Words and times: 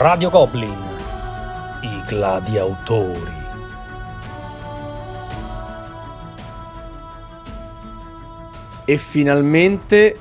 Radio 0.00 0.30
Goblin, 0.30 0.78
i 1.82 2.02
gladiatori. 2.06 3.32
E 8.84 8.96
finalmente 8.96 10.20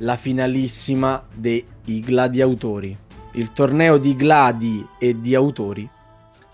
la 0.00 0.16
finalissima 0.16 1.26
dei 1.34 1.66
gladiatori, 1.82 2.94
il 3.32 3.54
torneo 3.54 3.96
di 3.96 4.14
gladi 4.14 4.86
e 4.98 5.18
di 5.18 5.34
autori 5.34 5.88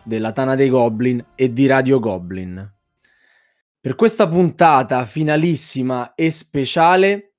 della 0.04 0.30
Tana 0.30 0.54
dei 0.54 0.68
Goblin 0.68 1.20
e 1.34 1.52
di 1.52 1.66
Radio 1.66 1.98
Goblin. 1.98 2.74
Per 3.80 3.96
questa 3.96 4.28
puntata 4.28 5.04
finalissima 5.04 6.14
e 6.14 6.30
speciale 6.30 7.34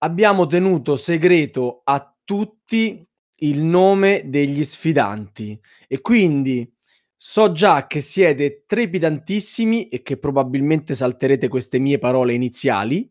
abbiamo 0.00 0.46
tenuto 0.46 0.98
segreto 0.98 1.80
a 1.84 2.14
tutti 2.22 3.07
il 3.40 3.60
nome 3.60 4.22
degli 4.26 4.64
sfidanti. 4.64 5.58
E 5.86 6.00
quindi 6.00 6.70
so 7.14 7.52
già 7.52 7.86
che 7.86 8.00
siete 8.00 8.64
trepidantissimi 8.66 9.88
e 9.88 10.02
che 10.02 10.18
probabilmente 10.18 10.94
salterete 10.94 11.48
queste 11.48 11.78
mie 11.78 11.98
parole 11.98 12.32
iniziali. 12.32 13.10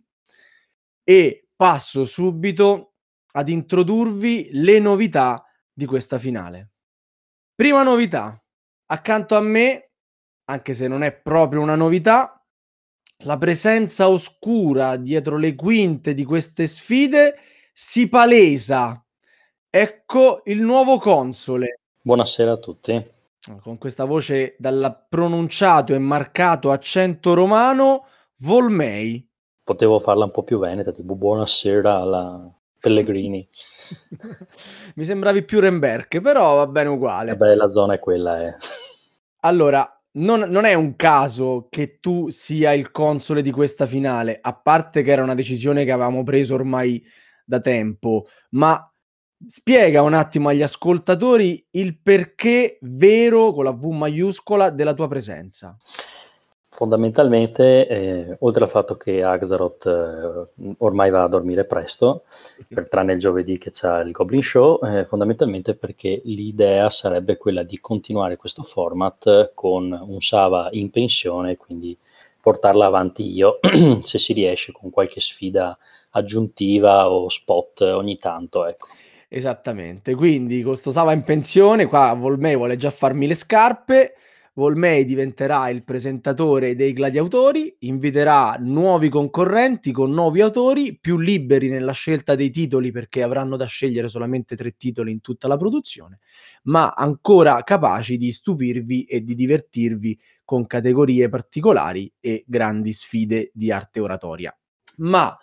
E 1.04 1.48
passo 1.56 2.06
subito 2.06 2.94
ad 3.34 3.50
introdurvi 3.50 4.50
le 4.54 4.80
novità 4.80 5.44
di 5.72 5.86
questa 5.86 6.18
finale. 6.18 6.72
Prima 7.54 7.84
novità, 7.84 8.44
accanto 8.88 9.36
a 9.36 9.42
me, 9.42 9.92
anche 10.46 10.74
se 10.74 10.88
non 10.88 11.04
è 11.04 11.14
proprio 11.14 11.62
una 11.62 11.76
novità, 11.76 12.46
la 13.22 13.38
presenza 13.38 14.10
oscura 14.10 14.96
dietro 14.96 15.38
le 15.38 15.56
quinte 15.56 16.14
di 16.14 16.24
queste 16.24 16.68
sfide 16.68 17.36
si 17.74 18.08
palesa 18.08 19.04
Ecco 19.80 20.42
il 20.46 20.60
nuovo 20.60 20.98
console. 20.98 21.82
Buonasera 22.02 22.54
a 22.54 22.58
tutti. 22.58 23.12
Con 23.62 23.78
questa 23.78 24.06
voce 24.06 24.56
dal 24.58 25.06
pronunciato 25.08 25.94
e 25.94 26.00
marcato 26.00 26.72
accento 26.72 27.36
romano, 27.36 28.08
Volmei. 28.40 29.24
Potevo 29.64 30.00
farla 30.00 30.24
un 30.24 30.32
po' 30.32 30.42
più 30.42 30.58
veneta, 30.58 30.92
tipo 30.92 31.14
buonasera 31.14 31.94
alla 31.94 32.52
Pellegrini. 32.80 33.48
Mi 34.96 35.06
sembravi 35.06 35.44
più 35.44 35.60
Remberg, 35.60 36.22
però 36.22 36.56
va 36.56 36.66
bene 36.66 36.90
uguale. 36.90 37.36
Vabbè, 37.36 37.54
la 37.54 37.70
zona 37.70 37.94
è 37.94 38.00
quella. 38.00 38.48
Eh. 38.48 38.56
Allora, 39.42 39.88
non, 40.14 40.40
non, 40.40 40.66
è 40.66 40.74
un 40.74 40.96
caso 40.96 41.68
che 41.70 42.00
tu 42.00 42.30
sia 42.30 42.74
il 42.74 42.90
console 42.90 43.44
di 43.44 43.52
questa 43.52 43.86
finale, 43.86 44.40
a 44.42 44.56
parte 44.56 45.04
che 45.04 45.12
era 45.12 45.22
una 45.22 45.36
decisione 45.36 45.86
che 45.86 45.92
avevamo 45.92 46.24
preso 46.24 46.56
ormai 46.56 47.06
da 47.46 47.60
tempo, 47.60 48.26
ma 48.50 48.92
Spiega 49.46 50.02
un 50.02 50.14
attimo 50.14 50.50
agli 50.50 50.64
ascoltatori 50.64 51.64
il 51.72 51.98
perché 51.98 52.80
vero 52.82 53.54
con 53.54 53.66
la 53.66 53.72
V 53.72 53.86
maiuscola 53.86 54.72
della 54.72 54.94
tua 54.94 55.08
presenza. 55.08 55.78
Fondamentalmente, 56.70 57.88
eh, 57.88 58.38
oltre 58.40 58.64
al 58.64 58.70
fatto 58.70 58.98
che 58.98 59.24
Axaroth 59.24 59.86
eh, 59.86 60.74
ormai 60.80 61.10
va 61.10 61.24
a 61.24 61.28
dormire 61.28 61.66
presto, 61.66 62.26
per, 62.68 62.88
tranne 62.88 63.14
il 63.14 63.20
giovedì 63.20 63.58
che 63.58 63.72
c'è 63.72 64.02
il 64.02 64.12
Goblin 64.12 64.44
Show, 64.44 64.84
eh, 64.84 65.06
fondamentalmente 65.06 65.76
perché 65.76 66.22
l'idea 66.26 66.90
sarebbe 66.90 67.38
quella 67.38 67.64
di 67.64 67.80
continuare 67.80 68.38
questo 68.38 68.64
format 68.64 69.54
con 69.56 69.92
un 69.92 70.22
Sava 70.22 70.70
in 70.72 70.92
pensione, 70.92 71.58
quindi 71.58 71.98
portarla 72.40 72.86
avanti 72.86 73.26
io, 73.26 73.60
se 74.04 74.20
si 74.20 74.34
riesce, 74.34 74.72
con 74.72 74.92
qualche 74.92 75.20
sfida 75.20 75.76
aggiuntiva 76.12 77.10
o 77.10 77.28
spot 77.30 77.82
ogni 77.82 78.20
tanto, 78.20 78.66
ecco. 78.66 78.88
Esattamente, 79.30 80.16
quindi 80.16 80.62
con 80.62 80.78
sto 80.78 80.90
Sava 80.90 81.12
in 81.12 81.24
pensione, 81.24 81.86
qua 81.86 82.14
Volmei 82.14 82.56
vuole 82.56 82.78
già 82.78 82.90
farmi 82.90 83.28
le 83.28 83.36
scarpe, 83.36 84.14
Volmei 84.54 85.04
diventerà 85.04 85.70
il 85.70 85.84
presentatore 85.84 86.76
dei 86.76 86.94
gladiatori, 86.94 87.76
inviterà 87.80 88.56
nuovi 88.58 89.10
concorrenti 89.10 89.92
con 89.92 90.12
nuovi 90.12 90.40
autori, 90.40 90.98
più 90.98 91.18
liberi 91.18 91.68
nella 91.68 91.92
scelta 91.92 92.36
dei 92.36 92.50
titoli 92.50 92.92
perché 92.92 93.22
avranno 93.22 93.58
da 93.58 93.66
scegliere 93.66 94.08
solamente 94.08 94.56
tre 94.56 94.72
titoli 94.78 95.12
in 95.12 95.20
tutta 95.20 95.50
la 95.50 95.58
produzione, 95.58 96.20
ma 96.64 96.94
ancora 96.96 97.62
capaci 97.64 98.16
di 98.18 98.32
stupirvi 98.32 99.04
e 99.04 99.22
di 99.24 99.36
divertirvi 99.36 100.18
con 100.46 100.66
categorie 100.66 101.28
particolari 101.28 102.12
e 102.20 102.46
grandi 102.48 102.94
sfide 102.94 103.52
di 103.54 103.72
arte 103.72 104.00
oratoria. 104.00 104.58
Ma 105.00 105.38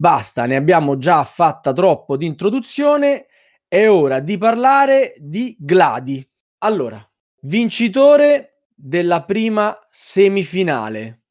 Basta, 0.00 0.46
ne 0.46 0.54
abbiamo 0.54 0.96
già 0.96 1.24
fatta 1.24 1.72
troppo 1.72 2.16
di 2.16 2.24
introduzione. 2.24 3.26
È 3.66 3.88
ora 3.88 4.20
di 4.20 4.38
parlare 4.38 5.14
di 5.18 5.56
Gladi. 5.58 6.24
Allora, 6.58 7.04
vincitore 7.40 8.60
della 8.72 9.24
prima 9.24 9.76
semifinale. 9.90 11.22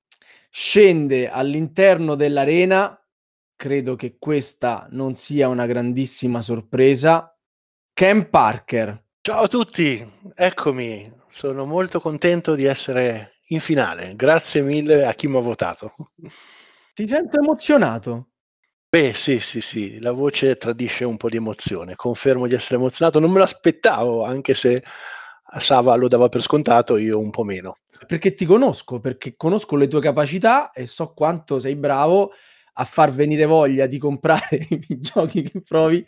Scende 0.49 1.29
all'interno 1.29 2.15
dell'arena. 2.15 3.01
Credo 3.55 3.95
che 3.95 4.17
questa 4.19 4.85
non 4.91 5.13
sia 5.13 5.47
una 5.47 5.65
grandissima 5.65 6.41
sorpresa. 6.41 7.33
Ken 7.93 8.29
Parker. 8.29 9.01
Ciao 9.21 9.43
a 9.43 9.47
tutti, 9.47 10.05
eccomi. 10.35 11.09
Sono 11.29 11.65
molto 11.65 12.01
contento 12.01 12.53
di 12.53 12.65
essere 12.65 13.35
in 13.47 13.61
finale. 13.61 14.13
Grazie 14.17 14.61
mille 14.61 15.05
a 15.05 15.13
chi 15.13 15.29
mi 15.29 15.37
ha 15.37 15.39
votato. 15.39 15.95
Ti 16.93 17.07
sento 17.07 17.39
emozionato. 17.39 18.31
Beh, 18.89 19.13
sì, 19.13 19.39
sì, 19.41 19.59
sì, 19.59 19.99
la 19.99 20.13
voce 20.13 20.55
tradisce 20.55 21.03
un 21.03 21.17
po' 21.17 21.27
di 21.27 21.35
emozione. 21.35 21.95
Confermo 21.95 22.47
di 22.47 22.55
essere 22.55 22.75
emozionato, 22.75 23.19
non 23.19 23.31
me 23.31 23.39
l'aspettavo, 23.39 24.23
anche 24.23 24.53
se 24.53 24.81
Sava 25.59 25.95
lo 25.95 26.07
dava 26.07 26.29
per 26.29 26.41
scontato, 26.41 26.95
io 26.95 27.19
un 27.19 27.29
po' 27.29 27.43
meno. 27.43 27.79
Perché 28.05 28.33
ti 28.33 28.45
conosco, 28.45 28.99
perché 28.99 29.35
conosco 29.35 29.75
le 29.75 29.89
tue 29.89 29.99
capacità 29.99 30.71
e 30.71 30.85
so 30.85 31.13
quanto 31.13 31.59
sei 31.59 31.75
bravo 31.75 32.31
a 32.79 32.83
far 32.85 33.11
venire 33.11 33.45
voglia 33.45 33.87
di 33.87 33.97
comprare 33.97 34.67
i 34.87 35.01
giochi 35.01 35.41
che 35.41 35.61
provi. 35.61 36.05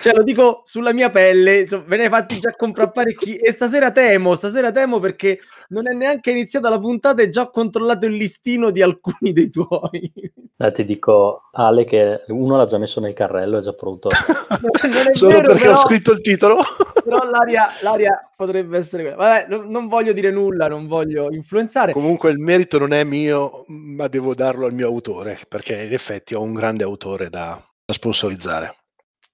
Cioè, 0.00 0.14
lo 0.14 0.22
dico 0.22 0.60
sulla 0.62 0.92
mia 0.92 1.10
pelle, 1.10 1.60
insomma, 1.62 1.84
ve 1.86 1.96
ne 1.96 2.02
hai 2.04 2.08
fatti 2.10 2.38
già 2.38 2.50
comprare 2.50 2.90
parecchi. 2.92 3.34
E 3.36 3.50
stasera 3.50 3.90
temo, 3.90 4.36
stasera 4.36 4.70
temo 4.70 5.00
perché 5.00 5.40
non 5.68 5.90
è 5.90 5.94
neanche 5.94 6.30
iniziata 6.30 6.68
la 6.68 6.78
puntata 6.78 7.22
e 7.22 7.28
già 7.28 7.42
ho 7.42 7.50
controllato 7.50 8.06
il 8.06 8.14
listino 8.14 8.70
di 8.70 8.82
alcuni 8.82 9.32
dei 9.32 9.50
tuoi. 9.50 10.12
Eh, 10.58 10.70
ti 10.72 10.84
dico, 10.84 11.42
Ale, 11.52 11.84
che 11.84 12.22
uno 12.28 12.56
l'ha 12.56 12.64
già 12.64 12.78
messo 12.78 13.00
nel 13.00 13.12
carrello, 13.12 13.58
è 13.58 13.60
già 13.60 13.74
pronto. 13.74 14.08
non 14.48 15.12
Solo 15.12 15.32
vero, 15.32 15.48
perché 15.48 15.62
però, 15.64 15.74
ho 15.74 15.76
scritto 15.76 16.12
il 16.12 16.20
titolo. 16.22 16.62
però 17.04 17.18
l'aria, 17.28 17.68
l'aria 17.82 18.30
potrebbe 18.34 18.78
essere 18.78 19.02
quella. 19.02 19.16
Vabbè, 19.16 19.46
non, 19.48 19.68
non, 19.68 19.86
voglio 19.86 20.12
dire 20.12 20.30
nulla, 20.30 20.68
non 20.68 20.86
voglio 20.86 21.30
influenzare. 21.30 21.92
Comunque 21.92 22.30
il 22.30 22.38
merito 22.38 22.78
non 22.78 22.92
è 22.92 23.04
mio, 23.04 23.64
ma 23.66 24.08
devo 24.08 24.34
darlo 24.34 24.64
al 24.64 24.72
mio 24.72 24.86
autore, 24.86 25.38
perché 25.46 25.82
in 25.82 25.92
effetti 25.92 26.34
ho 26.34 26.40
un 26.40 26.54
grande 26.54 26.84
autore 26.84 27.28
da, 27.28 27.62
da 27.84 27.92
sponsorizzare. 27.92 28.76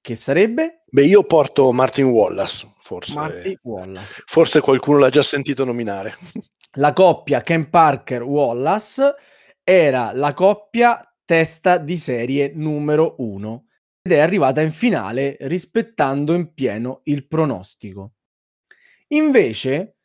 Che 0.01 0.17
sarebbe? 0.17 0.83
Beh, 0.91 1.05
io 1.05 1.23
porto 1.23 1.71
Martin 1.71 2.07
Wallace, 2.07 2.67
forse. 2.83 3.15
Forse 4.27 4.61
qualcuno 4.61 4.99
l'ha 4.99 5.09
già 5.09 5.23
sentito 5.23 5.65
nominare. 5.65 6.17
La 6.73 6.93
coppia 6.93 7.41
Ken 7.43 7.71
Parker-Wallace 7.71 9.15
era 9.63 10.11
la 10.13 10.35
coppia 10.35 11.01
testa 11.25 11.79
di 11.79 11.97
serie 11.97 12.51
numero 12.55 13.15
uno 13.19 13.67
ed 14.03 14.13
è 14.13 14.19
arrivata 14.19 14.61
in 14.61 14.73
finale 14.73 15.37
rispettando 15.41 16.35
in 16.35 16.53
pieno 16.53 17.01
il 17.05 17.27
pronostico. 17.29 18.15
Invece, 19.09 19.99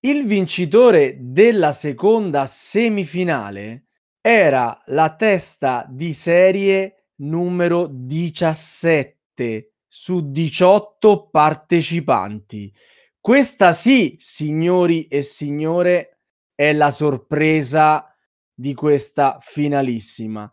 il 0.00 0.26
vincitore 0.26 1.16
della 1.20 1.72
seconda 1.72 2.46
semifinale 2.46 3.84
era 4.20 4.82
la 4.86 5.14
testa 5.14 5.86
di 5.88 6.12
serie 6.12 7.10
numero 7.18 7.86
17 7.88 9.75
su 9.98 10.30
18 10.30 11.30
partecipanti. 11.30 12.70
Questa 13.18 13.72
sì, 13.72 14.14
signori 14.18 15.06
e 15.06 15.22
signore, 15.22 16.18
è 16.54 16.74
la 16.74 16.90
sorpresa 16.90 18.14
di 18.52 18.74
questa 18.74 19.38
finalissima. 19.40 20.52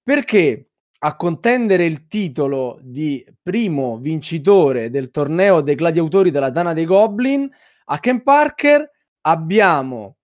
Perché 0.00 0.70
a 1.00 1.16
contendere 1.16 1.84
il 1.84 2.06
titolo 2.06 2.78
di 2.82 3.26
primo 3.42 3.98
vincitore 3.98 4.90
del 4.90 5.10
torneo 5.10 5.60
dei 5.60 5.74
gladiatori 5.74 6.30
della 6.30 6.50
Dana 6.50 6.72
dei 6.72 6.86
Goblin 6.86 7.50
a 7.86 7.98
Ken 7.98 8.22
Parker 8.22 8.88
abbiamo 9.22 10.18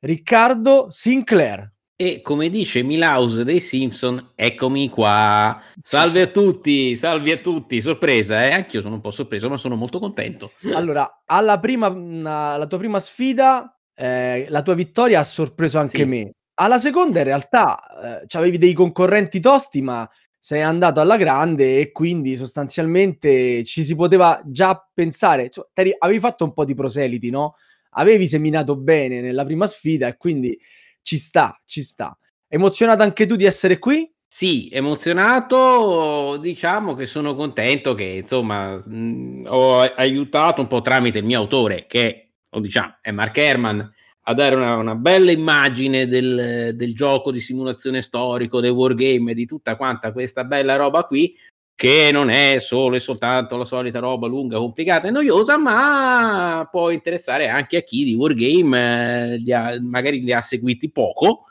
Riccardo 0.00 0.90
Sinclair. 0.90 1.72
E 2.02 2.22
come 2.22 2.48
dice 2.48 2.82
Milaus 2.82 3.42
dei 3.42 3.60
Simpson, 3.60 4.32
eccomi 4.34 4.88
qua. 4.88 5.60
Salve 5.82 6.22
a 6.22 6.26
tutti, 6.28 6.96
salve 6.96 7.32
a 7.32 7.36
tutti. 7.36 7.78
Sorpresa, 7.82 8.42
eh? 8.42 8.52
Anch'io 8.52 8.80
sono 8.80 8.94
un 8.94 9.02
po' 9.02 9.10
sorpreso, 9.10 9.50
ma 9.50 9.58
sono 9.58 9.76
molto 9.76 9.98
contento. 9.98 10.52
Allora, 10.72 11.24
alla 11.26 11.60
prima, 11.60 11.88
alla 11.88 12.66
tua 12.66 12.78
prima 12.78 12.98
sfida, 13.00 13.78
eh, 13.94 14.46
la 14.48 14.62
tua 14.62 14.72
vittoria 14.72 15.20
ha 15.20 15.24
sorpreso 15.24 15.78
anche 15.78 15.98
sì. 15.98 16.04
me. 16.06 16.30
Alla 16.54 16.78
seconda, 16.78 17.18
in 17.18 17.26
realtà, 17.26 18.22
eh, 18.22 18.38
avevi 18.38 18.56
dei 18.56 18.72
concorrenti 18.72 19.38
tosti, 19.38 19.82
ma 19.82 20.08
sei 20.38 20.62
andato 20.62 21.00
alla 21.00 21.18
grande 21.18 21.80
e 21.80 21.92
quindi 21.92 22.34
sostanzialmente 22.34 23.62
ci 23.64 23.82
si 23.82 23.94
poteva 23.94 24.40
già 24.46 24.88
pensare, 24.94 25.50
cioè, 25.50 25.66
avevi 25.98 26.18
fatto 26.18 26.44
un 26.44 26.54
po' 26.54 26.64
di 26.64 26.72
proseliti, 26.72 27.28
no? 27.28 27.56
Avevi 27.90 28.26
seminato 28.26 28.74
bene 28.74 29.20
nella 29.20 29.44
prima 29.44 29.66
sfida 29.66 30.06
e 30.06 30.16
quindi 30.16 30.58
ci 31.02 31.18
sta, 31.18 31.60
ci 31.64 31.82
sta. 31.82 32.16
Emozionato 32.48 33.02
anche 33.02 33.26
tu 33.26 33.36
di 33.36 33.44
essere 33.44 33.78
qui? 33.78 34.10
Sì, 34.26 34.68
emozionato, 34.72 36.36
diciamo 36.40 36.94
che 36.94 37.06
sono 37.06 37.34
contento 37.34 37.94
che 37.94 38.04
insomma 38.04 38.76
mh, 38.76 39.42
ho 39.46 39.80
aiutato 39.80 40.60
un 40.60 40.68
po' 40.68 40.80
tramite 40.82 41.18
il 41.18 41.24
mio 41.24 41.38
autore 41.38 41.86
che, 41.86 42.30
diciamo, 42.48 42.98
è 43.00 43.10
Mark 43.10 43.36
Herman, 43.36 43.92
a 44.22 44.34
dare 44.34 44.54
una, 44.54 44.76
una 44.76 44.94
bella 44.94 45.32
immagine 45.32 46.06
del, 46.06 46.72
del, 46.74 46.94
gioco 46.94 47.32
di 47.32 47.40
simulazione 47.40 48.00
storico, 48.00 48.60
del 48.60 48.70
wargame, 48.70 49.34
di 49.34 49.46
tutta 49.46 49.74
quanta 49.76 50.12
questa 50.12 50.44
bella 50.44 50.76
roba 50.76 51.02
qui, 51.04 51.36
che 51.80 52.10
non 52.12 52.28
è 52.28 52.58
solo 52.58 52.96
e 52.96 53.00
soltanto 53.00 53.56
la 53.56 53.64
solita 53.64 54.00
roba 54.00 54.26
lunga, 54.26 54.58
complicata 54.58 55.08
e 55.08 55.10
noiosa, 55.10 55.56
ma 55.56 56.68
può 56.70 56.90
interessare 56.90 57.48
anche 57.48 57.78
a 57.78 57.80
chi 57.80 58.04
di 58.04 58.12
wargame 58.12 59.32
eh, 59.32 59.36
li 59.38 59.50
ha, 59.50 59.78
magari 59.80 60.20
li 60.20 60.30
ha 60.30 60.42
seguiti 60.42 60.90
poco 60.90 61.46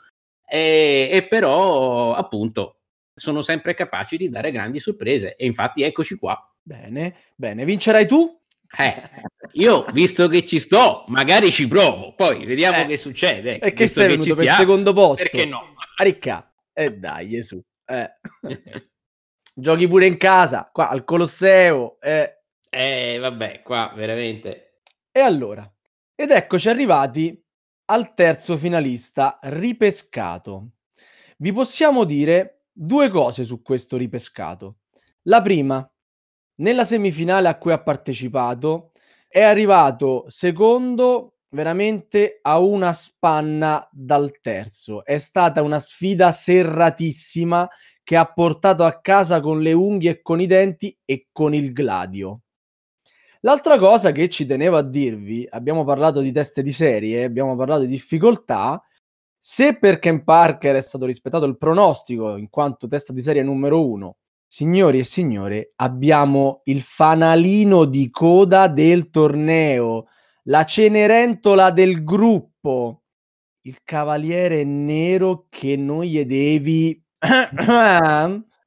e, 0.46 1.08
e 1.10 1.26
però 1.26 2.14
appunto 2.14 2.76
sono 3.12 3.42
sempre 3.42 3.74
capaci 3.74 4.16
di 4.16 4.28
dare 4.28 4.52
grandi 4.52 4.78
sorprese 4.78 5.34
e 5.34 5.46
infatti 5.46 5.82
eccoci 5.82 6.14
qua. 6.14 6.40
Bene, 6.62 7.16
bene, 7.34 7.64
vincerai 7.64 8.06
tu? 8.06 8.38
Eh, 8.78 9.02
io 9.54 9.84
visto 9.92 10.28
che 10.28 10.44
ci 10.44 10.60
sto, 10.60 11.06
magari 11.08 11.50
ci 11.50 11.66
provo, 11.66 12.14
poi 12.14 12.44
vediamo 12.44 12.84
eh, 12.84 12.86
che 12.86 12.96
succede. 12.96 13.58
E 13.58 13.72
che 13.72 13.88
sei 13.88 14.06
venuto 14.06 14.36
per 14.36 14.44
il 14.44 14.50
secondo 14.52 14.92
posto? 14.92 15.24
Perché 15.28 15.44
no? 15.44 15.74
Ricca, 15.96 16.52
e 16.72 16.84
eh 16.84 16.92
dai, 16.92 17.30
Gesù. 17.30 17.60
Eh. 17.84 18.08
Giochi 19.54 19.88
pure 19.88 20.06
in 20.06 20.16
casa, 20.16 20.68
qua 20.72 20.88
al 20.88 21.04
Colosseo. 21.04 22.00
Eh. 22.00 22.42
eh, 22.70 23.18
vabbè, 23.18 23.62
qua 23.62 23.92
veramente. 23.94 24.82
E 25.10 25.20
allora, 25.20 25.70
ed 26.14 26.30
eccoci 26.30 26.68
arrivati 26.68 27.44
al 27.86 28.14
terzo 28.14 28.56
finalista 28.56 29.38
ripescato. 29.42 30.70
Vi 31.38 31.52
possiamo 31.52 32.04
dire 32.04 32.66
due 32.72 33.08
cose 33.08 33.44
su 33.44 33.62
questo 33.62 33.96
ripescato. 33.96 34.80
La 35.22 35.42
prima, 35.42 35.90
nella 36.56 36.84
semifinale 36.84 37.48
a 37.48 37.58
cui 37.58 37.72
ha 37.72 37.82
partecipato 37.82 38.90
è 39.26 39.42
arrivato 39.42 40.24
secondo 40.28 41.38
veramente 41.50 42.38
a 42.42 42.58
una 42.58 42.92
spanna 42.92 43.88
dal 43.90 44.38
terzo. 44.40 45.04
È 45.04 45.18
stata 45.18 45.62
una 45.62 45.78
sfida 45.78 46.32
serratissima 46.32 47.68
che 48.10 48.16
ha 48.16 48.26
portato 48.26 48.82
a 48.82 49.00
casa 49.00 49.38
con 49.38 49.62
le 49.62 49.72
unghie 49.72 50.10
e 50.10 50.20
con 50.20 50.40
i 50.40 50.46
denti 50.46 50.98
e 51.04 51.28
con 51.30 51.54
il 51.54 51.72
gladio. 51.72 52.40
L'altra 53.42 53.78
cosa 53.78 54.10
che 54.10 54.28
ci 54.28 54.46
tenevo 54.46 54.76
a 54.76 54.82
dirvi, 54.82 55.46
abbiamo 55.48 55.84
parlato 55.84 56.18
di 56.18 56.32
teste 56.32 56.60
di 56.64 56.72
serie, 56.72 57.22
abbiamo 57.22 57.54
parlato 57.54 57.82
di 57.82 57.86
difficoltà, 57.86 58.82
se 59.38 59.78
per 59.78 60.00
Ken 60.00 60.24
Parker 60.24 60.74
è 60.74 60.80
stato 60.80 61.06
rispettato 61.06 61.44
il 61.44 61.56
pronostico 61.56 62.36
in 62.36 62.50
quanto 62.50 62.88
testa 62.88 63.12
di 63.12 63.20
serie 63.20 63.44
numero 63.44 63.88
uno, 63.88 64.16
signori 64.44 64.98
e 64.98 65.04
signore, 65.04 65.74
abbiamo 65.76 66.62
il 66.64 66.80
fanalino 66.80 67.84
di 67.84 68.10
coda 68.10 68.66
del 68.66 69.08
torneo, 69.10 70.08
la 70.46 70.64
cenerentola 70.64 71.70
del 71.70 72.02
gruppo, 72.02 73.04
il 73.66 73.78
cavaliere 73.84 74.64
nero 74.64 75.46
che 75.48 75.76
non 75.76 76.02
gli 76.02 76.24
devi 76.24 77.00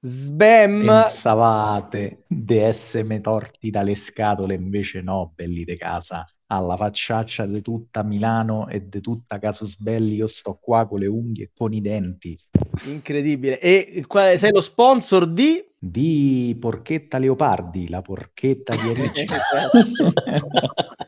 Sbam! 0.06 0.86
Pensavate 0.86 2.26
di 2.28 2.58
essere 2.58 3.22
torti 3.22 3.70
dalle 3.70 3.96
scatole, 3.96 4.54
invece 4.54 5.02
no, 5.02 5.32
belli 5.34 5.64
de 5.64 5.76
casa. 5.76 6.28
Alla 6.48 6.76
facciaccia 6.76 7.46
di 7.46 7.62
tutta 7.62 8.04
Milano 8.04 8.68
e 8.68 8.88
di 8.88 9.00
tutta 9.02 9.40
Casus 9.40 9.80
Belli, 9.80 10.16
io 10.16 10.28
sto 10.28 10.60
qua 10.62 10.86
con 10.88 11.00
le 11.00 11.08
unghie 11.08 11.46
e 11.46 11.52
con 11.56 11.74
i 11.74 11.82
denti. 11.82 12.38
Incredibile. 12.84 13.60
E 13.60 14.04
qual, 14.06 14.38
sei 14.38 14.52
lo 14.52 14.62
sponsor 14.62 15.26
di? 15.26 15.64
Di 15.80 16.56
Porchetta 16.60 17.18
Leopardi, 17.18 17.90
la 17.90 18.02
porchetta 18.02 18.76
di 18.76 18.94
Ricci. 18.94 19.26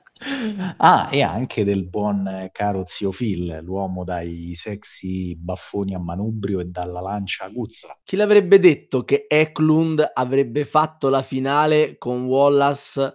Ah, 0.78 1.10
e 1.12 1.22
anche 1.22 1.64
del 1.64 1.88
buon 1.88 2.50
caro 2.52 2.84
zio 2.86 3.12
Phil, 3.12 3.60
l'uomo 3.64 4.04
dai 4.04 4.54
sexy 4.56 5.36
baffoni 5.36 5.94
a 5.94 6.00
manubrio 6.00 6.60
e 6.60 6.66
dalla 6.66 7.00
lancia 7.00 7.46
aguzza. 7.46 7.98
Chi 8.04 8.16
l'avrebbe 8.16 8.60
detto 8.60 9.04
che 9.04 9.26
Eklund 9.28 10.04
avrebbe 10.14 10.66
fatto 10.66 11.10
la 11.10 11.22
finale 11.22 11.98
con 11.98 12.26
Wallace 12.26 13.14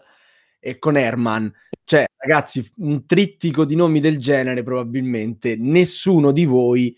e 0.60 0.78
con 0.78 0.96
Herman? 0.96 1.52
Cioè, 1.84 2.04
ragazzi, 2.16 2.68
un 2.76 3.04
trittico 3.04 3.64
di 3.64 3.74
nomi 3.74 3.98
del 4.00 4.18
genere 4.18 4.62
probabilmente 4.62 5.56
nessuno 5.58 6.30
di 6.30 6.44
voi 6.44 6.96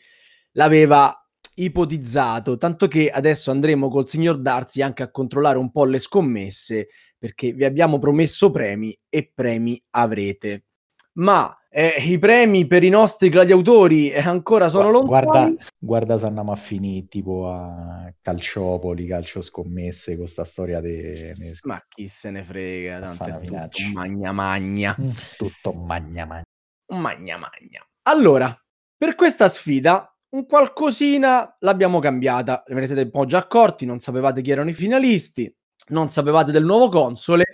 l'aveva 0.53 1.17
ipotizzato, 1.55 2.57
tanto 2.57 2.89
che 2.89 3.11
adesso 3.11 3.51
andremo 3.51 3.89
col 3.89 4.09
signor 4.09 4.41
Darsi 4.41 4.83
anche 4.83 5.03
a 5.03 5.11
controllare 5.11 5.59
un 5.59 5.71
po' 5.71 5.85
le 5.85 5.99
scommesse 5.99 6.89
perché 7.23 7.53
vi 7.53 7.65
abbiamo 7.65 8.01
promesso 8.01 8.51
premi 8.51 8.99
e 9.09 9.31
premi 9.33 9.81
avrete. 9.91 10.65
Ma 11.13 11.57
eh, 11.71 11.95
i 12.05 12.19
premi 12.19 12.67
per 12.67 12.83
i 12.83 12.89
nostri 12.89 13.29
gladiatori 13.29 14.11
eh, 14.11 14.19
ancora 14.19 14.69
sono 14.69 14.91
lontani. 14.91 15.27
Guarda, 15.27 15.65
guarda 15.79 16.19
se 16.19 16.27
andiamo 16.27 16.51
a 16.51 16.57
finire 16.57 17.07
tipo 17.07 17.49
a 17.49 18.13
Calciopoli, 18.21 19.07
calcio 19.07 19.41
scommesse 19.41 20.17
con 20.17 20.27
sta 20.27 20.43
storia 20.43 20.81
di... 20.81 21.01
De... 21.01 21.55
Ma 21.63 21.81
chi 21.87 22.09
se 22.09 22.33
ne 22.33 22.43
frega, 22.43 22.99
tanto 22.99 23.25
è 23.25 23.39
tutto 23.69 23.93
magna 23.93 24.33
magna. 24.33 24.97
Mm, 25.01 25.11
tutto 25.37 25.73
magna 25.73 26.25
magna. 26.25 26.43
Magna 26.89 27.37
magna. 27.37 27.87
Allora, 28.09 28.53
per 28.97 29.15
questa 29.15 29.49
sfida 29.49 30.13
un 30.31 30.45
qualcosina 30.45 31.57
l'abbiamo 31.61 32.01
cambiata. 32.01 32.65
Ve 32.67 32.81
ne 32.81 32.87
siete 32.87 33.03
un 33.03 33.11
po' 33.13 33.27
già 33.27 33.39
accorti, 33.39 33.87
non 33.87 34.01
sapevate 34.01 34.43
chi 34.43 34.51
erano 34.51 34.71
i 34.71 34.75
finalisti 34.75 35.55
non 35.89 36.09
sapevate 36.09 36.53
del 36.53 36.65
nuovo 36.65 36.89
console, 36.89 37.45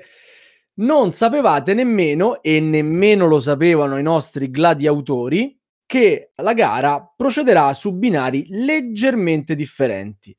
non 0.75 1.13
sapevate 1.13 1.75
nemmeno, 1.75 2.43
e 2.43 2.61
nemmeno 2.61 3.27
lo 3.27 3.41
sapevano 3.41 3.99
i 3.99 4.03
nostri 4.03 4.51
gladiatori, 4.51 5.59
che 5.87 6.33
la 6.37 6.53
gara 6.53 7.15
procederà 7.17 7.73
su 7.73 7.95
binari 7.95 8.47
leggermente 8.49 9.55
differenti. 9.55 10.37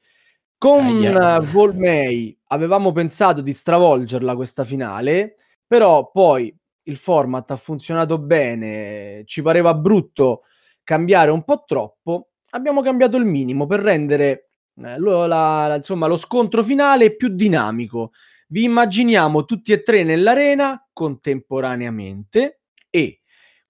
Con 0.57 1.03
ah, 1.05 1.39
Volmei 1.39 2.37
avevamo 2.47 2.91
pensato 2.91 3.41
di 3.41 3.51
stravolgerla 3.51 4.35
questa 4.35 4.63
finale, 4.63 5.35
però 5.65 6.11
poi 6.11 6.55
il 6.83 6.97
format 6.97 7.49
ha 7.51 7.55
funzionato 7.55 8.19
bene, 8.19 9.23
ci 9.25 9.41
pareva 9.41 9.73
brutto 9.73 10.43
cambiare 10.83 11.31
un 11.31 11.43
po' 11.43 11.63
troppo, 11.65 12.29
abbiamo 12.51 12.81
cambiato 12.81 13.17
il 13.17 13.25
minimo 13.25 13.65
per 13.65 13.79
rendere 13.79 14.48
lo, 14.97 15.25
la, 15.25 15.67
la, 15.67 15.75
insomma, 15.75 16.07
lo 16.07 16.17
scontro 16.17 16.63
finale 16.63 17.05
è 17.05 17.15
più 17.15 17.29
dinamico. 17.29 18.11
Vi 18.47 18.63
immaginiamo 18.63 19.45
tutti 19.45 19.71
e 19.71 19.81
tre 19.81 20.03
nell'arena 20.03 20.87
contemporaneamente 20.91 22.61
e 22.89 23.21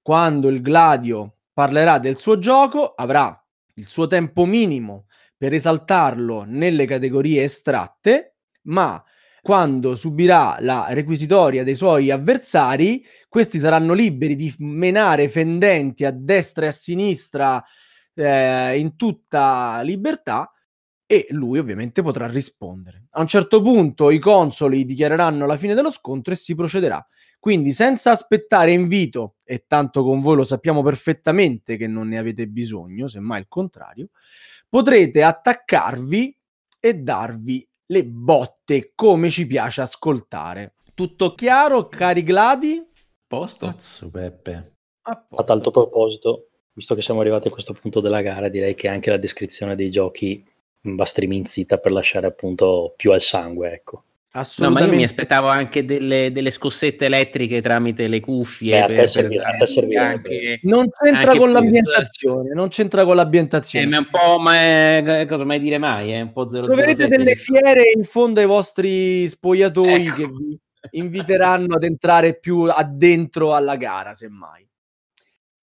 quando 0.01 0.47
il 0.47 0.61
Gladio 0.61 1.37
parlerà 1.53 1.99
del 1.99 2.15
suo 2.15 2.37
gioco 2.37 2.93
avrà 2.95 3.37
il 3.73 3.85
suo 3.85 4.07
tempo 4.07 4.45
minimo 4.45 5.05
per 5.37 5.53
esaltarlo 5.53 6.43
nelle 6.45 6.85
categorie 6.85 7.43
estratte, 7.43 8.35
ma 8.63 9.01
quando 9.41 9.95
subirà 9.95 10.57
la 10.59 10.87
requisitoria 10.89 11.63
dei 11.63 11.75
suoi 11.75 12.11
avversari, 12.11 13.03
questi 13.27 13.57
saranno 13.57 13.93
liberi 13.93 14.35
di 14.35 14.53
menare 14.59 15.29
fendenti 15.29 16.05
a 16.05 16.11
destra 16.11 16.65
e 16.65 16.67
a 16.67 16.71
sinistra 16.71 17.63
eh, 18.13 18.77
in 18.77 18.95
tutta 18.95 19.81
libertà 19.81 20.51
e 21.11 21.25
lui 21.31 21.57
ovviamente 21.57 22.03
potrà 22.03 22.27
rispondere. 22.27 23.07
A 23.13 23.21
un 23.21 23.25
certo 23.25 23.63
punto 23.63 24.11
i 24.11 24.19
consoli 24.19 24.85
dichiareranno 24.85 25.47
la 25.47 25.57
fine 25.57 25.73
dello 25.73 25.89
scontro 25.89 26.33
e 26.33 26.35
si 26.35 26.53
procederà. 26.53 27.03
Quindi 27.39 27.71
senza 27.71 28.11
aspettare 28.11 28.73
invito, 28.73 29.37
e 29.43 29.63
tanto 29.65 30.03
con 30.03 30.21
voi 30.21 30.35
lo 30.35 30.43
sappiamo 30.43 30.83
perfettamente 30.83 31.77
che 31.77 31.87
non 31.87 32.09
ne 32.09 32.19
avete 32.19 32.45
bisogno, 32.45 33.07
semmai 33.07 33.39
il 33.39 33.47
contrario, 33.47 34.09
potrete 34.69 35.23
attaccarvi 35.23 36.37
e 36.79 36.93
darvi 36.93 37.67
le 37.87 38.05
botte 38.05 38.91
come 38.93 39.31
ci 39.31 39.47
piace 39.47 39.81
ascoltare. 39.81 40.75
Tutto 40.93 41.33
chiaro, 41.33 41.87
cari 41.87 42.21
gladi? 42.21 42.85
Posto. 43.25 43.65
Cazzo, 43.65 44.11
Peppe. 44.11 44.75
A, 45.01 45.25
a 45.27 45.43
tal 45.43 45.61
proposito, 45.71 46.49
visto 46.73 46.93
che 46.93 47.01
siamo 47.01 47.21
arrivati 47.21 47.47
a 47.47 47.51
questo 47.51 47.73
punto 47.73 47.99
della 47.99 48.21
gara, 48.21 48.47
direi 48.47 48.75
che 48.75 48.87
anche 48.87 49.09
la 49.09 49.17
descrizione 49.17 49.73
dei 49.73 49.89
giochi 49.89 50.45
va 50.81 51.05
striminzita 51.05 51.77
per 51.77 51.91
lasciare 51.91 52.27
appunto 52.27 52.93
più 52.95 53.11
al 53.11 53.21
sangue, 53.21 53.71
ecco. 53.73 54.03
No, 54.31 54.35
ma 54.35 54.41
Assolutamente. 54.41 54.91
io 54.91 54.97
mi 54.99 55.03
aspettavo 55.05 55.47
anche 55.47 55.85
delle, 55.85 56.31
delle 56.31 56.51
scossette 56.51 57.05
elettriche 57.05 57.61
tramite 57.61 58.07
le 58.07 58.19
cuffie. 58.19 58.73
Beh, 58.73 58.77
a 58.77 58.85
per- 58.85 58.89
te 58.89 58.95
per 59.01 59.09
servirà- 59.09 59.43
a 59.47 59.49
te 59.51 59.57
dare 59.57 59.67
servirebbe. 59.71 60.05
anche- 60.05 60.59
Non 60.63 60.89
c'entra 60.91 61.23
anche 61.31 61.37
con 61.39 61.51
l'ambientazione, 61.51 62.53
non 62.53 62.67
c'entra 62.69 63.03
con 63.05 63.13
Eh, 63.13 63.15
l'ambientazione. 63.15 63.85
ma 63.87 63.95
è 63.95 63.99
un 63.99 64.07
po', 64.11 64.39
ma 64.39 64.53
è- 64.55 65.25
cosa 65.27 65.43
mai 65.45 65.59
dire 65.59 65.79
mai? 65.79 66.11
È 66.11 66.21
un 66.21 66.31
po' 66.31 66.47
007. 66.47 66.67
Troverete 66.93 67.07
delle 67.07 67.33
fiere 67.35 67.91
in 67.95 68.03
fondo 68.03 68.39
ai 68.39 68.45
vostri 68.45 69.27
spogliatoi 69.27 70.05
Ecco. 70.05 70.15
che 70.15 70.27
vi 70.27 70.59
inviteranno 70.91 71.73
ad 71.75 71.83
entrare 71.83 72.37
più 72.37 72.61
addentro 72.61 73.55
alla 73.55 73.77
gara, 73.77 74.13
semmai. 74.13 74.65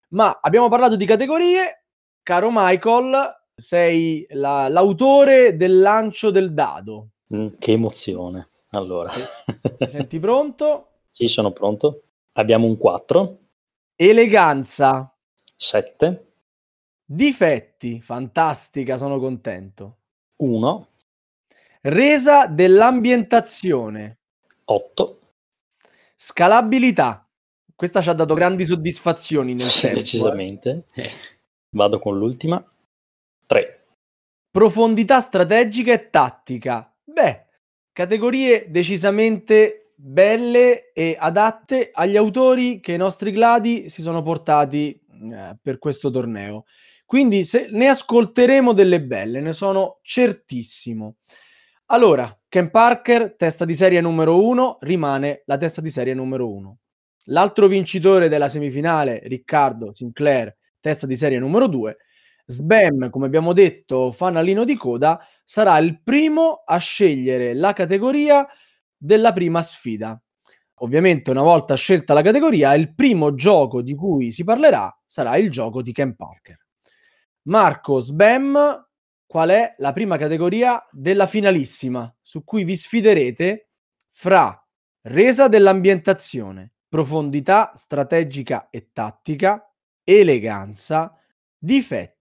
Ma 0.08 0.38
abbiamo 0.42 0.68
parlato 0.68 0.96
di 0.96 1.06
categorie. 1.06 1.85
Caro 2.23 2.50
Michael, 2.52 3.44
sei 3.59 4.27
la- 4.31 4.69
l'autore 4.69 5.57
del 5.57 5.81
lancio 5.81 6.31
del 6.31 6.53
dado. 6.53 7.09
Mm, 7.35 7.55
che 7.59 7.73
emozione. 7.73 8.51
Allora, 8.71 9.11
Ti 9.79 9.87
senti 9.87 10.19
pronto? 10.21 10.91
sì, 11.11 11.27
sono 11.29 11.53
pronto. 11.53 12.03
Abbiamo 12.33 12.67
un 12.67 12.77
4, 12.77 13.39
Eleganza, 13.97 15.15
7, 15.57 16.27
difetti, 17.05 18.01
fantastica, 18.01 18.97
sono 18.97 19.19
contento. 19.19 19.99
1, 20.39 20.89
Resa 21.83 22.47
dell'ambientazione, 22.49 24.19
8, 24.67 25.19
scalabilità. 26.15 27.29
Questa 27.75 28.01
ci 28.01 28.09
ha 28.09 28.15
dato 28.15 28.35
grandi 28.35 28.65
soddisfazioni 28.65 29.55
nel 29.55 29.73
sì, 29.73 29.81
tempo. 29.81 29.97
eh. 29.99 30.03
decisamente. 30.03 30.85
Eh, 30.95 31.11
Vado 31.71 31.99
con 31.99 32.19
l'ultima. 32.19 32.63
3. 33.47 33.85
Profondità 34.50 35.21
strategica 35.21 35.93
e 35.93 36.11
tattica. 36.11 36.95
Beh, 37.05 37.45
categorie 37.93 38.67
decisamente 38.69 39.93
belle 39.95 40.93
e 40.93 41.17
adatte 41.19 41.91
agli 41.93 42.17
autori 42.17 42.81
che 42.81 42.93
i 42.93 42.99
nostri 42.99 43.33
gladi 43.33 43.88
si 43.88 44.03
sono 44.03 44.23
portati 44.23 44.91
eh, 44.91 45.57
per 45.61 45.79
questo 45.79 46.11
torneo. 46.11 46.65
Quindi 47.07 47.45
se 47.45 47.69
ne 47.71 47.88
ascolteremo 47.88 48.73
delle 48.73 49.03
belle, 49.03 49.41
ne 49.41 49.53
sono 49.53 49.99
certissimo. 50.03 51.17
Allora, 51.87 52.37
Ken 52.49 52.71
Parker, 52.71 53.37
testa 53.37 53.65
di 53.65 53.76
serie 53.76 54.00
numero 54.00 54.45
uno, 54.45 54.76
rimane 54.81 55.43
la 55.47 55.57
testa 55.57 55.81
di 55.81 55.91
serie 55.91 56.15
numero 56.15 56.53
uno. 56.53 56.79
L'altro 57.26 57.69
vincitore 57.69 58.29
della 58.29 58.49
semifinale, 58.49 59.21
Riccardo 59.25 59.95
Sinclair, 59.95 60.55
testa 60.81 61.07
di 61.07 61.17
serie 61.17 61.38
numero 61.38 61.69
due. 61.69 61.97
Sbam, 62.49 63.11
come 63.11 63.26
abbiamo 63.26 63.53
detto, 63.53 64.12
fanalino 64.12 64.65
di 64.65 64.76
coda, 64.76 65.21
sarà 65.45 65.79
il 65.79 66.00
primo 66.00 66.62
a 66.65 66.76
scegliere 66.79 67.55
la 67.55 67.73
categoria 67.73 68.47
della 68.97 69.33
prima 69.33 69.62
sfida. 69.62 70.21
Ovviamente, 70.81 71.31
una 71.31 71.43
volta 71.43 71.75
scelta 71.75 72.15
la 72.15 72.23
categoria, 72.23 72.75
il 72.75 72.95
primo 72.95 73.35
gioco 73.35 73.83
di 73.83 73.95
cui 73.95 74.31
si 74.31 74.45
parlerà 74.45 74.97
sarà 75.05 75.37
il 75.37 75.50
gioco 75.50 75.83
di 75.83 75.93
Ken 75.93 76.15
Parker. 76.15 76.59
Marco 77.49 78.00
Sbam, 78.00 78.87
qual 79.26 79.49
è 79.50 79.75
la 79.79 79.93
prima 79.93 80.17
categoria 80.17 80.87
della 80.93 81.26
finalissima 81.26 82.15
su 82.21 82.45
cui 82.45 82.65
vi 82.65 82.76
sfiderete 82.76 83.71
fra 84.11 84.65
resa 85.03 85.49
dell'ambientazione, 85.49 86.75
profondità 86.88 87.73
strategica 87.75 88.69
e 88.71 88.91
tattica, 88.93 89.73
eleganza, 90.05 91.19
difetti, 91.59 92.15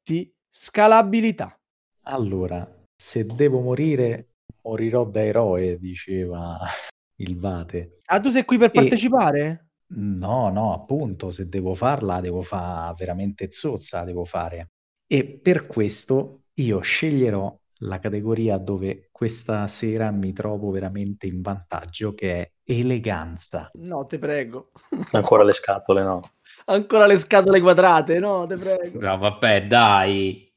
scalabilità. 0.50 1.60
Allora, 2.08 2.68
se 2.96 3.26
devo 3.26 3.60
morire, 3.62 4.36
morirò 4.64 5.06
da 5.06 5.24
eroe, 5.24 5.78
diceva 5.78 6.58
il 7.18 7.38
Vate. 7.38 8.02
Ah, 8.08 8.20
tu 8.20 8.30
sei 8.30 8.46
qui 8.46 8.58
per 8.58 8.72
E- 8.72 8.72
partecipare? 8.72 9.70
No, 9.88 10.50
no, 10.50 10.74
appunto, 10.74 11.30
se 11.32 11.48
devo 11.48 11.76
farla, 11.76 12.20
devo 12.20 12.42
fare 12.42 12.94
veramente 12.98 13.52
zozza, 13.52 14.04
devo 14.04 14.26
fare. 14.26 14.72
E 15.08 15.40
per 15.40 15.68
questo 15.68 16.46
io 16.56 16.80
sceglierò 16.80 17.56
la 17.80 18.00
categoria 18.00 18.58
dove 18.58 19.10
questa 19.12 19.68
sera 19.68 20.10
mi 20.12 20.34
trovo 20.34 20.72
veramente 20.72 21.28
in 21.28 21.42
vantaggio, 21.42 22.14
che 22.16 22.42
è 22.42 22.52
eleganza. 22.64 23.70
No, 23.92 24.06
te 24.08 24.18
prego. 24.18 24.72
Ancora 25.12 25.44
le 25.44 25.54
scatole, 25.54 26.04
no. 26.04 26.22
Ancora 26.68 27.06
le 27.06 27.18
scatole 27.18 27.62
quadrate, 27.62 28.20
no, 28.20 28.48
te 28.48 28.56
prego. 28.58 29.00
no, 29.00 29.18
vabbè, 29.18 29.68
dai. 29.68 30.52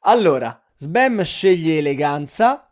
Allora, 0.00 0.62
Sbam 0.76 1.22
sceglie 1.22 1.78
eleganza 1.78 2.70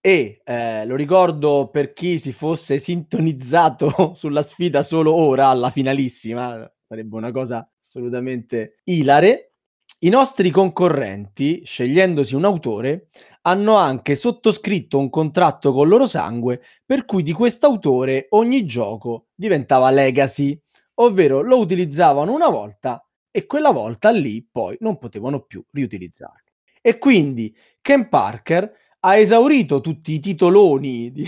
e 0.00 0.40
eh, 0.42 0.86
lo 0.86 0.96
ricordo 0.96 1.68
per 1.70 1.92
chi 1.92 2.18
si 2.18 2.32
fosse 2.32 2.78
sintonizzato 2.78 4.12
sulla 4.16 4.42
sfida 4.42 4.82
solo 4.82 5.14
ora, 5.14 5.48
alla 5.48 5.70
finalissima, 5.70 6.70
sarebbe 6.86 7.16
una 7.16 7.30
cosa 7.30 7.68
assolutamente 7.78 8.78
ilare. 8.84 9.52
I 10.00 10.08
nostri 10.08 10.50
concorrenti, 10.50 11.62
scegliendosi 11.64 12.36
un 12.36 12.44
autore, 12.44 13.08
hanno 13.42 13.74
anche 13.74 14.14
sottoscritto 14.14 14.96
un 14.96 15.10
contratto 15.10 15.72
con 15.72 15.88
loro 15.88 16.06
sangue 16.06 16.62
per 16.86 17.04
cui 17.04 17.22
di 17.22 17.32
quest'autore 17.32 18.26
ogni 18.30 18.64
gioco 18.64 19.26
diventava 19.34 19.90
legacy, 19.90 20.58
ovvero 21.00 21.42
lo 21.42 21.58
utilizzavano 21.58 22.32
una 22.32 22.48
volta 22.48 23.02
e 23.30 23.46
quella 23.46 23.70
volta 23.70 24.10
lì 24.10 24.46
poi 24.50 24.76
non 24.80 24.98
potevano 24.98 25.42
più 25.42 25.64
riutilizzarlo. 25.70 26.52
E 26.80 26.98
quindi 26.98 27.54
Ken 27.80 28.08
Parker 28.08 28.72
ha 29.00 29.16
esaurito 29.16 29.80
tutti 29.80 30.12
i 30.12 30.20
titoloni 30.20 31.12
di, 31.12 31.26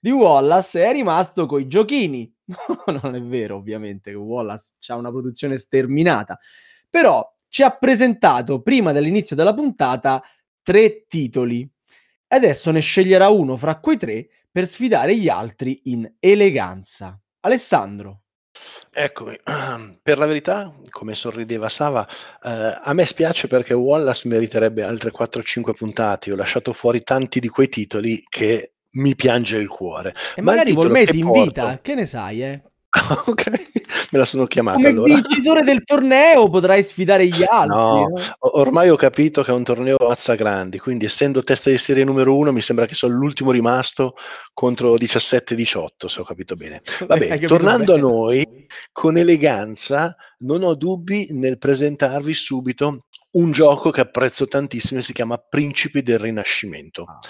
di 0.00 0.10
Wallace 0.10 0.82
e 0.82 0.86
è 0.86 0.92
rimasto 0.92 1.46
coi 1.46 1.68
giochini. 1.68 2.32
non 3.02 3.14
è 3.14 3.22
vero, 3.22 3.56
ovviamente, 3.56 4.10
che 4.10 4.16
Wallace 4.16 4.72
ha 4.88 4.96
una 4.96 5.10
produzione 5.10 5.56
sterminata, 5.56 6.38
però 6.88 7.24
ci 7.48 7.62
ha 7.62 7.70
presentato 7.70 8.62
prima 8.62 8.92
dell'inizio 8.92 9.36
della 9.36 9.54
puntata 9.54 10.22
tre 10.62 11.06
titoli. 11.06 11.68
Adesso 12.28 12.70
ne 12.70 12.80
sceglierà 12.80 13.28
uno 13.28 13.56
fra 13.56 13.78
quei 13.78 13.98
tre 13.98 14.28
per 14.50 14.66
sfidare 14.66 15.16
gli 15.16 15.28
altri 15.28 15.78
in 15.84 16.10
eleganza. 16.18 17.20
Alessandro. 17.40 18.22
Eccomi, 18.90 19.38
per 20.02 20.18
la 20.18 20.26
verità, 20.26 20.74
come 20.90 21.14
sorrideva 21.14 21.68
Sava, 21.68 22.06
eh, 22.42 22.78
a 22.82 22.92
me 22.92 23.06
spiace 23.06 23.48
perché 23.48 23.74
Wallace 23.74 24.28
meriterebbe 24.28 24.82
altre 24.82 25.10
4-5 25.10 25.72
puntate. 25.72 26.32
Ho 26.32 26.36
lasciato 26.36 26.72
fuori 26.72 27.02
tanti 27.02 27.40
di 27.40 27.48
quei 27.48 27.68
titoli 27.68 28.22
che 28.28 28.74
mi 28.92 29.14
piange 29.14 29.56
il 29.56 29.68
cuore. 29.68 30.10
E 30.10 30.42
Ma 30.42 30.52
il 30.52 30.58
magari 30.58 30.68
titolo 30.70 30.88
Volmè 30.88 31.04
che 31.04 31.12
ti 31.12 31.18
invita, 31.18 31.62
porto- 31.62 31.80
che 31.82 31.94
ne 31.94 32.04
sai, 32.04 32.42
eh? 32.42 32.62
ok, 33.26 33.46
me 34.10 34.18
la 34.18 34.24
sono 34.26 34.46
chiamata 34.46 34.76
Come 34.76 34.88
allora. 34.88 35.14
vincitore 35.14 35.62
del 35.62 35.82
torneo 35.82 36.50
potrai 36.50 36.82
sfidare 36.82 37.26
gli 37.26 37.42
altri. 37.42 37.74
No, 37.74 38.12
ormai 38.38 38.90
ho 38.90 38.96
capito 38.96 39.42
che 39.42 39.50
è 39.50 39.54
un 39.54 39.64
torneo 39.64 39.96
mazza 39.98 40.34
grandi, 40.34 40.78
quindi 40.78 41.06
essendo 41.06 41.42
testa 41.42 41.70
di 41.70 41.78
serie 41.78 42.04
numero 42.04 42.36
uno 42.36 42.52
mi 42.52 42.60
sembra 42.60 42.84
che 42.84 42.94
sono 42.94 43.14
l'ultimo 43.14 43.50
rimasto 43.50 44.14
contro 44.52 44.96
17-18, 44.96 46.06
se 46.06 46.20
ho 46.20 46.24
capito 46.24 46.54
bene. 46.54 46.82
Vabbè, 47.06 47.28
capito 47.28 47.46
tornando 47.46 47.92
a 47.92 47.96
bene. 47.96 48.08
noi, 48.08 48.66
con 48.92 49.16
eleganza 49.16 50.14
non 50.40 50.62
ho 50.62 50.74
dubbi 50.74 51.28
nel 51.30 51.56
presentarvi 51.56 52.34
subito 52.34 53.06
un 53.32 53.52
gioco 53.52 53.90
che 53.90 54.02
apprezzo 54.02 54.46
tantissimo 54.46 55.00
si 55.00 55.14
chiama 55.14 55.38
Principi 55.38 56.02
del 56.02 56.18
Rinascimento. 56.18 57.04
Ah. 57.04 57.20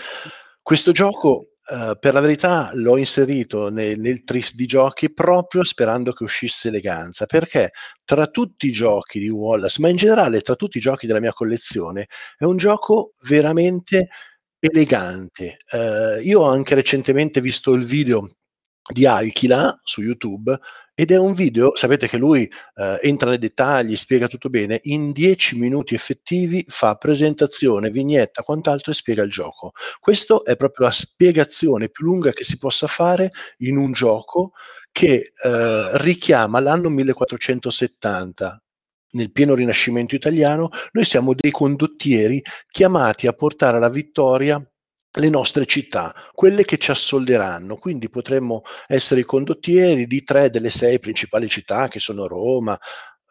Questo 0.61 0.93
gioco, 0.93 1.52
eh, 1.73 1.97
per 1.99 2.13
la 2.13 2.21
verità, 2.21 2.71
l'ho 2.75 2.99
inserito 2.99 3.71
nel, 3.71 3.99
nel 3.99 4.25
tris 4.25 4.55
di 4.55 4.67
giochi 4.67 5.11
proprio 5.13 5.65
sperando 5.65 6.13
che 6.13 6.23
uscisse 6.25 6.69
eleganza, 6.69 7.25
perché 7.25 7.71
tra 8.05 8.27
tutti 8.27 8.67
i 8.67 8.73
giochi 8.73 9.19
di 9.19 9.31
Wallace, 9.31 9.81
ma 9.81 9.89
in 9.89 9.97
generale 9.97 10.43
tra 10.43 10.55
tutti 10.55 10.77
i 10.77 10.81
giochi 10.83 11.07
della 11.07 11.21
mia 11.21 11.33
collezione, 11.33 12.09
è 12.37 12.45
un 12.45 12.59
gioco 12.59 13.15
veramente 13.23 14.09
elegante. 14.59 15.59
Eh, 15.73 16.21
io 16.23 16.41
ho 16.41 16.49
anche 16.51 16.75
recentemente 16.75 17.41
visto 17.41 17.73
il 17.73 17.85
video 17.87 18.29
di 18.91 19.07
Alchila 19.07 19.79
su 19.83 20.03
YouTube 20.03 20.59
ed 20.95 21.11
è 21.11 21.19
un 21.19 21.33
video, 21.33 21.75
sapete 21.75 22.07
che 22.07 22.19
lui 22.19 22.51
eh, 22.75 22.99
entra 23.01 23.31
nei 23.31 23.39
dettagli, 23.39 23.97
spiega 23.97 24.29
tutto 24.29 24.51
bene, 24.51 24.79
in 24.85 25.13
10 25.13 25.57
minuti 25.57 25.95
effettivi 25.95 26.65
fa 26.69 26.97
presentazione, 26.97 27.91
vignetta, 27.91 28.43
quant'altro 28.43 28.91
e 28.91 28.95
spiega 28.95 29.23
il 29.23 29.31
gioco. 29.31 29.73
Questa 29.99 30.43
è 30.45 30.55
proprio 30.57 30.87
la 30.87 30.93
spiegazione 30.93 31.89
più 31.89 32.05
lunga 32.05 32.31
che 32.33 32.45
si 32.45 32.59
possa 32.59 32.87
fare 32.87 33.31
in 33.59 33.79
un 33.79 33.93
gioco 33.93 34.53
che 34.93 35.31
eh, 35.43 35.99
richiama 35.99 36.61
l'anno 36.61 36.91
1470 36.91 38.63
nel 39.13 39.33
pieno 39.33 39.55
rinascimento 39.55 40.15
italiano, 40.15 40.71
noi 40.93 41.05
siamo 41.05 41.35
dei 41.35 41.51
condottieri 41.51 42.43
chiamati 42.69 43.27
a 43.27 43.33
portare 43.33 43.77
alla 43.77 43.89
vittoria 43.89 44.63
le 45.15 45.29
nostre 45.29 45.67
città, 45.67 46.15
quelle 46.33 46.65
che 46.65 46.79
ci 46.79 46.91
assolderanno. 46.91 47.77
Quindi 47.77 48.09
potremmo 48.09 48.63
essere 48.87 49.21
i 49.21 49.25
condottieri 49.25 50.07
di 50.07 50.23
tre 50.23 50.51
delle 50.51 50.71
sei 50.71 50.99
principali 50.99 51.49
città 51.49 51.89
che 51.89 51.99
sono 51.99 52.27
Roma, 52.27 52.79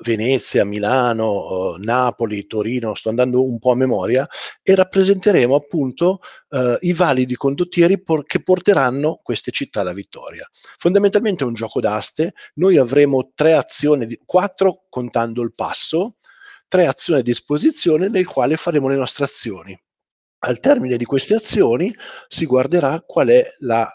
Venezia, 0.02 0.66
Milano, 0.66 1.76
eh, 1.76 1.80
Napoli, 1.80 2.48
Torino, 2.48 2.94
sto 2.96 3.10
andando 3.10 3.44
un 3.44 3.60
po' 3.60 3.72
a 3.72 3.76
memoria, 3.76 4.28
e 4.62 4.76
rappresenteremo 4.76 5.56
appunto 5.56 6.20
eh, 6.50 6.78
i 6.82 6.94
validi 6.94 7.36
condottieri 7.36 8.02
por- 8.02 8.26
che 8.26 8.42
porteranno 8.42 9.20
queste 9.24 9.52
città 9.52 9.82
alla 9.82 9.94
vittoria. 9.94 10.48
Fondamentalmente 10.78 11.44
è 11.44 11.48
un 11.48 11.54
gioco 11.54 11.80
d'aste, 11.80 12.34
noi 12.56 12.78
avremo 12.78 13.32
tre 13.36 13.54
azioni, 13.54 14.06
di- 14.06 14.20
quattro 14.26 14.86
contando 14.90 15.42
il 15.42 15.54
passo, 15.54 16.16
tre 16.68 16.88
azioni 16.88 17.20
a 17.20 17.24
disposizione 17.24 18.10
nel 18.10 18.26
quale 18.26 18.56
faremo 18.56 18.88
le 18.88 18.96
nostre 18.96 19.26
azioni. 19.26 19.80
Al 20.44 20.60
termine 20.60 20.98
di 20.98 21.06
queste 21.06 21.36
azioni 21.36 21.94
si 22.28 22.46
guarderà 22.46 23.02
qual 23.06 23.28
è 23.28 23.48
la 23.60 23.88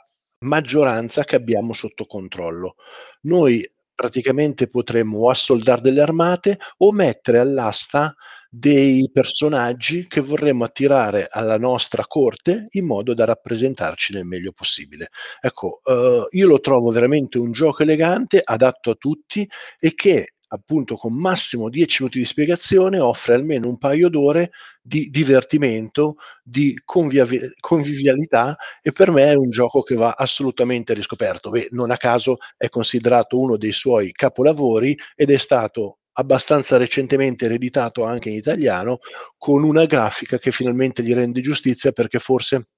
maggioranza 0.45 1.25
che 1.25 1.35
abbiamo 1.35 1.73
sotto 1.73 2.07
controllo. 2.07 2.77
Noi 3.23 3.69
praticamente 3.95 4.69
potremmo 4.69 5.29
assoldare 5.29 5.81
delle 5.81 6.03
armate 6.03 6.59
o 6.79 6.93
mettere 6.93 7.39
all'asta 7.39 8.15
dei 8.49 9.11
personaggi 9.13 10.07
che 10.07 10.21
vorremmo 10.21 10.65
attirare 10.65 11.27
alla 11.29 11.59
nostra 11.59 12.07
corte 12.07 12.69
in 12.71 12.87
modo 12.87 13.13
da 13.13 13.25
rappresentarci 13.25 14.13
nel 14.13 14.25
meglio 14.25 14.53
possibile. 14.53 15.09
Ecco, 15.41 15.81
eh, 15.85 16.27
io 16.31 16.47
lo 16.47 16.61
trovo 16.61 16.91
veramente 16.91 17.39
un 17.39 17.51
gioco 17.51 17.83
elegante, 17.83 18.41
adatto 18.43 18.91
a 18.91 18.95
tutti 18.95 19.49
e 19.81 19.95
che 19.95 20.35
appunto 20.57 20.97
con 20.97 21.15
massimo 21.15 21.69
10 21.69 22.03
minuti 22.03 22.19
di 22.19 22.25
spiegazione 22.25 22.99
offre 22.99 23.35
almeno 23.35 23.69
un 23.69 23.79
paio 23.79 24.09
d'ore 24.09 24.51
di 24.83 25.09
divertimento, 25.11 26.17
di 26.43 26.81
convivi- 26.85 27.53
convivialità 27.61 28.57
e 28.83 28.93
per 28.93 29.11
me 29.11 29.31
è 29.31 29.35
un 29.35 29.51
gioco 29.51 29.83
che 29.83 29.95
va 29.95 30.15
assolutamente 30.17 30.95
riscoperto. 30.95 31.51
Beh, 31.51 31.69
non 31.71 31.91
a 31.91 31.97
caso 31.97 32.39
è 32.57 32.69
considerato 32.69 33.39
uno 33.39 33.57
dei 33.57 33.73
suoi 33.73 34.13
capolavori 34.13 34.97
ed 35.15 35.31
è 35.31 35.39
stato 35.39 35.99
abbastanza 36.19 36.77
recentemente 36.77 37.45
ereditato 37.45 38.05
anche 38.05 38.31
in 38.31 38.37
italiano 38.37 38.99
con 39.37 39.63
una 39.65 39.85
grafica 39.85 40.39
che 40.39 40.51
finalmente 40.51 41.03
gli 41.03 41.13
rende 41.13 41.41
giustizia 41.41 41.93
perché 41.93 42.19
forse 42.19 42.69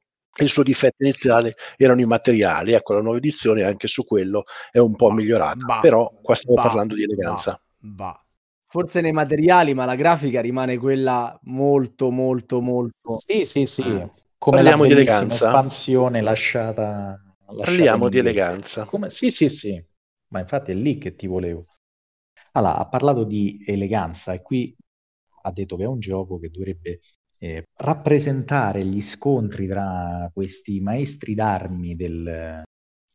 il 0.40 0.48
suo 0.48 0.62
difetto 0.62 1.02
iniziale 1.02 1.54
erano 1.76 2.00
i 2.00 2.06
materiali, 2.06 2.72
ecco 2.72 2.94
la 2.94 3.00
nuova 3.00 3.18
edizione 3.18 3.64
anche 3.64 3.88
su 3.88 4.04
quello 4.04 4.44
è 4.70 4.78
un 4.78 4.94
po' 4.94 5.10
migliorata, 5.10 5.64
bah, 5.64 5.80
però 5.80 6.12
qua 6.22 6.34
stiamo 6.34 6.56
bah, 6.56 6.62
parlando 6.68 6.94
di 6.94 7.02
eleganza. 7.02 7.52
bah. 7.52 7.67
Forse 8.70 9.00
nei 9.00 9.12
materiali, 9.12 9.72
ma 9.72 9.84
la 9.84 9.94
grafica 9.94 10.40
rimane 10.40 10.76
quella 10.76 11.38
molto, 11.44 12.10
molto, 12.10 12.60
molto... 12.60 13.14
Sì, 13.16 13.44
sì, 13.46 13.66
sì. 13.66 13.82
Eh. 13.82 14.10
Come 14.36 14.56
Parliamo 14.58 14.82
la 14.82 14.88
di 14.88 14.94
eleganza? 14.94 15.46
espansione 15.46 16.20
lasciata, 16.20 17.20
lasciata 17.46 17.62
Parliamo 17.62 18.08
di 18.08 18.18
eleganza. 18.18 18.84
Come- 18.84 19.10
Sì, 19.10 19.30
sì, 19.30 19.48
sì. 19.48 19.84
Ma 20.28 20.40
infatti 20.40 20.70
è 20.72 20.74
lì 20.74 20.98
che 20.98 21.14
ti 21.14 21.26
volevo. 21.26 21.66
Allora, 22.52 22.76
ha 22.76 22.88
parlato 22.88 23.24
di 23.24 23.62
eleganza 23.66 24.32
e 24.32 24.42
qui 24.42 24.76
ha 25.42 25.52
detto 25.52 25.76
che 25.76 25.84
è 25.84 25.86
un 25.86 25.98
gioco 25.98 26.38
che 26.38 26.50
dovrebbe 26.50 27.00
eh, 27.38 27.64
rappresentare 27.76 28.84
gli 28.84 29.00
scontri 29.00 29.66
tra 29.66 30.30
questi 30.32 30.80
maestri 30.80 31.34
d'armi 31.34 31.96
del, 31.96 32.62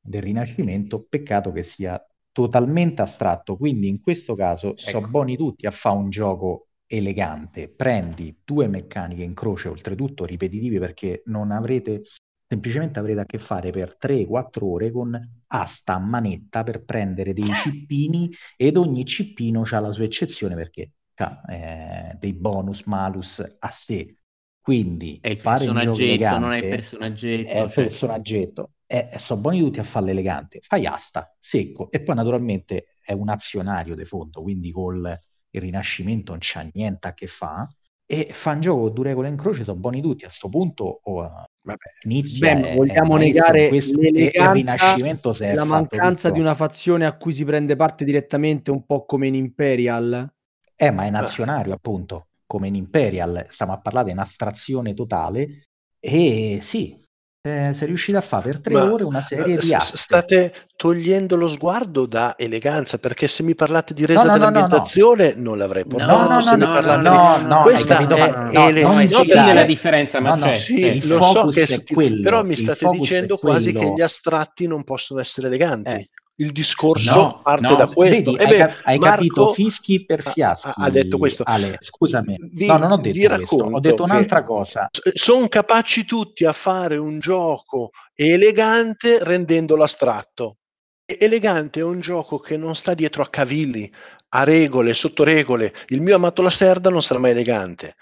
del 0.02 0.22
Rinascimento. 0.22 1.06
Peccato 1.08 1.52
che 1.52 1.64
sia 1.64 2.04
totalmente 2.34 3.02
astratto. 3.02 3.56
Quindi 3.58 3.88
in 3.88 4.02
questo 4.02 4.36
caso 4.36 4.74
so 4.78 4.98
Ecco. 5.00 5.08
buoni 5.10 5.38
tutti 5.38 5.68
a 5.68 5.72
fare 5.72 5.98
un 5.98 6.10
gioco 6.10 6.68
elegante. 6.88 7.70
Prendi 7.70 8.42
due 8.44 8.68
meccaniche 8.68 9.24
in 9.24 9.34
croce, 9.34 9.70
oltretutto 9.70 10.26
ripetitive, 10.26 10.80
perché 10.80 11.24
non 11.28 11.52
avrete 11.52 12.02
semplicemente 12.48 13.00
avrete 13.00 13.22
a 13.22 13.26
che 13.26 13.40
fare 13.40 13.72
per 13.72 13.98
3-4 13.98 14.68
ore 14.68 14.92
con 14.92 15.20
asta 15.48 15.94
a 15.96 16.00
manetta 16.00 16.64
per 16.64 16.84
prendere 16.84 17.34
dei 17.34 17.46
cippini 17.64 18.30
ed 18.58 18.78
ogni 18.78 19.06
cippino 19.06 19.64
ha 19.72 19.80
la 19.80 19.92
sua 19.92 20.04
eccezione 20.04 20.56
perché 20.56 20.92
ha 21.16 21.42
eh, 21.50 22.16
dei 22.20 22.34
bonus 22.34 22.84
malus 22.84 23.44
a 23.60 23.70
sé. 23.70 24.18
Quindi 24.62 25.20
È 25.20 25.30
il 25.30 25.38
fare 25.38 25.68
un 25.68 25.78
gioco 25.78 25.98
non 26.38 26.54
è 26.54 26.58
il 26.58 26.68
personaggetto. 26.70 27.50
è 27.50 27.60
il 27.62 27.72
cioè- 27.72 27.84
personaggetto 27.84 28.73
e 28.86 29.10
e 29.12 29.20
sono 29.20 29.42
buoni 29.42 29.60
tutti 29.60 29.80
a 29.80 29.84
farlo 29.84 30.10
elegante. 30.10 30.60
Fai 30.62 30.86
asta, 30.86 31.36
secco 31.40 31.90
e 31.92 32.02
poi 32.02 32.16
naturalmente 32.16 32.88
è 33.04 33.14
un 33.14 33.30
azionario 33.30 33.96
di 33.96 34.06
fondo, 34.06 34.42
quindi 34.42 34.72
col 34.72 35.20
il 35.56 35.62
Rinascimento 35.62 36.32
non 36.32 36.40
c'ha 36.42 36.68
niente 36.74 37.08
a 37.08 37.14
che 37.14 37.28
fa 37.28 37.68
e 38.06 38.30
fa 38.32 38.52
un 38.52 38.60
gioco 38.60 38.82
con 38.82 38.94
due 38.94 39.06
regole 39.06 39.28
in 39.28 39.38
croce, 39.38 39.64
sono 39.64 39.80
buoni 39.80 40.02
tutti. 40.02 40.26
A 40.26 40.30
sto 40.30 40.50
punto 40.50 41.00
oh, 41.04 41.44
Vabbè. 41.62 41.78
inizia 42.04 42.54
Beh, 42.54 42.72
è- 42.72 42.76
vogliamo 42.76 43.18
negare 43.18 43.68
questo 43.68 44.00
e 44.00 44.32
il 44.34 44.48
Rinascimento 44.48 45.34
è 45.38 45.54
la 45.54 45.64
mancanza 45.64 46.30
di 46.30 46.40
una 46.40 46.56
fazione 46.56 47.06
a 47.06 47.16
cui 47.16 47.34
si 47.34 47.46
prende 47.46 47.76
parte 47.76 48.04
direttamente, 48.04 48.72
un 48.72 48.86
po' 48.86 49.06
come 49.06 49.28
in 49.28 49.36
Imperial? 49.36 50.32
Eh, 50.76 50.92
ma 50.92 51.06
è 51.06 51.10
nazionario 51.10 51.74
appunto, 51.74 52.28
come 52.46 52.68
in 52.68 52.76
Imperial, 52.76 53.46
stiamo 53.48 53.74
a 53.74 53.80
parlare 53.80 54.08
di 54.08 54.14
un'astrazione 54.14 54.94
totale 54.94 55.64
e 56.00 56.60
sì, 56.62 56.98
eh, 57.46 57.74
sei 57.74 57.88
riuscito 57.88 58.18
a 58.18 58.22
fare 58.22 58.44
per 58.52 58.62
tre 58.62 58.74
Ma, 58.76 58.90
ore 58.90 59.04
una 59.04 59.22
serie 59.22 59.56
eh, 59.56 59.58
di 59.58 59.68
s- 59.68 59.74
aste. 59.74 59.98
State 59.98 60.54
togliendo 60.78 61.36
lo 61.36 61.48
sguardo 61.50 62.06
da 62.06 62.36
eleganza, 62.38 62.98
perché 63.00 63.28
se 63.28 63.44
mi 63.44 63.54
parlate 63.54 63.94
di 63.94 64.06
resa 64.06 64.24
No, 64.24 64.30
no, 64.30 64.38
no, 64.38 64.38
no, 64.38 64.46
no. 64.46 64.52
dell'ambientazione 64.52 65.34
non 65.36 65.58
l'avrei 65.58 65.84
No, 65.84 65.90
portato. 65.90 66.20
No, 66.30 66.34
no, 66.36 66.42
se 66.42 66.52
no, 66.52 66.58
mi 66.58 66.66
no, 66.66 66.72
parlate 66.72 67.10
no, 67.10 67.38
di... 67.42 67.46
no, 67.48 67.62
Questa 67.64 67.96
capito, 67.96 68.16
è 68.16 68.32
no, 68.54 68.68
ele- 68.70 68.82
non 68.82 68.96
no, 68.96 69.06
girare. 69.06 69.54
la 69.54 69.64
differenza, 69.64 70.20
ma 70.22 70.30
No, 70.30 70.36
no, 70.46 70.52
c'è. 70.52 70.52
Sì, 70.54 70.80
il 70.86 71.08
lo 71.08 71.22
so 71.22 71.46
che 71.48 71.64
è 71.64 71.84
quello, 71.84 72.22
però 72.22 72.44
mi 72.46 72.56
state 72.56 72.90
dicendo 72.90 73.38
quasi 73.38 73.74
che 73.74 73.92
gli 73.94 74.02
astratti 74.02 74.66
non 74.66 74.86
possono 74.86 75.20
essere 75.20 75.48
eleganti. 75.48 75.92
Eh. 75.92 76.10
Il 76.36 76.52
discorso 76.52 77.16
No, 77.16 77.42
parte 77.44 77.68
no, 77.68 77.76
da 77.76 77.88
questo. 77.88 78.32
Vedi, 78.32 78.42
E 78.42 78.46
hai, 78.46 78.50
beh, 78.50 78.58
cap- 78.58 78.80
hai 78.84 79.00
capito 79.00 79.42
Marco 79.44 79.54
fischi 79.54 80.04
per 80.04 80.22
fiaschi, 80.24 80.68
ha, 80.68 80.74
ha 80.76 80.90
detto 80.90 81.18
questo. 81.20 81.44
Ale, 81.46 81.78
scusami. 81.80 82.36
Vi, 82.52 82.66
No, 82.66 82.78
non 82.78 82.92
ho 82.92 82.98
detto 82.98 83.36
questo, 83.36 83.56
ho 83.64 83.80
detto 83.80 84.04
un'altra 84.04 84.44
cosa. 84.44 84.90
sono 85.14 85.48
capaci 85.48 86.06
tutti 86.06 86.46
a 86.46 86.54
fare 86.54 86.98
un 86.98 87.20
gioco 87.20 87.92
elegante 88.16 89.24
rendendolo 89.24 89.84
astratto. 89.84 90.58
Elegante 91.06 91.82
è 91.82 91.84
un 91.84 92.00
gioco 92.00 92.40
che 92.40 92.58
non 92.58 92.76
sta 92.76 92.94
dietro 92.94 93.22
a 93.22 93.30
cavilli, 93.30 93.92
a 94.30 94.44
regole, 94.44 94.94
sotto 94.96 95.24
regole. 95.24 95.74
Il 95.88 96.02
mio 96.02 96.16
amato 96.16 96.42
Lacerda 96.42 96.90
non 96.90 97.04
sarà 97.04 97.20
mai 97.20 97.32
elegante. 97.32 97.96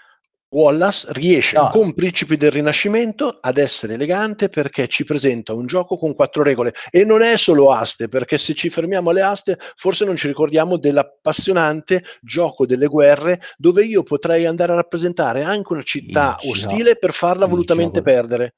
Wallace 0.52 1.08
riesce 1.12 1.56
No. 1.56 1.70
con 1.70 1.94
Principi 1.94 2.36
del 2.36 2.50
Rinascimento 2.50 3.38
ad 3.40 3.56
essere 3.56 3.94
elegante 3.94 4.48
perché 4.50 4.86
ci 4.86 5.02
presenta 5.04 5.54
un 5.54 5.66
gioco 5.66 5.96
con 5.96 6.14
quattro 6.14 6.42
regole 6.42 6.72
e 6.90 7.04
non 7.04 7.22
è 7.22 7.36
solo 7.38 7.70
aste, 7.72 8.08
perché 8.08 8.36
se 8.36 8.52
ci 8.52 8.68
fermiamo 8.68 9.10
alle 9.10 9.22
aste 9.22 9.56
forse 9.76 10.04
non 10.04 10.14
ci 10.16 10.26
ricordiamo 10.26 10.76
dell'appassionante 10.76 12.02
gioco 12.20 12.66
delle 12.66 12.86
guerre 12.86 13.40
dove 13.56 13.82
io 13.84 14.02
potrei 14.02 14.44
andare 14.44 14.72
a 14.72 14.76
rappresentare 14.76 15.42
anche 15.42 15.72
una 15.72 15.82
città 15.82 16.36
Il 16.42 16.50
gio- 16.52 16.66
ostile 16.68 16.96
per 16.96 17.12
farla 17.12 17.46
volutamente 17.46 18.00
gioco- 18.00 18.10
perdere. 18.10 18.54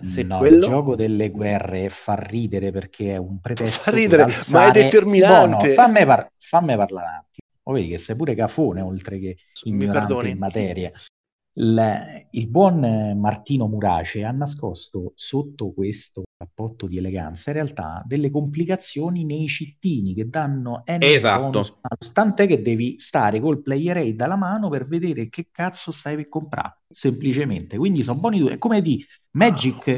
Se 0.00 0.22
no, 0.22 0.38
quello- 0.38 0.56
il 0.56 0.62
gioco 0.62 0.94
delle 0.96 1.28
guerre 1.30 1.88
fa 1.88 2.14
ridere 2.14 2.70
perché 2.70 3.14
è 3.14 3.16
un 3.16 3.40
pretesto 3.40 3.82
Fa 3.82 3.90
ridere, 3.90 4.24
per 4.26 4.34
ma 4.52 4.62
è 4.62 4.66
alzare- 4.66 4.82
determinante. 4.84 5.74
Fammi, 5.74 6.04
par- 6.04 6.30
fammi 6.38 6.76
parlare 6.76 7.06
un 7.06 7.12
attimo. 7.14 7.46
O 7.64 7.72
vedi 7.72 7.88
che 7.88 7.98
sei 7.98 8.16
pure 8.16 8.34
cafone 8.34 8.80
oltre 8.80 9.18
che 9.18 9.36
ignorante 9.64 10.28
in 10.28 10.38
materia. 10.38 10.90
Il, 11.54 12.24
il 12.30 12.48
buon 12.48 13.18
Martino 13.18 13.68
Murace 13.68 14.24
ha 14.24 14.30
nascosto 14.30 15.12
sotto 15.14 15.72
questo 15.72 16.22
cappotto 16.34 16.86
di 16.86 16.96
eleganza 16.96 17.50
in 17.50 17.56
realtà 17.56 18.02
delle 18.06 18.30
complicazioni 18.30 19.24
nei 19.24 19.46
cittini 19.48 20.14
che 20.14 20.28
danno 20.28 20.82
N 20.86 20.98
Esatto. 21.02 21.42
bonus 21.50 21.74
malus, 21.80 22.12
tant'è 22.12 22.46
che 22.46 22.62
devi 22.62 22.98
stare 22.98 23.38
col 23.38 23.60
player 23.60 23.98
aid 23.98 24.20
alla 24.22 24.36
mano 24.36 24.70
per 24.70 24.86
vedere 24.86 25.28
che 25.28 25.48
cazzo 25.52 25.92
stai 25.92 26.16
per 26.16 26.28
comprare 26.28 26.80
semplicemente. 26.88 27.76
Quindi 27.76 28.02
sono 28.02 28.18
buoni 28.18 28.38
due. 28.38 28.52
È 28.52 28.58
come 28.58 28.80
di 28.80 29.04
Magic 29.32 29.88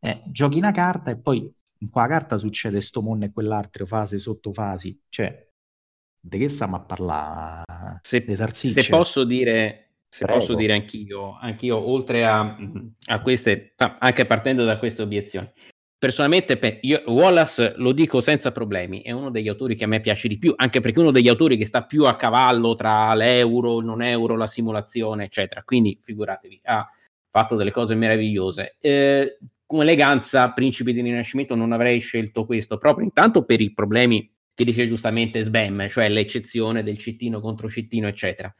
eh, 0.00 0.22
giochi 0.30 0.56
una 0.58 0.72
carta 0.72 1.10
e 1.10 1.18
poi 1.18 1.52
in 1.78 1.90
quella 1.90 2.08
carta 2.08 2.38
succede 2.38 2.80
sto 2.80 3.02
mondo 3.02 3.26
e 3.26 3.32
quell'altro 3.32 3.86
fase 3.86 4.18
sotto 4.18 4.50
fasi. 4.52 4.98
Cioè 5.08 5.50
di 6.24 6.38
che 6.38 6.48
stiamo 6.48 6.76
a 6.76 6.80
parlare? 6.80 7.98
Se, 8.00 8.24
se 8.26 8.86
posso 8.88 9.24
dire, 9.24 9.81
se 10.12 10.26
Prego. 10.26 10.40
posso 10.40 10.54
dire 10.54 10.74
anch'io, 10.74 11.38
anch'io 11.40 11.88
oltre 11.88 12.26
a, 12.26 12.54
a 13.06 13.20
queste, 13.22 13.72
anche 13.76 14.26
partendo 14.26 14.62
da 14.62 14.76
queste 14.76 15.00
obiezioni, 15.00 15.50
personalmente 15.98 16.58
pe- 16.58 16.80
io, 16.82 17.02
Wallace 17.06 17.72
lo 17.76 17.92
dico 17.92 18.20
senza 18.20 18.52
problemi, 18.52 19.00
è 19.00 19.10
uno 19.10 19.30
degli 19.30 19.48
autori 19.48 19.74
che 19.74 19.84
a 19.84 19.86
me 19.86 20.02
piace 20.02 20.28
di 20.28 20.36
più, 20.36 20.52
anche 20.54 20.80
perché 20.80 20.98
è 20.98 21.02
uno 21.02 21.12
degli 21.12 21.28
autori 21.28 21.56
che 21.56 21.64
sta 21.64 21.84
più 21.84 22.04
a 22.04 22.16
cavallo 22.16 22.74
tra 22.74 23.14
l'euro, 23.14 23.78
il 23.78 23.86
non 23.86 24.02
euro, 24.02 24.36
la 24.36 24.46
simulazione, 24.46 25.24
eccetera. 25.24 25.62
Quindi 25.62 25.98
figuratevi, 25.98 26.60
ha 26.64 26.86
fatto 27.30 27.56
delle 27.56 27.70
cose 27.70 27.94
meravigliose. 27.94 28.76
Eh, 28.80 29.38
con 29.64 29.80
eleganza, 29.80 30.50
Principi 30.50 30.92
di 30.92 31.00
Rinascimento 31.00 31.54
non 31.54 31.72
avrei 31.72 32.00
scelto 32.00 32.44
questo, 32.44 32.76
proprio 32.76 33.06
intanto 33.06 33.46
per 33.46 33.62
i 33.62 33.72
problemi 33.72 34.30
che 34.52 34.64
dice 34.64 34.86
giustamente 34.86 35.40
Sbam, 35.40 35.88
cioè 35.88 36.10
l'eccezione 36.10 36.82
del 36.82 36.98
cittino 36.98 37.40
contro 37.40 37.70
cittino, 37.70 38.08
eccetera. 38.08 38.54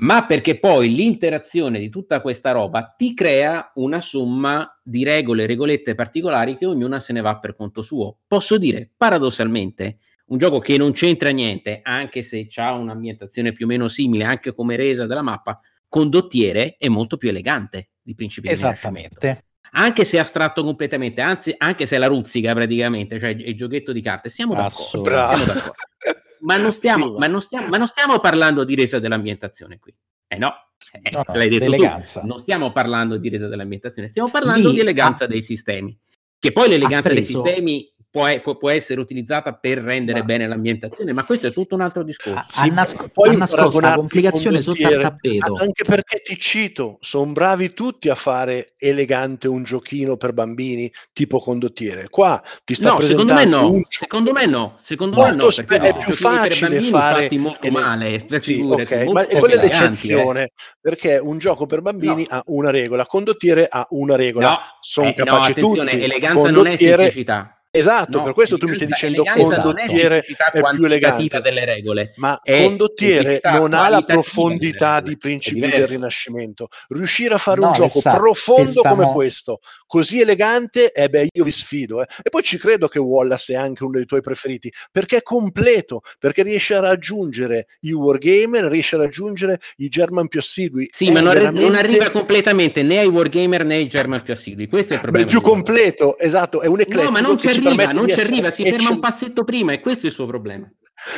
Ma 0.00 0.26
perché 0.26 0.58
poi 0.58 0.94
l'interazione 0.94 1.80
di 1.80 1.88
tutta 1.88 2.20
questa 2.20 2.52
roba 2.52 2.94
ti 2.96 3.14
crea 3.14 3.72
una 3.76 4.00
somma 4.00 4.78
di 4.82 5.02
regole, 5.02 5.46
regolette 5.46 5.96
particolari 5.96 6.56
che 6.56 6.66
ognuna 6.66 7.00
se 7.00 7.12
ne 7.12 7.20
va 7.20 7.38
per 7.38 7.56
conto 7.56 7.82
suo. 7.82 8.18
Posso 8.26 8.58
dire, 8.58 8.90
paradossalmente, 8.96 9.98
un 10.26 10.38
gioco 10.38 10.60
che 10.60 10.76
non 10.76 10.92
c'entra 10.92 11.30
niente, 11.30 11.80
anche 11.82 12.22
se 12.22 12.46
ha 12.56 12.74
un'ambientazione 12.74 13.52
più 13.52 13.64
o 13.64 13.68
meno 13.68 13.88
simile, 13.88 14.24
anche 14.24 14.54
come 14.54 14.76
resa 14.76 15.06
della 15.06 15.22
mappa, 15.22 15.58
condottiere 15.88 16.76
è 16.78 16.88
molto 16.88 17.16
più 17.16 17.30
elegante 17.30 17.90
di 18.00 18.14
Principi 18.14 18.48
Esattamente. 18.48 19.44
Anche 19.72 20.04
se 20.04 20.18
astratto 20.18 20.62
completamente, 20.62 21.20
anzi, 21.20 21.52
anche 21.58 21.86
se 21.86 21.96
è 21.96 21.98
la 21.98 22.06
ruzzica 22.06 22.54
praticamente, 22.54 23.18
cioè 23.18 23.30
il 23.30 23.56
giochetto 23.56 23.92
di 23.92 24.00
carte, 24.00 24.28
siamo 24.28 24.54
d'accordo. 24.54 25.04
Siamo 25.04 25.44
d'accordo. 25.44 25.74
Ma, 26.40 26.56
non 26.56 26.72
stiamo, 26.72 27.12
sì, 27.12 27.18
ma, 27.18 27.26
non 27.26 27.40
stiamo, 27.40 27.68
ma 27.68 27.76
non 27.76 27.88
stiamo 27.88 28.18
parlando 28.18 28.64
di 28.64 28.74
resa 28.74 28.98
dell'ambientazione 28.98 29.78
qui. 29.78 29.94
Eh 30.26 30.36
no, 30.36 30.52
eh, 30.92 31.10
no, 31.10 31.22
no 31.26 31.34
l'hai 31.34 31.48
detto 31.48 31.70
tu. 31.72 32.26
Non 32.26 32.38
stiamo 32.38 32.72
parlando 32.72 33.16
di 33.16 33.28
resa 33.28 33.48
dell'ambientazione, 33.48 34.08
stiamo 34.08 34.30
parlando 34.30 34.68
Lì, 34.68 34.74
di 34.74 34.80
eleganza 34.80 35.24
ah, 35.24 35.26
dei 35.26 35.42
sistemi. 35.42 35.96
Che 36.38 36.52
poi 36.52 36.68
l'eleganza 36.68 37.12
dei 37.12 37.22
sistemi 37.22 37.92
può, 38.10 38.40
può, 38.40 38.56
può, 38.56 38.70
essere 38.70 39.00
utilizzata 39.00 39.52
per 39.54 39.78
rendere 39.78 40.20
ma... 40.20 40.24
bene 40.24 40.46
l'ambientazione, 40.46 41.12
ma 41.12 41.24
questo 41.24 41.48
è 41.48 41.52
tutto 41.52 41.74
un 41.74 41.82
altro 41.82 42.02
discorso. 42.02 42.60
Ha, 42.60 42.64
sì, 42.64 42.70
nas- 42.70 42.96
poi 43.12 43.34
ha 43.34 43.38
nascosto 43.38 43.80
la 43.80 43.94
complicazione 43.94 44.60
sotto 44.62 44.86
al 44.86 45.00
tappeto. 45.00 45.54
Anche 45.54 45.84
perché 45.84 46.20
ti 46.20 46.38
cito, 46.38 46.98
sono 47.00 47.32
bravi 47.32 47.74
tutti 47.74 48.08
a 48.08 48.14
fare 48.14 48.74
elegante 48.78 49.48
un 49.48 49.62
giochino 49.62 50.16
per 50.16 50.32
bambini 50.32 50.90
tipo 51.12 51.38
condottiere. 51.38 52.08
Qua 52.08 52.42
ti 52.64 52.74
sta 52.74 52.92
no, 52.92 53.00
secondo 53.00 53.34
me 53.34 53.44
no, 53.44 53.70
un... 53.70 53.82
secondo 53.88 54.32
me 54.32 54.46
no, 54.46 54.76
secondo 54.80 55.22
me 55.22 55.34
no, 55.34 55.50
spe- 55.50 55.78
è 55.78 55.96
più 55.96 56.14
facile 56.14 56.80
fare 56.80 57.22
fatti 57.22 57.38
molto 57.38 57.66
ele- 57.66 57.78
male, 57.78 58.24
per 58.24 58.42
sì, 58.42 58.60
okay, 58.60 59.10
ma 59.12 59.26
quella 59.26 59.60
è 59.60 59.64
l'eccezione, 59.64 60.44
eh. 60.44 60.52
perché 60.80 61.18
un 61.18 61.38
gioco 61.38 61.66
per 61.66 61.82
bambini 61.82 62.26
no. 62.28 62.36
ha 62.36 62.42
una 62.46 62.70
regola, 62.70 63.06
condottiere 63.06 63.66
ha 63.68 63.86
una 63.90 64.16
regola. 64.16 64.48
No, 64.48 64.58
sono 64.80 65.08
eh, 65.08 65.14
capaci 65.14 65.60
no, 65.60 65.68
tutti. 65.68 66.02
eleganza 66.02 66.50
non 66.50 66.66
è 66.66 66.76
semplicità 66.76 67.57
Esatto, 67.70 68.18
no, 68.18 68.24
per 68.24 68.32
questo 68.32 68.56
tu 68.56 68.66
mi 68.66 68.74
stai 68.74 68.86
dicendo 68.86 69.22
condottiere 69.24 70.20
è, 70.20 70.32
è 70.52 70.60
più 70.74 70.84
elegante 70.86 71.40
delle 71.42 71.66
regole, 71.66 72.14
ma 72.16 72.40
condottiere 72.42 73.40
non 73.44 73.74
ha 73.74 73.90
la 73.90 74.00
profondità 74.00 75.00
di 75.00 75.18
principi 75.18 75.60
del 75.60 75.86
Rinascimento. 75.86 76.68
Riuscire 76.88 77.34
a 77.34 77.38
fare 77.38 77.60
no, 77.60 77.66
un 77.66 77.72
gioco 77.74 77.98
esatto, 77.98 78.18
profondo 78.18 78.80
come 78.80 79.12
questo, 79.12 79.60
così 79.86 80.20
elegante, 80.20 80.92
eh 80.92 81.10
beh, 81.10 81.28
io 81.30 81.44
vi 81.44 81.50
sfido. 81.50 82.00
Eh. 82.00 82.06
E 82.22 82.30
poi 82.30 82.42
ci 82.42 82.56
credo 82.56 82.88
che 82.88 82.98
Wallace 82.98 83.52
è 83.52 83.56
anche 83.56 83.84
uno 83.84 83.98
dei 83.98 84.06
tuoi 84.06 84.22
preferiti, 84.22 84.72
perché 84.90 85.18
è 85.18 85.22
completo, 85.22 86.00
perché 86.18 86.42
riesce 86.42 86.74
a 86.74 86.80
raggiungere 86.80 87.66
i 87.80 87.92
wargamer, 87.92 88.64
riesce 88.64 88.96
a 88.96 89.00
raggiungere 89.00 89.60
i 89.76 89.88
German 89.88 90.28
più 90.28 90.40
assidui. 90.40 90.88
Sì, 90.90 91.08
è 91.08 91.12
ma 91.12 91.20
non, 91.20 91.34
veramente... 91.34 91.68
non, 91.68 91.76
arriva 91.76 92.10
completamente 92.10 92.82
né 92.82 93.00
ai 93.00 93.08
wargamer 93.08 93.66
né 93.66 93.74
ai 93.74 93.88
German 93.88 94.22
più 94.22 94.32
assidui. 94.32 94.68
Questo 94.68 94.94
è 94.94 94.96
il 94.96 95.02
problema. 95.02 95.26
Ma 95.26 95.30
è 95.30 95.34
più 95.34 95.46
completo, 95.46 96.16
esatto, 96.18 96.62
è 96.62 96.66
un 96.66 96.80
eclettico. 96.80 97.02
No, 97.02 97.10
ma 97.10 97.20
non 97.20 97.36
c'è 97.36 97.57
arriva, 97.66 97.92
non 97.92 98.08
ci 98.08 98.20
arriva, 98.20 98.50
si 98.50 98.62
ferma 98.62 98.90
un 98.90 99.00
passetto 99.00 99.44
prima 99.44 99.72
e 99.72 99.80
questo 99.80 100.06
è 100.06 100.08
il 100.08 100.14
suo 100.14 100.26
problema. 100.26 100.70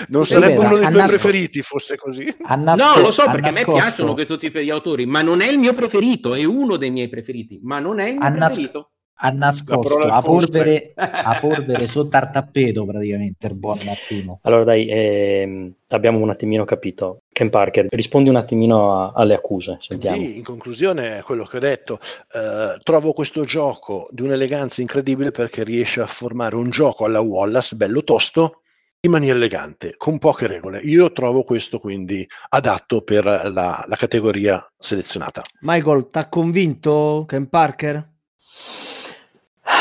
Non 0.09 0.27
sì, 0.27 0.33
sarebbe 0.33 0.59
uno 0.59 0.77
dei 0.77 0.91
tuoi 0.91 1.07
preferiti 1.07 1.63
fosse 1.63 1.97
così. 1.97 2.35
Nasco... 2.41 2.85
No, 2.85 3.01
lo 3.01 3.11
so 3.11 3.25
perché 3.25 3.49
a 3.49 3.53
me 3.53 3.65
piacciono 3.65 4.13
questo 4.13 4.37
tipo 4.37 4.59
di 4.59 4.71
autori, 4.71 5.07
ma 5.07 5.23
non 5.23 5.41
è 5.41 5.49
il 5.49 5.59
mio 5.59 5.73
preferito, 5.73 6.35
è 6.35 6.45
uno 6.45 6.77
dei 6.77 6.91
miei 6.91 7.09
preferiti, 7.09 7.61
ma 7.63 7.79
non 7.79 7.99
è 7.99 8.09
il 8.09 8.19
mio 8.19 8.27
ha 8.27 8.31
preferito. 8.31 8.93
Ha 9.23 9.31
nascosto 9.31 9.99
a 10.09 10.23
polvere, 10.23 10.93
a 10.95 11.39
polvere 11.41 11.87
sotto 11.87 12.17
al 12.17 12.31
tappeto 12.31 12.85
praticamente 12.85 13.47
il 13.47 13.55
buon 13.55 13.79
Martino. 13.85 14.39
Allora 14.43 14.65
dai, 14.65 14.89
ehm, 14.89 15.75
abbiamo 15.89 16.19
un 16.19 16.31
attimino 16.31 16.65
capito. 16.65 17.23
Ken 17.33 17.51
Parker, 17.51 17.87
rispondi 17.91 18.29
un 18.29 18.37
attimino 18.37 18.99
a, 18.99 19.13
alle 19.15 19.35
accuse. 19.35 19.79
Sentiamo. 19.81 20.17
Sì, 20.17 20.39
in 20.39 20.45
conclusione 20.45 21.23
quello 21.23 21.45
che 21.45 21.57
ho 21.57 21.61
detto, 21.61 21.99
eh, 22.33 22.79
trovo 22.83 23.13
questo 23.13 23.45
gioco 23.45 24.09
di 24.11 24.23
un'eleganza 24.23 24.81
incredibile 24.81 25.31
perché 25.31 25.65
riesce 25.65 26.01
a 26.01 26.07
formare 26.07 26.57
un 26.57 26.71
gioco 26.71 27.05
alla 27.05 27.21
Wallace 27.21 27.77
bello 27.77 28.03
tosto 28.05 28.61
in 29.03 29.11
maniera 29.11 29.37
elegante, 29.37 29.95
con 29.97 30.19
poche 30.19 30.47
regole. 30.47 30.81
Io 30.81 31.13
trovo 31.13 31.43
questo 31.43 31.79
quindi 31.79 32.27
adatto 32.51 33.03
per 33.03 33.25
la, 33.25 33.85
la 33.87 33.97
categoria 33.97 34.65
selezionata. 34.77 35.43
Michael, 35.61 36.11
ti 36.11 36.19
ha 36.19 36.29
convinto 36.29 37.25
Ken 37.27 37.49
Parker? 37.49 38.09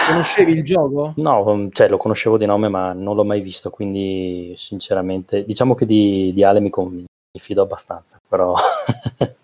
Conoscevi 0.08 0.52
il 0.52 0.64
gioco? 0.64 1.14
No, 1.18 1.70
cioè, 1.72 1.90
lo 1.90 1.98
conoscevo 1.98 2.38
di 2.38 2.46
nome, 2.46 2.70
ma 2.70 2.94
non 2.94 3.16
l'ho 3.16 3.24
mai 3.24 3.42
visto, 3.42 3.70
quindi 3.70 4.54
sinceramente 4.58 5.44
diciamo 5.46 5.76
che 5.76 5.86
di, 5.86 6.32
di 6.34 6.44
Ale 6.44 6.60
mi, 6.60 6.70
con, 6.70 6.94
mi 6.94 7.40
fido 7.40 7.62
abbastanza, 7.62 8.20
però... 8.28 8.54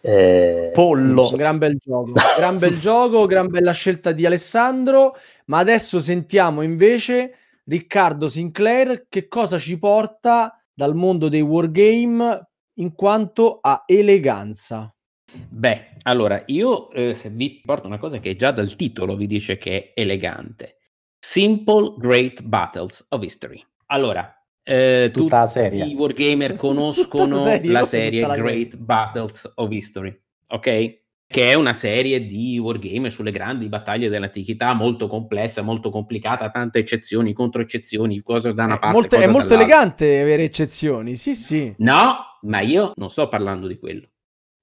eh, 0.00 0.70
Pollo, 0.72 1.26
so. 1.26 1.36
gran 1.36 1.58
bel 1.58 1.76
gioco, 1.76 2.12
gran 2.36 2.58
bel 2.58 2.78
gioco, 2.78 3.26
gran 3.26 3.48
bella 3.48 3.72
scelta 3.72 4.12
di 4.12 4.26
Alessandro, 4.26 5.16
ma 5.46 5.58
adesso 5.58 6.00
sentiamo 6.00 6.62
invece 6.62 7.34
Riccardo 7.64 8.28
Sinclair 8.28 9.06
che 9.08 9.28
cosa 9.28 9.58
ci 9.58 9.78
porta 9.78 10.60
dal 10.72 10.94
mondo 10.94 11.28
dei 11.28 11.40
wargame 11.40 12.48
in 12.74 12.94
quanto 12.94 13.58
a 13.60 13.82
eleganza. 13.86 14.92
Beh, 15.30 15.96
allora 16.08 16.42
io 16.46 16.90
eh, 16.90 17.16
vi 17.30 17.60
porto 17.64 17.86
una 17.86 17.98
cosa 17.98 18.18
che 18.18 18.34
già 18.34 18.50
dal 18.50 18.74
titolo 18.74 19.14
vi 19.14 19.26
dice 19.26 19.58
che 19.58 19.92
è 19.92 20.00
elegante. 20.00 20.76
Simple 21.18 21.94
Great 21.98 22.42
Battles 22.42 23.04
of 23.10 23.22
History. 23.22 23.62
Allora, 23.86 24.32
eh, 24.62 25.10
tutti 25.12 25.34
i 25.34 25.94
wargamer 25.94 26.56
conoscono 26.56 27.40
serie, 27.42 27.70
la 27.70 27.84
serie 27.84 28.20
Great 28.20 28.70
serie. 28.70 28.76
Battles 28.76 29.52
of 29.56 29.70
History, 29.70 30.18
ok? 30.48 30.96
Che 31.30 31.50
è 31.50 31.52
una 31.52 31.74
serie 31.74 32.26
di 32.26 32.58
wargame 32.58 33.10
sulle 33.10 33.30
grandi 33.30 33.68
battaglie 33.68 34.08
dell'antichità, 34.08 34.72
molto 34.72 35.08
complessa, 35.08 35.60
molto 35.60 35.90
complicata, 35.90 36.50
tante 36.50 36.78
eccezioni, 36.78 37.34
contro 37.34 37.60
eccezioni, 37.60 38.22
cosa 38.22 38.52
da 38.52 38.64
una 38.64 38.76
è 38.76 38.78
parte. 38.78 38.94
Molto, 38.94 39.16
è 39.16 39.26
molto 39.26 39.54
elegante 39.54 40.20
avere 40.20 40.44
eccezioni, 40.44 41.16
sì, 41.16 41.34
sì. 41.34 41.74
No, 41.78 42.38
ma 42.42 42.60
io 42.60 42.92
non 42.94 43.10
sto 43.10 43.28
parlando 43.28 43.66
di 43.66 43.78
quello. 43.78 44.06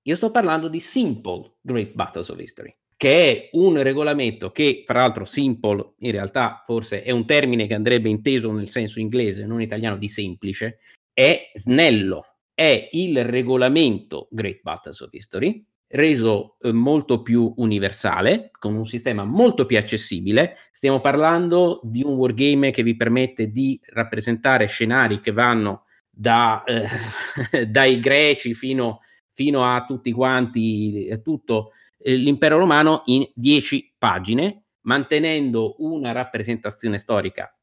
Io 0.08 0.16
sto 0.16 0.30
parlando 0.30 0.68
di 0.68 0.80
Simple 0.80 1.56
Great 1.62 1.94
Battles 1.94 2.30
of 2.30 2.40
History, 2.40 2.72
che 2.96 3.32
è 3.32 3.50
un 3.54 3.82
regolamento 3.82 4.52
che, 4.52 4.84
fra 4.86 5.00
l'altro, 5.00 5.26
Simple 5.26 5.94
in 6.00 6.12
realtà 6.12 6.62
forse 6.64 7.02
è 7.02 7.10
un 7.10 7.26
termine 7.26 7.66
che 7.66 7.74
andrebbe 7.74 8.08
inteso 8.08 8.52
nel 8.52 8.70
senso 8.70 9.00
inglese, 9.00 9.46
non 9.46 9.62
italiano, 9.62 9.98
di 9.98 10.08
semplice, 10.08 10.78
è 11.12 11.50
snello, 11.56 12.36
è 12.54 12.88
il 12.92 13.26
regolamento 13.26 14.28
Great 14.30 14.60
Battles 14.62 15.00
of 15.00 15.12
History, 15.12 15.66
reso 15.88 16.58
eh, 16.62 16.72
molto 16.72 17.24
più 17.24 17.52
universale, 17.58 18.52
con 18.60 18.76
un 18.76 18.86
sistema 18.86 19.24
molto 19.24 19.66
più 19.66 19.78
accessibile. 19.78 20.56
Stiamo 20.72 21.02
parlando 21.02 21.80
di 21.82 22.04
un 22.04 22.14
wargame 22.14 22.70
che 22.70 22.84
vi 22.84 22.96
permette 22.96 23.50
di 23.50 23.80
rappresentare 23.86 24.68
scenari 24.68 25.20
che 25.20 25.32
vanno 25.32 25.86
da, 26.12 26.64
eh, 26.64 27.66
dai 27.66 28.00
greci 28.00 28.54
fino 28.54 29.00
a 29.00 29.14
fino 29.36 29.64
a 29.64 29.84
tutti 29.84 30.14
quanti, 30.14 31.20
tutto 31.22 31.74
eh, 32.00 32.16
l'impero 32.16 32.58
romano 32.58 33.04
in 33.06 33.30
dieci 33.36 33.94
pagine, 33.98 34.64
mantenendo 34.84 35.76
una 35.80 36.14
rappresentazione 36.14 36.98
storica 36.98 37.54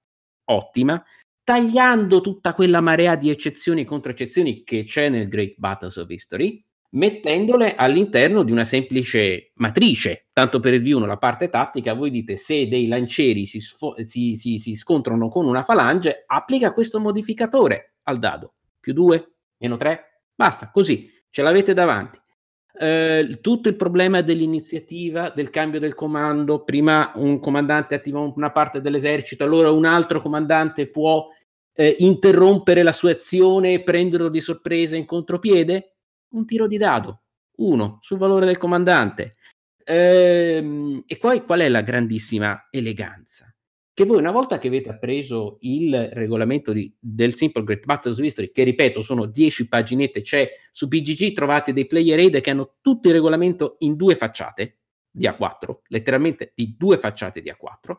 ottima, 0.44 1.02
tagliando 1.42 2.20
tutta 2.20 2.52
quella 2.52 2.82
marea 2.82 3.16
di 3.16 3.30
eccezioni 3.30 3.80
e 3.80 3.86
controeccezioni 3.86 4.62
che 4.64 4.84
c'è 4.84 5.08
nel 5.08 5.28
Great 5.28 5.54
Battles 5.56 5.96
of 5.96 6.10
History, 6.10 6.62
mettendole 6.90 7.74
all'interno 7.74 8.42
di 8.42 8.52
una 8.52 8.64
semplice 8.64 9.52
matrice. 9.54 10.26
Tanto 10.30 10.60
per 10.60 10.72
dirvi 10.72 10.92
uno, 10.92 11.06
la 11.06 11.16
parte 11.16 11.48
tattica, 11.48 11.94
voi 11.94 12.10
dite 12.10 12.36
se 12.36 12.68
dei 12.68 12.86
lancieri 12.86 13.46
si, 13.46 13.60
sfo- 13.60 13.94
si, 14.00 14.34
si, 14.34 14.58
si 14.58 14.74
scontrano 14.74 15.28
con 15.28 15.46
una 15.46 15.62
falange, 15.62 16.24
applica 16.26 16.74
questo 16.74 17.00
modificatore 17.00 17.94
al 18.02 18.18
dado. 18.18 18.56
Più 18.78 18.92
due, 18.92 19.36
meno 19.56 19.78
tre, 19.78 20.24
basta, 20.34 20.70
così 20.70 21.11
ce 21.32 21.42
l'avete 21.42 21.72
davanti. 21.72 22.20
Eh, 22.78 23.38
tutto 23.40 23.68
il 23.68 23.76
problema 23.76 24.20
dell'iniziativa, 24.20 25.30
del 25.30 25.50
cambio 25.50 25.80
del 25.80 25.94
comando, 25.94 26.62
prima 26.62 27.12
un 27.16 27.40
comandante 27.40 27.94
attiva 27.94 28.20
una 28.20 28.52
parte 28.52 28.80
dell'esercito, 28.80 29.42
allora 29.42 29.70
un 29.70 29.84
altro 29.84 30.20
comandante 30.20 30.88
può 30.88 31.28
eh, 31.74 31.96
interrompere 32.00 32.82
la 32.82 32.92
sua 32.92 33.12
azione 33.12 33.72
e 33.72 33.82
prenderlo 33.82 34.28
di 34.28 34.40
sorpresa 34.40 34.94
in 34.94 35.06
contropiede? 35.06 35.96
Un 36.32 36.46
tiro 36.46 36.66
di 36.66 36.76
dado, 36.76 37.22
uno, 37.56 37.98
sul 38.00 38.18
valore 38.18 38.46
del 38.46 38.58
comandante. 38.58 39.32
Eh, 39.84 41.02
e 41.06 41.16
poi 41.16 41.42
qual 41.42 41.60
è 41.60 41.68
la 41.68 41.80
grandissima 41.80 42.68
eleganza? 42.70 43.51
Che 43.94 44.04
voi 44.04 44.16
una 44.16 44.30
volta 44.30 44.58
che 44.58 44.68
avete 44.68 44.88
appreso 44.88 45.58
il 45.60 46.08
regolamento 46.12 46.72
di, 46.72 46.94
del 46.98 47.34
Simple 47.34 47.64
Great 47.64 47.84
Battles 47.84 48.18
History, 48.18 48.50
che 48.50 48.64
ripeto 48.64 49.02
sono 49.02 49.26
10 49.26 49.68
paginette, 49.68 50.22
c'è 50.22 50.48
su 50.70 50.88
BGG 50.88 51.32
trovate 51.34 51.72
dei 51.72 51.86
player 51.86 52.18
aid 52.18 52.40
che 52.40 52.50
hanno 52.50 52.76
tutto 52.80 53.08
il 53.08 53.14
regolamento 53.14 53.76
in 53.80 53.96
due 53.96 54.14
facciate 54.14 54.78
di 55.10 55.26
A4, 55.26 55.80
letteralmente 55.88 56.52
di 56.54 56.74
due 56.78 56.96
facciate 56.96 57.42
di 57.42 57.50
A4, 57.50 57.94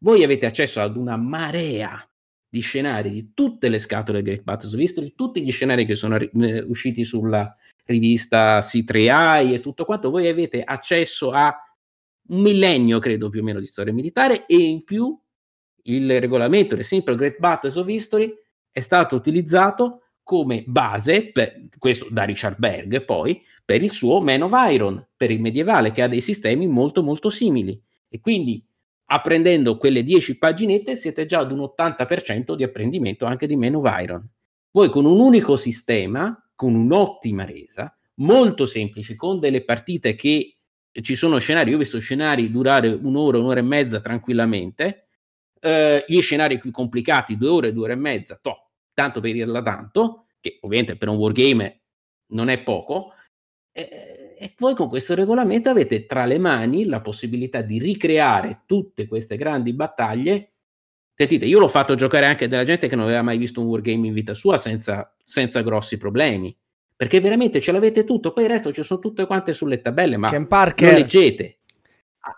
voi 0.00 0.24
avete 0.24 0.46
accesso 0.46 0.80
ad 0.80 0.96
una 0.96 1.16
marea 1.16 2.06
di 2.48 2.60
scenari 2.60 3.10
di 3.10 3.32
tutte 3.34 3.68
le 3.68 3.78
scatole 3.78 4.22
Great 4.22 4.42
Battles 4.42 4.74
History, 4.74 5.14
tutti 5.16 5.42
gli 5.42 5.50
scenari 5.50 5.86
che 5.86 5.94
sono 5.94 6.16
eh, 6.16 6.60
usciti 6.60 7.04
sulla 7.04 7.52
rivista 7.84 8.58
C3i 8.58 9.52
e 9.52 9.60
tutto 9.60 9.84
quanto, 9.84 10.10
voi 10.10 10.28
avete 10.28 10.62
accesso 10.62 11.30
a 11.30 11.56
un 12.28 12.40
millennio, 12.40 12.98
credo 12.98 13.28
più 13.28 13.40
o 13.40 13.44
meno, 13.44 13.60
di 13.60 13.66
storia 13.66 13.92
militare 13.92 14.46
e 14.46 14.56
in 14.56 14.84
più 14.84 15.18
il 15.84 16.20
regolamento 16.20 16.74
del 16.74 16.84
Simple 16.84 17.16
Great 17.16 17.38
Battles 17.38 17.76
of 17.76 17.88
History 17.88 18.32
è 18.70 18.80
stato 18.80 19.16
utilizzato 19.16 20.00
come 20.22 20.64
base, 20.66 21.30
per, 21.32 21.68
questo 21.78 22.08
da 22.10 22.24
Richard 22.24 22.58
Berg 22.58 23.04
poi, 23.04 23.42
per 23.64 23.82
il 23.82 23.90
suo 23.90 24.20
Man 24.20 24.42
of 24.42 24.52
Iron, 24.70 25.06
per 25.16 25.30
il 25.30 25.40
medievale, 25.40 25.92
che 25.92 26.02
ha 26.02 26.08
dei 26.08 26.22
sistemi 26.22 26.66
molto 26.66 27.02
molto 27.02 27.28
simili. 27.28 27.78
E 28.08 28.20
quindi 28.20 28.66
apprendendo 29.06 29.76
quelle 29.76 30.02
10 30.02 30.38
paginette 30.38 30.96
siete 30.96 31.26
già 31.26 31.40
ad 31.40 31.52
un 31.52 31.60
80% 31.60 32.54
di 32.54 32.62
apprendimento 32.62 33.26
anche 33.26 33.46
di 33.46 33.56
Man 33.56 33.74
of 33.74 34.00
Iron. 34.00 34.26
Voi 34.70 34.88
con 34.88 35.04
un 35.04 35.20
unico 35.20 35.56
sistema, 35.56 36.36
con 36.54 36.74
un'ottima 36.74 37.44
resa, 37.44 37.94
molto 38.14 38.64
semplice, 38.64 39.14
con 39.14 39.38
delle 39.38 39.62
partite 39.62 40.14
che 40.14 40.56
ci 41.00 41.16
sono 41.16 41.38
scenari, 41.38 41.70
io 41.70 41.76
ho 41.76 41.80
visto 41.80 41.98
scenari 41.98 42.50
durare 42.50 42.88
un'ora, 42.88 43.38
un'ora 43.38 43.60
e 43.60 43.62
mezza 43.62 44.00
tranquillamente, 44.00 45.08
eh, 45.60 46.04
gli 46.06 46.20
scenari 46.20 46.58
più 46.58 46.70
complicati 46.70 47.36
due 47.36 47.48
ore, 47.48 47.72
due 47.72 47.84
ore 47.84 47.92
e 47.94 47.96
mezza, 47.96 48.38
to, 48.40 48.70
tanto 48.92 49.20
per 49.20 49.32
dirla 49.32 49.62
tanto, 49.62 50.26
che 50.40 50.58
ovviamente 50.60 50.96
per 50.96 51.08
un 51.08 51.16
wargame 51.16 51.82
non 52.28 52.48
è 52.48 52.62
poco, 52.62 53.12
eh, 53.72 54.36
e 54.38 54.54
voi 54.58 54.74
con 54.74 54.88
questo 54.88 55.14
regolamento 55.14 55.70
avete 55.70 56.06
tra 56.06 56.26
le 56.26 56.38
mani 56.38 56.84
la 56.84 57.00
possibilità 57.00 57.60
di 57.60 57.78
ricreare 57.78 58.62
tutte 58.66 59.06
queste 59.06 59.36
grandi 59.36 59.72
battaglie. 59.72 60.52
Sentite, 61.14 61.46
io 61.46 61.58
l'ho 61.60 61.68
fatto 61.68 61.94
giocare 61.94 62.26
anche 62.26 62.48
della 62.48 62.64
gente 62.64 62.88
che 62.88 62.96
non 62.96 63.06
aveva 63.06 63.22
mai 63.22 63.38
visto 63.38 63.60
un 63.60 63.68
wargame 63.68 64.08
in 64.08 64.12
vita 64.12 64.34
sua 64.34 64.58
senza, 64.58 65.14
senza 65.22 65.62
grossi 65.62 65.96
problemi 65.96 66.56
perché 67.04 67.20
veramente 67.20 67.60
ce 67.60 67.70
l'avete 67.70 68.02
tutto, 68.02 68.32
poi 68.32 68.44
il 68.44 68.50
resto 68.50 68.72
ci 68.72 68.82
sono 68.82 68.98
tutte 68.98 69.26
quante 69.26 69.52
sulle 69.52 69.82
tabelle, 69.82 70.16
ma 70.16 70.30
Ken 70.30 70.46
Parker, 70.46 70.92
lo 70.92 70.98
leggete. 70.98 71.58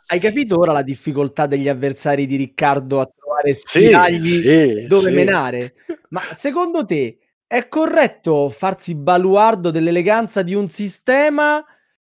Hai 0.09 0.19
capito 0.19 0.59
ora 0.59 0.73
la 0.73 0.83
difficoltà 0.83 1.47
degli 1.47 1.69
avversari 1.69 2.27
di 2.27 2.35
Riccardo 2.35 2.99
a 2.99 3.09
trovare 3.17 3.53
spiragli 3.53 4.25
sì, 4.25 4.43
sì, 4.43 4.87
dove 4.89 5.11
sì. 5.11 5.15
menare? 5.15 5.75
Ma 6.09 6.23
secondo 6.33 6.85
te 6.85 7.19
è 7.47 7.69
corretto 7.69 8.51
farsi 8.51 8.97
baluardo 8.97 9.71
dell'eleganza 9.71 10.43
di 10.43 10.55
un 10.55 10.67
sistema 10.67 11.65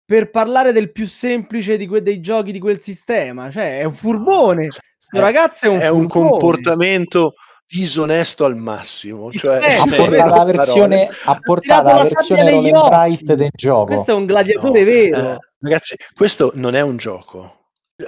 per 0.06 0.30
parlare 0.30 0.72
del 0.72 0.94
più 0.94 1.06
semplice 1.06 1.76
di 1.76 1.86
que- 1.86 2.02
dei 2.02 2.22
giochi 2.22 2.54
di 2.54 2.60
quel 2.60 2.80
sistema? 2.80 3.52
Cioè, 3.52 3.80
è 3.80 3.84
un 3.84 3.92
furbone. 3.92 4.70
Questo 4.70 5.20
ragazzo 5.20 5.66
è 5.66 5.70
un, 5.70 5.80
è 5.80 5.90
un 5.90 6.08
comportamento 6.08 7.34
disonesto 7.68 8.46
al 8.46 8.56
massimo. 8.56 9.32
Cioè, 9.32 9.78
ha 9.78 9.84
portato 9.84 10.36
la 10.36 10.44
versione, 10.46 11.10
ha 11.26 11.40
portato 11.40 11.88
la 11.88 12.04
versione 12.04 12.50
roll 12.50 12.66
and 12.66 12.94
write 12.94 13.36
del 13.36 13.50
gioco. 13.54 13.86
Questo 13.86 14.12
è 14.12 14.14
un 14.14 14.26
gladiatore 14.26 14.80
no, 14.80 14.86
vero. 14.86 15.18
Eh, 15.18 15.38
ragazzi, 15.60 15.96
questo 16.16 16.52
non 16.56 16.76
è 16.76 16.82
un 16.82 16.98
gioco. 16.98 17.56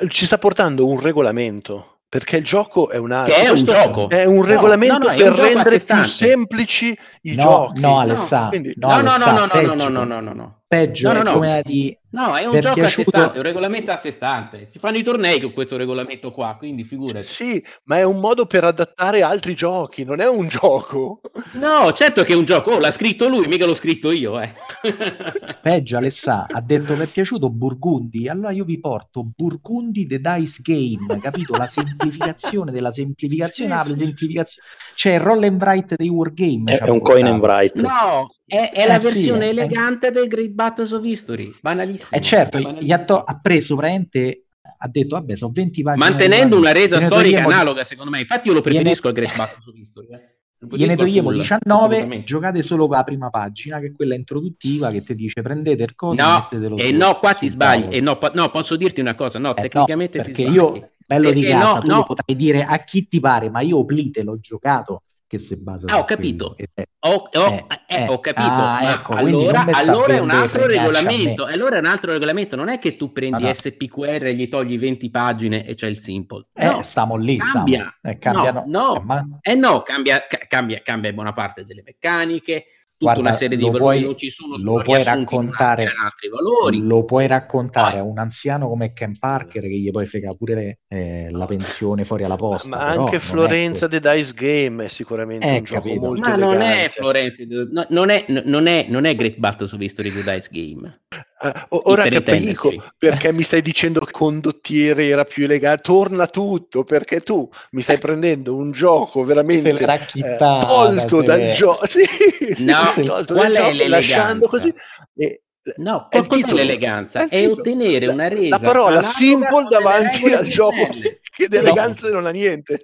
Ci 0.07 0.25
sta 0.25 0.37
portando 0.37 0.87
un 0.87 0.99
regolamento. 0.99 1.95
Perché 2.09 2.37
il 2.37 2.43
gioco 2.43 2.89
è 2.89 2.97
un 2.97 3.11
altro. 3.11 3.35
Che 3.35 3.41
è 3.41 3.49
un 3.49 3.63
gioco. 3.63 4.09
È 4.09 4.25
un 4.25 4.43
regolamento 4.43 4.97
no, 4.97 5.09
no, 5.09 5.15
per 5.15 5.31
rendere 5.31 5.79
più 5.79 6.03
semplici 6.03 6.97
i 7.21 7.35
no, 7.35 7.43
giochi. 7.43 7.79
No, 7.81 7.99
Alessà. 7.99 8.47
Quindi... 8.47 8.73
No, 8.77 8.99
no, 9.01 9.17
no, 9.17 9.31
no, 9.31 9.47
peggio, 9.47 9.75
no, 9.75 9.89
no, 9.89 10.03
no, 10.05 10.19
no, 10.19 10.33
no. 10.33 10.58
Peggio, 10.69 11.11
no, 11.11 11.23
no, 11.23 11.31
è 11.31 11.33
come 11.33 11.61
di... 11.65 11.97
No, 12.11 12.35
è 12.35 12.45
un 12.45 12.59
gioco 12.59 12.75
piaciuto... 12.75 13.09
a 13.09 13.13
sé 13.13 13.17
stante, 13.17 13.37
un 13.39 13.43
regolamento 13.43 13.91
a 13.91 13.97
sé 13.97 14.11
stante. 14.11 14.69
Ci 14.71 14.77
fanno 14.77 14.97
i 14.97 15.01
tornei 15.01 15.39
con 15.41 15.51
questo 15.51 15.77
regolamento 15.77 16.31
qua, 16.31 16.57
quindi 16.59 16.83
figurati. 16.83 17.25
Sì, 17.25 17.65
ma 17.85 17.97
è 17.97 18.03
un 18.03 18.19
modo 18.19 18.45
per 18.45 18.65
adattare 18.65 19.23
altri 19.23 19.55
giochi, 19.55 20.03
non 20.03 20.19
è 20.19 20.27
un 20.27 20.47
gioco. 20.47 21.21
No, 21.53 21.91
certo 21.93 22.21
che 22.21 22.33
è 22.33 22.35
un 22.35 22.45
gioco, 22.45 22.73
oh, 22.73 22.77
l'ha 22.77 22.91
scritto 22.91 23.27
lui, 23.27 23.47
mica 23.47 23.65
l'ho 23.65 23.73
scritto 23.73 24.11
io, 24.11 24.39
eh. 24.39 24.53
Peggio, 25.59 25.97
Alessà, 25.97 26.45
ha 26.47 26.61
detto 26.61 26.95
mi 26.95 27.03
è 27.03 27.07
piaciuto 27.07 27.49
Burgundi, 27.49 28.27
allora 28.27 28.51
io 28.51 28.63
vi 28.63 28.79
porto 28.79 29.27
Burgundi 29.35 30.05
The 30.05 30.19
Dice 30.19 30.61
Game, 30.63 31.19
capito? 31.19 31.57
La 31.57 31.65
semplificazione 31.65 32.69
della 32.71 32.91
semplificazione, 32.91 33.73
sì, 33.73 33.89
la 33.89 33.95
semplificazione. 33.95 34.67
C'è 34.93 35.13
il 35.15 35.19
roll 35.19 35.41
and 35.41 35.59
write 35.59 35.95
dei 35.97 36.09
wargame. 36.09 36.77
È 36.77 36.89
un 36.89 37.01
coin 37.01 37.25
and 37.25 37.41
write. 37.41 37.81
No, 37.81 38.29
è, 38.49 38.71
è 38.71 38.83
eh 38.83 38.87
la 38.87 38.99
versione 38.99 39.45
sì, 39.45 39.49
elegante 39.51 40.07
è... 40.07 40.11
del 40.11 40.27
Great 40.27 40.51
Battles 40.51 40.91
of 40.91 41.05
History, 41.05 41.53
banalissimo. 41.61 42.09
Eh 42.11 42.21
certo, 42.21 42.59
banalissimo. 42.59 43.23
ha 43.23 43.39
preso 43.39 43.75
praticamente 43.75 44.43
ha 44.77 44.87
detto 44.87 45.15
vabbè 45.15 45.35
sono 45.35 45.51
20 45.53 45.81
pagine 45.81 46.05
mantenendo 46.05 46.57
una 46.57 46.71
resa 46.71 46.99
storica 47.01 47.43
analoga 47.43 47.83
secondo 47.83 48.11
me 48.11 48.19
infatti 48.19 48.47
io 48.47 48.53
lo 48.53 48.61
preferisco 48.61 49.07
al 49.07 49.13
Great 49.13 49.35
Battles 49.35 49.65
of 49.65 49.75
History 49.75 50.07
eh. 50.11 50.77
gliene 50.77 50.95
toglievo 50.95 51.31
19 51.31 52.23
giocate 52.23 52.61
solo 52.61 52.87
con 52.87 52.97
la 52.97 53.03
prima 53.03 53.29
pagina 53.29 53.79
che 53.79 53.87
è 53.87 53.91
quella 53.91 54.15
introduttiva 54.15 54.91
che 54.91 55.01
ti 55.01 55.15
dice 55.15 55.41
prendete 55.41 55.83
il 55.83 55.95
coso 55.95 56.21
no, 56.21 56.77
e 56.77 56.91
no 56.91 57.19
qua 57.19 57.33
ti 57.33 57.47
sbagli 57.47 57.87
e 57.89 58.01
no, 58.01 58.19
no, 58.33 58.49
posso 58.49 58.75
dirti 58.75 59.01
una 59.01 59.15
cosa 59.15 59.39
no 59.39 59.55
eh 59.55 59.61
tecnicamente 59.61 60.17
no, 60.17 60.23
perché 60.23 60.41
io 60.43 60.91
bello 61.05 61.31
di 61.31 61.43
casa 61.43 61.73
no, 61.73 61.79
tu 61.81 61.87
no. 61.87 62.03
potrai 62.03 62.35
dire 62.35 62.63
a 62.63 62.77
chi 62.77 63.07
ti 63.07 63.19
pare 63.19 63.49
ma 63.49 63.61
io 63.61 63.83
Plite 63.85 64.23
l'ho 64.23 64.39
giocato 64.39 65.03
che 65.29 65.37
si 65.37 65.55
basa 65.57 65.85
ah, 65.93 65.99
ho 65.99 66.05
capito. 66.05 66.55
È, 66.57 66.65
ho, 67.01 67.29
ho, 67.31 67.45
eh, 67.45 67.65
eh, 67.87 68.07
ho 68.07 68.19
capito. 68.19 68.47
Ah, 68.47 68.93
ecco, 68.93 69.13
allora, 69.13 69.63
allora 69.73 70.15
è 70.15 70.19
un 70.19 70.31
altro 70.31 70.65
regolamento. 70.65 71.45
Allora 71.45 71.75
è 71.75 71.79
un 71.79 71.85
altro 71.85 72.11
regolamento. 72.13 72.55
Non 72.55 72.67
è 72.67 72.79
che 72.79 72.95
tu 72.95 73.11
prendi 73.11 73.45
no. 73.45 73.53
SPQR 73.53 74.25
e 74.25 74.33
gli 74.33 74.49
togli 74.49 74.79
20 74.79 75.11
pagine 75.11 75.65
e 75.67 75.75
c'è 75.75 75.85
il 75.85 75.99
simple. 75.99 76.47
No, 76.53 76.79
eh, 76.79 76.83
stiamo 76.83 77.15
lì. 77.15 77.37
Cambia. 77.37 77.77
Stiamo. 77.77 77.91
Eh, 78.01 78.17
cambia 78.17 78.51
no, 78.51 78.63
no. 78.65 78.95
Eh, 78.95 79.03
ma... 79.03 79.27
eh 79.39 79.53
no, 79.53 79.83
cambia, 79.83 80.25
cambia, 80.47 80.81
cambia 80.81 81.13
buona 81.13 81.33
parte 81.33 81.63
delle 81.63 81.83
meccaniche, 81.85 82.65
tutta 82.99 83.13
Guarda, 83.13 83.21
una 83.21 83.31
serie 83.31 83.55
di 83.55 83.63
valori 83.63 83.79
puoi, 83.79 84.01
non 84.01 84.17
ci 84.17 84.29
sono, 84.29 84.57
sono 84.57 84.75
lo 84.75 84.81
puoi 84.81 85.03
raccontare 85.03 85.83
altri 85.85 86.27
valori. 86.27 86.85
lo 86.85 87.05
puoi 87.05 87.27
raccontare 87.27 87.99
a 87.99 88.03
un 88.03 88.17
anziano 88.17 88.67
come 88.67 88.91
Ken 88.91 89.13
Parker 89.17 89.61
che 89.61 89.69
gli 89.69 89.89
poi 89.89 90.05
frega 90.05 90.33
pure 90.33 90.53
le, 90.53 90.79
eh, 90.89 91.29
la 91.31 91.45
pensione 91.45 92.03
fuori 92.03 92.25
alla 92.25 92.35
posta 92.35 92.75
ma, 92.75 92.77
ma 92.77 93.03
anche 93.03 93.19
Florenza 93.19 93.87
The 93.87 94.01
Dice 94.01 94.33
Game 94.35 94.83
è 94.83 94.87
sicuramente 94.89 95.47
eh, 95.47 95.57
un 95.59 95.63
gioco 95.63 95.81
capito. 95.81 96.05
molto 96.05 96.21
ma 96.21 96.33
elegante. 96.33 96.55
non 96.57 96.65
è 96.67 96.89
Florenza 96.89 97.43
no, 97.71 97.85
non, 97.89 98.09
è, 98.09 98.25
non, 98.27 98.67
è, 98.67 98.85
non 98.89 99.05
è 99.05 99.15
Great 99.15 99.37
Battles 99.37 99.71
of 99.71 99.79
History 99.79 100.11
The 100.11 100.33
Dice 100.33 100.49
Game 100.51 101.01
Uh, 101.41 101.79
ora 101.83 102.05
capisco 102.09 102.69
perché 102.97 103.31
mi 103.31 103.43
stai 103.43 103.61
dicendo 103.61 104.01
che 104.01 104.11
condottiere 104.11 105.07
era 105.07 105.23
più 105.23 105.45
elegante. 105.45 105.83
Torna 105.83 106.27
tutto 106.27 106.83
perché 106.83 107.21
tu 107.21 107.49
mi 107.71 107.81
stai 107.81 107.97
prendendo 107.97 108.55
un 108.55 108.71
gioco 108.71 109.23
veramente 109.23 109.69
eh, 109.69 110.35
tolto 110.37 111.21
dal 111.21 111.51
gioco. 111.53 111.85
Sì, 111.89 112.65
no, 112.65 112.85
sì, 112.93 113.01
tolto 113.03 113.35
qual 113.35 113.53
dal 113.53 113.63
è 113.63 113.73
gioco, 113.73 113.89
lasciando 113.89 114.47
così. 114.47 114.73
E, 115.15 115.43
No, 115.77 116.07
è 116.09 116.25
titolo, 116.25 116.55
l'eleganza? 116.55 117.27
È, 117.27 117.41
è 117.41 117.47
ottenere 117.47 118.07
una 118.07 118.27
resa. 118.27 118.57
La 118.57 118.59
parola 118.59 119.01
simple 119.03 119.65
davanti 119.69 120.31
al 120.31 120.47
gioco 120.47 120.87
che 120.87 121.47
di 121.47 121.55
eleganza 121.55 122.07
no. 122.07 122.15
non 122.15 122.25
ha 122.25 122.31
niente. 122.31 122.81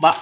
Ma 0.00 0.12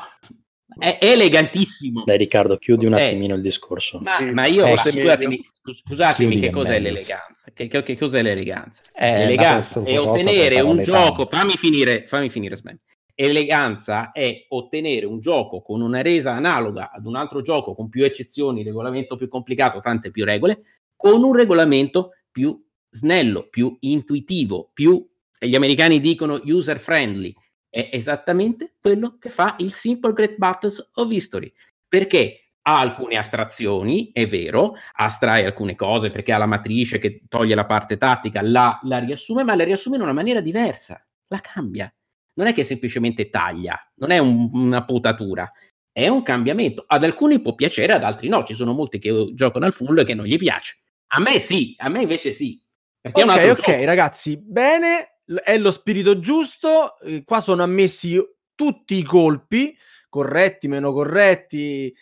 è 0.79 0.99
elegantissimo. 1.01 2.03
Dai 2.05 2.17
Riccardo, 2.17 2.57
chiudi 2.57 2.87
un 2.87 2.95
attimino 2.95 3.35
eh, 3.35 3.37
il 3.37 3.43
discorso. 3.43 3.99
Ma, 4.01 4.17
sì, 4.19 4.31
ma 4.31 4.47
io, 4.47 4.65
eh, 4.67 4.77
scusatemi, 4.77 5.41
scusatemi 5.63 6.41
che 6.41 6.51
cos'è 6.51 6.79
l'eleganza? 6.79 7.51
Che, 7.53 7.69
che, 7.69 7.83
che, 7.83 7.97
cos'è 7.97 8.23
l'eleganza? 8.23 8.83
Eh, 8.95 9.19
l'eleganza 9.19 9.83
è 9.83 9.99
ottenere 9.99 10.61
un 10.61 10.83
gioco, 10.83 11.27
fammi 11.27 11.57
finire, 11.57 12.07
fammi 12.07 12.29
finire 12.29 12.57
Sven. 12.57 12.79
Eleganza 13.17 14.11
è 14.11 14.47
ottenere 14.49 15.07
un 15.07 15.21
gioco 15.21 15.63
con 15.63 15.81
una 15.81 16.03
resa 16.03 16.33
analoga 16.33 16.91
ad 16.93 17.07
un 17.07 17.15
altro 17.15 17.43
gioco 17.43 17.75
con 17.75 17.89
più 17.89 18.05
eccezioni, 18.05 18.65
regolamento 18.65 19.17
più 19.17 19.29
complicato, 19.29 19.79
tante 19.79 20.11
più 20.11 20.25
regole, 20.25 20.63
con 20.97 21.23
un 21.23 21.33
regolamento 21.33 22.11
più 22.33 22.61
snello, 22.91 23.47
più 23.49 23.77
intuitivo, 23.81 24.71
più, 24.73 25.07
gli 25.39 25.55
americani 25.55 26.01
dicono 26.01 26.41
user 26.45 26.81
friendly, 26.81 27.33
è 27.75 27.89
esattamente 27.91 28.75
quello 28.81 29.19
che 29.19 29.31
fa 29.31 29.57
il 29.59 29.73
Simple 29.73 30.13
Great 30.13 30.37
Battles 30.37 30.91
of 30.95 31.11
History, 31.11 31.53
perché 31.89 32.51
ha 32.67 32.79
alcune 32.79 33.17
astrazioni, 33.17 34.13
è 34.13 34.27
vero, 34.27 34.77
astrae 34.93 35.45
alcune 35.45 35.75
cose 35.75 36.11
perché 36.11 36.33
ha 36.33 36.39
la 36.39 36.47
matrice 36.47 36.99
che 36.99 37.23
toglie 37.29 37.57
la 37.57 37.67
parte 37.67 37.97
tattica, 37.97 38.43
la, 38.43 38.79
la 38.85 38.99
riassume, 38.99 39.43
ma 39.43 39.57
la 39.57 39.65
riassume 39.65 39.97
in 39.97 40.03
una 40.03 40.13
maniera 40.13 40.41
diversa, 40.41 41.05
la 41.27 41.41
cambia. 41.41 41.93
Non 42.35 42.47
è 42.47 42.55
che 42.55 42.63
semplicemente 42.63 43.29
taglia, 43.29 43.77
non 43.97 44.13
è 44.13 44.19
un, 44.19 44.51
una 44.53 44.85
putatura, 44.85 45.51
è 45.91 46.07
un 46.07 46.23
cambiamento. 46.23 46.85
Ad 46.87 47.03
alcuni 47.03 47.41
può 47.41 47.57
piacere, 47.57 47.93
ad 47.93 48.05
altri 48.05 48.29
no. 48.29 48.45
Ci 48.45 48.55
sono 48.55 48.73
molti 48.73 49.01
che 49.01 49.33
giocano 49.35 49.67
al 49.67 49.73
full 49.73 49.99
e 49.99 50.05
che 50.05 50.15
non 50.15 50.27
gli 50.27 50.39
piace. 50.39 50.79
A 51.09 51.21
me 51.21 51.41
sì, 51.41 51.75
a 51.79 51.89
me 51.89 52.03
invece 52.03 52.33
sì. 52.33 52.61
Perché 53.01 53.23
ok, 53.23 53.31
ok, 53.31 53.71
gioco. 53.71 53.85
ragazzi, 53.85 54.37
bene, 54.37 55.14
è 55.43 55.57
lo 55.59 55.71
spirito 55.71 56.19
giusto, 56.19 56.99
eh, 57.01 57.25
qua 57.25 57.41
sono 57.41 57.63
ammessi 57.63 58.21
tutti 58.55 58.97
i 58.97 59.03
colpi, 59.03 59.77
corretti, 60.09 60.69
meno 60.69 60.93
corretti, 60.93 61.95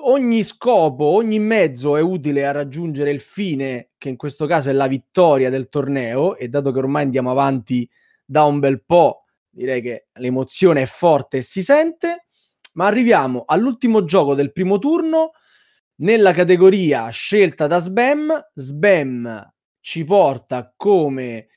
ogni 0.00 0.42
scopo, 0.42 1.04
ogni 1.04 1.38
mezzo 1.38 1.96
è 1.96 2.00
utile 2.00 2.46
a 2.46 2.52
raggiungere 2.52 3.10
il 3.10 3.20
fine, 3.20 3.90
che 3.96 4.08
in 4.08 4.16
questo 4.16 4.46
caso 4.46 4.70
è 4.70 4.72
la 4.72 4.86
vittoria 4.86 5.50
del 5.50 5.68
torneo, 5.68 6.36
e 6.36 6.48
dato 6.48 6.72
che 6.72 6.78
ormai 6.78 7.04
andiamo 7.04 7.30
avanti 7.30 7.88
da 8.24 8.44
un 8.44 8.58
bel 8.58 8.84
po', 8.84 9.24
direi 9.48 9.80
che 9.80 10.08
l'emozione 10.14 10.82
è 10.82 10.86
forte 10.86 11.38
e 11.38 11.42
si 11.42 11.62
sente, 11.62 12.26
ma 12.74 12.86
arriviamo 12.86 13.44
all'ultimo 13.46 14.04
gioco 14.04 14.34
del 14.34 14.52
primo 14.52 14.78
turno, 14.78 15.30
nella 16.00 16.32
categoria 16.32 17.08
scelta 17.08 17.66
da 17.66 17.78
Sbam, 17.78 18.50
Sbam 18.54 19.52
ci 19.80 20.04
porta 20.04 20.72
come 20.76 21.48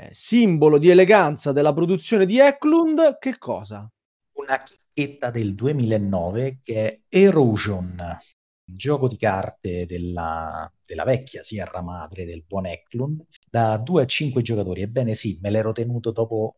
eh, 0.00 0.08
simbolo 0.12 0.78
di 0.78 0.88
eleganza 0.88 1.52
della 1.52 1.72
produzione 1.72 2.26
di 2.26 2.38
Eklund, 2.38 3.18
che 3.18 3.36
cosa? 3.38 3.88
Un 4.32 4.44
una 4.44 4.62
chicchetta 4.62 5.30
del 5.30 5.54
2009 5.54 6.60
che 6.62 6.86
è 6.86 7.00
Erosion, 7.08 8.18
il 8.64 8.76
gioco 8.76 9.06
di 9.08 9.16
carte 9.16 9.84
della, 9.86 10.70
della 10.82 11.04
vecchia 11.04 11.42
Sierra 11.42 11.82
Madre 11.82 12.24
del 12.24 12.44
buon 12.46 12.66
Eklund, 12.66 13.26
da 13.48 13.76
2 13.76 14.02
a 14.02 14.06
5 14.06 14.42
giocatori. 14.42 14.82
Ebbene 14.82 15.14
sì, 15.14 15.38
me 15.42 15.50
l'ero 15.50 15.72
tenuto 15.72 16.10
dopo 16.10 16.56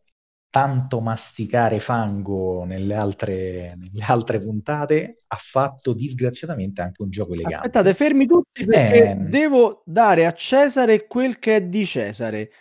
tanto 0.49 1.01
masticare 1.01 1.79
fango 1.79 2.63
nelle 2.63 2.93
altre, 2.93 3.75
nelle 3.75 4.03
altre 4.07 4.39
puntate, 4.39 5.15
ha 5.27 5.37
fatto 5.37 5.93
disgraziatamente 5.93 6.81
anche 6.81 7.01
un 7.01 7.09
gioco 7.09 7.33
elegante. 7.33 7.55
Aspettate, 7.55 7.93
fermi 7.95 8.27
tutti 8.27 8.63
perché 8.65 9.11
Eh. 9.11 9.15
devo 9.15 9.81
dare 9.83 10.27
a 10.27 10.31
Cesare 10.31 11.07
quel 11.07 11.39
che 11.39 11.55
è 11.55 11.61
di 11.63 11.85
Cesare. 11.85 12.51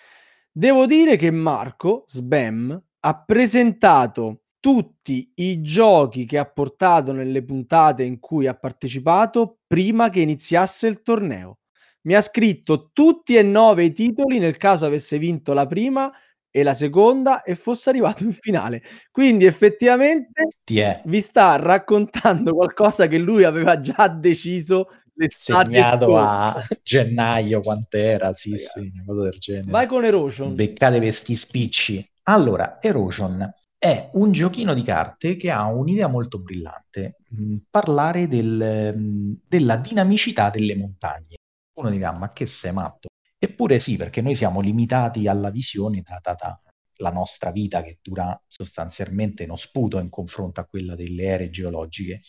Devo 0.55 0.85
dire 0.85 1.17
che 1.17 1.31
Marco 1.31 2.05
Sbam 2.07 2.79
ha 3.01 3.25
presentato 3.25 4.43
tutti 4.61 5.33
i 5.37 5.62
giochi 5.62 6.27
che 6.27 6.37
ha 6.37 6.45
portato 6.45 7.12
nelle 7.12 7.43
puntate 7.43 8.03
in 8.05 8.21
cui 8.21 8.47
ha 8.47 8.55
partecipato 8.55 9.61
prima 9.67 10.11
che 10.11 10.21
iniziasse 10.21 10.87
il 10.88 11.01
torneo. 11.01 11.61
Mi 12.03 12.15
ha 12.15 12.21
scritto 12.21 12.91
tutti 12.93 13.35
e 13.37 13.43
nove 13.43 13.85
i 13.85 13.93
titoli 13.93 14.38
nel 14.38 14.59
caso 14.59 14.85
avesse 14.85 15.19
vinto 15.19 15.55
la 15.55 15.67
prima 15.67 16.12
e 16.51 16.62
la 16.62 16.75
seconda 16.75 17.43
e 17.43 17.55
fosse 17.55 17.88
arrivato 17.88 18.23
in 18.25 18.33
finale. 18.33 18.83
Quindi 19.11 19.47
effettivamente 19.47 20.49
Ti 20.65 20.79
è 20.81 21.01
vi 21.07 21.21
sta 21.23 21.57
raccontando 21.57 22.53
qualcosa 22.55 23.07
che 23.07 23.17
lui 23.19 23.45
aveva 23.45 23.81
già 23.81 24.07
deciso 24.09 24.88
l'estate 25.14 25.64
segnato 25.64 26.16
a 26.16 26.62
gennaio 26.83 27.61
quant'era, 27.61 28.33
sì, 28.35 28.51
Ragazzi. 28.51 28.81
sì, 28.81 28.90
una 28.94 29.05
cosa 29.05 29.22
del 29.31 29.38
genere. 29.38 29.70
Vai 29.70 29.87
con 29.87 30.05
Erosion. 30.05 30.55
beccate 30.55 30.98
questi 30.98 31.37
spicci. 31.37 32.07
Allora, 32.25 32.81
Erosion 32.81 33.53
è 33.79 34.11
un 34.12 34.31
giochino 34.33 34.75
di 34.75 34.83
carte 34.83 35.37
che 35.37 35.51
ha 35.51 35.66
un'idea 35.66 36.07
molto 36.07 36.40
brillante, 36.40 37.16
mh, 37.29 37.57
parlare 37.68 38.29
del, 38.29 38.94
mh, 38.96 39.40
della 39.48 39.77
dinamicità 39.77 40.51
delle 40.51 40.77
montagne. 40.77 41.37
Uno 41.75 41.90
dirà, 41.90 42.12
ma 42.16 42.33
che 42.33 42.46
sei 42.46 42.72
matto? 42.72 43.09
Eppure 43.38 43.79
sì, 43.81 43.96
perché 43.96 44.20
noi 44.20 44.37
siamo 44.37 44.61
limitati 44.61 45.27
alla 45.27 45.51
visione 45.51 46.03
data 46.03 46.61
dalla 46.94 47.11
nostra 47.11 47.51
vita 47.51 47.83
che 47.83 47.98
dura 48.01 48.40
sostanzialmente 48.46 49.44
uno 49.44 49.57
sputo 49.57 49.98
in 49.98 50.09
confronto 50.11 50.61
a 50.61 50.64
quella 50.64 50.94
delle 50.94 51.25
ere 51.25 51.51
geologiche. 51.51 52.20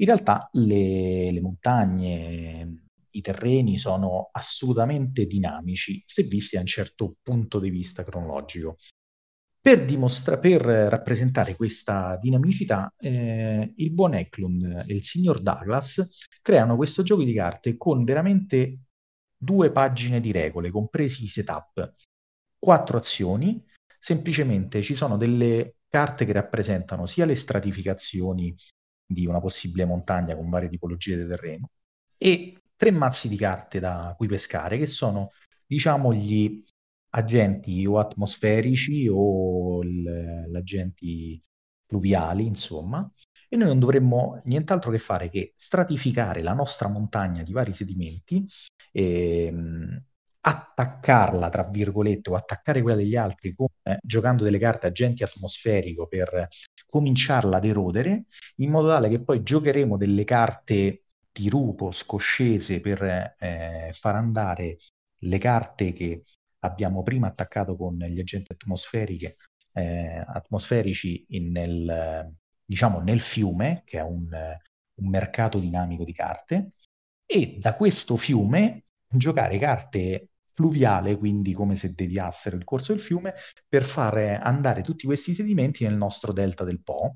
In 0.00 0.06
realtà 0.06 0.48
le, 0.52 1.32
le 1.32 1.40
montagne, 1.40 2.84
i 3.10 3.20
terreni 3.20 3.78
sono 3.78 4.28
assolutamente 4.32 5.26
dinamici 5.26 6.02
se 6.06 6.22
visti 6.22 6.54
da 6.54 6.60
un 6.60 6.68
certo 6.68 7.16
punto 7.20 7.58
di 7.58 7.70
vista 7.70 8.04
cronologico. 8.04 8.76
Per, 9.60 9.84
dimostra- 9.84 10.38
per 10.38 10.62
rappresentare 10.62 11.56
questa 11.56 12.16
dinamicità, 12.16 12.94
eh, 12.96 13.72
il 13.76 13.90
buon 13.90 14.14
Eklund 14.14 14.84
e 14.86 14.94
il 14.94 15.02
signor 15.02 15.42
Douglas 15.42 16.08
creano 16.40 16.76
questo 16.76 17.02
gioco 17.02 17.24
di 17.24 17.34
carte 17.34 17.76
con 17.76 18.04
veramente 18.04 18.78
due 19.36 19.72
pagine 19.72 20.20
di 20.20 20.30
regole, 20.30 20.70
compresi 20.70 21.24
i 21.24 21.28
setup, 21.28 21.94
quattro 22.56 22.98
azioni, 22.98 23.62
semplicemente 23.98 24.80
ci 24.82 24.94
sono 24.94 25.16
delle 25.16 25.78
carte 25.88 26.24
che 26.24 26.32
rappresentano 26.32 27.06
sia 27.06 27.24
le 27.24 27.34
stratificazioni 27.34 28.54
di 29.08 29.26
una 29.26 29.40
possibile 29.40 29.86
montagna 29.86 30.36
con 30.36 30.50
varie 30.50 30.68
tipologie 30.68 31.16
di 31.16 31.26
terreno 31.26 31.70
e 32.18 32.54
tre 32.76 32.90
mazzi 32.90 33.28
di 33.28 33.36
carte 33.36 33.80
da 33.80 34.14
cui 34.16 34.28
pescare 34.28 34.76
che 34.76 34.86
sono 34.86 35.30
diciamo 35.66 36.12
gli 36.12 36.62
agenti 37.10 37.86
o 37.86 37.98
atmosferici 37.98 39.08
o 39.10 39.82
gli 39.82 40.54
agenti 40.54 41.42
fluviali 41.86 42.46
insomma 42.46 43.10
e 43.48 43.56
noi 43.56 43.68
non 43.68 43.78
dovremmo 43.78 44.42
nient'altro 44.44 44.90
che 44.90 44.98
fare 44.98 45.30
che 45.30 45.52
stratificare 45.54 46.42
la 46.42 46.52
nostra 46.52 46.88
montagna 46.88 47.42
di 47.42 47.52
vari 47.52 47.72
sedimenti 47.72 48.46
ehm, 48.92 50.02
attaccarla 50.40 51.48
tra 51.48 51.64
virgolette 51.64 52.30
o 52.30 52.34
attaccare 52.34 52.82
quella 52.82 52.96
degli 52.96 53.16
altri 53.16 53.54
con, 53.54 53.68
eh, 53.82 53.98
giocando 54.02 54.44
delle 54.44 54.58
carte 54.58 54.86
agenti 54.86 55.22
atmosferico 55.22 56.06
per 56.06 56.48
cominciarla 56.88 57.58
ad 57.58 57.64
erodere 57.64 58.24
in 58.56 58.70
modo 58.70 58.88
tale 58.88 59.08
che 59.08 59.22
poi 59.22 59.42
giocheremo 59.42 59.96
delle 59.96 60.24
carte 60.24 61.02
di 61.30 61.48
rupo 61.48 61.90
scoscese 61.90 62.80
per 62.80 63.02
eh, 63.38 63.90
far 63.92 64.14
andare 64.14 64.78
le 65.22 65.38
carte 65.38 65.92
che 65.92 66.24
abbiamo 66.60 67.02
prima 67.02 67.28
attaccato 67.28 67.76
con 67.76 67.96
gli 67.96 68.18
agenti 68.18 68.52
eh, 69.72 70.24
atmosferici 70.26 71.26
nel, 71.28 72.34
diciamo, 72.64 73.00
nel 73.00 73.20
fiume, 73.20 73.82
che 73.84 73.98
è 73.98 74.02
un, 74.02 74.28
un 74.28 75.08
mercato 75.08 75.58
dinamico 75.58 76.04
di 76.04 76.12
carte, 76.12 76.72
e 77.24 77.58
da 77.60 77.76
questo 77.76 78.16
fiume 78.16 78.84
giocare 79.08 79.58
carte 79.58 80.27
fluviale, 80.58 81.16
quindi 81.16 81.52
come 81.52 81.76
se 81.76 81.92
deviassero 81.94 82.56
il 82.56 82.64
corso 82.64 82.92
del 82.92 83.00
fiume, 83.00 83.32
per 83.68 83.84
far 83.84 84.16
andare 84.42 84.82
tutti 84.82 85.06
questi 85.06 85.32
sedimenti 85.32 85.84
nel 85.84 85.94
nostro 85.94 86.32
delta 86.32 86.64
del 86.64 86.82
Po. 86.82 87.14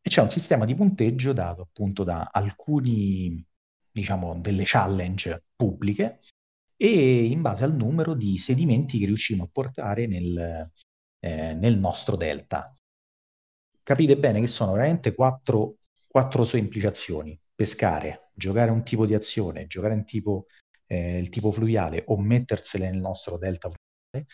E 0.00 0.08
c'è 0.08 0.22
un 0.22 0.30
sistema 0.30 0.64
di 0.64 0.76
punteggio 0.76 1.32
dato 1.32 1.62
appunto 1.62 2.04
da 2.04 2.28
alcuni, 2.32 3.44
diciamo, 3.90 4.38
delle 4.38 4.62
challenge 4.64 5.46
pubbliche 5.56 6.20
e 6.76 7.24
in 7.24 7.42
base 7.42 7.64
al 7.64 7.74
numero 7.74 8.14
di 8.14 8.38
sedimenti 8.38 9.00
che 9.00 9.06
riusciamo 9.06 9.42
a 9.42 9.48
portare 9.50 10.06
nel, 10.06 10.70
eh, 11.18 11.54
nel 11.54 11.76
nostro 11.76 12.14
delta. 12.14 12.72
Capite 13.82 14.16
bene 14.16 14.38
che 14.38 14.46
sono 14.46 14.72
veramente 14.72 15.12
quattro, 15.12 15.78
quattro 16.06 16.44
semplici 16.44 16.86
azioni. 16.86 17.36
Pescare, 17.52 18.30
giocare 18.32 18.70
un 18.70 18.84
tipo 18.84 19.06
di 19.06 19.14
azione, 19.14 19.66
giocare 19.66 19.94
un 19.94 20.04
tipo, 20.04 20.46
eh, 20.86 21.18
il 21.18 21.28
tipo 21.28 21.50
fluviale 21.50 22.04
o 22.06 22.18
mettersele 22.18 22.90
nel 22.90 23.00
nostro 23.00 23.38
delta 23.38 23.70
fluviale. 23.70 24.32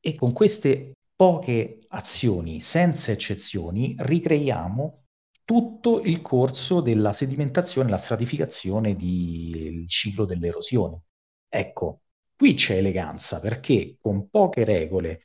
E 0.00 0.14
con 0.14 0.32
queste 0.32 0.94
poche 1.14 1.80
azioni, 1.88 2.60
senza 2.60 3.12
eccezioni, 3.12 3.94
ricreiamo 3.98 5.04
tutto 5.44 6.00
il 6.02 6.22
corso 6.22 6.80
della 6.80 7.12
sedimentazione, 7.12 7.90
la 7.90 7.98
stratificazione 7.98 8.96
del 8.96 9.88
ciclo 9.88 10.24
dell'erosione. 10.24 11.02
Ecco, 11.48 12.02
qui 12.36 12.54
c'è 12.54 12.76
eleganza 12.76 13.40
perché 13.40 13.96
con 14.00 14.30
poche 14.30 14.64
regole, 14.64 15.24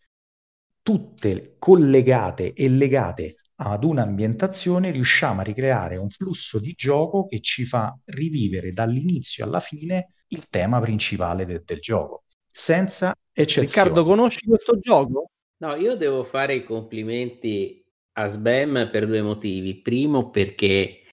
tutte 0.81 1.55
collegate 1.59 2.53
e 2.53 2.67
legate 2.67 3.35
ad 3.57 3.83
un'ambientazione, 3.83 4.91
riusciamo 4.91 5.41
a 5.41 5.43
ricreare 5.43 5.95
un 5.95 6.09
flusso 6.09 6.59
di 6.59 6.73
gioco 6.73 7.27
che 7.27 7.39
ci 7.39 7.65
fa 7.65 7.97
rivivere 8.07 8.73
dall'inizio 8.73 9.45
alla 9.45 9.59
fine 9.59 10.14
il 10.29 10.47
tema 10.49 10.79
principale 10.79 11.45
de- 11.45 11.63
del 11.65 11.79
gioco, 11.79 12.23
senza 12.45 13.13
eccezioni. 13.31 13.67
Riccardo, 13.67 14.03
conosci 14.03 14.45
questo 14.45 14.79
gioco? 14.79 15.29
No, 15.57 15.75
io 15.75 15.95
devo 15.95 16.23
fare 16.23 16.55
i 16.55 16.63
complimenti 16.63 17.83
a 18.13 18.27
Sbam 18.27 18.89
per 18.91 19.07
due 19.07 19.21
motivi. 19.21 19.81
Primo, 19.81 20.29
perché 20.29 21.03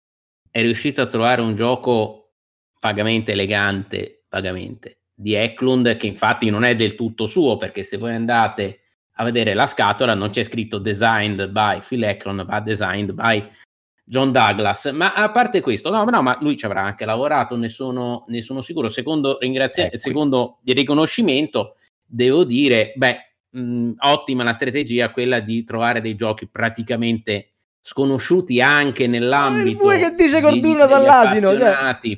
è 0.51 0.61
riuscito 0.61 1.01
a 1.01 1.07
trovare 1.07 1.40
un 1.40 1.55
gioco 1.55 2.35
vagamente 2.81 3.33
elegante, 3.33 4.25
vagamente, 4.29 5.03
di 5.14 5.35
Eklund, 5.35 5.96
che 5.96 6.07
infatti 6.07 6.51
non 6.51 6.64
è 6.64 6.75
del 6.75 6.94
tutto 6.94 7.27
suo, 7.27 7.57
perché 7.57 7.83
se 7.83 7.96
voi 7.96 8.14
andate 8.14 8.81
a 9.16 9.25
vedere 9.25 9.55
la 9.55 9.66
scatola 9.66 10.14
non 10.14 10.31
c'è 10.31 10.42
scritto 10.42 10.79
designed 10.79 11.48
by 11.48 11.81
Phil 11.81 12.03
Eklund, 12.03 12.44
ma 12.46 12.61
designed 12.61 13.12
by 13.12 13.48
John 14.05 14.33
Douglas. 14.33 14.87
Ma 14.95 15.12
a 15.15 15.31
parte 15.31 15.61
questo, 15.61 15.91
no, 15.91 16.05
no 16.05 16.23
ma 16.23 16.37
lui 16.41 16.57
ci 16.57 16.65
avrà 16.67 16.83
anche 16.83 17.05
lavorato, 17.05 17.57
ne 17.57 17.69
sono, 17.69 18.25
ne 18.29 18.41
sono 18.41 18.61
sicuro. 18.61 18.88
Secondo, 18.88 19.38
ringrazia- 19.41 19.87
Ecco. 19.87 19.97
secondo 19.99 20.59
il 20.65 20.75
riconoscimento, 20.75 21.77
devo 22.05 22.45
dire, 22.45 22.93
beh, 22.97 23.17
mh, 23.51 23.91
ottima 23.99 24.45
la 24.45 24.53
strategia 24.55 25.11
quella 25.11 25.41
di 25.41 25.65
trovare 25.65 26.01
dei 26.01 26.15
giochi 26.15 26.49
praticamente 26.49 27.49
sconosciuti 27.81 28.61
anche 28.61 29.07
nell'ambito 29.09 29.69
il 29.71 29.77
bue 29.77 29.99
che 29.99 30.15
dice 30.15 30.37
di- 30.37 30.43
Corduno 30.43 30.87
dall'asino, 30.87 31.57
cioè. 31.59 32.09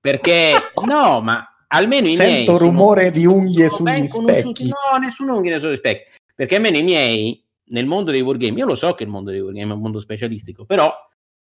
perché 0.00 0.52
no 0.86 1.20
ma 1.20 1.46
almeno 1.68 2.08
i 2.08 2.14
Sento 2.14 2.30
miei 2.32 2.44
sono- 2.46 2.58
rumore 2.58 3.10
di 3.10 3.24
unghie 3.24 3.68
sono 3.68 3.88
sugli 3.94 4.06
specchi. 4.06 4.68
no 4.68 4.98
nessuno 4.98 5.36
unghie 5.36 5.58
sugli 5.58 5.76
specchi 5.76 6.10
perché 6.34 6.56
almeno 6.56 6.76
i 6.78 6.82
miei 6.82 7.43
nel 7.66 7.86
mondo 7.86 8.10
dei 8.10 8.20
wargame 8.20 8.58
io 8.58 8.66
lo 8.66 8.74
so 8.74 8.92
che 8.94 9.04
il 9.04 9.08
mondo 9.10 9.30
dei 9.30 9.40
wargame 9.40 9.72
è 9.72 9.74
un 9.74 9.80
mondo 9.80 10.00
specialistico 10.00 10.64
però 10.64 10.92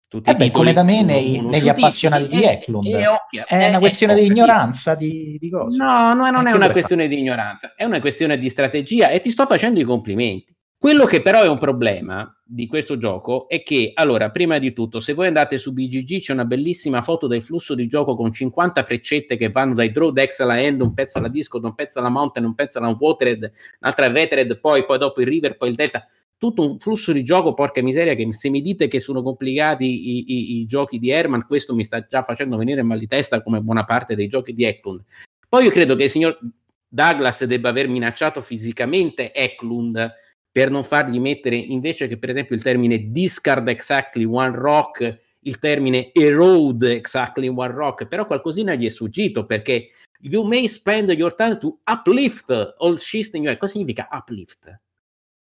tutti 0.08 0.30
Eh 0.30 0.36
beh, 0.36 0.52
come 0.52 0.74
da 0.74 0.84
me 0.84 1.04
nei- 1.04 1.40
negli 1.40 1.70
appassionati 1.70 2.28
di 2.28 2.44
Eklund. 2.44 2.86
e 2.94 3.08
occhio, 3.08 3.46
È 3.48 3.56
eh, 3.64 3.68
una 3.70 3.80
questione 3.80 4.14
di 4.16 4.26
ignoranza 4.26 4.94
di, 4.94 5.38
di 5.40 5.50
cose. 5.50 5.82
No, 5.82 6.14
no, 6.14 6.30
non 6.30 6.46
Eh, 6.46 6.50
è 6.50 6.52
che 6.52 6.58
una 6.58 6.70
questione 6.70 7.08
di 7.08 7.18
ignoranza, 7.18 7.74
è 7.76 7.86
una 7.86 8.02
questione 8.02 8.38
di 8.38 8.50
strategia 8.50 9.08
e 9.10 9.22
ti 9.22 9.32
sto 9.32 9.46
facendo 9.46 9.80
i 9.80 9.84
complimenti. 9.84 10.54
Quello 10.82 11.06
che 11.06 11.22
però 11.22 11.44
è 11.44 11.48
un 11.48 11.60
problema 11.60 12.36
di 12.44 12.66
questo 12.66 12.98
gioco 12.98 13.48
è 13.48 13.62
che, 13.62 13.92
allora, 13.94 14.32
prima 14.32 14.58
di 14.58 14.74
tutto, 14.74 15.00
se 15.00 15.14
voi 15.14 15.28
andate 15.28 15.60
su 15.60 15.74
BGG 15.74 16.22
c'è 16.22 16.34
una 16.34 16.44
bellissima 16.44 17.04
foto 17.04 17.28
del 17.28 17.44
flusso 17.44 17.76
di 17.76 17.86
gioco 17.86 18.16
con 18.16 18.34
50 18.34 18.82
freccette 18.82 19.38
che 19.38 19.52
vanno 19.52 19.76
dai 19.76 19.92
draw 19.92 20.10
decks 20.10 20.40
alla 20.40 20.60
end, 20.60 20.82
un 20.82 20.96
pezzo 20.96 21.20
alla 21.20 21.28
discord, 21.28 21.66
un 21.66 21.76
pezzo 21.76 22.00
alla 22.00 22.10
mountain, 22.10 22.48
un 22.48 22.56
pezzo 22.56 22.80
alla 22.80 22.98
watered, 23.00 23.52
un'altra 23.80 24.10
vetered, 24.10 24.60
poi, 24.60 24.84
poi 24.84 24.98
dopo 24.98 25.22
il 25.22 25.28
river, 25.28 25.56
poi 25.56 25.70
il 25.70 25.76
delta. 25.76 26.04
tutto 26.36 26.64
un 26.64 26.80
flusso 26.80 27.12
di 27.12 27.22
gioco, 27.22 27.54
porca 27.54 27.84
miseria, 27.84 28.16
che 28.16 28.34
se 28.34 28.50
mi 28.50 28.62
dite 28.62 28.88
che 28.88 29.00
sono 29.00 29.22
complicati 29.22 29.86
i, 29.86 30.34
i, 30.34 30.58
i 30.62 30.66
giochi 30.66 30.98
di 30.98 31.12
Herman, 31.12 31.46
questo 31.46 31.76
mi 31.76 31.84
sta 31.84 32.04
già 32.08 32.24
facendo 32.24 32.58
venire 32.58 32.82
mal 32.82 32.98
di 32.98 33.06
testa 33.06 33.44
come 33.44 33.62
buona 33.62 33.86
parte 33.86 34.16
dei 34.16 34.26
giochi 34.26 34.56
di 34.56 34.64
Eklund. 34.64 35.04
Poi 35.48 35.64
io 35.64 35.70
credo 35.70 35.96
che 35.96 36.06
il 36.06 36.10
signor 36.10 36.40
Douglas 36.88 37.44
debba 37.44 37.70
aver 37.70 37.88
minacciato 37.88 38.42
fisicamente 38.42 39.32
Eklund 39.32 40.12
per 40.52 40.70
non 40.70 40.84
fargli 40.84 41.20
mettere 41.20 41.56
invece 41.56 42.08
che 42.08 42.18
per 42.18 42.30
esempio 42.30 42.56
il 42.56 42.62
termine 42.62 43.12
discard 43.12 43.68
exactly 43.70 44.26
one 44.26 44.56
rock, 44.56 45.18
il 45.40 45.60
termine 45.60 46.12
erode 46.14 46.94
exactly 46.94 47.48
one 47.48 47.72
rock, 47.72 48.06
però 48.08 48.26
qualcosina 48.26 48.76
gli 48.76 48.86
è 48.86 48.90
sfuggito 48.90 49.46
perché 49.46 49.92
you 50.22 50.44
may 50.44 50.68
spend 50.68 51.10
your 51.12 51.34
time 51.34 51.58
to 51.58 51.80
uplift 51.86 52.76
all 52.80 52.98
system. 52.98 53.44
Cosa 53.58 53.72
significa 53.72 54.08
uplift? 54.12 54.80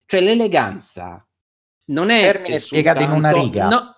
Cioè 0.05 0.21
l'eleganza 0.21 1.25
non 1.87 2.09
è... 2.09 2.21
Termine 2.21 2.59
spiegato 2.59 3.03
in 3.03 3.11
una 3.11 3.31
riga. 3.31 3.67
No, 3.67 3.95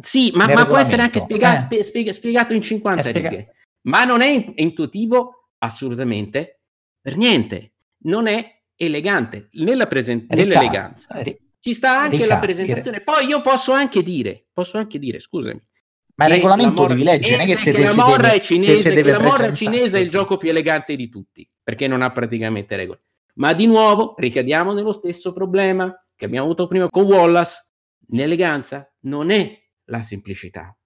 sì, 0.00 0.30
ma, 0.34 0.46
ma 0.46 0.66
può 0.66 0.76
essere 0.76 1.02
anche 1.02 1.20
spiegato, 1.20 1.74
eh. 1.74 1.82
spiega, 1.82 2.12
spiegato 2.12 2.54
in 2.54 2.62
50 2.62 3.02
spiega- 3.02 3.28
righe. 3.28 3.54
Ma 3.82 4.04
non 4.04 4.20
è 4.20 4.52
intuitivo 4.56 5.48
assolutamente 5.58 6.60
per 7.00 7.16
niente. 7.16 7.72
Non 8.04 8.26
è 8.26 8.61
elegante. 8.76 9.48
Nella 9.52 9.86
presen- 9.86 10.20
Ricca, 10.20 10.34
nell'eleganza 10.34 11.22
ri- 11.22 11.38
ci 11.58 11.74
sta 11.74 12.00
anche 12.00 12.16
Ricca, 12.16 12.26
la 12.26 12.38
presentazione. 12.38 13.00
Poi 13.02 13.26
io 13.26 13.40
posso 13.40 13.72
anche 13.72 14.02
dire, 14.02 14.46
posso 14.52 14.78
anche 14.78 14.98
dire, 14.98 15.20
scusami. 15.20 15.60
Ma 16.14 16.26
il 16.26 16.32
regolamento 16.32 16.86
devi 16.86 17.04
leggere, 17.04 17.44
che, 17.44 17.54
che, 17.54 17.82
la 17.82 17.94
morra 17.94 18.32
è 18.32 18.40
cinese, 18.40 18.92
che 18.92 19.02
la 19.02 19.20
morra 19.20 19.52
cinese 19.54 19.98
è 19.98 20.00
il 20.00 20.10
gioco 20.10 20.36
più 20.36 20.50
elegante 20.50 20.94
di 20.96 21.08
tutti, 21.08 21.48
perché 21.62 21.86
non 21.86 22.02
ha 22.02 22.10
praticamente 22.10 22.76
regole. 22.76 23.00
Ma 23.34 23.54
di 23.54 23.66
nuovo 23.66 24.14
ricadiamo 24.18 24.72
nello 24.72 24.92
stesso 24.92 25.32
problema 25.32 25.94
che 26.14 26.24
abbiamo 26.24 26.46
avuto 26.46 26.66
prima 26.66 26.88
con 26.88 27.04
Wallace. 27.04 27.66
L'eleganza 28.08 28.92
non 29.02 29.30
è 29.30 29.58
la 29.84 30.02
semplicità. 30.02 30.76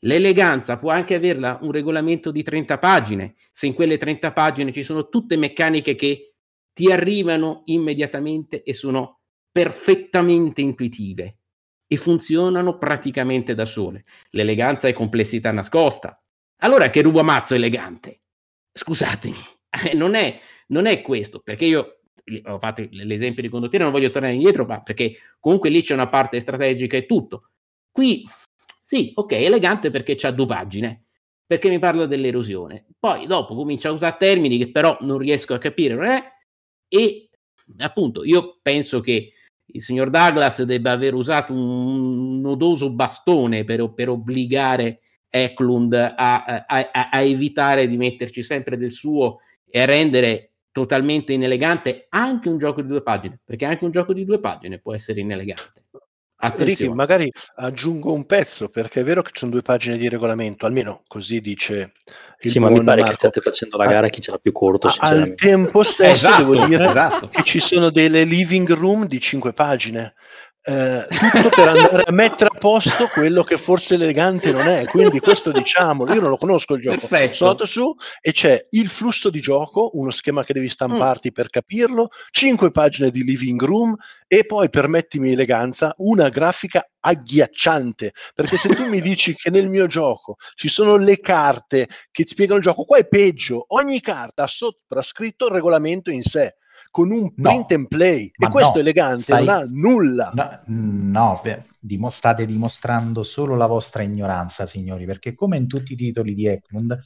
L'eleganza 0.00 0.76
può 0.76 0.90
anche 0.90 1.14
averla 1.14 1.58
un 1.62 1.72
regolamento 1.72 2.30
di 2.30 2.42
30 2.42 2.78
pagine, 2.78 3.34
se 3.50 3.66
in 3.66 3.74
quelle 3.74 3.98
30 3.98 4.32
pagine 4.32 4.72
ci 4.72 4.84
sono 4.84 5.08
tutte 5.08 5.36
meccaniche 5.36 5.94
che 5.94 6.35
ti 6.76 6.92
arrivano 6.92 7.62
immediatamente 7.64 8.62
e 8.62 8.74
sono 8.74 9.20
perfettamente 9.50 10.60
intuitive 10.60 11.38
e 11.86 11.96
funzionano 11.96 12.76
praticamente 12.76 13.54
da 13.54 13.64
sole. 13.64 14.02
L'eleganza 14.32 14.86
è 14.86 14.92
complessità 14.92 15.50
nascosta. 15.52 16.22
Allora 16.58 16.90
che 16.90 17.00
rubo 17.00 17.22
mazzo 17.22 17.54
elegante? 17.54 18.20
Scusatemi, 18.74 19.38
eh, 19.88 19.94
non 19.94 20.14
è 20.14 20.38
non 20.66 20.84
è 20.84 21.00
questo, 21.00 21.40
perché 21.40 21.64
io 21.64 22.00
ho 22.44 22.58
fatto 22.58 22.86
l'esempio 22.90 23.40
di 23.40 23.48
condottiere, 23.48 23.84
non 23.84 23.92
voglio 23.94 24.10
tornare 24.10 24.34
indietro, 24.34 24.66
ma 24.66 24.78
perché 24.82 25.16
comunque 25.40 25.70
lì 25.70 25.80
c'è 25.80 25.94
una 25.94 26.10
parte 26.10 26.40
strategica 26.40 26.98
e 26.98 27.06
tutto. 27.06 27.52
Qui 27.90 28.22
sì, 28.82 29.12
ok, 29.14 29.32
elegante 29.32 29.90
perché 29.90 30.14
c'ha 30.14 30.30
due 30.30 30.44
pagine, 30.44 31.06
perché 31.46 31.70
mi 31.70 31.78
parla 31.78 32.04
dell'erosione. 32.04 32.84
Poi 32.98 33.26
dopo 33.26 33.54
comincia 33.54 33.88
a 33.88 33.92
usare 33.92 34.16
termini 34.18 34.58
che 34.58 34.70
però 34.70 34.98
non 35.00 35.16
riesco 35.16 35.54
a 35.54 35.58
capire, 35.58 35.94
non 35.94 36.04
è? 36.04 36.34
E 36.88 37.28
appunto 37.78 38.24
io 38.24 38.58
penso 38.62 39.00
che 39.00 39.32
il 39.64 39.82
signor 39.82 40.10
Douglas 40.10 40.62
debba 40.62 40.92
aver 40.92 41.14
usato 41.14 41.52
un 41.52 42.40
nodoso 42.40 42.90
bastone 42.90 43.64
per, 43.64 43.92
per 43.92 44.08
obbligare 44.08 45.00
Eklund 45.28 45.92
a, 45.92 46.14
a, 46.14 46.64
a, 46.66 47.08
a 47.10 47.20
evitare 47.20 47.88
di 47.88 47.96
metterci 47.96 48.42
sempre 48.42 48.76
del 48.76 48.92
suo 48.92 49.40
e 49.68 49.80
a 49.80 49.84
rendere 49.84 50.52
totalmente 50.70 51.32
inelegante 51.32 52.06
anche 52.10 52.48
un 52.48 52.58
gioco 52.58 52.82
di 52.82 52.88
due 52.88 53.02
pagine, 53.02 53.40
perché 53.42 53.64
anche 53.64 53.84
un 53.84 53.90
gioco 53.90 54.12
di 54.12 54.24
due 54.24 54.40
pagine 54.40 54.78
può 54.78 54.94
essere 54.94 55.20
inelegante. 55.20 55.84
Ricky, 56.38 56.88
magari 56.88 57.32
aggiungo 57.56 58.12
un 58.12 58.26
pezzo 58.26 58.68
perché 58.68 59.00
è 59.00 59.04
vero 59.04 59.22
che 59.22 59.30
ci 59.32 59.38
sono 59.40 59.52
due 59.52 59.62
pagine 59.62 59.96
di 59.96 60.08
regolamento, 60.08 60.66
almeno 60.66 61.02
così 61.08 61.40
dice 61.40 61.92
il 62.40 62.50
Sì, 62.50 62.58
ma 62.58 62.68
mi 62.68 62.82
pare 62.84 63.00
Marco. 63.00 63.08
che 63.08 63.14
stiate 63.14 63.40
facendo 63.40 63.76
la 63.78 63.86
gara 63.86 64.06
a 64.06 64.10
chi 64.10 64.20
ce 64.20 64.30
l'ha 64.30 64.38
più 64.38 64.52
corto. 64.52 64.92
Al 64.98 65.34
tempo 65.34 65.82
stesso 65.82 66.28
esatto, 66.28 66.44
devo 66.44 66.66
dire 66.66 66.86
esatto. 66.86 67.28
che 67.28 67.42
ci 67.42 67.58
sono 67.58 67.90
delle 67.90 68.24
living 68.24 68.70
room 68.72 69.06
di 69.06 69.18
cinque 69.20 69.54
pagine 69.54 70.14
eh, 70.68 71.06
tutto 71.08 71.48
per 71.50 71.68
andare 71.68 72.02
a 72.02 72.10
mettere 72.10 72.50
a 72.52 72.58
posto 72.58 73.06
quello 73.06 73.44
che 73.44 73.56
forse 73.56 73.94
elegante 73.94 74.50
non 74.50 74.66
è. 74.66 74.84
Quindi 74.86 75.20
questo 75.20 75.52
diciamolo, 75.52 76.12
io 76.12 76.20
non 76.20 76.30
lo 76.30 76.36
conosco 76.36 76.74
il 76.74 76.82
gioco. 76.82 76.96
Perfetto. 76.98 77.34
Sono 77.34 77.50
andato 77.50 77.68
su 77.68 77.94
e 78.20 78.32
c'è 78.32 78.60
il 78.70 78.88
flusso 78.88 79.30
di 79.30 79.40
gioco, 79.40 79.90
uno 79.94 80.10
schema 80.10 80.42
che 80.42 80.52
devi 80.52 80.68
stamparti 80.68 81.28
mm. 81.30 81.32
per 81.32 81.50
capirlo, 81.50 82.08
cinque 82.32 82.72
pagine 82.72 83.12
di 83.12 83.22
living 83.22 83.62
room 83.62 83.94
e 84.26 84.44
poi, 84.44 84.68
permettimi 84.68 85.30
eleganza, 85.30 85.94
una 85.98 86.30
grafica 86.30 86.84
agghiacciante. 86.98 88.12
Perché 88.34 88.56
se 88.56 88.74
tu 88.74 88.86
mi 88.86 89.00
dici 89.02 89.36
che 89.36 89.50
nel 89.50 89.68
mio 89.68 89.86
gioco 89.86 90.34
ci 90.56 90.68
sono 90.68 90.96
le 90.96 91.20
carte 91.20 91.86
che 92.10 92.24
ti 92.24 92.30
spiegano 92.30 92.58
il 92.58 92.64
gioco, 92.64 92.82
qua 92.82 92.98
è 92.98 93.06
peggio. 93.06 93.66
Ogni 93.68 94.00
carta 94.00 94.42
ha 94.42 94.48
sopra 94.48 95.00
scritto 95.02 95.46
il 95.46 95.52
regolamento 95.52 96.10
in 96.10 96.22
sé 96.22 96.56
con 96.90 97.10
un 97.10 97.34
print 97.34 97.70
no, 97.70 97.76
and 97.76 97.86
play 97.88 98.30
e 98.36 98.48
questo 98.48 98.74
no, 98.74 98.80
elegante 98.80 99.22
stai... 99.22 99.44
non 99.44 99.54
ha 99.54 99.66
nulla. 99.68 100.32
No, 100.34 101.40
no 101.82 102.10
state 102.10 102.46
dimostrando 102.46 103.22
solo 103.22 103.56
la 103.56 103.66
vostra 103.66 104.02
ignoranza, 104.02 104.66
signori, 104.66 105.04
perché 105.04 105.34
come 105.34 105.56
in 105.56 105.66
tutti 105.66 105.92
i 105.92 105.96
titoli 105.96 106.34
di 106.34 106.46
Eklund, 106.46 106.98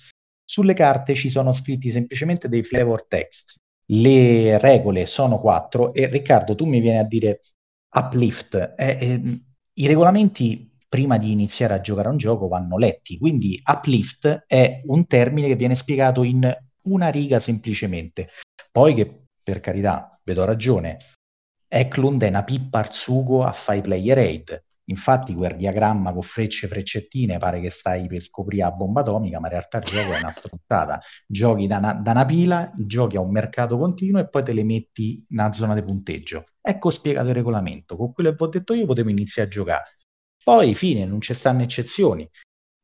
sulle 0.44 0.74
carte 0.74 1.14
ci 1.14 1.30
sono 1.30 1.52
scritti 1.52 1.90
semplicemente 1.90 2.48
dei 2.48 2.62
flavor 2.62 3.06
text. 3.06 3.56
Le 3.86 4.58
regole 4.58 5.06
sono 5.06 5.40
quattro 5.40 5.92
e 5.92 6.06
Riccardo, 6.06 6.54
tu 6.54 6.64
mi 6.64 6.80
vieni 6.80 6.98
a 6.98 7.04
dire 7.04 7.40
uplift. 7.92 8.74
Eh, 8.76 8.98
eh, 9.00 9.42
I 9.74 9.86
regolamenti 9.86 10.70
prima 10.88 11.18
di 11.18 11.30
iniziare 11.30 11.74
a 11.74 11.80
giocare 11.80 12.08
a 12.08 12.10
un 12.10 12.16
gioco 12.16 12.48
vanno 12.48 12.76
letti, 12.76 13.16
quindi 13.16 13.60
uplift 13.64 14.44
è 14.46 14.82
un 14.86 15.06
termine 15.06 15.46
che 15.46 15.54
viene 15.54 15.76
spiegato 15.76 16.24
in 16.24 16.52
una 16.82 17.08
riga 17.08 17.38
semplicemente. 17.38 18.28
Poi 18.72 18.94
che 18.94 19.26
per 19.50 19.60
carità, 19.60 20.20
vedo 20.22 20.44
ragione. 20.44 20.98
Eklund 21.66 22.22
è 22.22 22.28
una 22.28 22.44
pippa 22.44 22.78
al 22.78 22.92
sugo 22.92 23.44
a 23.44 23.52
fai 23.52 23.80
player 23.80 24.18
aid. 24.18 24.64
Infatti, 24.90 25.34
quel 25.34 25.54
diagramma 25.54 26.12
con 26.12 26.22
frecce 26.22 26.66
freccettine 26.66 27.38
pare 27.38 27.60
che 27.60 27.70
stai 27.70 28.08
per 28.08 28.20
scoprire 28.20 28.64
la 28.64 28.72
bomba 28.72 29.02
atomica, 29.02 29.38
ma 29.38 29.46
in 29.46 29.52
realtà 29.52 29.78
il 29.78 29.84
gioco 29.84 30.12
è 30.12 30.18
una 30.18 30.32
struttata. 30.32 31.00
Giochi 31.26 31.68
da 31.68 31.78
una, 31.78 31.92
da 31.92 32.10
una 32.10 32.24
pila, 32.24 32.70
giochi 32.76 33.16
a 33.16 33.20
un 33.20 33.30
mercato 33.30 33.78
continuo 33.78 34.20
e 34.20 34.28
poi 34.28 34.42
te 34.42 34.52
le 34.52 34.64
metti 34.64 35.24
una 35.30 35.52
zona 35.52 35.74
di 35.74 35.82
punteggio. 35.84 36.46
Ecco 36.60 36.90
spiegato 36.90 37.28
il 37.28 37.34
regolamento. 37.34 37.96
Con 37.96 38.12
quello 38.12 38.30
che 38.30 38.36
vi 38.36 38.42
ho 38.42 38.48
detto 38.48 38.74
io 38.74 38.86
potevo 38.86 39.10
iniziare 39.10 39.48
a 39.48 39.52
giocare. 39.52 39.94
Poi, 40.42 40.74
fine, 40.74 41.04
non 41.04 41.20
ci 41.20 41.34
stanno 41.34 41.62
eccezioni. 41.62 42.28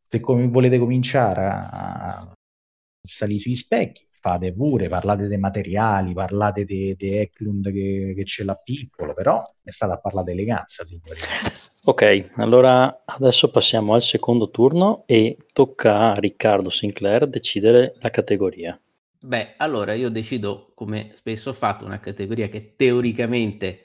Se 0.09 0.21
come 0.21 0.47
volete 0.47 0.79
cominciare 0.79 1.45
a, 1.45 1.69
a 1.69 2.33
salire 3.03 3.41
sui 3.41 3.57
specchi, 3.57 4.07
fate 4.27 4.53
pure, 4.53 4.89
parlate 4.89 5.29
dei 5.29 5.39
materiali, 5.39 6.13
parlate 6.13 6.65
di 6.65 6.97
Eklund 6.99 7.71
che, 7.71 8.13
che, 8.17 8.25
ce 8.25 8.43
l'ha 8.43 8.57
piccolo, 8.57 9.13
però 9.13 9.41
è 9.63 9.71
stata 9.71 9.99
parlata 9.99 10.33
eleganza, 10.33 10.85
signori. 10.85 11.21
Ok, 11.85 12.31
allora 12.35 13.05
adesso 13.05 13.49
passiamo 13.53 13.95
al 13.95 14.03
secondo 14.03 14.51
turno 14.51 15.05
e 15.07 15.37
tocca 15.53 16.11
a 16.11 16.15
Riccardo 16.15 16.71
Sinclair 16.71 17.29
decidere 17.29 17.95
la 18.01 18.11
categoria. 18.11 18.81
Beh, 19.21 19.55
allora 19.59 19.95
io 19.95 20.11
decido, 20.11 20.73
come 20.75 21.13
spesso 21.15 21.51
ho 21.51 21.55
fatto, 21.55 21.85
una 21.85 22.01
categoria 22.01 22.49
che 22.49 22.75
teoricamente 22.75 23.85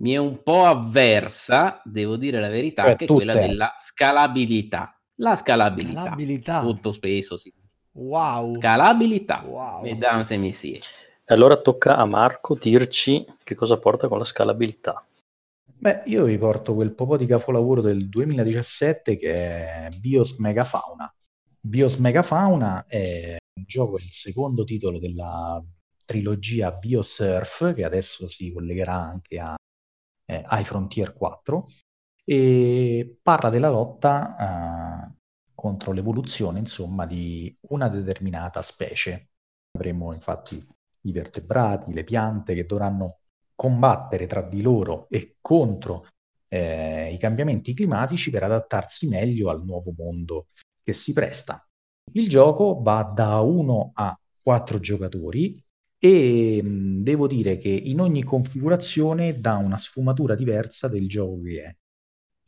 mi 0.00 0.12
è 0.12 0.16
un 0.16 0.42
po' 0.42 0.64
avversa, 0.64 1.82
devo 1.84 2.16
dire 2.16 2.40
la 2.40 2.48
verità, 2.48 2.86
eh, 2.86 2.96
che 2.96 3.04
è 3.04 3.08
quella 3.08 3.34
della 3.34 3.76
scalabilità. 3.78 4.98
La 5.16 5.36
scalabilità, 5.36 6.00
scalabilità. 6.00 6.62
molto 6.62 6.92
spesso 6.92 7.36
si 7.36 7.52
Wow. 7.92 8.54
Scalabilità. 8.54 9.42
Wow. 9.46 9.82
Mesdames 9.82 10.30
et 10.30 10.38
messieurs. 10.38 10.84
Allora 11.26 11.56
tocca 11.60 11.96
a 11.96 12.04
Marco 12.04 12.56
dirci 12.56 13.24
che 13.42 13.54
cosa 13.54 13.78
porta 13.78 14.08
con 14.08 14.18
la 14.18 14.24
scalabilità. 14.24 15.04
Beh, 15.64 16.02
io 16.04 16.24
vi 16.24 16.38
porto 16.38 16.74
quel 16.74 16.94
po' 16.94 17.16
di 17.16 17.26
capolavoro 17.26 17.80
del 17.80 18.08
2017 18.08 19.16
che 19.16 19.32
è 19.32 19.88
Bios 19.98 20.38
Megafauna. 20.38 21.12
Bios 21.60 21.96
Megafauna 21.96 22.84
è 22.86 23.36
un 23.56 23.64
gioco, 23.66 23.96
il 23.96 24.10
secondo 24.10 24.64
titolo 24.64 24.98
della 24.98 25.62
trilogia 26.04 26.72
Biosurf, 26.72 27.74
che 27.74 27.84
adesso 27.84 28.28
si 28.28 28.52
collegherà 28.52 28.94
anche 28.94 29.38
a 29.38 29.54
eh, 30.26 30.44
iFrontier 30.50 31.12
4, 31.14 31.68
e 32.24 33.18
parla 33.22 33.48
della 33.48 33.70
lotta 33.70 34.36
eh, 35.08 35.21
contro 35.62 35.92
l'evoluzione, 35.92 36.58
insomma, 36.58 37.06
di 37.06 37.56
una 37.68 37.86
determinata 37.86 38.62
specie. 38.62 39.28
Avremo 39.76 40.12
infatti 40.12 40.60
i 41.02 41.12
vertebrati, 41.12 41.92
le 41.92 42.02
piante 42.02 42.52
che 42.52 42.66
dovranno 42.66 43.20
combattere 43.54 44.26
tra 44.26 44.42
di 44.42 44.60
loro 44.60 45.06
e 45.08 45.36
contro 45.40 46.08
eh, 46.48 47.12
i 47.12 47.16
cambiamenti 47.16 47.74
climatici 47.74 48.30
per 48.30 48.42
adattarsi 48.42 49.06
meglio 49.06 49.50
al 49.50 49.64
nuovo 49.64 49.94
mondo 49.96 50.48
che 50.82 50.92
si 50.92 51.12
presta. 51.12 51.64
Il 52.14 52.28
gioco 52.28 52.80
va 52.82 53.04
da 53.04 53.38
1 53.38 53.92
a 53.94 54.18
4 54.42 54.80
giocatori 54.80 55.64
e 55.96 56.60
mh, 56.60 57.04
devo 57.04 57.28
dire 57.28 57.56
che 57.56 57.68
in 57.68 58.00
ogni 58.00 58.24
configurazione 58.24 59.38
dà 59.38 59.58
una 59.58 59.78
sfumatura 59.78 60.34
diversa 60.34 60.88
del 60.88 61.08
gioco 61.08 61.40
che 61.42 61.62
è. 61.62 61.76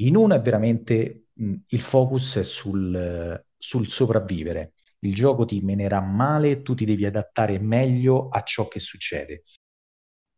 In 0.03 0.17
una 0.17 0.35
è 0.35 0.41
veramente 0.41 1.24
il 1.37 1.81
focus 1.81 2.37
è 2.37 2.43
sul, 2.43 3.45
sul 3.57 3.89
sopravvivere. 3.89 4.75
Il 5.01 5.15
gioco 5.15 5.45
ti 5.45 5.61
menerà 5.61 6.01
male 6.01 6.63
tu 6.63 6.75
ti 6.75 6.85
devi 6.85 7.05
adattare 7.05 7.59
meglio 7.59 8.29
a 8.29 8.43
ciò 8.43 8.69
che 8.69 8.81
succede. 8.81 9.43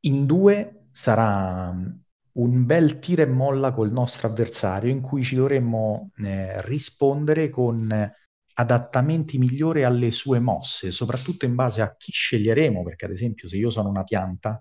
In 0.07 0.26
due 0.26 0.88
sarà 0.90 1.74
un 2.32 2.66
bel 2.66 2.99
tira 2.99 3.22
e 3.22 3.26
molla 3.26 3.72
col 3.72 3.90
nostro 3.90 4.28
avversario 4.28 4.90
in 4.90 5.01
cui 5.01 5.22
ci 5.22 5.36
dovremmo 5.36 6.11
eh, 6.16 6.61
rispondere 6.62 7.49
con 7.49 8.12
adattamenti 8.59 9.38
migliori 9.38 9.84
alle 9.84 10.11
sue 10.11 10.38
mosse, 10.38 10.90
soprattutto 10.90 11.44
in 11.44 11.55
base 11.55 11.82
a 11.82 11.94
chi 11.97 12.12
sceglieremo, 12.12 12.82
perché 12.82 13.05
ad 13.05 13.12
esempio 13.12 13.49
se 13.49 13.57
io 13.57 13.70
sono 13.70 13.88
una 13.88 14.05
pianta 14.05 14.61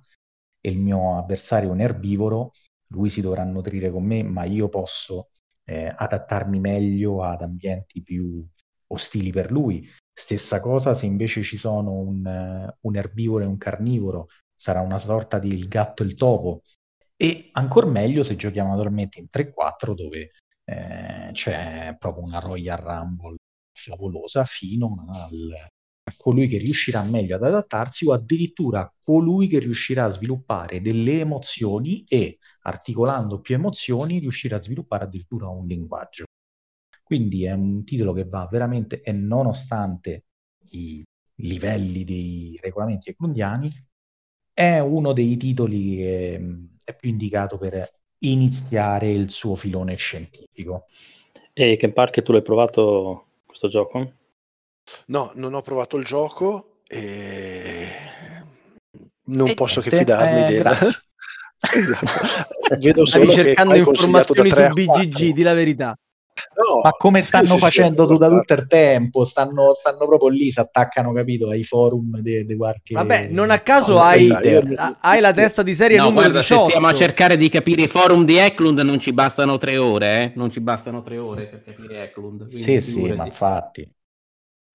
e 0.60 0.70
il 0.70 0.78
mio 0.78 1.18
avversario 1.18 1.70
è 1.70 1.72
un 1.72 1.82
erbivoro, 1.82 2.52
lui 2.90 3.10
si 3.10 3.22
dovrà 3.22 3.44
nutrire 3.44 3.90
con 3.92 4.04
me, 4.04 4.24
ma 4.24 4.44
io 4.44 4.70
posso 4.70 5.30
eh, 5.66 5.94
adattarmi 5.96 6.60
meglio 6.60 7.24
ad 7.24 7.42
ambienti 7.42 8.02
più 8.02 8.46
ostili 8.88 9.32
per 9.32 9.52
lui. 9.52 9.88
Stessa 10.14 10.60
cosa 10.62 10.94
se 10.94 11.06
invece 11.06 11.42
ci 11.44 11.58
sono 11.58 11.92
un, 11.92 12.74
un 12.82 12.96
erbivoro 12.96 13.44
e 13.44 13.48
un 13.48 13.58
carnivoro, 13.58 14.28
sarà 14.56 14.82
una 14.82 15.00
sorta 15.00 15.40
di 15.40 15.50
il 15.50 15.68
gatto 15.68 16.04
e 16.04 16.06
il 16.06 16.16
topo. 16.16 16.62
E 17.18 17.50
ancora 17.54 17.88
meglio 17.88 18.24
se 18.24 18.36
giochiamo 18.36 18.70
naturalmente 18.70 19.20
in 19.20 19.28
3-4 19.32 19.94
dove 19.94 20.32
eh, 20.66 21.30
c'è 21.32 21.96
proprio 21.98 22.24
una 22.26 22.40
Royal 22.40 22.78
Rumble 22.78 23.36
favolosa 23.72 24.44
fino 24.46 25.06
al, 25.10 25.52
a 26.08 26.14
colui 26.18 26.48
che 26.48 26.58
riuscirà 26.58 27.04
meglio 27.04 27.36
ad 27.36 27.44
adattarsi 27.44 28.08
o 28.08 28.14
addirittura 28.14 28.92
colui 29.02 29.48
che 29.48 29.60
riuscirà 29.60 30.06
a 30.06 30.10
sviluppare 30.10 30.82
delle 30.82 31.20
emozioni 31.20 32.04
e 32.08 32.38
articolando 32.66 33.40
più 33.40 33.56
emozioni 33.56 34.20
riuscirà 34.20 34.58
a 34.58 34.62
sviluppare 34.62 35.06
addirittura 35.06 35.48
un 35.48 35.66
linguaggio. 35.66 36.26
Quindi 37.04 37.46
è 37.46 37.52
un 37.52 37.84
titolo 37.84 38.14
che 38.14 38.26
va 38.26 38.48
veramente 38.50 39.02
e 39.02 39.12
nonostante 39.12 40.26
i 40.72 41.04
livelli 41.36 42.04
dei 42.04 42.58
regolamenti 42.62 43.10
eclundiani 43.12 43.72
è 44.52 44.80
uno 44.80 45.14
dei 45.14 45.38
titoli 45.38 45.98
che 45.98 46.42
è 46.84 46.96
più 46.96 47.10
indicato 47.10 47.58
per 47.58 47.88
iniziare 48.20 49.12
il 49.12 49.30
suo 49.30 49.56
filone 49.56 49.96
scientifico. 49.96 50.86
E 51.54 51.78
Ken 51.78 51.94
Park 51.94 52.24
tu 52.24 52.32
l'hai 52.32 52.42
provato 52.42 53.28
questo 53.46 53.68
gioco? 53.68 54.14
No, 55.08 55.32
non 55.36 55.54
ho 55.54 55.62
provato 55.62 55.98
il 55.98 56.06
gioco 56.06 56.80
e 56.88 57.88
non 59.26 59.48
E 59.48 59.54
posso 59.54 59.82
che 59.82 59.90
niente, 59.92 60.14
fidarmi 60.14 60.56
eh, 60.56 60.64
del... 60.64 60.78
grazie. 61.60 62.78
Vedo 62.78 63.06
Stavi 63.06 63.30
cercando 63.32 63.72
da 63.74 63.78
informazioni 63.78 64.50
3 64.50 64.68
su 64.68 64.74
BGG, 64.74 64.86
4. 64.88 65.32
di 65.32 65.42
la 65.44 65.54
verità. 65.54 65.98
No, 66.58 66.82
Ma 66.84 66.92
come 66.92 67.22
sì, 67.22 67.28
stanno 67.28 67.46
sì, 67.46 67.54
sì, 67.54 67.60
facendo 67.60 68.04
ho 68.04 68.18
da 68.18 68.28
tutto 68.28 68.54
il 68.56 68.68
tempo? 68.68 69.24
Stanno, 69.24 69.74
stanno 69.74 70.06
proprio 70.06 70.28
lì, 70.28 70.52
si 70.52 70.60
attaccano, 70.60 71.14
capito, 71.14 71.48
ai 71.50 71.64
forum 71.64 72.20
dei 72.20 72.44
de 72.46 72.58
qualche... 72.58 72.94
Vabbè, 72.94 73.28
non 73.30 73.52
a 73.52 73.60
caso 73.60 73.94
No, 73.94 74.02
hai, 74.02 74.28
dai, 74.28 74.50
io- 74.52 74.74
a- 74.76 74.98
hai 75.00 75.22
la 75.22 75.32
testa 75.32 75.64
di 75.64 75.74
serie 75.74 75.96
No, 75.98 76.04
numero 76.10 76.24
guarda, 76.24 76.40
18. 76.42 76.62
se 76.64 76.68
stiamo 76.72 76.88
a 76.88 76.94
cercare 76.94 77.38
di 77.38 77.48
capire 77.48 77.84
i 77.84 77.88
forum 77.88 78.26
di 78.26 78.36
Eklund 78.36 78.80
non 78.80 79.00
ci 79.00 79.14
bastano 79.14 79.58
tre 79.58 79.78
ore, 79.78 80.24
eh? 80.24 80.32
Non 80.36 80.52
ci 80.52 80.60
bastano 80.60 81.02
tre 81.04 81.18
ore 81.18 81.46
per 81.48 81.64
capire 81.64 82.04
Eklund. 82.04 82.48
Sì, 82.50 82.82
sì, 82.82 83.14
ma 83.14 83.24
infatti. 83.26 83.90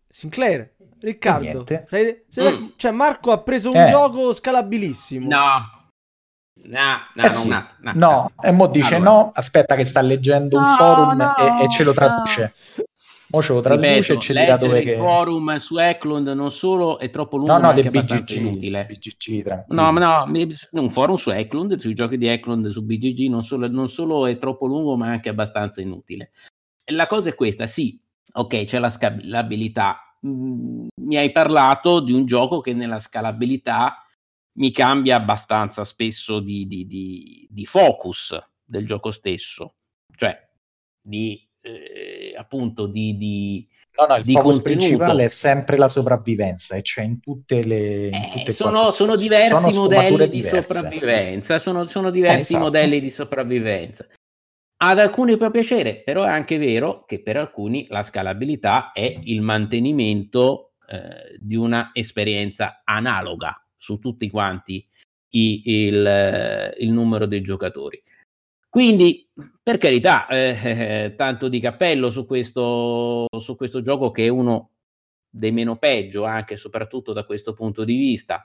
Sinclair, 0.08 0.72
Riccardo, 0.98 1.64
sei- 1.84 2.24
sei- 2.28 2.58
Mm. 2.58 2.66
cioè 2.76 2.90
Marco 2.90 3.32
ha 3.32 3.38
preso 3.42 3.68
un 3.68 3.76
Eh. 3.76 3.86
gioco 3.90 4.32
scalabilissimo. 4.32 5.28
No. 5.28 5.78
No, 6.62 6.78
no, 7.14 7.22
Eh 7.22 7.26
no, 7.28 7.32
sì. 7.32 7.46
un 7.46 7.52
attimo, 7.52 7.90
No, 7.94 8.30
e 8.42 8.50
mo 8.52 8.66
dice 8.68 8.96
Allora. 8.96 9.10
no, 9.10 9.30
aspetta 9.34 9.76
che 9.76 9.84
sta 9.84 10.00
leggendo 10.02 10.56
un 10.58 10.62
No, 10.62 10.74
forum 10.76 11.16
no, 11.16 11.36
e, 11.36 11.64
e 11.64 11.68
ce 11.70 11.84
lo 11.84 11.92
traduce. 11.92 12.54
Mo 13.32 13.40
ce 13.42 13.52
lo 13.52 13.60
traduce 13.60 13.88
Ripeto, 13.92 14.12
e 14.12 14.18
ci 14.18 14.32
dirà 14.32 14.56
dove 14.56 14.78
il 14.80 14.84
che... 14.84 14.96
forum 14.96 15.56
su 15.58 15.78
Eklund 15.78 16.26
non 16.28 16.50
solo 16.50 16.98
è 16.98 17.10
troppo 17.10 17.36
lungo, 17.36 17.52
No, 17.52 17.58
ma 17.58 17.62
no, 17.64 17.68
anche 17.68 17.82
del 17.82 17.96
abbastanza 17.96 18.34
BGG, 18.34 18.40
inutile. 18.44 18.86
BGG. 18.88 19.64
No, 19.68 19.92
ma 19.92 20.24
no, 20.26 20.32
un 20.80 20.90
forum 20.90 21.14
su 21.16 21.30
Eklund, 21.30 21.76
sui 21.78 21.94
giochi 21.94 22.18
di 22.18 22.26
Eklund 22.26 22.66
su 22.68 22.82
BGG 22.84 23.28
non 23.28 23.44
solo, 23.44 23.68
non 23.68 23.88
solo 23.88 24.26
è 24.26 24.36
troppo 24.38 24.66
lungo, 24.66 24.96
ma 24.96 25.06
anche 25.08 25.28
abbastanza 25.28 25.80
inutile. 25.80 26.32
E 26.84 26.92
la 26.92 27.06
cosa 27.06 27.28
è 27.28 27.34
questa, 27.36 27.66
sì, 27.66 27.98
ok, 28.32 28.64
c'è 28.64 28.78
la 28.80 28.90
scalabilità. 28.90 30.16
Mm, 30.26 30.88
mi 30.96 31.16
hai 31.16 31.30
parlato 31.30 32.00
di 32.00 32.12
un 32.12 32.26
gioco 32.26 32.60
che 32.60 32.74
nella 32.74 32.98
scalabilità 32.98 34.04
mi 34.52 34.70
cambia 34.72 35.16
abbastanza 35.16 35.84
spesso 35.84 36.40
di, 36.40 36.66
di- 36.66 36.86
di- 36.86 37.46
di 37.48 37.64
focus 37.66 38.36
del 38.64 38.86
gioco 38.86 39.10
stesso, 39.10 39.74
cioè 40.16 40.48
di 41.00 41.46
eh, 41.62 42.34
appunto 42.36 42.86
di, 42.86 43.16
di- 43.16 43.68
No, 43.98 44.06
no, 44.06 44.16
il 44.16 44.22
di 44.22 44.60
principale 44.62 45.24
è 45.24 45.28
sempre 45.28 45.76
la 45.76 45.88
sopravvivenza 45.88 46.76
e 46.76 46.80
c'è 46.82 47.02
in 47.02 47.20
tutte 47.20 47.64
le... 47.64 48.06
In 48.06 48.14
Eh, 48.14 48.30
tutte 48.32 48.52
sono, 48.52 48.92
sono 48.92 49.16
diversi 49.16 49.72
Sono 49.72 49.82
modelli 49.82 50.28
di 50.28 50.40
diverse. 50.40 50.62
sopravvivenza, 50.62 51.58
sono, 51.58 51.84
sono 51.84 52.10
diversi 52.10 52.52
esatto. 52.52 52.64
modelli 52.64 53.00
di 53.00 53.10
sopravvivenza. 53.10 54.06
Ad 54.82 54.98
alcuni 55.00 55.36
può 55.36 55.50
piacere, 55.50 56.02
però 56.02 56.22
è 56.22 56.28
anche 56.28 56.56
vero 56.56 57.04
che 57.04 57.20
per 57.20 57.36
alcuni 57.36 57.86
la 57.90 58.02
scalabilità 58.02 58.92
è 58.92 59.18
il 59.24 59.42
mantenimento 59.42 60.74
eh, 60.88 61.36
di 61.38 61.56
una 61.56 61.90
esperienza 61.92 62.80
analoga 62.84 63.62
su 63.80 63.98
tutti 63.98 64.28
quanti 64.28 64.86
i- 65.30 65.62
il, 65.64 66.06
eh, 66.06 66.74
il 66.80 66.90
numero 66.90 67.24
dei 67.26 67.40
giocatori. 67.40 68.02
Quindi, 68.68 69.28
per 69.62 69.78
carità, 69.78 70.28
eh, 70.28 71.04
eh, 71.04 71.14
tanto 71.16 71.48
di 71.48 71.58
cappello 71.58 72.10
su 72.10 72.26
questo, 72.26 73.26
su 73.38 73.56
questo 73.56 73.80
gioco 73.82 74.10
che 74.10 74.26
è 74.26 74.28
uno 74.28 74.70
dei 75.28 75.50
meno 75.50 75.76
peggio, 75.76 76.24
anche 76.24 76.54
e 76.54 76.56
soprattutto 76.56 77.12
da 77.12 77.24
questo 77.24 77.54
punto 77.54 77.84
di 77.84 77.96
vista. 77.96 78.44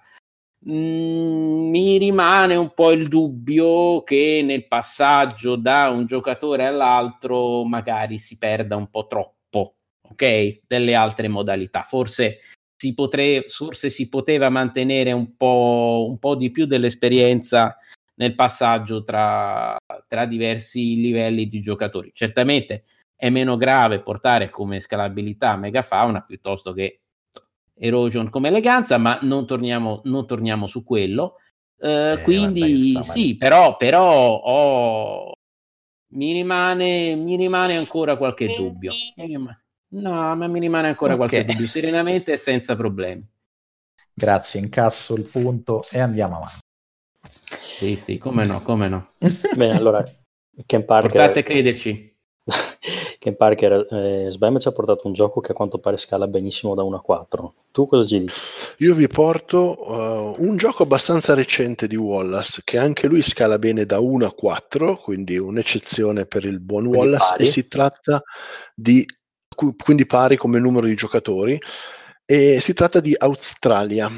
Mm, 0.68 1.70
mi 1.70 1.98
rimane 1.98 2.56
un 2.56 2.74
po' 2.74 2.92
il 2.92 3.08
dubbio 3.08 4.04
che 4.04 4.42
nel 4.44 4.68
passaggio 4.68 5.56
da 5.58 5.90
un 5.90 6.06
giocatore 6.08 6.66
all'altro 6.66 7.64
magari 7.66 8.18
si 8.18 8.38
perda 8.38 8.76
un 8.76 8.90
po' 8.90 9.06
troppo, 9.06 9.76
ok? 10.02 10.62
Delle 10.66 10.96
altre 10.96 11.28
modalità. 11.28 11.84
Forse 11.84 12.40
si, 12.76 12.94
potre- 12.94 13.46
forse 13.48 13.90
si 13.90 14.10
poteva 14.10 14.50
mantenere 14.50 15.12
un 15.12 15.36
po', 15.36 16.06
un 16.10 16.18
po' 16.20 16.36
di 16.36 16.52
più 16.52 16.66
dell'esperienza 16.66 17.78
nel 18.16 18.36
passaggio 18.36 19.04
tra, 19.04 19.76
tra 20.08 20.26
diversi 20.26 20.96
livelli 20.96 21.48
di 21.48 21.62
giocatori. 21.62 22.12
Certamente 22.14 22.84
è 23.16 23.30
meno 23.30 23.58
grave 23.58 24.02
portare 24.02 24.50
come 24.50 24.80
scalabilità 24.80 25.56
megafauna 25.56 26.22
piuttosto 26.22 26.74
che 26.74 27.00
erosion 27.78 28.30
come 28.30 28.48
eleganza, 28.50 28.98
ma 28.98 29.20
non 29.22 29.46
torniamo, 29.46 30.02
non 30.06 30.26
torniamo 30.26 30.68
su 30.68 30.84
quello. 30.84 31.38
Eh, 31.78 32.14
Eh, 32.14 32.22
quindi 32.22 32.92
guarda 32.94 33.12
sì, 33.12 33.36
però, 33.38 33.76
però 33.76 34.36
ho- 34.38 35.32
mi, 36.14 36.32
rimane, 36.32 37.16
mi 37.16 37.36
rimane 37.36 37.76
ancora 37.76 38.16
qualche 38.16 38.48
dubbio. 38.48 38.92
Mi 39.18 39.26
rima- 39.26 39.65
No, 39.96 40.36
ma 40.36 40.48
mi 40.48 40.60
rimane 40.60 40.90
ancora 40.90 41.14
Ok. 41.14 41.18
qualche 41.20 41.46
dubbio, 41.46 41.68
serenamente 41.68 42.34
e 42.34 42.38
senza 42.38 42.76
problemi. 42.76 43.26
Grazie, 44.14 44.60
incasso 44.60 45.16
il 45.16 45.24
punto 45.24 45.84
e 45.90 46.00
andiamo 46.00 46.38
avanti. 46.38 46.60
Sì, 47.78 47.96
sì, 47.96 48.18
come 48.18 48.46
no, 48.46 48.62
come 48.62 48.88
no. 48.88 49.10
Bene, 49.56 49.76
allora, 49.76 50.04
Ken 50.66 50.86
Parker, 50.86 51.12
Portate 51.12 51.40
a 51.40 51.44
crederci. 51.44 52.14
Ken 53.20 53.36
Parker 53.36 53.88
eh, 53.90 54.28
Sbam 54.30 54.60
ci 54.60 54.68
ha 54.68 54.72
portato 54.72 55.08
un 55.08 55.14
gioco 55.14 55.40
che 55.42 55.52
a 55.52 55.56
quanto 55.56 55.80
pare 55.80 55.98
scala 55.98 56.28
benissimo 56.28 56.76
da 56.76 56.84
1 56.84 56.98
a 56.98 57.02
4. 57.02 57.54
Tu 57.72 57.88
cosa 57.88 58.08
ci 58.08 58.20
dici? 58.20 58.40
Io 58.80 58.94
vi 58.94 59.08
porto 59.08 59.90
uh, 59.90 60.36
un 60.44 60.58
gioco 60.58 60.84
abbastanza 60.84 61.34
recente 61.34 61.88
di 61.88 61.96
Wallace 61.96 62.62
che 62.64 62.78
anche 62.78 63.08
lui 63.08 63.22
scala 63.22 63.58
bene 63.58 63.86
da 63.86 64.00
1 64.00 64.26
a 64.26 64.34
4, 64.34 64.98
quindi 64.98 65.38
un'eccezione 65.38 66.26
per 66.26 66.46
il 66.46 66.60
buon 66.60 66.82
Quindi 66.84 66.98
Wallace 67.00 67.30
pari. 67.32 67.44
e 67.44 67.48
si 67.48 67.68
tratta 67.68 68.22
di 68.76 69.06
cu- 69.56 69.76
quindi 69.82 70.06
pari 70.06 70.38
come 70.38 70.60
numero 70.60 70.86
di 70.86 70.96
giocatori 70.96 71.60
e 72.26 72.60
si 72.60 72.74
tratta 72.74 73.00
di 73.00 73.16
Australia. 73.18 74.12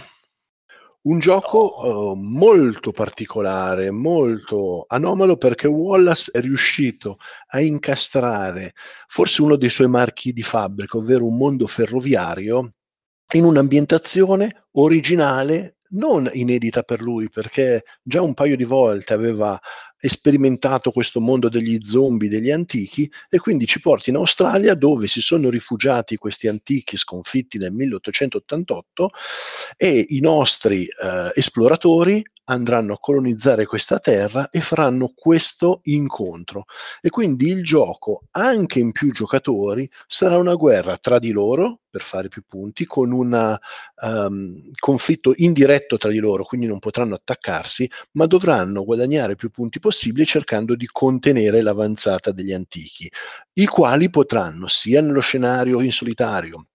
Un 1.08 1.20
gioco 1.20 2.14
eh, 2.14 2.20
molto 2.20 2.92
particolare, 2.92 3.92
molto 3.92 4.84
anomalo 4.88 5.38
perché 5.38 5.68
Wallace 5.68 6.32
è 6.34 6.42
riuscito 6.42 7.18
a 7.52 7.62
incastrare 7.62 8.74
forse 9.08 9.42
uno 9.42 9.56
dei 9.56 9.70
suoi 9.70 9.88
marchi 9.88 10.34
di 10.34 10.44
fabbrica, 10.44 10.98
ovvero 10.98 11.26
un 11.26 11.38
mondo 11.38 11.66
ferroviario, 11.66 12.74
in 13.34 13.46
un'ambientazione 13.46 14.68
originale 14.74 15.78
non 15.90 16.30
inedita 16.34 16.84
per 16.84 17.02
lui, 17.02 17.30
perché 17.30 17.84
già 18.04 18.22
un 18.22 18.34
paio 18.34 18.58
di 18.58 18.66
volte 18.66 19.14
aveva 19.14 19.58
sperimentato 19.98 20.92
questo 20.92 21.20
mondo 21.20 21.50
degli 21.50 21.80
zombie, 21.82 22.30
degli 22.30 22.52
antichi, 22.52 23.12
e 23.30 23.40
quindi 23.40 23.66
ci 23.66 23.80
porta 23.80 24.10
in 24.10 24.16
Australia 24.18 24.76
dove 24.76 25.08
si 25.08 25.22
sono 25.22 25.50
rifugiati 25.50 26.18
questi 26.18 26.48
antichi 26.48 26.98
sconfitti 26.98 27.58
nel 27.58 27.72
1888 27.72 29.10
e 29.76 30.06
i 30.10 30.20
nostri 30.20 30.84
eh, 30.84 31.32
esploratori 31.34 32.24
andranno 32.50 32.94
a 32.94 33.00
colonizzare 33.00 33.66
questa 33.66 34.00
terra 34.00 34.50
e 34.50 34.62
faranno 34.62 35.12
questo 35.16 35.82
incontro. 35.84 36.66
E 37.02 37.10
quindi 37.10 37.50
il 37.50 37.64
gioco, 37.64 38.24
anche 38.32 38.80
in 38.80 38.92
più 38.92 39.12
giocatori, 39.12 39.90
sarà 40.08 40.38
una 40.38 40.56
guerra 40.56 40.98
tra 40.98 41.20
di 41.20 41.32
loro 41.32 41.82
per 41.90 42.02
fare 42.02 42.28
più 42.28 42.44
punti, 42.48 42.86
con 42.86 43.12
un 43.12 43.58
um, 44.04 44.70
conflitto 44.78 45.34
indiretto 45.38 45.98
tra 45.98 46.12
di 46.12 46.20
loro, 46.20 46.44
quindi 46.44 46.68
non 46.68 46.80
potranno 46.80 47.16
attaccarsi, 47.16 47.90
ma 48.12 48.28
dovranno 48.28 48.84
guadagnare 48.84 49.36
più 49.36 49.50
punti 49.50 49.80
possibili 49.80 50.26
cercando 50.26 50.76
di 50.76 50.88
contenere 50.92 51.62
l'avanzata 51.62 52.32
degli 52.32 52.54
antichi, 52.54 53.10
i 53.54 53.66
quali 53.66 54.10
potranno 54.10 54.68
sia 54.68 55.02
nello 55.02 55.22
scenario 55.22 55.82
in 55.82 55.92
solitario 55.92 56.68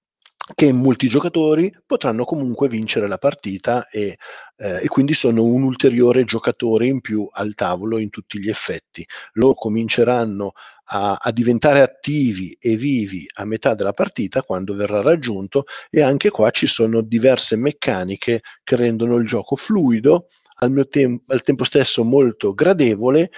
che 0.55 0.73
multigiocatori 0.73 1.73
potranno 1.87 2.25
comunque 2.25 2.69
vincere 2.69 3.07
la 3.07 3.19
partita 3.19 3.89
e, 3.89 4.17
eh, 4.57 4.83
e, 4.83 4.89
quindi 4.89 5.15
sono 5.15 5.45
un 5.45 5.63
ulteriore 5.63 6.25
giocatore 6.25 6.87
in 6.87 7.01
più 7.01 7.29
al 7.31 7.55
tavolo 7.55 7.99
in 7.99 8.11
tutti 8.11 8.41
gli 8.41 8.49
effetti. 8.49 9.07
Loro 9.35 9.55
cominceranno 9.55 10.53
a, 10.87 11.15
a, 11.21 11.31
diventare 11.31 11.81
attivi 11.81 12.57
e 12.59 12.77
vivi 12.77 13.25
a 13.35 13.45
metà 13.45 13.75
della 13.75 13.93
partita 13.93 14.43
quando 14.43 14.75
verrà 14.75 15.01
raggiunto 15.01 15.65
e 15.89 16.03
anche 16.03 16.31
qua 16.31 16.51
ci 16.51 16.67
sono 16.67 17.03
diverse 17.03 17.57
meccaniche 17.57 18.41
che 18.65 18.77
rendono 18.77 19.17
il 19.17 19.27
gioco 19.27 19.55
fluido, 19.55 20.27
al, 20.57 20.87
tem- 20.91 21.21
al 21.29 21.43
tempo 21.43 21.65
stesso 21.65 22.03
molto 22.03 22.53
gradevole 22.53 23.31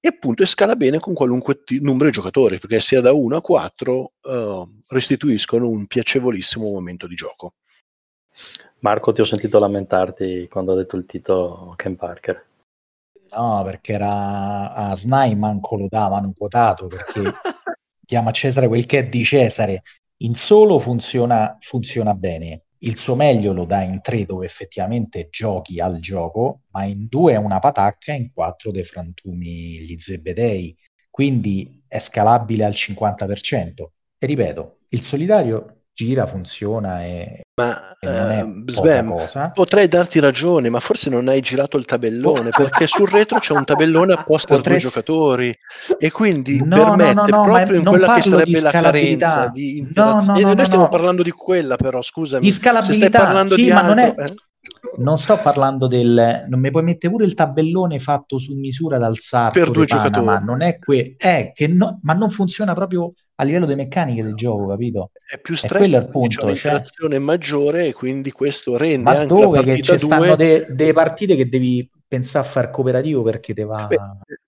e 0.00 0.08
appunto 0.08 0.46
scala 0.46 0.76
bene 0.76 0.98
con 0.98 1.12
qualunque 1.12 1.62
t- 1.62 1.78
numero 1.80 2.06
di 2.06 2.12
giocatori, 2.12 2.58
perché 2.58 2.80
sia 2.80 3.02
da 3.02 3.12
1 3.12 3.36
a 3.36 3.40
4 3.42 4.12
uh, 4.20 4.82
restituiscono 4.86 5.68
un 5.68 5.86
piacevolissimo 5.86 6.70
momento 6.70 7.06
di 7.06 7.14
gioco. 7.14 7.52
Marco, 8.78 9.12
ti 9.12 9.20
ho 9.20 9.26
sentito 9.26 9.58
lamentarti 9.58 10.48
quando 10.48 10.72
ho 10.72 10.76
detto 10.76 10.96
il 10.96 11.04
titolo 11.04 11.74
Ken 11.76 11.96
Parker. 11.96 12.46
No, 13.32 13.62
perché 13.64 13.92
era 13.92 14.72
a 14.72 14.96
SNAI 14.96 15.36
manco 15.36 15.76
lo 15.76 15.86
davano 15.86 16.32
quotato, 16.36 16.86
perché 16.86 17.20
chiama 18.04 18.30
Cesare 18.30 18.68
quel 18.68 18.86
che 18.86 18.98
è 19.00 19.08
di 19.08 19.22
Cesare. 19.22 19.82
In 20.22 20.34
solo 20.34 20.78
funziona, 20.78 21.56
funziona 21.60 22.14
bene, 22.14 22.62
il 22.82 22.96
suo 22.96 23.14
meglio 23.14 23.52
lo 23.52 23.64
dà 23.64 23.82
in 23.82 24.00
tre 24.00 24.24
dove 24.24 24.46
effettivamente 24.46 25.28
giochi 25.30 25.80
al 25.80 25.98
gioco, 26.00 26.62
ma 26.70 26.84
in 26.84 27.06
due 27.08 27.32
è 27.34 27.36
una 27.36 27.58
patacca, 27.58 28.12
in 28.12 28.32
quattro 28.32 28.70
dei 28.70 28.84
frantumi 28.84 29.80
gli 29.80 29.98
zebedei, 29.98 30.76
quindi 31.10 31.82
è 31.86 31.98
scalabile 31.98 32.64
al 32.64 32.72
50%. 32.72 33.90
E 34.18 34.26
ripeto, 34.26 34.78
il 34.88 35.00
solitario 35.02 35.84
gira, 35.92 36.26
funziona 36.26 37.04
e, 37.04 37.42
ma, 37.60 37.90
e 38.00 38.42
uh, 38.42 38.70
Sven. 38.70 39.14
Potrei 39.52 39.86
darti 39.86 40.20
ragione, 40.20 40.70
ma 40.70 40.80
forse 40.80 41.10
non 41.10 41.28
hai 41.28 41.40
girato 41.40 41.76
il 41.76 41.84
tabellone, 41.84 42.50
perché 42.50 42.86
sul 42.86 43.08
retro 43.08 43.38
c'è 43.38 43.52
un 43.52 43.64
tabellone 43.64 44.14
apposta 44.14 44.56
Potresti... 44.56 44.82
due 44.82 44.90
giocatori 44.90 45.58
e 45.98 46.10
quindi 46.10 46.60
no, 46.64 46.94
permette 46.96 47.30
no, 47.30 47.36
no, 47.36 47.42
proprio 47.44 47.78
in 47.78 47.84
quella 47.84 48.14
che 48.14 48.22
sarebbe 48.22 48.60
la 48.60 48.70
carenza 48.70 49.50
di 49.52 49.78
interazione. 49.78 50.40
No, 50.40 50.54
noi 50.54 50.64
stiamo 50.64 50.88
parlando 50.88 51.22
di 51.22 51.30
quella 51.30 51.76
però, 51.76 52.00
scusami. 52.00 52.42
Di 52.42 52.50
scalabilità, 52.50 52.92
Se 52.92 53.06
stai 53.06 53.10
parlando 53.10 53.54
sì, 53.54 53.64
di 53.64 53.70
ma 53.70 53.80
altro, 53.80 53.94
non 53.94 54.04
è... 54.04 54.14
Eh? 54.16 54.34
Non 54.96 55.18
sto 55.18 55.38
parlando 55.38 55.86
del. 55.86 56.44
Non 56.48 56.60
mi 56.60 56.70
puoi 56.70 56.82
mettere 56.82 57.12
pure 57.12 57.24
il 57.24 57.34
tabellone 57.34 57.98
fatto 57.98 58.38
su 58.38 58.54
misura 58.54 58.98
dal 58.98 59.16
sarto 59.18 59.58
per 59.58 59.70
due 59.70 59.86
Panama, 59.86 60.10
giocatori. 60.10 60.44
non 60.44 60.62
è 60.62 60.78
que- 60.78 61.14
è 61.16 61.52
che 61.54 61.66
no, 61.66 62.00
ma 62.02 62.12
non 62.14 62.30
funziona 62.30 62.72
proprio 62.72 63.12
a 63.36 63.44
livello 63.44 63.66
di 63.66 63.74
meccaniche 63.74 64.22
del 64.22 64.34
gioco, 64.34 64.68
capito? 64.68 65.10
È 65.26 65.38
più 65.38 65.56
stretto, 65.56 65.96
è 65.96 66.06
punto. 66.08 66.28
Cioè, 66.36 66.44
un'interazione 66.44 67.18
maggiore 67.18 67.86
e 67.86 67.92
quindi 67.92 68.30
questo 68.32 68.76
rende 68.76 69.10
ma 69.12 69.24
dove 69.24 69.62
che 69.62 69.80
ci 69.80 69.98
stanno 69.98 70.24
2 70.26 70.36
de- 70.36 70.66
delle 70.70 70.92
partite 70.92 71.36
che 71.36 71.48
devi 71.48 71.88
pensare 72.06 72.44
a 72.46 72.48
far 72.48 72.70
cooperativo 72.70 73.22
perché 73.22 73.54
te 73.54 73.64
va. 73.64 73.86
Beh, 73.86 73.96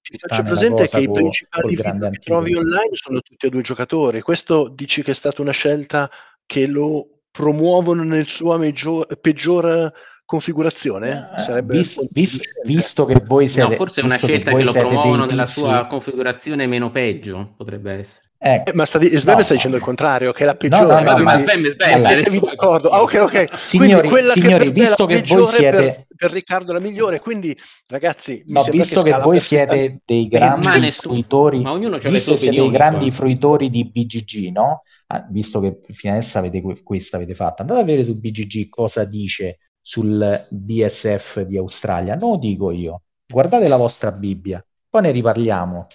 ti 0.02 0.18
faccio 0.18 0.42
presente 0.42 0.88
che 0.88 0.98
i 1.00 1.10
principali 1.10 1.76
che 1.76 2.18
trovi 2.20 2.54
online 2.56 2.90
sono 2.92 3.20
tutti 3.20 3.46
e 3.46 3.50
due 3.50 3.62
giocatori. 3.62 4.20
Questo 4.20 4.68
dici 4.68 5.02
che 5.02 5.12
è 5.12 5.14
stata 5.14 5.40
una 5.40 5.52
scelta 5.52 6.10
che 6.44 6.66
lo 6.66 7.06
promuovono 7.30 8.02
nel 8.02 8.26
suo 8.28 8.58
meggior- 8.58 9.16
peggior 9.18 9.90
configurazione? 10.32 11.30
Eh, 11.36 11.40
Sarebbe 11.42 11.76
vis- 11.76 11.90
il 11.90 11.94
punto 11.96 12.10
vis- 12.14 12.36
di 12.38 12.42
scelta. 12.42 12.60
visto 12.68 13.04
che 13.04 13.22
voi 13.24 13.48
siete. 13.48 13.68
no, 13.68 13.74
forse 13.76 14.00
è 14.00 14.04
una 14.04 14.12
visto 14.14 14.26
che 14.26 14.32
scelta 14.34 14.50
che, 14.50 14.56
voi 14.56 14.64
lo 14.64 14.72
promuovono 14.72 15.24
nella 15.26 15.44
tizi- 15.44 15.60
sua 15.60 15.86
configurazione 15.86 16.66
meno 16.66 16.90
peggio, 16.90 17.54
potrebbe 17.56 17.92
essere. 17.92 18.26
Ecco, 18.44 18.70
Eh, 18.70 18.74
ma 18.74 18.84
sta, 18.84 18.98
di- 18.98 19.16
Sven 19.16 19.36
No, 19.36 19.42
sta 19.44 19.54
dicendo 19.54 19.76
no. 19.76 19.82
il 19.82 19.86
contrario, 19.88 20.32
che 20.32 20.42
è 20.42 20.46
la 20.46 20.52
No, 20.52 20.58
peggiore. 20.58 20.82
no, 20.82 20.98
no, 20.98 21.04
Vabbè, 21.04 21.22
ma 21.22 21.32
ma- 21.32 21.38
Sven, 21.38 21.64
Sven, 21.64 21.92
allora- 22.04 22.22
fuori. 22.22 22.38
d'accordo. 22.40 22.88
Ah, 22.90 23.02
ok, 23.02 23.14
ok. 23.22 23.46
Signori- 23.56 24.08
signori, 24.32 24.64
che 24.64 24.68
è 24.70 24.72
visto 24.72 25.06
che 25.06 25.22
voi 25.28 25.46
siete- 25.46 25.76
per, 25.76 26.06
per 26.16 26.30
Riccardo 26.32 26.70
è 26.72 26.74
la 26.74 26.80
migliore, 26.80 27.20
quindi 27.20 27.56
ragazzi, 27.86 28.42
No, 28.48 28.64
visto 28.68 29.02
che, 29.02 29.10
scala 29.10 29.22
voi 29.22 29.38
siete 29.38 30.00
dei 30.04 30.28
ma 30.32 30.38
grandi 30.38 30.80
nessuno- 30.80 31.12
fruitori, 31.14 31.60
ma 31.60 31.70
ognuno 31.70 31.98
c'ha 31.98 32.08
le 32.08 32.10
visto 32.14 32.30
sue 32.30 32.40
che 32.48 32.52
siete 32.52 32.60
dei 32.62 32.70
grandi 32.70 33.06
qua. 33.06 33.14
fruitori 33.14 33.70
di 33.70 33.88
BGG, 33.88 34.50
no? 34.50 34.82
Ah, 35.06 35.24
visto 35.30 35.60
che 35.60 35.78
fino 35.90 36.12
adesso 36.14 36.38
avete 36.38 36.60
que- 36.62 36.82
questa 36.82 37.18
avete 37.18 37.34
fatto, 37.34 37.62
andate 37.62 37.80
a 37.80 37.84
vedere 37.84 38.02
su 38.02 38.16
BGG 38.18 38.68
cosa 38.70 39.04
dice 39.04 39.58
sul 39.82 40.46
DSF 40.48 41.40
di 41.40 41.58
Australia. 41.58 42.14
Non 42.14 42.30
lo 42.30 42.36
dico 42.36 42.70
io. 42.70 43.02
Guardate 43.26 43.68
la 43.68 43.76
vostra 43.76 44.12
Bibbia, 44.12 44.64
poi 44.88 45.02
ne 45.02 45.10
riparliamo. 45.10 45.86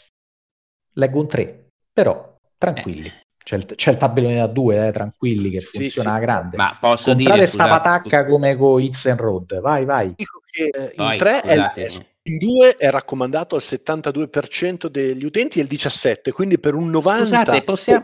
Leggo 0.94 1.20
un 1.20 1.28
3, 1.28 1.68
però 1.94 2.36
tranquilli. 2.58 3.12
C'è 3.48 3.56
il, 3.56 3.66
c'è 3.66 3.92
il 3.92 3.98
tabellone 3.98 4.36
da 4.36 4.48
2, 4.48 4.88
eh, 4.88 4.92
tranquilli, 4.92 5.50
che 5.50 5.62
Sì, 5.62 5.80
funziona 5.80 6.16
sì. 6.16 6.20
grande. 6.20 6.58
Ma 6.58 6.76
posso 6.78 7.12
Comprate 7.12 7.36
dire, 7.36 7.48
sta 7.48 7.64
scusate, 7.64 7.82
patacca 7.82 8.26
come 8.26 8.56
con 8.58 8.82
Hits 8.82 9.06
and 9.06 9.20
Road. 9.20 9.62
Vai, 9.62 9.86
vai. 9.86 10.14
Dico 10.16 10.42
che 10.46 10.66
eh, 10.66 10.94
Poi, 10.94 11.12
in 11.12 11.18
3 11.18 11.42
è 11.42 11.56
l'est, 11.56 12.06
in 12.28 12.38
2 12.38 12.76
è 12.78 12.90
raccomandato 12.90 13.56
al 13.56 13.62
72% 13.62 14.88
degli 14.88 15.24
utenti 15.24 15.60
e 15.60 15.64
il 15.64 15.68
17%, 15.70 16.32
quindi 16.32 16.60
per 16.60 16.74
un 16.76 16.90
90% 16.90 17.26
Scusate, 17.26 17.64
possiamo- 17.64 18.04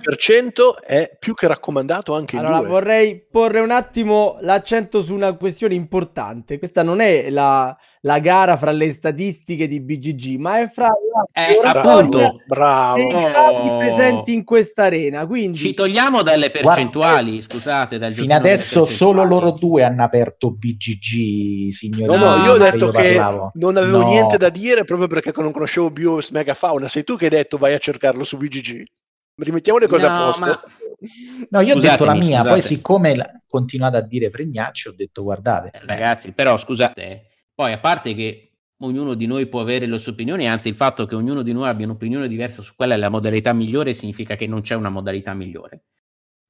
è 0.81 1.15
più 1.19 1.33
che 1.33 1.47
raccomandato 1.47 2.13
anche 2.15 2.35
in 2.35 2.41
Allora, 2.45 2.59
2. 2.59 2.67
vorrei 2.67 3.25
porre 3.29 3.59
un 3.59 3.71
attimo 3.71 4.37
l'accento 4.41 5.01
su 5.01 5.13
una 5.13 5.33
questione 5.33 5.73
importante. 5.73 6.57
Questa 6.57 6.83
non 6.83 6.99
è 7.01 7.29
la, 7.29 7.75
la 8.05 8.19
gara 8.19 8.57
fra 8.57 8.71
le 8.71 8.91
statistiche 8.91 9.65
di 9.67 9.79
BGG, 9.79 10.35
ma 10.37 10.59
è 10.59 10.67
fra 10.67 10.87
la 10.87 11.25
Eh, 11.31 11.59
appunto. 11.63 12.41
Bravo. 12.45 13.01
Oh. 13.01 13.31
capi 13.31 13.67
presenti 13.79 14.33
in 14.33 14.43
questa 14.43 14.83
arena. 14.83 15.25
Quindi 15.25 15.57
Ci 15.57 15.73
togliamo 15.73 16.21
dalle 16.21 16.49
percentuali, 16.49 17.41
scusate, 17.41 17.97
dal 17.97 18.11
Fino 18.11 18.33
adesso 18.35 18.85
solo 18.85 19.23
loro 19.23 19.51
due 19.51 19.83
hanno 19.83 20.03
aperto 20.03 20.51
BGG, 20.51 21.71
signori. 21.71 22.17
No, 22.17 22.35
no, 22.37 22.43
io 22.43 22.51
ho 22.53 22.57
detto 22.57 22.75
io 22.85 22.91
che 22.91 23.13
parlavo. 23.15 23.51
non 23.55 23.77
avevo 23.77 23.99
No. 23.99 24.07
niente 24.07 24.37
da 24.37 24.49
dire 24.49 24.83
proprio 24.83 25.07
perché 25.07 25.31
non 25.37 25.51
conoscevo 25.53 25.89
Bios 25.89 26.31
Megafauna. 26.31 26.87
Sei 26.89 27.03
tu 27.05 27.15
che 27.15 27.25
hai 27.25 27.31
detto 27.31 27.57
vai 27.57 27.73
a 27.73 27.77
cercarlo 27.79 28.23
su 28.25 28.35
BGG. 28.37 28.83
Rimettiamo 29.35 29.79
le 29.79 29.87
cose 29.87 30.05
a 30.05 30.09
No, 30.17 30.25
posto. 30.25 30.45
ma- 30.45 30.61
No, 31.49 31.59
io 31.61 31.75
ho 31.75 31.79
detto 31.79 32.05
la 32.05 32.11
Scusatemi, 32.11 32.25
mia, 32.25 32.41
poi 32.43 32.59
scusate. 32.61 32.73
siccome 32.75 33.15
la- 33.15 33.29
continuate 33.47 33.97
a 33.97 34.01
dire 34.01 34.29
fregnacci, 34.29 34.87
ho 34.87 34.93
detto 34.95 35.23
guardate, 35.23 35.69
Eh, 35.73 35.79
beh, 35.79 35.85
Ragazzi, 35.85 36.31
però 36.31 36.55
scusate, 36.57 37.01
eh, 37.01 37.21
poi 37.53 37.71
a 37.73 37.79
parte 37.79 38.13
che 38.13 38.51
ognuno 38.83 39.13
di 39.13 39.25
noi 39.25 39.47
può 39.47 39.61
avere 39.61 39.85
le 39.85 39.97
sue 39.97 40.11
opinioni, 40.11 40.47
anzi 40.47 40.67
il 40.67 40.75
fatto 40.75 41.05
che 41.05 41.15
ognuno 41.15 41.41
di 41.41 41.53
noi 41.53 41.67
abbia 41.69 41.85
un'opinione 41.85 42.27
diversa 42.27 42.61
su 42.61 42.73
quella 42.75 42.95
è 42.95 42.97
la 42.97 43.09
modalità 43.09 43.53
migliore 43.53 43.93
significa 43.93 44.35
che 44.35 44.47
non 44.47 44.61
c'è 44.61 44.75
una 44.75 44.89
modalità 44.89 45.33
migliore. 45.33 45.83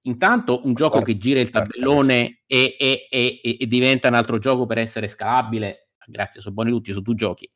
Intanto 0.06 0.62
un 0.66 0.74
gioco 0.74 0.98
Guarda- 1.00 1.08
che 1.08 1.18
gira 1.18 1.40
il 1.40 1.50
guarda 1.50 1.70
tabellone 1.70 2.42
e, 2.46 2.76
e- 2.78 3.08
e- 3.10 3.40
e- 3.42 3.68
diventa 3.68 4.08
un 4.10 4.16
altro 4.16 4.38
gioco 4.38 4.66
per 4.66 4.78
essere 4.80 5.08
scalabile, 5.08 5.90
grazie, 6.06 6.42
sono 6.42 6.54
buoni 6.56 6.72
tutti 6.72 6.92
su 6.92 7.02
tu 7.02 7.14
giochi. 7.14 7.48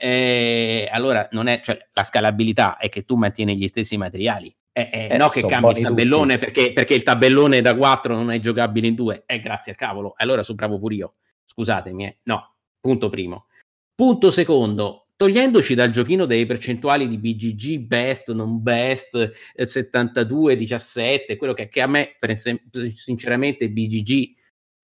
Eh, 0.00 0.88
allora 0.92 1.26
non 1.32 1.48
è, 1.48 1.60
cioè, 1.60 1.76
la 1.92 2.04
scalabilità 2.04 2.76
è 2.76 2.88
che 2.88 3.04
tu 3.04 3.16
mantieni 3.16 3.56
gli 3.56 3.66
stessi 3.66 3.96
materiali. 3.96 4.54
Eh, 4.70 4.88
eh, 4.92 5.08
Eh, 5.10 5.16
no 5.16 5.26
che 5.26 5.40
sono 5.40 5.50
cambi 5.52 5.80
il 5.80 5.86
tabellone 5.86 6.38
perché, 6.38 6.72
perché 6.72 6.94
il 6.94 7.02
tabellone 7.02 7.60
da 7.60 7.74
4 7.74 8.14
non 8.14 8.30
è 8.30 8.38
giocabile 8.38 8.86
in 8.86 8.94
2. 8.94 9.24
Eh, 9.26 9.40
grazie 9.40 9.72
al 9.72 9.78
cavolo. 9.78 10.12
Allora 10.18 10.44
sono 10.44 10.56
bravo 10.56 10.78
pure 10.78 10.94
io. 10.94 11.14
Scusatemi, 11.46 12.04
eh. 12.06 12.18
no. 12.24 12.57
Punto 12.80 13.08
primo. 13.08 13.46
Punto 13.94 14.30
secondo, 14.30 15.08
togliendoci 15.16 15.74
dal 15.74 15.90
giochino 15.90 16.24
delle 16.24 16.46
percentuali 16.46 17.08
di 17.08 17.18
BGG, 17.18 17.80
best, 17.80 18.32
non 18.32 18.62
best, 18.62 19.14
eh, 19.54 19.66
72, 19.66 20.54
17, 20.54 21.36
quello 21.36 21.54
che, 21.54 21.68
che 21.68 21.80
a 21.80 21.88
me 21.88 22.16
per 22.18 22.36
sinceramente 22.36 23.68
BGG 23.68 24.36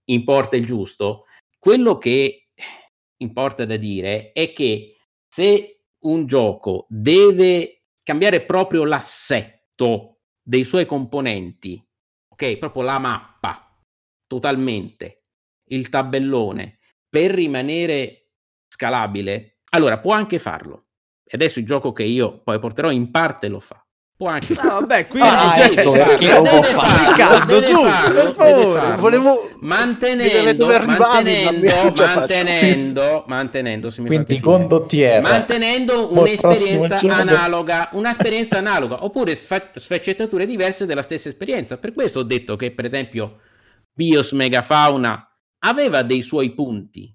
importa 0.07 0.57
il 0.57 0.67
giusto, 0.67 1.27
quello 1.59 1.99
che 1.99 2.49
importa 3.19 3.65
da 3.65 3.77
dire 3.77 4.33
è 4.33 4.53
che 4.53 4.97
se 5.29 5.85
un 6.01 6.27
gioco 6.27 6.87
deve 6.89 7.85
cambiare 8.03 8.45
proprio 8.45 8.85
l'assetto 8.85 10.19
dei 10.43 10.65
suoi 10.65 10.85
componenti, 10.85 11.83
ok, 12.29 12.59
proprio 12.59 12.83
la 12.83 12.99
mappa 12.99 13.81
totalmente, 14.27 15.17
il 15.71 15.89
tabellone, 15.89 16.79
per 17.15 17.31
rimanere 17.31 18.31
scalabile, 18.67 19.59
allora 19.71 19.99
può 20.01 20.13
anche 20.13 20.41
farlo. 20.41 20.83
E 21.25 21.31
adesso 21.35 21.61
il 21.61 21.65
gioco 21.65 21.93
che 21.93 22.03
io 22.03 22.41
poi 22.43 22.59
porterò 22.59 22.91
in 22.91 23.13
parte 23.13 23.47
lo 23.47 23.61
fa. 23.61 23.79
Può 24.17 24.27
anche 24.29 24.55
No, 24.55 24.81
vabbè, 24.81 25.07
quindi 25.07 25.29
Ah, 25.29 25.53
cioè, 25.55 25.67
ecco 25.67 25.93
deve 25.93 26.05
perché 26.05 26.27
farlo. 26.27 26.43
lo 26.43 26.51
può 26.51 26.63
fare. 26.63 27.09
Riccardo, 27.09 27.61
su, 27.61 27.83
per 28.13 28.33
favore. 28.33 28.97
Volevo 28.97 29.51
mantenendo, 29.61 30.67
mantenendo, 30.67 31.69
fatto- 31.71 32.03
mantenendo, 32.05 33.25
mantenendo, 33.29 33.91
se 33.91 34.01
mi 34.01 34.07
Quindi 34.09 34.41
con 34.41 34.67
mantenendo 35.21 36.13
un'esperienza 36.13 36.97
analoga, 37.15 37.91
un'esperienza 37.93 38.59
analoga, 38.59 39.05
oppure 39.05 39.37
sfa- 39.37 39.71
sfaccettature 39.75 40.47
diverse 40.47 40.85
della 40.87 41.03
stessa 41.03 41.29
esperienza. 41.29 41.77
Per 41.79 41.93
questo 41.93 42.19
ho 42.21 42.25
detto 42.25 42.57
che, 42.57 42.73
per 42.73 42.85
esempio, 42.85 43.39
Bios 43.93 44.33
Megafauna 44.33 45.29
aveva 45.65 46.03
dei 46.03 46.23
suoi 46.23 46.53
punti 46.53 47.15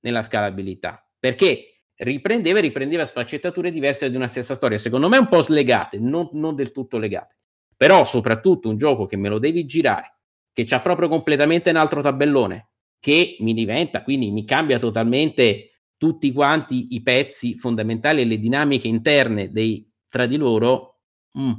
nella 0.00 0.22
scalabilità, 0.22 1.06
perché 1.18 1.82
riprendeva 1.96 2.58
e 2.58 2.62
riprendeva 2.62 3.06
sfaccettature 3.06 3.72
diverse 3.72 4.10
di 4.10 4.16
una 4.16 4.26
stessa 4.26 4.54
storia, 4.54 4.78
secondo 4.78 5.08
me 5.08 5.16
un 5.16 5.28
po' 5.28 5.42
slegate, 5.42 5.98
non, 5.98 6.28
non 6.32 6.54
del 6.54 6.72
tutto 6.72 6.98
legate. 6.98 7.36
Però 7.76 8.04
soprattutto 8.04 8.68
un 8.68 8.76
gioco 8.76 9.06
che 9.06 9.16
me 9.16 9.28
lo 9.28 9.38
devi 9.38 9.66
girare, 9.66 10.18
che 10.52 10.64
c'ha 10.64 10.80
proprio 10.80 11.08
completamente 11.08 11.70
un 11.70 11.76
altro 11.76 12.00
tabellone, 12.00 12.70
che 13.00 13.36
mi 13.40 13.54
diventa, 13.54 14.02
quindi 14.02 14.30
mi 14.30 14.44
cambia 14.44 14.78
totalmente 14.78 15.70
tutti 15.96 16.32
quanti 16.32 16.94
i 16.94 17.02
pezzi 17.02 17.56
fondamentali 17.56 18.22
e 18.22 18.24
le 18.26 18.38
dinamiche 18.38 18.88
interne 18.88 19.50
dei, 19.50 19.90
tra 20.08 20.26
di 20.26 20.36
loro, 20.36 21.00
mm, 21.38 21.52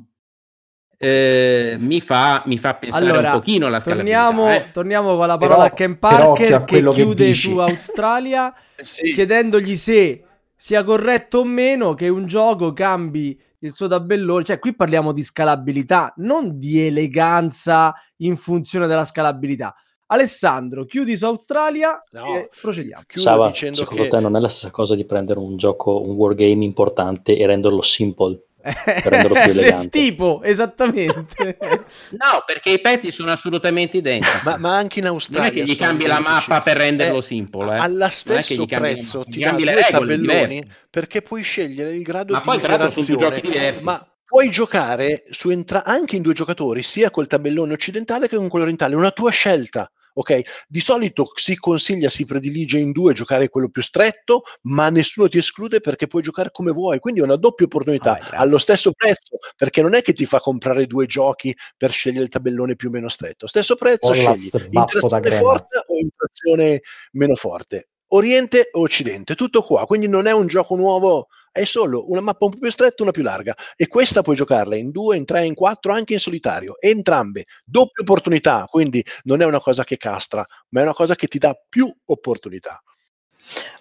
eh, 0.98 1.76
mi, 1.80 2.02
fa, 2.02 2.42
mi 2.48 2.58
fa 2.58 2.74
pensare 2.76 3.06
Allora, 3.10 3.34
un 3.34 3.40
pochino 3.40 3.68
alla 3.68 3.80
scalabilità. 3.80 4.26
torniamo, 4.26 4.52
eh. 4.54 4.70
torniamo 4.72 5.16
con 5.16 5.28
la 5.28 5.38
Però- 5.38 5.50
parola 5.52 5.68
a 5.68 5.72
Ken 5.74 6.00
però 6.00 6.34
Parker 6.34 6.54
a 6.54 6.64
che 6.64 6.82
che 6.84 6.90
chiude 6.92 7.26
dici. 7.26 7.50
su 7.52 7.58
Australia 7.60 8.54
Sì. 8.78 9.14
chiedendogli 9.14 9.76
se 9.76 10.24
sia 10.56 10.84
corretto 10.84 11.40
o 11.40 11.44
meno 11.44 11.94
che 11.94 12.08
un 12.10 12.26
gioco 12.26 12.74
cambi 12.74 13.40
il 13.60 13.74
suo 13.74 13.88
tabellone. 13.88 14.44
Cioè, 14.44 14.60
qui 14.60 14.76
parliamo 14.76 15.12
di 15.14 15.24
scalabilità, 15.24 16.14
non 16.18 16.58
di 16.60 16.80
eleganza 16.86 17.94
in 18.18 18.36
funzione 18.38 18.86
della 18.88 19.06
scalabilità. 19.06 19.74
Alessandro, 20.08 20.86
chiudi 20.86 21.18
su 21.18 21.26
Australia 21.26 22.02
No. 22.12 22.36
e 22.38 22.50
procediamo. 22.62 23.04
Sava, 23.08 23.54
secondo 23.54 23.86
che 24.04 24.08
te 24.08 24.20
non 24.20 24.36
è 24.36 24.40
la 24.40 24.48
stessa 24.48 24.72
cosa 24.72 24.96
di 24.96 25.06
prendere 25.06 25.40
un 25.40 25.58
gioco, 25.58 26.02
un 26.02 26.12
wargame 26.16 26.64
importante 26.64 27.36
e 27.38 27.46
renderlo 27.46 27.82
simple? 27.82 28.44
renderlo 28.64 29.34
più 29.40 29.52
elegante. 29.52 29.90
tipo, 29.90 30.42
esattamente. 30.44 31.58
No, 32.12 32.44
perché 32.46 32.72
i 32.72 32.82
pezzi 32.82 33.12
sono 33.12 33.32
assolutamente 33.32 33.98
identici. 33.98 34.40
ma, 34.44 34.58
ma 34.58 34.78
anche 34.78 35.00
in 35.00 35.06
non 35.06 35.14
Australia 35.16 35.50
è 35.50 35.54
che 35.54 35.64
gli 35.64 35.76
cambi 35.76 36.06
la 36.06 36.20
mappa 36.20 36.62
per 36.62 36.78
renderlo 36.78 37.20
Eh, 37.20 37.22
simple. 37.22 37.76
Eh. 37.76 37.80
alla 37.80 37.88
Non 37.90 38.02
è 38.06 38.08
che 38.08 38.44
stesso 38.44 38.66
cambi 38.66 38.94
prezzo 38.94 39.18
mappa, 39.20 39.32
ti 39.32 39.40
cambi 39.40 39.64
le 39.64 39.76
regole 39.76 39.92
tabelloni 39.92 40.48
diverse. 40.48 40.68
perché 40.90 41.22
puoi 41.22 41.42
scegliere 41.44 41.92
il 41.92 42.02
grado 42.02 42.34
Ma 42.34 42.40
di 42.40 42.46
poi, 42.46 42.56
interazione 42.56 43.20
giochi 43.22 43.42
diversi. 43.42 43.84
ma 43.84 44.08
puoi 44.26 44.50
giocare 44.50 45.24
su 45.30 45.50
entra- 45.50 45.84
anche 45.86 46.16
in 46.18 46.22
due 46.22 46.34
giocatori 46.34 46.84
sia 46.84 47.10
col 47.12 47.28
tabellone 47.28 47.74
occidentale 47.74 48.28
che 48.28 48.36
con 48.36 48.48
quello 48.50 48.64
orientale 48.66 48.96
una 48.96 49.12
tua 49.12 49.32
scelta 49.32 49.90
ok 50.20 50.66
di 50.68 50.80
solito 50.80 51.32
si 51.36 51.56
consiglia 51.58 52.10
si 52.10 52.26
predilige 52.26 52.78
in 52.78 52.92
due 52.92 53.14
giocare 53.14 53.50
quello 53.50 53.70
più 53.70 53.82
stretto 53.82 54.44
ma 54.64 54.90
nessuno 54.90 55.30
ti 55.30 55.38
esclude 55.38 55.80
perché 55.80 56.08
puoi 56.08 56.22
giocare 56.22 56.50
come 56.52 56.72
vuoi 56.72 57.00
quindi 57.00 57.20
è 57.20 57.24
una 57.24 57.36
doppia 57.36 57.66
opportunità. 57.66 58.14
Grazie. 58.14 58.38
allo 58.38 58.58
stesso 58.58 58.92
prezzo 58.92 59.38
perché 59.56 59.82
non 59.82 59.94
è 59.94 60.02
che 60.02 60.14
ti 60.14 60.26
fa 60.26 60.40
comprare 60.40 60.86
due 60.86 61.06
giochi 61.06 61.56
per 61.76 61.92
scegliere 61.92 62.24
il 62.24 62.30
tabellone 62.30 62.76
più 62.76 62.90
o 62.90 62.92
meno 62.92 63.10
stretto. 63.10 63.48
Stesso 63.48 63.76
prezzo 63.76 64.14
la 64.14 64.36
scegli 64.36 64.50
interazione 64.72 65.32
forte 65.32 65.84
o 65.86 65.98
interazione 65.98 66.82
meno 67.14 67.36
forte. 67.36 67.90
Oriente 68.12 68.70
o 68.72 68.82
Occidente, 68.82 69.36
tutto 69.36 69.62
qua, 69.62 69.86
quindi 69.86 70.08
non 70.08 70.28
è 70.28 70.32
un 70.32 70.48
gioco 70.48 70.76
nuovo, 70.76 71.28
è 71.58 71.66
solo 71.66 72.10
una 72.10 72.22
mappa 72.22 72.46
un 72.46 72.52
po' 72.52 72.58
più 72.60 72.72
stretta, 72.72 73.04
una 73.04 73.12
più 73.12 73.24
larga 73.24 73.56
e 73.76 73.88
questa 73.88 74.22
puoi 74.22 74.36
giocarla 74.36 74.76
in 74.76 74.92
due, 74.92 75.18
in 75.18 75.26
tre, 75.26 75.46
in 75.46 75.54
quattro, 75.54 75.94
anche 75.94 76.14
in 76.14 76.20
solitario, 76.20 76.80
entrambe, 76.80 77.46
doppia 77.66 78.04
opportunità, 78.04 78.66
quindi 78.70 79.04
non 79.24 79.42
è 79.42 79.46
una 79.46 79.60
cosa 79.60 79.84
che 79.84 79.98
castra, 79.98 80.46
ma 80.70 80.80
è 80.80 80.84
una 80.84 80.94
cosa 80.94 81.16
che 81.16 81.28
ti 81.28 81.38
dà 81.38 81.60
più 81.68 81.92
opportunità. 82.06 82.82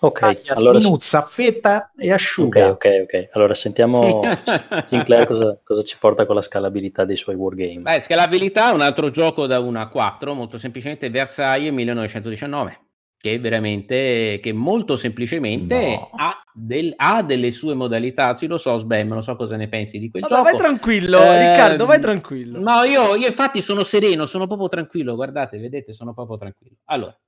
Ok, 0.00 0.20
Taglia, 0.20 0.54
allora, 0.54 0.78
sminuzza, 0.78 1.18
affetta 1.18 1.90
e 1.96 2.06
ok, 2.06 2.14
asciuga. 2.14 2.70
ok, 2.70 2.86
ok. 3.02 3.28
Allora 3.32 3.54
sentiamo 3.54 4.22
Sinclair 4.88 5.26
cosa, 5.26 5.58
cosa 5.64 5.82
ci 5.82 5.96
porta 5.98 6.24
con 6.24 6.36
la 6.36 6.42
scalabilità 6.42 7.04
dei 7.04 7.16
suoi 7.16 7.34
wargame. 7.34 7.80
Beh, 7.80 8.00
scalabilità, 8.00 8.72
un 8.72 8.80
altro 8.80 9.10
gioco 9.10 9.46
da 9.46 9.58
1 9.58 9.80
a 9.80 9.88
4, 9.88 10.34
molto 10.34 10.58
semplicemente 10.58 11.10
Versailles 11.10 11.72
1919, 11.72 12.85
che 13.26 13.38
veramente, 13.40 14.38
che 14.40 14.52
molto 14.52 14.94
semplicemente 14.94 15.80
No. 15.80 16.10
ha, 16.16 16.42
del- 16.52 16.92
ha 16.96 17.22
delle 17.24 17.50
sue 17.50 17.74
modalità. 17.74 18.34
Sì, 18.34 18.46
lo 18.46 18.56
so, 18.56 18.76
Sbam, 18.76 19.08
non 19.08 19.22
so 19.22 19.34
cosa 19.34 19.56
ne 19.56 19.68
pensi 19.68 19.98
di 19.98 20.08
quel 20.10 20.22
Vabbè, 20.22 20.34
gioco. 20.34 20.48
vai 20.48 20.56
tranquillo, 20.56 21.20
Ehm, 21.20 21.38
Riccardo, 21.50 21.86
vai 21.86 22.00
tranquillo. 22.00 22.60
No, 22.60 22.82
io, 22.84 23.16
io 23.16 23.26
infatti 23.26 23.60
sono 23.62 23.82
sereno, 23.82 24.26
sono 24.26 24.46
proprio 24.46 24.68
tranquillo, 24.68 25.16
guardate, 25.16 25.58
vedete, 25.58 25.92
sono 25.92 26.14
proprio 26.14 26.36
tranquillo. 26.36 26.76
Allora, 26.84 27.18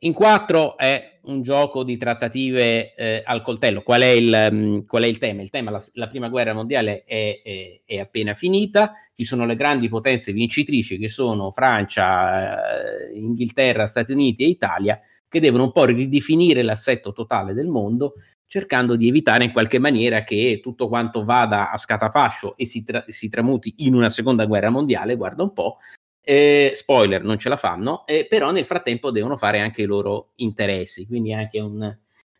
in 0.00 0.12
4 0.12 0.76
è 0.76 1.18
un 1.22 1.42
gioco 1.42 1.82
di 1.84 1.96
trattative 1.96 2.94
eh, 2.94 3.22
al 3.24 3.42
coltello. 3.42 3.82
Qual 3.82 4.00
è, 4.00 4.06
il, 4.06 4.48
mm, 4.52 4.78
qual 4.86 5.02
è 5.02 5.06
il 5.06 5.18
tema? 5.18 5.42
Il 5.42 5.50
tema, 5.50 5.70
la, 5.70 5.84
la 5.94 6.08
prima 6.08 6.28
guerra 6.28 6.52
mondiale 6.52 7.02
è, 7.04 7.40
è- 7.44 7.80
è 7.84 7.98
appena 7.98 8.34
finita, 8.34 8.92
ci 9.14 9.24
sono 9.24 9.44
le 9.44 9.56
grandi 9.56 9.88
potenze 9.88 10.32
vincitrici 10.32 10.98
che 10.98 11.08
sono 11.08 11.50
Francia, 11.50 13.08
eh, 13.10 13.18
Inghilterra, 13.18 13.86
Stati 13.86 14.12
Uniti 14.12 14.44
e 14.44 14.48
Italia, 14.48 15.00
che 15.28 15.40
devono 15.40 15.64
un 15.64 15.72
po' 15.72 15.84
ridefinire 15.84 16.62
l'assetto 16.62 17.12
totale 17.12 17.52
del 17.54 17.66
mondo, 17.66 18.14
cercando 18.46 18.96
di 18.96 19.08
evitare 19.08 19.44
in 19.44 19.52
qualche 19.52 19.78
maniera 19.78 20.24
che 20.24 20.60
tutto 20.62 20.88
quanto 20.88 21.24
vada 21.24 21.70
a 21.70 21.76
scatafascio 21.76 22.56
e 22.56 22.64
si, 22.64 22.82
tra- 22.82 23.04
si 23.06 23.28
tramuti 23.28 23.74
in 23.78 23.94
una 23.94 24.08
seconda 24.08 24.46
guerra 24.46 24.70
mondiale, 24.70 25.16
guarda 25.16 25.42
un 25.42 25.52
po', 25.52 25.78
eh, 26.22 26.72
spoiler, 26.74 27.22
non 27.22 27.38
ce 27.38 27.48
la 27.48 27.56
fanno, 27.56 28.06
eh, 28.06 28.26
però 28.28 28.50
nel 28.50 28.64
frattempo 28.64 29.10
devono 29.10 29.36
fare 29.36 29.60
anche 29.60 29.82
i 29.82 29.86
loro 29.86 30.32
interessi, 30.36 31.06
quindi 31.06 31.32
anche 31.32 31.60
un 31.60 31.96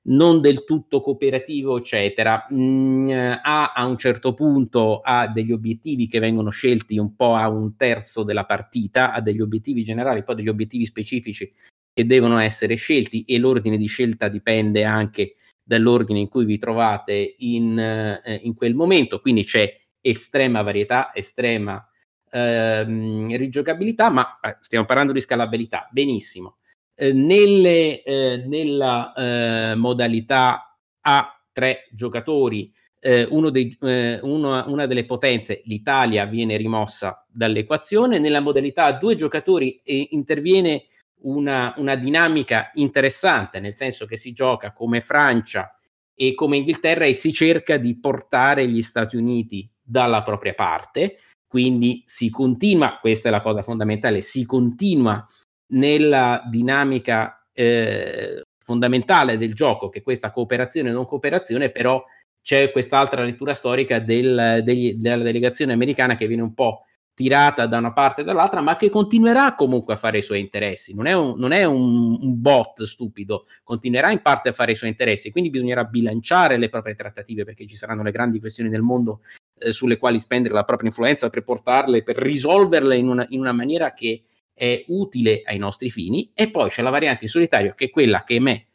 non 0.09 0.41
del 0.41 0.65
tutto 0.65 1.01
cooperativo, 1.01 1.79
eccetera. 1.79 2.47
Mm, 2.53 3.11
a 3.43 3.85
un 3.87 3.99
certo 3.99 4.33
punto 4.35 5.01
ha 5.01 5.29
degli 5.29 5.53
obiettivi 5.53 6.09
che 6.09 6.19
vengono 6.19 6.51
scelti 6.51 6.99
un 6.99 7.15
po' 7.15 7.35
a 7.35 7.49
un 7.49 7.77
terzo 7.77 8.23
della 8.23 8.45
partita, 8.45 9.13
ha 9.13 9.21
degli 9.21 9.41
obiettivi 9.41 9.83
generali, 9.83 10.25
poi 10.25 10.37
degli 10.37 10.49
obiettivi 10.49 10.85
specifici 10.85 11.53
che 11.99 12.07
devono 12.07 12.39
essere 12.39 12.77
scelti 12.77 13.25
e 13.25 13.39
l'ordine 13.39 13.77
di 13.77 13.87
scelta 13.87 14.29
dipende 14.29 14.85
anche 14.85 15.35
dall'ordine 15.61 16.21
in 16.21 16.29
cui 16.29 16.45
vi 16.45 16.57
trovate 16.57 17.35
in, 17.39 17.77
eh, 17.77 18.41
in 18.45 18.55
quel 18.55 18.77
momento, 18.77 19.21
quindi 19.21 19.43
c'è 19.43 19.77
estrema 20.01 20.63
varietà, 20.63 21.13
estrema 21.13 21.85
ehm, 22.31 23.37
rigiocabilità, 23.37 24.11
ma 24.11 24.39
eh, 24.41 24.59
stiamo 24.61 24.85
parlando 24.85 25.13
di 25.13 25.21
scalabilità, 25.21 25.89
benissimo. 25.91 26.59
Eh, 26.95 27.13
nelle, 27.13 28.05
eh, 28.05 28.45
nella 28.47 29.13
eh, 29.15 29.75
modalità 29.75 30.79
a 31.01 31.43
tre 31.51 31.89
giocatori, 31.91 32.73
eh, 33.01 33.27
dei, 33.51 33.77
uno- 34.23 34.65
una 34.69 34.87
delle 34.87 35.05
potenze, 35.05 35.63
l'Italia, 35.65 36.27
viene 36.27 36.57
rimossa 36.57 37.27
dall'equazione. 37.29 38.21
Nella 38.21 38.39
modalità 38.41 38.85
a 38.85 38.93
due 38.93 39.17
giocatori 39.17 39.81
interviene 40.11 40.85
una, 41.23 41.75
una 41.77 41.97
dinamica 41.97 42.71
interessante, 42.75 43.61
nel 43.61 43.75
senso 43.75 44.07
che 44.07 44.17
si 44.17 44.33
gioca 44.33 44.73
come 44.73 45.01
Francia 45.01 45.77
e 46.15 46.35
come 46.35 46.57
Inghilterra 46.57 47.05
e 47.05 47.15
si 47.15 47.33
cerca 47.33 47.77
di 47.77 47.99
portare 47.99 48.67
gli 48.67 48.83
Stati 48.83 49.17
Uniti 49.17 49.69
dalla 49.81 50.23
propria 50.23 50.55
parte, 50.55 51.19
quindi 51.47 52.03
si 52.05 52.29
continua, 52.29 52.99
questa 53.01 53.29
è 53.29 53.31
la 53.31 53.41
cosa 53.41 53.63
fondamentale, 53.63 54.21
si 54.21 54.45
continua 54.45 55.27
nella 55.73 56.43
dinamica 56.49 57.47
eh, 57.53 58.43
fondamentale 58.63 59.39
del 59.39 59.55
gioco, 59.55 59.89
che 59.89 60.01
è 60.01 60.03
questa 60.03 60.31
cooperazione 60.31 60.91
e 60.91 60.93
non 60.93 61.07
cooperazione, 61.07 61.71
però 61.71 62.05
c'è 62.43 62.71
quest'altra 62.71 63.25
lettura 63.25 63.55
storica 63.55 63.99
del- 63.99 64.61
degli- 64.63 64.95
della 64.95 65.23
delegazione 65.23 65.73
americana 65.73 66.17
che 66.17 66.27
viene 66.27 66.43
un 66.43 66.55
po' 66.55 66.85
tirata 67.19 67.67
da 67.67 67.79
una 67.79 67.93
parte 67.93 68.21
e 68.21 68.25
dall'altra, 68.25 68.61
ma 68.61 68.77
che 68.77 68.91
continuerà 68.91 69.57
comunque 69.57 69.95
a 69.95 69.97
fare 69.97 70.19
i 70.19 70.23
suoi 70.23 70.39
interessi. 70.39 70.95
Non 70.95 71.07
è 71.07 71.15
un, 71.15 71.35
non 71.37 71.51
è 71.51 71.65
un- 71.65 72.17
un 72.21 72.41
bot 72.41 72.85
stupido, 72.85 73.45
continuerà 73.65 74.13
in 74.13 74.23
parte 74.23 74.51
a 74.51 74.53
fare 74.53 74.71
i 74.71 74.77
suoi 74.77 74.91
interessi, 74.91 75.33
quindi 75.33 75.51
bisognerà 75.51 75.83
bilanciare 75.83 76.57
le 76.57 76.69
proprie 76.69 76.95
trattative 76.95 77.43
perché 77.43 77.67
ci 77.67 77.75
saranno 77.75 78.05
le 78.05 78.13
grandi 78.13 78.39
questioni 78.39 78.71
del 78.71 78.83
mondo 78.83 79.23
eh, 79.59 79.73
sulle 79.73 79.97
quali 79.97 80.21
spendere 80.21 80.55
la 80.55 80.63
propria 80.63 80.91
influenza 80.91 81.29
per 81.29 81.43
portarle, 81.43 82.05
per 82.05 82.15
risolverle 82.19 82.97
in 82.97 83.09
una, 83.09 83.27
in 83.31 83.41
una 83.41 83.53
maniera 83.53 83.93
che 83.93 84.23
è 84.55 84.85
utile 84.87 85.43
ai 85.45 85.59
nostri 85.59 85.91
fini. 85.91 86.31
E 86.35 86.53
poi 86.53 86.69
c'è 86.69 86.83
la 86.83 86.91
variante 86.91 87.25
in 87.25 87.31
solitario, 87.31 87.75
che 87.75 87.87
è 87.87 87.91
quella 87.91 88.23
che 88.23 88.37
a 88.37 88.41
me 88.41 88.67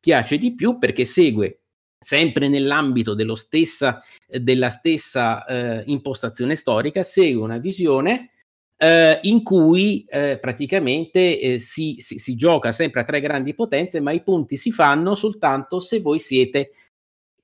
piace 0.00 0.38
di 0.38 0.56
più 0.56 0.76
perché 0.76 1.04
segue 1.04 1.61
sempre 2.02 2.48
nell'ambito 2.48 3.14
stessa, 3.36 4.02
della 4.26 4.70
stessa 4.70 5.44
eh, 5.44 5.82
impostazione 5.86 6.56
storica, 6.56 7.02
segue 7.02 7.42
una 7.42 7.58
visione 7.58 8.32
eh, 8.76 9.20
in 9.22 9.44
cui 9.44 10.04
eh, 10.08 10.38
praticamente 10.40 11.38
eh, 11.38 11.58
si, 11.60 11.96
si, 12.00 12.18
si, 12.18 12.34
gioca 12.34 12.72
sempre 12.72 13.02
a 13.02 13.04
tre 13.04 13.20
grandi 13.20 13.54
potenze, 13.54 14.00
ma 14.00 14.10
i 14.10 14.22
punti 14.22 14.56
si 14.56 14.72
fanno 14.72 15.14
soltanto 15.14 15.78
se 15.78 16.00
voi 16.00 16.18
siete 16.18 16.70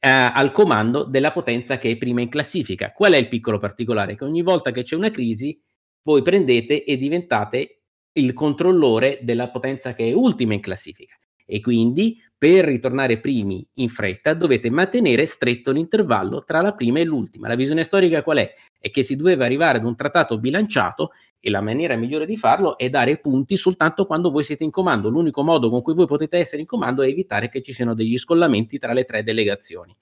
eh, 0.00 0.08
al 0.08 0.50
comando 0.50 1.04
della 1.04 1.30
potenza 1.30 1.78
che 1.78 1.92
è 1.92 1.96
prima 1.96 2.20
in 2.20 2.28
classifica. 2.28 2.92
Qual 2.92 3.12
è 3.12 3.16
il 3.16 3.28
piccolo 3.28 3.58
particolare? 3.58 4.16
Che 4.16 4.24
ogni 4.24 4.42
volta 4.42 4.72
che 4.72 4.82
c'è 4.82 4.96
una 4.96 5.10
crisi, 5.10 5.56
voi 6.02 6.22
prendete 6.22 6.82
e 6.82 6.96
diventate 6.96 7.82
il 8.14 8.32
controllore 8.32 9.20
della 9.22 9.48
potenza 9.48 9.94
che 9.94 10.08
è 10.08 10.12
ultima 10.12 10.54
in 10.54 10.60
classifica. 10.60 11.16
E 11.46 11.60
quindi 11.60 12.20
per 12.38 12.64
ritornare 12.64 13.18
primi 13.18 13.66
in 13.74 13.88
fretta 13.88 14.32
dovete 14.32 14.70
mantenere 14.70 15.26
stretto 15.26 15.72
l'intervallo 15.72 16.44
tra 16.44 16.60
la 16.60 16.72
prima 16.72 17.00
e 17.00 17.04
l'ultima. 17.04 17.48
La 17.48 17.56
visione 17.56 17.82
storica 17.82 18.22
qual 18.22 18.38
è? 18.38 18.52
È 18.78 18.90
che 18.90 19.02
si 19.02 19.16
doveva 19.16 19.44
arrivare 19.44 19.78
ad 19.78 19.84
un 19.84 19.96
trattato 19.96 20.38
bilanciato 20.38 21.10
e 21.40 21.50
la 21.50 21.60
maniera 21.60 21.96
migliore 21.96 22.26
di 22.26 22.36
farlo 22.36 22.78
è 22.78 22.88
dare 22.90 23.18
punti 23.18 23.56
soltanto 23.56 24.06
quando 24.06 24.30
voi 24.30 24.44
siete 24.44 24.62
in 24.62 24.70
comando. 24.70 25.08
L'unico 25.08 25.42
modo 25.42 25.68
con 25.68 25.82
cui 25.82 25.94
voi 25.94 26.06
potete 26.06 26.38
essere 26.38 26.60
in 26.60 26.68
comando 26.68 27.02
è 27.02 27.08
evitare 27.08 27.48
che 27.48 27.60
ci 27.60 27.72
siano 27.72 27.92
degli 27.92 28.16
scollamenti 28.16 28.78
tra 28.78 28.92
le 28.92 29.02
tre 29.02 29.24
delegazioni 29.24 29.96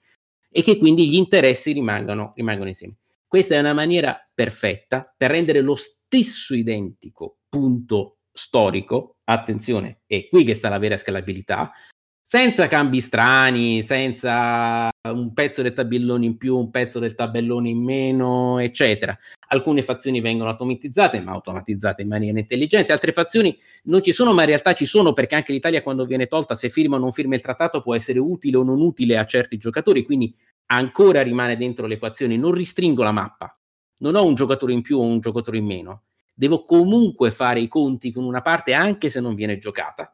e 0.49 0.61
che 0.61 0.77
quindi 0.77 1.09
gli 1.09 1.15
interessi 1.15 1.71
rimangano, 1.71 2.33
rimangano 2.35 2.67
insieme. 2.67 2.97
Questa 3.25 3.55
è 3.55 3.59
una 3.59 3.73
maniera 3.73 4.15
perfetta 4.31 5.11
per 5.17 5.31
rendere 5.31 5.61
lo 5.61 5.75
stesso 5.75 6.53
identico 6.53 7.39
punto 7.49 8.19
storico, 8.31 9.17
attenzione, 9.23 10.01
è 10.05 10.27
qui 10.29 10.43
che 10.43 10.53
sta 10.53 10.69
la 10.69 10.77
vera 10.77 10.95
scalabilità, 10.95 11.71
senza 12.29 12.67
cambi 12.67 12.99
strani, 12.99 13.81
senza 13.81 14.89
un 15.03 15.31
pezzo 15.33 15.61
del 15.61 15.71
tabellone 15.71 16.25
in 16.25 16.35
più, 16.35 16.57
un 16.57 16.71
pezzo 16.71 16.99
del 16.99 17.15
tabellone 17.15 17.69
in 17.69 17.81
meno, 17.81 18.59
eccetera. 18.59 19.17
Alcune 19.47 19.81
fazioni 19.81 20.19
vengono 20.19 20.49
automatizzate, 20.49 21.21
ma 21.21 21.31
automatizzate 21.31 22.01
in 22.01 22.09
maniera 22.09 22.37
intelligente, 22.37 22.91
altre 22.91 23.13
fazioni 23.13 23.57
non 23.83 24.03
ci 24.03 24.11
sono, 24.11 24.33
ma 24.33 24.41
in 24.41 24.49
realtà 24.49 24.73
ci 24.73 24.85
sono 24.85 25.13
perché 25.13 25.35
anche 25.35 25.53
l'Italia 25.53 25.81
quando 25.81 26.05
viene 26.05 26.25
tolta, 26.25 26.53
se 26.53 26.67
firma 26.67 26.97
o 26.97 26.99
non 26.99 27.13
firma 27.13 27.35
il 27.35 27.39
trattato, 27.39 27.81
può 27.81 27.95
essere 27.95 28.19
utile 28.19 28.57
o 28.57 28.63
non 28.63 28.81
utile 28.81 29.17
a 29.17 29.23
certi 29.23 29.55
giocatori, 29.55 30.03
quindi 30.03 30.35
ancora 30.65 31.21
rimane 31.21 31.55
dentro 31.55 31.87
le 31.87 31.93
equazioni, 31.93 32.37
non 32.37 32.51
ristringo 32.51 33.03
la 33.03 33.13
mappa, 33.13 33.49
non 33.99 34.15
ho 34.15 34.25
un 34.25 34.35
giocatore 34.35 34.73
in 34.73 34.81
più 34.81 34.97
o 34.97 35.03
un 35.03 35.21
giocatore 35.21 35.59
in 35.59 35.65
meno, 35.65 36.03
devo 36.33 36.65
comunque 36.65 37.31
fare 37.31 37.61
i 37.61 37.69
conti 37.69 38.11
con 38.11 38.25
una 38.25 38.41
parte 38.41 38.73
anche 38.73 39.07
se 39.07 39.21
non 39.21 39.33
viene 39.33 39.57
giocata. 39.57 40.13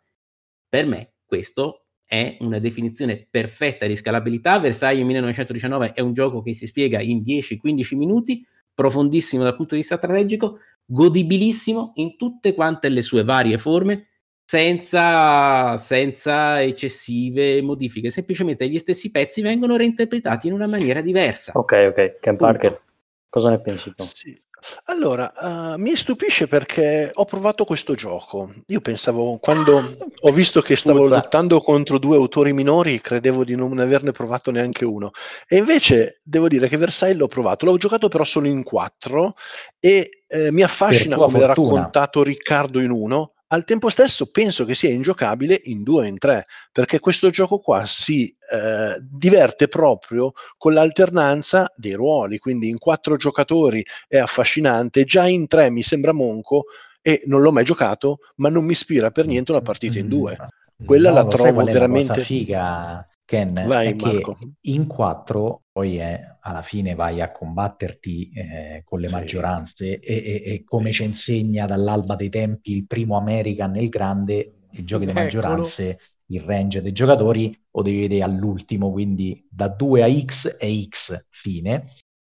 Per 0.70 0.86
me 0.86 1.14
questo 1.26 1.83
è 2.06 2.38
una 2.42 2.60
definizione 2.60 3.28
perfetta 3.30 3.86
di 3.86 3.96
scalabilità. 3.96 4.60
Versailles 4.60 5.06
1919 5.06 5.94
è 5.94 6.02
un 6.02 6.14
gioco 6.14 6.42
che 6.42 6.54
si 6.54 6.68
spiega 6.68 7.00
in 7.02 7.22
10-15 7.22 7.96
minuti, 7.96 8.46
profondissimo 8.74 9.44
dal 9.44 9.56
punto 9.56 9.76
di 9.76 9.82
vista 9.82 9.98
strategico, 9.98 10.60
godibilissimo 10.86 11.94
in 11.96 12.18
tutte 12.18 12.54
quante 12.54 12.90
le 12.90 13.02
sue 13.02 13.24
varie 13.24 13.58
forme, 13.58 14.08
senza, 14.46 15.78
senza 15.78 16.62
eccessive 16.62 17.62
modifiche. 17.62 18.10
Semplicemente 18.10 18.68
gli 18.68 18.78
stessi 18.78 19.10
pezzi 19.10 19.42
vengono 19.42 19.76
reinterpretati 19.76 20.48
in 20.48 20.54
una 20.54 20.68
maniera 20.68 21.02
diversa. 21.02 21.54
Ok, 21.56 21.72
ok. 21.90 22.20
Ken 22.20 22.36
Parker, 22.36 22.82
cosa 23.30 23.50
ne 23.50 23.62
pensi 23.62 23.94
tu? 23.96 24.04
Sì. 24.04 24.43
Allora, 24.86 25.32
uh, 25.36 25.80
mi 25.80 25.96
stupisce 25.96 26.48
perché 26.48 27.12
ho 27.14 27.26
provato 27.26 27.66
questo 27.66 27.96
gioco. 27.96 28.54
Io 28.68 28.82
pensavo, 28.82 29.38
quando 29.38 29.96
ho 30.22 30.32
visto 30.32 30.62
che 30.62 30.76
stavo 30.76 31.00
Scusa. 31.00 31.16
lottando 31.16 31.62
contro 31.62 31.98
due 31.98 32.16
autori 32.16 32.54
minori, 32.54 33.00
credevo 33.02 33.44
di 33.44 33.56
non 33.56 33.78
averne 33.80 34.12
provato 34.12 34.52
neanche 34.52 34.86
uno. 34.86 35.12
E 35.48 35.58
invece 35.58 36.20
devo 36.24 36.48
dire 36.48 36.68
che 36.68 36.78
Versailles 36.78 37.18
l'ho 37.18 37.28
provato. 37.28 37.66
L'ho 37.66 37.78
giocato 37.78 38.08
però 38.08 38.24
solo 38.24 38.48
in 38.48 38.64
quattro 38.64 39.36
e 39.80 40.24
eh, 40.28 40.52
mi 40.52 40.64
affascina 40.64 41.16
tua 41.16 41.26
come 41.26 41.40
l'ha 41.40 41.46
fortuna. 41.48 41.76
raccontato 41.76 42.24
Riccardo 42.24 42.80
in 42.80 42.92
uno. 42.92 43.34
Al 43.54 43.66
tempo 43.66 43.90
stesso 43.90 44.32
penso 44.32 44.66
che 44.66 44.74
sia 44.74 44.90
ingiocabile 44.90 45.62
in 45.66 45.84
due 45.84 46.02
o 46.02 46.08
in 46.08 46.18
tre, 46.18 46.48
perché 46.72 46.98
questo 47.00 47.30
gioco 47.30 47.60
qua 47.60 47.86
si 47.86 48.36
eh, 48.52 48.98
diverte 49.00 49.68
proprio 49.68 50.34
con 50.58 50.74
l'alternanza 50.74 51.72
dei 51.76 51.94
ruoli, 51.94 52.40
quindi 52.40 52.68
in 52.68 52.80
quattro 52.80 53.16
giocatori 53.16 53.86
è 54.08 54.18
affascinante, 54.18 55.04
già 55.04 55.28
in 55.28 55.46
tre 55.46 55.70
mi 55.70 55.84
sembra 55.84 56.14
monco 56.14 56.64
e 57.00 57.22
non 57.26 57.42
l'ho 57.42 57.52
mai 57.52 57.64
giocato, 57.64 58.22
ma 58.38 58.50
non 58.50 58.66
mi 58.66 58.72
ispira 58.72 59.12
per 59.12 59.28
niente 59.28 59.52
una 59.52 59.62
partita 59.62 60.00
in 60.00 60.08
due. 60.08 60.36
Quella 60.84 61.10
No, 61.10 61.16
la 61.18 61.22
sai 61.22 61.36
trovo 61.36 61.54
qual 61.54 61.68
è 61.68 61.72
veramente- 61.74 62.08
cosa 62.08 62.22
figa, 62.22 63.08
Ken? 63.34 63.54
Vai, 63.60 63.88
è 63.88 63.96
che 63.96 64.00
Marco. 64.02 64.38
in 64.66 64.88
quattro 64.88 65.64
poi 65.72 65.98
è, 65.98 66.20
alla 66.42 66.62
fine 66.62 66.94
vai 66.96 67.22
a 67.22 67.32
combatterti 67.32 68.30
eh, 68.32 68.82
con 68.86 69.00
le 69.00 69.08
Sì. 69.08 69.14
maggioranze 69.14 70.00
e, 70.00 70.16
e- 70.16 70.54
e 70.54 70.64
come 70.64 70.92
ci 70.92 71.04
insegna 71.04 71.66
dall'alba 71.66 72.16
dei 72.16 72.30
tempi 72.30 72.72
il 72.74 72.86
primo 72.86 73.18
American 73.18 73.72
nel 73.72 73.90
grande, 73.90 74.54
i 74.72 74.84
giochi 74.84 75.06
di 75.06 75.14
maggioranze, 75.14 76.00
il 76.28 76.42
range 76.42 76.82
dei 76.82 76.92
giocatori 76.92 77.56
lo 77.72 77.82
devi 77.82 78.02
vedere 78.02 78.24
all'ultimo, 78.24 78.92
quindi 78.92 79.46
da 79.50 79.68
2 79.68 80.04
a 80.04 80.10
X 80.10 80.48
è 80.58 80.68
X, 80.88 81.26
fine. 81.30 81.86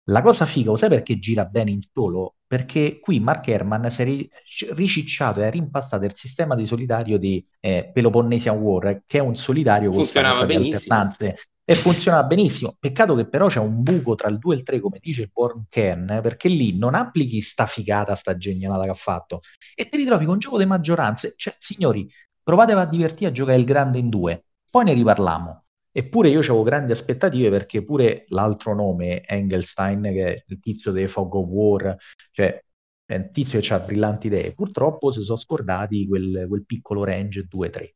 La 0.05 0.21
cosa 0.21 0.45
figa, 0.45 0.71
lo 0.71 0.77
sai 0.77 0.89
perché 0.89 1.19
gira 1.19 1.45
bene 1.45 1.71
in 1.71 1.79
solo? 1.81 2.35
Perché 2.47 2.99
qui 2.99 3.19
Mark 3.19 3.47
Herman 3.47 3.89
si 3.89 4.01
è 4.01 4.03
ri- 4.05 4.29
ricicciato 4.73 5.39
e 5.41 5.45
ha 5.45 5.49
rimpastato 5.49 6.05
il 6.05 6.15
sistema 6.15 6.55
di 6.55 6.65
solitario 6.65 7.17
di 7.17 7.45
eh, 7.59 7.89
Peloponnesian 7.93 8.57
War, 8.57 9.03
che 9.05 9.19
è 9.19 9.21
un 9.21 9.35
solitario 9.35 9.91
con 9.91 10.03
Funzionava 10.03 10.45
di 10.45 10.55
alternanze 10.55 11.37
e 11.63 11.75
funziona 11.75 12.23
benissimo. 12.23 12.75
Peccato 12.79 13.15
che 13.15 13.27
però 13.27 13.47
c'è 13.47 13.59
un 13.59 13.83
buco 13.83 14.15
tra 14.15 14.27
il 14.27 14.39
2 14.39 14.55
e 14.55 14.57
il 14.57 14.63
3, 14.63 14.79
come 14.79 14.97
dice 14.99 15.29
Born 15.31 15.65
Ken, 15.69 16.19
perché 16.21 16.49
lì 16.49 16.77
non 16.77 16.95
applichi 16.95 17.39
sta 17.39 17.65
figata, 17.65 18.15
sta 18.15 18.35
genialata 18.35 18.83
che 18.85 18.89
ha 18.89 18.93
fatto 18.95 19.41
e 19.75 19.87
ti 19.87 19.97
ritrovi 19.97 20.25
con 20.25 20.33
un 20.33 20.39
gioco 20.39 20.57
di 20.57 20.65
maggioranze. 20.65 21.33
Cioè, 21.37 21.55
signori, 21.59 22.11
provate 22.43 22.73
a 22.73 22.85
divertirvi 22.85 23.25
a 23.25 23.31
giocare 23.31 23.57
il 23.57 23.65
grande 23.65 23.99
in 23.99 24.09
due, 24.09 24.43
poi 24.69 24.83
ne 24.85 24.93
riparliamo. 24.93 25.63
Eppure 25.93 26.29
io 26.29 26.39
avevo 26.39 26.63
grandi 26.63 26.93
aspettative 26.93 27.49
perché 27.49 27.83
pure 27.83 28.23
l'altro 28.29 28.73
nome, 28.73 29.23
Engelstein, 29.25 30.01
che 30.03 30.33
è 30.33 30.43
il 30.47 30.59
tizio 30.59 30.91
dei 30.91 31.07
Fog 31.07 31.33
of 31.33 31.47
War, 31.47 31.95
cioè 32.31 32.63
è 33.05 33.15
un 33.15 33.31
tizio 33.31 33.59
che 33.59 33.73
ha 33.73 33.79
brillanti 33.79 34.27
idee, 34.27 34.53
purtroppo 34.53 35.11
si 35.11 35.21
sono 35.21 35.37
scordati 35.37 36.07
quel, 36.07 36.45
quel 36.47 36.65
piccolo 36.65 37.03
range 37.03 37.45
2-3. 37.53 37.89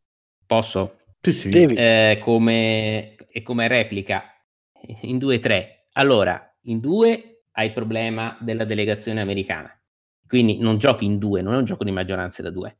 Posso? 0.45 0.97
Sì, 1.21 1.31
sì. 1.31 1.49
Devi. 1.49 1.75
Eh, 1.75 2.19
come, 2.21 3.15
e 3.15 3.41
come 3.41 3.67
replica 3.69 4.25
in 5.01 5.17
2-3. 5.17 5.87
Allora, 5.93 6.53
in 6.63 6.79
2 6.79 7.43
hai 7.51 7.67
il 7.67 7.73
problema 7.73 8.37
della 8.41 8.65
delegazione 8.65 9.21
americana. 9.21 9.71
Quindi 10.27 10.57
non 10.57 10.77
giochi 10.77 11.05
in 11.05 11.17
due, 11.17 11.41
non 11.41 11.53
è 11.53 11.57
un 11.57 11.65
gioco 11.65 11.85
di 11.85 11.91
maggioranze 11.91 12.41
da 12.41 12.49
due. 12.49 12.79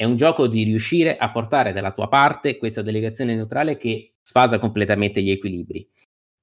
È 0.00 0.04
un 0.04 0.16
gioco 0.16 0.46
di 0.46 0.62
riuscire 0.62 1.18
a 1.18 1.30
portare 1.30 1.74
dalla 1.74 1.92
tua 1.92 2.08
parte 2.08 2.56
questa 2.56 2.80
delegazione 2.80 3.34
neutrale 3.34 3.76
che 3.76 4.14
sfasa 4.22 4.58
completamente 4.58 5.20
gli 5.20 5.30
equilibri. 5.30 5.86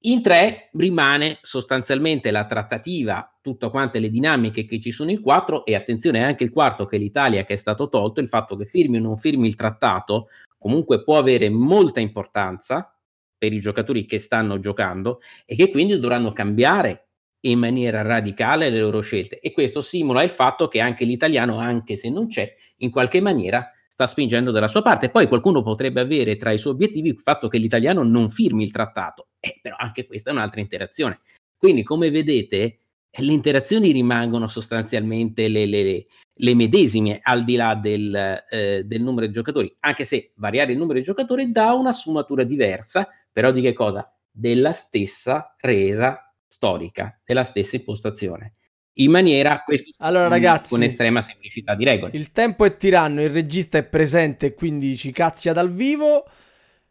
In 0.02 0.22
tre 0.22 0.70
rimane 0.74 1.40
sostanzialmente 1.42 2.30
la 2.30 2.46
trattativa, 2.46 3.36
tutte 3.42 3.68
quante 3.72 3.98
le 3.98 4.12
dinamiche 4.12 4.66
che 4.66 4.80
ci 4.80 4.92
sono 4.92 5.10
in 5.10 5.22
quattro 5.22 5.66
e 5.66 5.74
attenzione 5.74 6.24
anche 6.24 6.44
il 6.44 6.52
quarto 6.52 6.86
che 6.86 6.98
è 6.98 7.00
l'Italia 7.00 7.46
che 7.46 7.56
è 7.56 7.58
stato 7.58 7.90
tolto, 7.90 8.20
il 8.20 8.28
fatto 8.28 8.56
che 8.58 8.68
firmi 8.68 8.98
o 8.98 9.02
non 9.02 9.18
firmi 9.18 9.48
il 9.48 9.56
trattato 9.56 10.28
comunque 10.60 11.02
può 11.02 11.18
avere 11.18 11.50
molta 11.50 12.00
importanza 12.00 12.96
per 13.36 13.54
i 13.54 13.60
giocatori 13.60 14.06
che 14.06 14.20
stanno 14.20 14.60
giocando 14.60 15.20
e 15.48 15.56
che 15.56 15.72
quindi 15.72 15.98
dovranno 15.98 16.32
cambiare 16.32 17.07
in 17.42 17.60
maniera 17.60 18.02
radicale 18.02 18.70
le 18.70 18.80
loro 18.80 19.02
scelte 19.02 19.40
e 19.40 19.52
questo 19.52 19.82
simula 19.82 20.24
il 20.24 20.30
fatto 20.30 20.68
che 20.68 20.80
anche 20.80 21.06
l'italiano, 21.06 21.58
anche 21.60 21.96
se 21.96 22.10
non 22.10 22.28
c'è, 22.28 22.54
in 22.78 22.90
qualche 22.90 23.22
maniera 23.22 23.72
sta 23.88 24.06
spingendo 24.06 24.52
dalla 24.52 24.68
sua 24.68 24.82
parte. 24.82 25.10
Poi 25.10 25.28
qualcuno 25.28 25.64
potrebbe 25.64 26.02
avere 26.02 26.38
tra 26.38 26.52
i 26.52 26.60
suoi 26.60 26.74
obiettivi 26.74 27.10
il 27.10 27.20
fatto 27.20 27.48
che 27.48 27.58
l'italiano 27.58 28.04
non 28.04 28.30
firmi 28.30 28.64
il 28.64 28.72
trattato, 28.72 29.30
eh, 29.40 29.60
però 29.62 29.76
anche 29.80 30.06
questa 30.06 30.30
è 30.30 30.34
un'altra 30.34 30.62
interazione. 30.62 31.22
Quindi, 31.58 31.82
come 31.82 32.12
vedete, 32.12 32.82
le 33.10 33.32
interazioni 33.32 33.92
rimangono 33.92 34.48
sostanzialmente 34.48 35.48
le, 35.48 35.66
le, 35.66 36.06
le 36.32 36.56
medesime 36.56 37.20
al 37.24 37.44
di 37.44 37.56
là 37.56 37.74
del, 37.74 38.44
eh, 38.50 38.84
del, 38.86 39.02
numero 39.02 39.26
di 39.26 39.34
giocatori, 39.34 39.76
anche 39.80 40.06
se 40.06 40.34
variare 40.36 40.74
il 40.74 40.78
numero 40.78 41.00
di 41.00 41.06
giocatori 41.06 41.52
dà 41.52 41.74
una 41.74 41.92
sfumatura 41.92 42.44
diversa, 42.44 43.08
però 43.32 43.52
di 43.52 43.62
che 43.62 43.74
cosa? 43.74 44.12
Della 44.30 44.74
stessa 44.74 45.56
resa 45.60 46.27
storica, 46.48 47.20
della 47.24 47.44
stessa 47.44 47.76
impostazione. 47.76 48.56
In 49.00 49.12
maniera 49.12 49.62
questo 49.64 49.92
allora, 49.98 50.28
ragazzi, 50.28 50.70
con 50.70 50.82
estrema 50.82 51.22
semplicità 51.22 51.76
di 51.76 51.86
regole. 51.86 52.12
Il 52.16 52.32
tempo 52.32 52.66
è 52.66 52.76
tiranno, 52.78 53.22
il 53.22 53.30
regista 53.30 53.78
è 53.78 53.84
presente, 53.84 54.56
quindi 54.56 54.98
ci 54.98 55.12
cazzia 55.12 55.54
dal 55.54 55.72
vivo. 55.72 56.26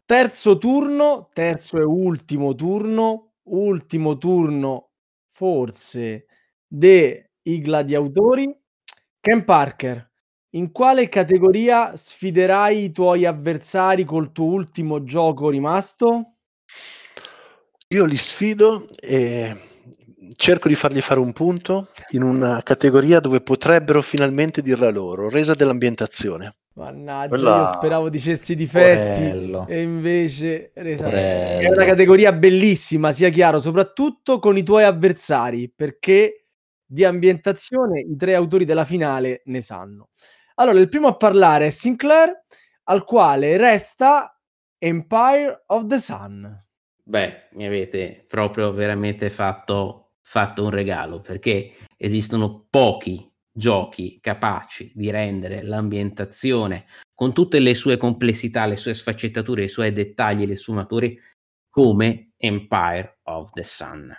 Terzo 0.05 0.57
turno, 0.57 1.27
terzo 1.33 1.77
e 1.77 1.83
ultimo 1.83 2.55
turno, 2.55 3.33
ultimo 3.49 4.17
turno 4.17 4.91
forse 5.25 6.27
dei 6.65 7.25
gladiatori. 7.43 8.57
Ken 9.19 9.43
Parker, 9.43 10.09
in 10.51 10.71
quale 10.71 11.09
categoria 11.09 11.97
sfiderai 11.97 12.85
i 12.85 12.91
tuoi 12.91 13.25
avversari 13.25 14.05
col 14.05 14.31
tuo 14.31 14.45
ultimo 14.45 15.03
gioco 15.03 15.49
rimasto? 15.49 16.36
Io 17.89 18.03
li 18.03 18.17
sfido 18.17 18.85
e 18.99 19.55
cerco 20.35 20.67
di 20.67 20.75
fargli 20.75 20.99
fare 20.99 21.21
un 21.21 21.31
punto 21.31 21.87
in 22.09 22.21
una 22.21 22.61
categoria 22.61 23.21
dove 23.21 23.39
potrebbero 23.39 24.01
finalmente 24.01 24.61
dirla 24.61 24.89
loro, 24.89 25.29
resa 25.29 25.53
dell'ambientazione. 25.53 26.57
Mannaggia, 26.73 27.29
Quella- 27.29 27.57
io 27.59 27.65
speravo 27.65 28.09
dicessi 28.09 28.55
difetti 28.55 29.29
Porello. 29.29 29.67
e 29.69 29.81
invece 29.81 30.71
resa- 30.75 31.09
è 31.09 31.65
una 31.69 31.85
categoria 31.85 32.33
bellissima, 32.33 33.13
sia 33.13 33.29
chiaro, 33.29 33.59
soprattutto 33.59 34.37
con 34.39 34.57
i 34.57 34.63
tuoi 34.63 34.83
avversari, 34.83 35.71
perché 35.73 36.47
di 36.85 37.05
ambientazione 37.05 38.01
i 38.01 38.17
tre 38.17 38.35
autori 38.35 38.65
della 38.65 38.85
finale 38.85 39.43
ne 39.45 39.61
sanno. 39.61 40.09
Allora, 40.55 40.77
il 40.77 40.89
primo 40.89 41.07
a 41.07 41.15
parlare 41.15 41.67
è 41.67 41.69
Sinclair, 41.69 42.33
al 42.83 43.05
quale 43.05 43.55
resta 43.55 44.37
Empire 44.77 45.63
of 45.67 45.85
the 45.85 45.97
Sun. 45.97 46.65
Beh, 47.09 47.47
mi 47.53 47.65
avete 47.65 48.25
proprio 48.27 48.73
veramente 48.73 49.29
fatto, 49.29 50.15
fatto 50.19 50.65
un 50.65 50.71
regalo 50.71 51.21
perché 51.21 51.71
esistono 51.95 52.67
pochi 52.69 53.31
giochi 53.49 54.19
capaci 54.19 54.91
di 54.93 55.09
rendere 55.09 55.63
l'ambientazione 55.63 56.85
con 57.13 57.31
tutte 57.31 57.59
le 57.59 57.75
sue 57.75 57.95
complessità, 57.95 58.65
le 58.65 58.75
sue 58.75 58.93
sfaccettature, 58.93 59.63
i 59.63 59.69
suoi 59.69 59.93
dettagli, 59.93 60.45
le 60.45 60.57
sfumature 60.57 61.15
come 61.69 62.33
Empire 62.35 63.19
of 63.23 63.51
the 63.51 63.63
Sun. 63.63 64.13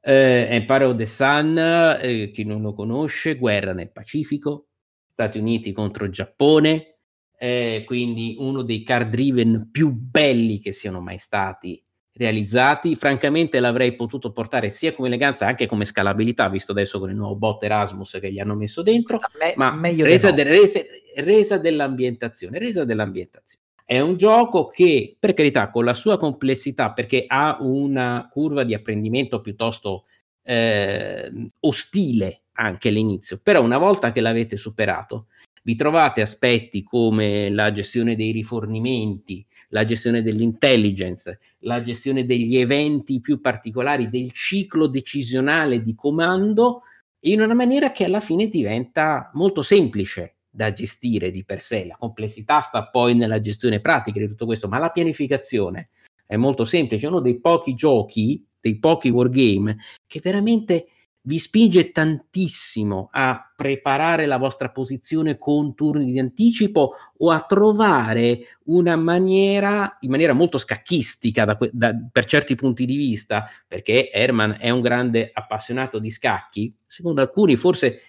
Eh, 0.00 0.46
Empire 0.48 0.84
of 0.84 0.96
the 0.96 1.06
Sun, 1.06 1.58
eh, 2.00 2.30
chi 2.32 2.44
non 2.44 2.62
lo 2.62 2.72
conosce, 2.72 3.36
guerra 3.36 3.74
nel 3.74 3.92
Pacifico, 3.92 4.68
Stati 5.06 5.38
Uniti 5.38 5.72
contro 5.72 6.08
Giappone, 6.08 6.98
eh, 7.38 7.82
quindi 7.84 8.36
uno 8.38 8.62
dei 8.62 8.82
card 8.82 9.10
driven 9.10 9.68
più 9.70 9.90
belli 9.90 10.60
che 10.60 10.72
siano 10.72 11.02
mai 11.02 11.18
stati 11.18 11.84
realizzati. 12.16 12.96
Francamente 12.96 13.60
l'avrei 13.60 13.94
potuto 13.94 14.32
portare 14.32 14.70
sia 14.70 14.92
come 14.92 15.08
eleganza 15.08 15.46
anche 15.46 15.66
come 15.66 15.84
scalabilità, 15.84 16.48
visto 16.48 16.72
adesso 16.72 16.98
con 16.98 17.10
il 17.10 17.16
nuovo 17.16 17.36
bot 17.36 17.62
Erasmus 17.62 18.18
che 18.20 18.32
gli 18.32 18.38
hanno 18.38 18.54
messo 18.54 18.82
dentro, 18.82 19.18
Me- 19.38 19.54
ma 19.56 19.78
resa, 20.02 20.30
no. 20.30 20.34
de- 20.34 20.42
resa- 20.42 20.80
resa 21.16 21.58
dell'ambientazione, 21.58 22.58
resa 22.58 22.84
dell'ambientazione. 22.84 23.64
È 23.84 24.00
un 24.00 24.16
gioco 24.16 24.66
che, 24.66 25.16
per 25.18 25.32
carità, 25.32 25.70
con 25.70 25.84
la 25.84 25.94
sua 25.94 26.18
complessità, 26.18 26.90
perché 26.92 27.24
ha 27.26 27.58
una 27.60 28.28
curva 28.32 28.64
di 28.64 28.74
apprendimento 28.74 29.40
piuttosto 29.40 30.06
eh, 30.42 31.30
ostile 31.60 32.42
anche 32.54 32.88
all'inizio, 32.88 33.38
però 33.42 33.62
una 33.62 33.78
volta 33.78 34.10
che 34.10 34.20
l'avete 34.20 34.56
superato, 34.56 35.26
vi 35.66 35.74
trovate 35.74 36.20
aspetti 36.20 36.84
come 36.84 37.50
la 37.50 37.72
gestione 37.72 38.14
dei 38.14 38.30
rifornimenti, 38.30 39.44
la 39.70 39.84
gestione 39.84 40.22
dell'intelligence, 40.22 41.40
la 41.62 41.82
gestione 41.82 42.24
degli 42.24 42.56
eventi 42.56 43.18
più 43.18 43.40
particolari, 43.40 44.08
del 44.08 44.30
ciclo 44.30 44.86
decisionale 44.86 45.82
di 45.82 45.96
comando, 45.96 46.82
in 47.24 47.40
una 47.40 47.54
maniera 47.54 47.90
che 47.90 48.04
alla 48.04 48.20
fine 48.20 48.46
diventa 48.46 49.28
molto 49.34 49.62
semplice 49.62 50.36
da 50.48 50.72
gestire 50.72 51.32
di 51.32 51.44
per 51.44 51.60
sé. 51.60 51.84
La 51.84 51.96
complessità 51.98 52.60
sta 52.60 52.86
poi 52.86 53.16
nella 53.16 53.40
gestione 53.40 53.80
pratica 53.80 54.20
di 54.20 54.28
tutto 54.28 54.46
questo, 54.46 54.68
ma 54.68 54.78
la 54.78 54.90
pianificazione 54.90 55.88
è 56.26 56.36
molto 56.36 56.62
semplice. 56.62 57.06
È 57.06 57.08
uno 57.08 57.18
dei 57.18 57.40
pochi 57.40 57.74
giochi, 57.74 58.40
dei 58.60 58.78
pochi 58.78 59.08
wargame, 59.08 59.78
che 60.06 60.20
veramente 60.22 60.86
vi 61.26 61.38
spinge 61.38 61.90
tantissimo 61.90 63.08
a 63.10 63.52
preparare 63.54 64.26
la 64.26 64.38
vostra 64.38 64.70
posizione 64.70 65.38
con 65.38 65.74
turni 65.74 66.12
di 66.12 66.18
anticipo 66.18 66.92
o 67.18 67.30
a 67.30 67.40
trovare 67.40 68.58
una 68.66 68.96
maniera, 68.96 69.96
in 70.00 70.10
maniera 70.10 70.32
molto 70.32 70.58
scacchistica 70.58 71.44
da 71.44 71.58
da- 71.72 71.94
per 72.10 72.24
certi 72.26 72.54
punti 72.54 72.84
di 72.86 72.96
vista, 72.96 73.46
perché 73.66 74.10
Herman 74.10 74.56
è 74.60 74.70
un 74.70 74.80
grande 74.80 75.30
appassionato 75.32 75.98
di 75.98 76.10
scacchi, 76.10 76.74
secondo 76.86 77.20
alcuni 77.20 77.56
forse 77.56 78.00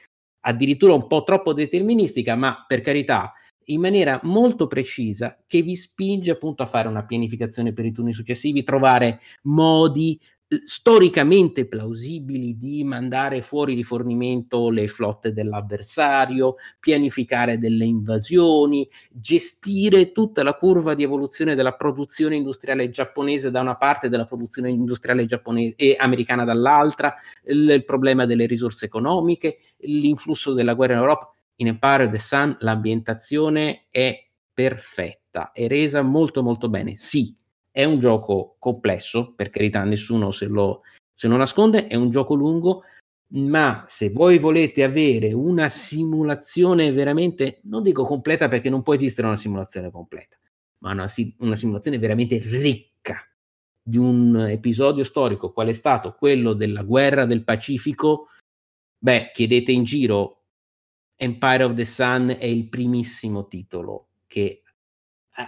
addirittura 0.41 0.93
un 0.93 1.07
po' 1.07 1.23
troppo 1.23 1.53
deterministica, 1.53 2.35
ma 2.35 2.63
per 2.67 2.81
carità, 2.81 3.33
in 3.69 3.81
maniera 3.81 4.19
molto 4.23 4.67
precisa 4.67 5.37
che 5.45 5.61
vi 5.61 5.75
spinge 5.75 6.31
appunto 6.31 6.63
a 6.63 6.67
fare 6.67 6.87
una 6.87 7.05
pianificazione 7.05 7.73
per 7.73 7.85
i 7.85 7.91
turni 7.91 8.13
successivi, 8.13 8.63
trovare 8.63 9.19
modi 9.43 10.17
storicamente 10.47 11.67
plausibili 11.67 12.57
di 12.57 12.83
mandare 12.85 13.41
fuori 13.41 13.73
rifornimento 13.73 14.69
le 14.69 14.87
flotte 14.87 15.33
dell'avversario, 15.33 16.55
pianificare 16.79 17.57
delle 17.57 17.83
invasioni, 17.83 18.89
gestire 19.11 20.13
tutta 20.13 20.43
la 20.43 20.53
curva 20.53 20.93
di 20.93 21.03
evoluzione 21.03 21.53
della 21.53 21.73
produzione 21.73 22.37
industriale 22.37 22.89
giapponese 22.89 23.51
da 23.51 23.59
una 23.59 23.75
parte 23.75 24.07
e 24.07 24.09
della 24.09 24.25
produzione 24.25 24.69
industriale 24.69 25.25
giapponese 25.25 25.75
e 25.75 25.95
americana 25.99 26.45
dall'altra, 26.45 27.13
il, 27.45 27.69
il 27.69 27.83
problema 27.83 28.25
delle 28.25 28.45
risorse 28.45 28.85
economiche, 28.85 29.57
l'influsso 29.79 30.53
della 30.53 30.75
guerra 30.75 30.93
in 30.93 30.99
Europa. 30.99 31.31
In 31.55 31.67
Empire 31.67 32.09
the 32.09 32.19
Sun 32.19 32.55
l'ambientazione 32.59 33.87
è 33.89 34.27
perfetta, 34.53 35.51
è 35.51 35.67
resa 35.67 36.01
molto 36.03 36.41
molto 36.41 36.69
bene. 36.69 36.95
Sì, 36.95 37.35
è 37.77 37.83
un 37.83 37.99
gioco 37.99 38.55
complesso, 38.57 39.35
per 39.35 39.51
carità, 39.51 39.83
nessuno 39.83 40.31
se 40.31 40.47
lo, 40.47 40.81
se 41.13 41.27
lo 41.27 41.35
nasconde, 41.35 41.85
è 41.85 41.93
un 41.93 42.09
gioco 42.09 42.33
lungo, 42.33 42.81
ma 43.33 43.83
se 43.85 44.09
voi 44.09 44.39
volete 44.39 44.81
avere 44.81 45.31
una 45.31 45.69
simulazione 45.69 46.91
veramente, 46.91 47.59
non 47.65 47.83
dico 47.83 48.03
completa 48.03 48.47
perché 48.47 48.71
non 48.71 48.81
può 48.81 48.95
esistere 48.95 49.27
una 49.27 49.35
simulazione 49.35 49.91
completa, 49.91 50.35
ma 50.79 50.93
una, 50.93 51.07
una 51.37 51.55
simulazione 51.55 51.99
veramente 51.99 52.39
ricca 52.39 53.23
di 53.79 53.99
un 53.99 54.47
episodio 54.49 55.03
storico, 55.03 55.51
qual 55.51 55.67
è 55.67 55.73
stato? 55.73 56.15
Quello 56.17 56.53
della 56.53 56.81
guerra 56.81 57.25
del 57.25 57.43
Pacifico, 57.43 58.29
beh, 58.97 59.29
chiedete 59.35 59.71
in 59.71 59.83
giro, 59.83 60.45
Empire 61.15 61.63
of 61.63 61.75
the 61.75 61.85
Sun 61.85 62.35
è 62.39 62.45
il 62.45 62.69
primissimo 62.69 63.45
titolo 63.45 64.07
che 64.25 64.63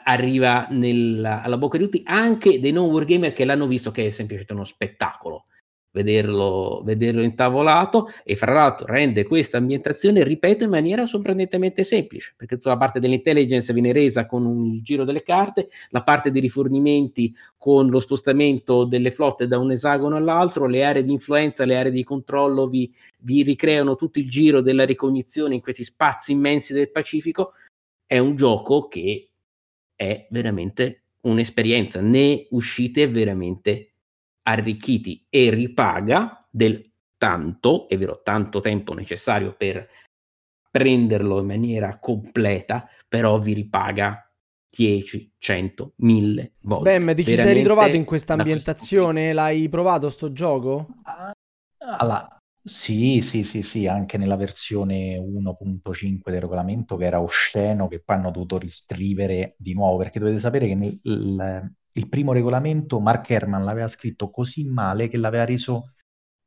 arriva 0.03 0.67
nella- 0.69 1.41
alla 1.41 1.57
bocca 1.57 1.77
di 1.77 1.83
tutti, 1.83 2.01
anche 2.05 2.59
dei 2.59 2.71
non 2.71 2.89
wargamer 2.89 3.33
che 3.33 3.45
l'hanno 3.45 3.67
visto, 3.67 3.91
che 3.91 4.07
è 4.07 4.09
semplicemente 4.11 4.53
uno 4.53 4.65
spettacolo 4.65 5.45
vederlo, 5.91 6.81
vederlo 6.83 7.21
intavolato 7.21 8.09
e 8.23 8.35
fra 8.35 8.53
l'altro 8.53 8.85
rende 8.85 9.25
questa 9.25 9.57
ambientazione, 9.57 10.23
ripeto, 10.23 10.63
in 10.63 10.69
maniera 10.69 11.05
sorprendentemente 11.05 11.83
semplice, 11.83 12.33
perché 12.37 12.55
tutta 12.55 12.69
la 12.69 12.77
parte 12.77 12.99
dell'intelligence 12.99 13.73
viene 13.73 13.91
resa 13.91 14.25
con 14.25 14.45
un 14.45 14.81
giro 14.81 15.03
delle 15.03 15.23
carte, 15.23 15.69
la 15.89 16.03
parte 16.03 16.31
dei 16.31 16.41
rifornimenti 16.41 17.33
con 17.57 17.89
lo 17.89 17.99
spostamento 17.99 18.85
delle 18.85 19.11
flotte 19.11 19.47
da 19.47 19.57
un 19.57 19.71
esagono 19.71 20.15
all'altro, 20.15 20.67
le 20.67 20.83
aree 20.83 21.03
di 21.03 21.11
influenza, 21.11 21.65
le 21.65 21.77
aree 21.77 21.91
di 21.91 22.03
controllo 22.03 22.67
vi, 22.67 22.91
vi 23.19 23.43
ricreano 23.43 23.95
tutto 23.95 24.19
il 24.19 24.29
giro 24.29 24.61
della 24.61 24.85
ricognizione 24.85 25.55
in 25.55 25.61
questi 25.61 25.83
spazi 25.83 26.31
immensi 26.31 26.73
del 26.73 26.91
Pacifico. 26.91 27.53
È 28.05 28.17
un 28.17 28.35
gioco 28.35 28.87
che 28.87 29.28
è 29.99 30.27
veramente 30.29 31.07
un'esperienza, 31.23 31.99
ne 31.99 32.47
uscite 32.51 33.09
veramente 33.09 33.95
arricchiti 34.43 35.25
e 35.29 35.49
ripaga 35.49 36.47
del 36.49 36.89
tanto, 37.17 37.89
è 37.89 37.97
vero, 37.97 38.21
tanto 38.23 38.61
tempo 38.61 38.93
necessario 38.93 39.53
per 39.57 39.85
prenderlo 40.71 41.41
in 41.41 41.47
maniera 41.47 41.99
completa, 41.99 42.87
però 43.09 43.39
vi 43.39 43.53
ripaga 43.53 44.25
10, 44.69 45.33
100, 45.37 45.93
1000 45.97 46.53
volte. 46.61 46.95
Sbam, 46.95 47.15
ti 47.15 47.25
ci 47.25 47.35
sei 47.35 47.55
ritrovato 47.55 47.97
in 47.97 48.05
questa 48.05 48.35
ambientazione? 48.35 49.33
L'hai 49.33 49.67
provato 49.67 50.09
sto 50.09 50.31
gioco? 50.31 50.87
Ah, 51.03 51.33
Allora, 51.97 52.38
sì, 52.63 53.21
sì, 53.21 53.43
sì, 53.43 53.61
sì, 53.63 53.87
anche 53.87 54.17
nella 54.17 54.35
versione 54.35 55.17
1.5 55.17 56.31
del 56.31 56.41
regolamento 56.41 56.95
che 56.97 57.05
era 57.05 57.21
osceno, 57.21 57.87
che 57.87 58.01
poi 58.01 58.17
hanno 58.17 58.31
dovuto 58.31 58.57
riscrivere 58.57 59.55
di 59.57 59.73
nuovo, 59.73 59.97
perché 59.97 60.19
dovete 60.19 60.39
sapere 60.39 60.67
che 60.67 60.75
nel- 60.75 60.99
il, 61.03 61.73
il 61.93 62.09
primo 62.09 62.33
regolamento 62.33 62.99
Mark 62.99 63.29
Herman 63.29 63.63
l'aveva 63.63 63.87
scritto 63.87 64.29
così 64.29 64.65
male 64.69 65.07
che 65.07 65.17
l'aveva 65.17 65.45
reso 65.45 65.93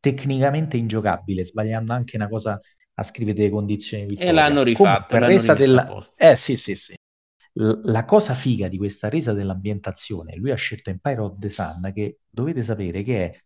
tecnicamente 0.01 0.77
ingiocabile, 0.77 1.45
sbagliando 1.45 1.93
anche 1.93 2.17
una 2.17 2.29
cosa 2.29 2.59
a 2.95 3.03
scrivere 3.03 3.37
delle 3.39 3.51
condizioni 3.51 4.05
di 4.05 4.11
E 4.15 4.33
vittoria. 4.33 4.57
l'hanno 4.57 4.63
rifatto, 4.63 5.19
l'hanno 5.19 5.43
resa 5.43 5.55
della... 5.55 5.99
Eh 6.17 6.37
sì, 6.37 6.57
sì, 6.57 6.75
sì. 6.77 6.95
L- 7.55 7.81
La 7.91 8.05
cosa 8.05 8.35
figa 8.35 8.69
di 8.69 8.77
questa 8.79 9.09
resa 9.09 9.33
dell'ambientazione, 9.33 10.37
lui 10.37 10.51
ha 10.51 10.55
scelto 10.57 10.91
Empire 10.91 11.21
of 11.21 11.39
the 11.39 11.49
Sun, 11.51 11.91
che 11.95 12.21
dovete 12.29 12.63
sapere 12.63 13.03
che 13.03 13.25
è 13.31 13.39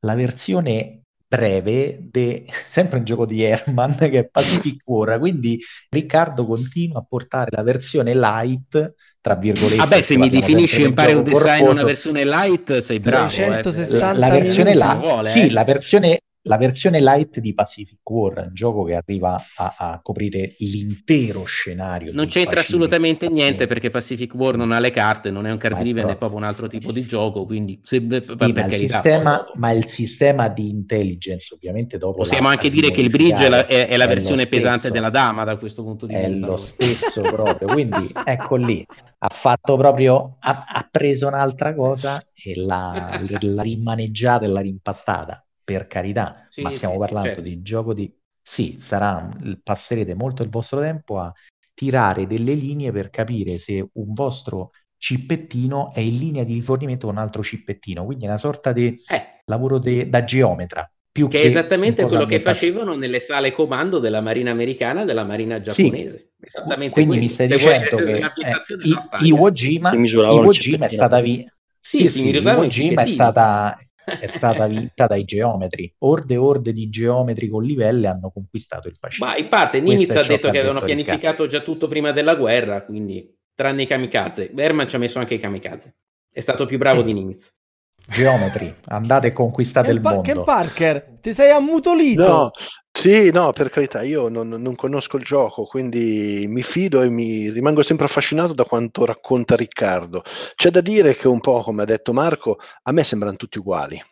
la 0.00 0.14
versione 0.14 1.02
breve, 1.30 1.98
de- 2.10 2.44
sempre 2.66 2.98
un 2.98 3.04
gioco 3.04 3.24
di 3.24 3.42
Herman, 3.42 3.96
che 3.96 4.10
è 4.18 4.28
Pacific 4.28 4.82
War, 4.86 5.18
quindi 5.20 5.58
Riccardo 5.88 6.44
continua 6.46 6.98
a 6.98 7.04
portare 7.08 7.50
la 7.54 7.62
versione 7.62 8.14
light, 8.14 8.94
tra 9.20 9.36
virgolette. 9.36 9.76
Vabbè, 9.76 10.00
se 10.00 10.18
perché 10.18 10.34
mi 10.34 10.40
definisci 10.40 10.80
sempre 10.82 11.04
di 11.06 11.10
Empire 11.12 11.14
of 11.14 11.24
gioco 11.24 11.30
the 11.30 11.36
Sign 11.36 11.50
una 11.52 11.64
corposo. 11.66 11.84
versione 11.86 12.24
light, 12.24 12.76
sei 12.78 12.98
bravo. 13.00 13.24
eh. 13.30 13.60
360 13.60 14.12
La, 14.12 14.18
la 14.18 14.28
versione 14.30 14.74
là, 14.74 14.94
Vuole, 14.94 15.28
sì, 15.28 15.40
eh. 15.46 15.50
la 15.52 15.64
versione 15.64 16.20
la 16.42 16.56
versione 16.56 17.00
light 17.00 17.38
di 17.38 17.52
Pacific 17.52 17.98
War, 18.08 18.50
gioco 18.52 18.84
che 18.84 18.94
arriva 18.94 19.42
a, 19.56 19.74
a 19.76 20.00
coprire 20.02 20.54
l'intero 20.58 21.44
scenario. 21.44 22.12
Non 22.14 22.26
c'entra 22.26 22.54
Pacific 22.54 22.74
assolutamente 22.74 23.24
War. 23.26 23.34
niente 23.34 23.66
perché 23.66 23.90
Pacific 23.90 24.34
War 24.34 24.56
non 24.56 24.72
ha 24.72 24.78
le 24.78 24.90
carte, 24.90 25.30
non 25.30 25.46
è 25.46 25.50
un 25.50 25.58
card 25.58 25.76
è 25.76 25.80
driven, 25.80 26.08
è 26.08 26.16
proprio- 26.16 26.38
un 26.38 26.44
altro 26.44 26.66
tipo 26.66 26.92
di 26.92 27.04
gioco. 27.04 27.44
Quindi, 27.44 27.78
se, 27.82 28.06
Sì, 28.22 28.34
ma, 28.38 28.46
il 28.46 28.74
sistema, 28.74 29.46
ma 29.54 29.70
il 29.72 29.86
sistema 29.86 30.48
di 30.48 30.70
intelligence, 30.70 31.52
ovviamente, 31.54 31.98
dopo 31.98 32.18
possiamo 32.18 32.48
anche 32.48 32.70
dire 32.70 32.90
che 32.90 33.02
il 33.02 33.10
bridge 33.10 33.44
è 33.44 33.48
la, 33.48 33.66
è- 33.66 33.88
è 33.88 33.96
la 33.98 34.04
è 34.04 34.08
versione 34.08 34.46
pesante 34.46 34.78
stesso. 34.78 34.94
della 34.94 35.10
dama 35.10 35.44
da 35.44 35.56
questo 35.58 35.82
punto 35.82 36.06
di 36.06 36.14
è 36.14 36.26
vista. 36.26 36.46
lo 36.46 36.56
stesso 36.56 37.20
proprio. 37.20 37.68
Quindi 37.80 38.10
ecco 38.24 38.56
lì, 38.56 38.82
ha 39.18 39.28
fatto 39.30 39.76
proprio, 39.76 40.36
ha, 40.40 40.64
ha 40.68 40.88
preso 40.90 41.26
un'altra 41.26 41.74
cosa 41.74 42.22
e 42.34 42.54
l'ha, 42.56 43.20
l'ha 43.40 43.62
rimaneggiata 43.62 44.46
e 44.46 44.48
l'ha 44.48 44.60
rimpastata. 44.60 45.44
Per 45.72 45.86
carità, 45.86 46.46
Sì, 46.50 46.62
ma 46.62 46.70
stiamo 46.70 46.94
sì, 46.94 47.00
parlando 47.00 47.28
certo. 47.28 47.42
di 47.42 47.62
gioco 47.62 47.94
di 47.94 48.12
sì, 48.42 48.78
sarà 48.80 49.28
passerete 49.62 50.14
molto 50.14 50.42
il 50.42 50.48
vostro 50.48 50.80
tempo 50.80 51.18
a 51.18 51.32
tirare 51.74 52.26
delle 52.26 52.54
linee 52.54 52.90
per 52.92 53.10
capire 53.10 53.58
se 53.58 53.88
un 53.92 54.12
vostro 54.12 54.70
cippettino 54.96 55.92
è 55.92 56.00
in 56.00 56.16
linea 56.16 56.44
di 56.44 56.54
rifornimento 56.54 57.06
con 57.06 57.16
un 57.16 57.22
altro 57.22 57.42
cippettino, 57.42 58.04
quindi 58.04 58.24
è 58.24 58.28
una 58.28 58.38
sorta 58.38 58.72
di 58.72 58.96
Eh, 59.08 59.42
lavoro 59.44 59.78
de- 59.78 60.08
da 60.08 60.24
geometra. 60.24 60.90
Più 61.12 61.28
che 61.28 61.38
che 61.38 61.42
è 61.42 61.46
esattamente 61.46 62.02
quello 62.06 62.26
che 62.26 62.40
facevano 62.40 62.94
nelle 62.96 63.18
sale 63.20 63.52
comando 63.52 63.98
della 63.98 64.20
Marina 64.20 64.50
americana 64.50 65.02
e 65.02 65.04
della 65.04 65.24
Marina 65.24 65.60
Sì, 65.60 65.88
giapponese. 65.88 66.32
Esattamente 66.40 66.94
quindi 66.94 67.06
quello. 67.06 67.22
mi 67.22 67.28
stai 67.28 67.46
Se 67.46 67.54
dicendo 67.56 67.96
che 67.98 68.16
eh. 68.38 68.60
Iwo 69.24 69.50
Jima, 69.50 69.90
Iwo 69.92 70.52
Jima 70.52 70.86
è 70.86 70.88
stata, 70.88 71.20
vi- 71.20 71.44
Sì, 71.80 71.98
sì, 72.00 72.08
si 72.08 72.18
sì, 72.18 72.30
Iwo 72.30 72.66
Jima 72.66 73.02
è 73.02 73.06
stata, 73.06 73.78
è 74.04 74.26
stata 74.26 74.66
vinta 74.66 75.06
dai 75.06 75.24
geometri. 75.24 75.92
Orde 75.98 76.34
e 76.34 76.36
orde 76.38 76.72
di 76.72 76.88
geometri 76.88 77.48
con 77.48 77.62
livelli 77.62 78.06
hanno 78.06 78.30
conquistato 78.30 78.88
il 78.88 78.96
Pacifico. 78.98 79.26
Ma 79.26 79.36
in 79.36 79.48
parte 79.48 79.80
Nimitz 79.80 80.16
ha 80.16 80.22
detto 80.22 80.50
che 80.50 80.58
avevano 80.58 80.80
pianificato 80.80 81.46
già 81.46 81.60
tutto 81.60 81.88
prima 81.88 82.12
della 82.12 82.34
guerra, 82.34 82.84
quindi 82.84 83.36
tranne 83.54 83.82
i 83.82 83.86
kamikaze. 83.86 84.50
Berman 84.50 84.88
ci 84.88 84.96
ha 84.96 84.98
messo 84.98 85.18
anche 85.18 85.34
i 85.34 85.38
kamikaze. 85.38 85.94
È 86.32 86.40
stato 86.40 86.66
più 86.66 86.78
bravo 86.78 87.02
di 87.02 87.12
Nimitz. 87.12 87.58
Geometri, 88.10 88.74
andate 88.86 89.28
e 89.28 89.32
conquistate 89.32 89.86
Ken, 89.86 89.96
il 89.96 90.02
Pa- 90.02 90.14
mondo. 90.14 90.32
Ken 90.32 90.44
Parker, 90.44 91.18
ti 91.20 91.32
sei 91.32 91.50
ammutolito. 91.50 92.26
No, 92.28 92.50
sì, 92.90 93.30
no, 93.30 93.52
per 93.52 93.70
carità, 93.70 94.02
io 94.02 94.28
non, 94.28 94.48
non 94.48 94.74
conosco 94.74 95.16
il 95.16 95.22
gioco, 95.22 95.64
quindi 95.64 96.44
mi 96.48 96.62
fido 96.64 97.02
e 97.02 97.08
mi 97.08 97.50
rimango 97.50 97.82
sempre 97.82 98.06
affascinato 98.06 98.52
da 98.52 98.64
quanto 98.64 99.04
racconta 99.04 99.54
Riccardo. 99.54 100.22
C'è 100.56 100.70
da 100.70 100.80
dire 100.80 101.14
che 101.14 101.28
un 101.28 101.38
po', 101.40 101.60
come 101.60 101.82
ha 101.82 101.86
detto 101.86 102.12
Marco, 102.12 102.58
a 102.82 102.90
me 102.92 103.04
sembrano 103.04 103.36
tutti 103.36 103.58
uguali, 103.58 104.02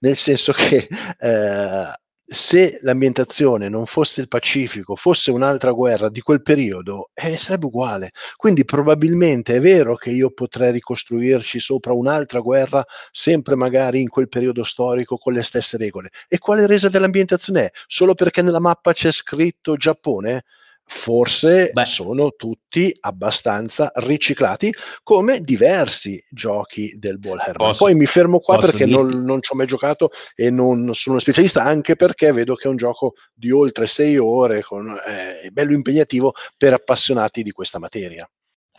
nel 0.00 0.14
senso 0.16 0.52
che 0.52 0.88
eh, 1.18 1.92
se 2.30 2.78
l'ambientazione 2.82 3.70
non 3.70 3.86
fosse 3.86 4.20
il 4.20 4.28
Pacifico, 4.28 4.94
fosse 4.96 5.30
un'altra 5.30 5.72
guerra 5.72 6.10
di 6.10 6.20
quel 6.20 6.42
periodo, 6.42 7.10
eh, 7.14 7.38
sarebbe 7.38 7.66
uguale. 7.66 8.10
Quindi 8.36 8.64
probabilmente 8.66 9.56
è 9.56 9.60
vero 9.60 9.96
che 9.96 10.10
io 10.10 10.30
potrei 10.30 10.72
ricostruirci 10.72 11.58
sopra 11.58 11.94
un'altra 11.94 12.40
guerra, 12.40 12.84
sempre 13.10 13.54
magari 13.56 14.02
in 14.02 14.08
quel 14.10 14.28
periodo 14.28 14.62
storico 14.62 15.16
con 15.16 15.32
le 15.32 15.42
stesse 15.42 15.78
regole. 15.78 16.10
E 16.28 16.38
quale 16.38 16.66
resa 16.66 16.88
dell'ambientazione 16.90 17.64
è? 17.64 17.70
Solo 17.86 18.14
perché 18.14 18.42
nella 18.42 18.60
mappa 18.60 18.92
c'è 18.92 19.10
scritto 19.10 19.76
Giappone? 19.76 20.44
Forse 20.90 21.70
Beh. 21.72 21.84
sono 21.84 22.32
tutti 22.34 22.94
abbastanza 23.00 23.92
riciclati 23.96 24.72
come 25.02 25.40
diversi 25.40 26.22
giochi 26.30 26.96
del 26.98 27.18
Ball 27.18 27.38
Herman. 27.38 27.68
Posso- 27.68 27.84
Poi 27.84 27.94
mi 27.94 28.06
fermo 28.06 28.40
qua 28.40 28.56
perché 28.56 28.86
non, 28.86 29.06
non 29.06 29.42
ci 29.42 29.52
ho 29.52 29.56
mai 29.56 29.66
giocato 29.66 30.10
e 30.34 30.50
non 30.50 30.94
sono 30.94 31.16
uno 31.16 31.18
specialista, 31.18 31.62
anche 31.62 31.94
perché 31.94 32.32
vedo 32.32 32.54
che 32.54 32.64
è 32.64 32.70
un 32.70 32.76
gioco 32.76 33.12
di 33.34 33.50
oltre 33.50 33.86
sei 33.86 34.16
ore, 34.16 34.62
con, 34.62 34.88
eh, 35.06 35.40
è 35.42 35.50
bello 35.50 35.74
impegnativo 35.74 36.32
per 36.56 36.72
appassionati 36.72 37.42
di 37.42 37.50
questa 37.50 37.78
materia. 37.78 38.28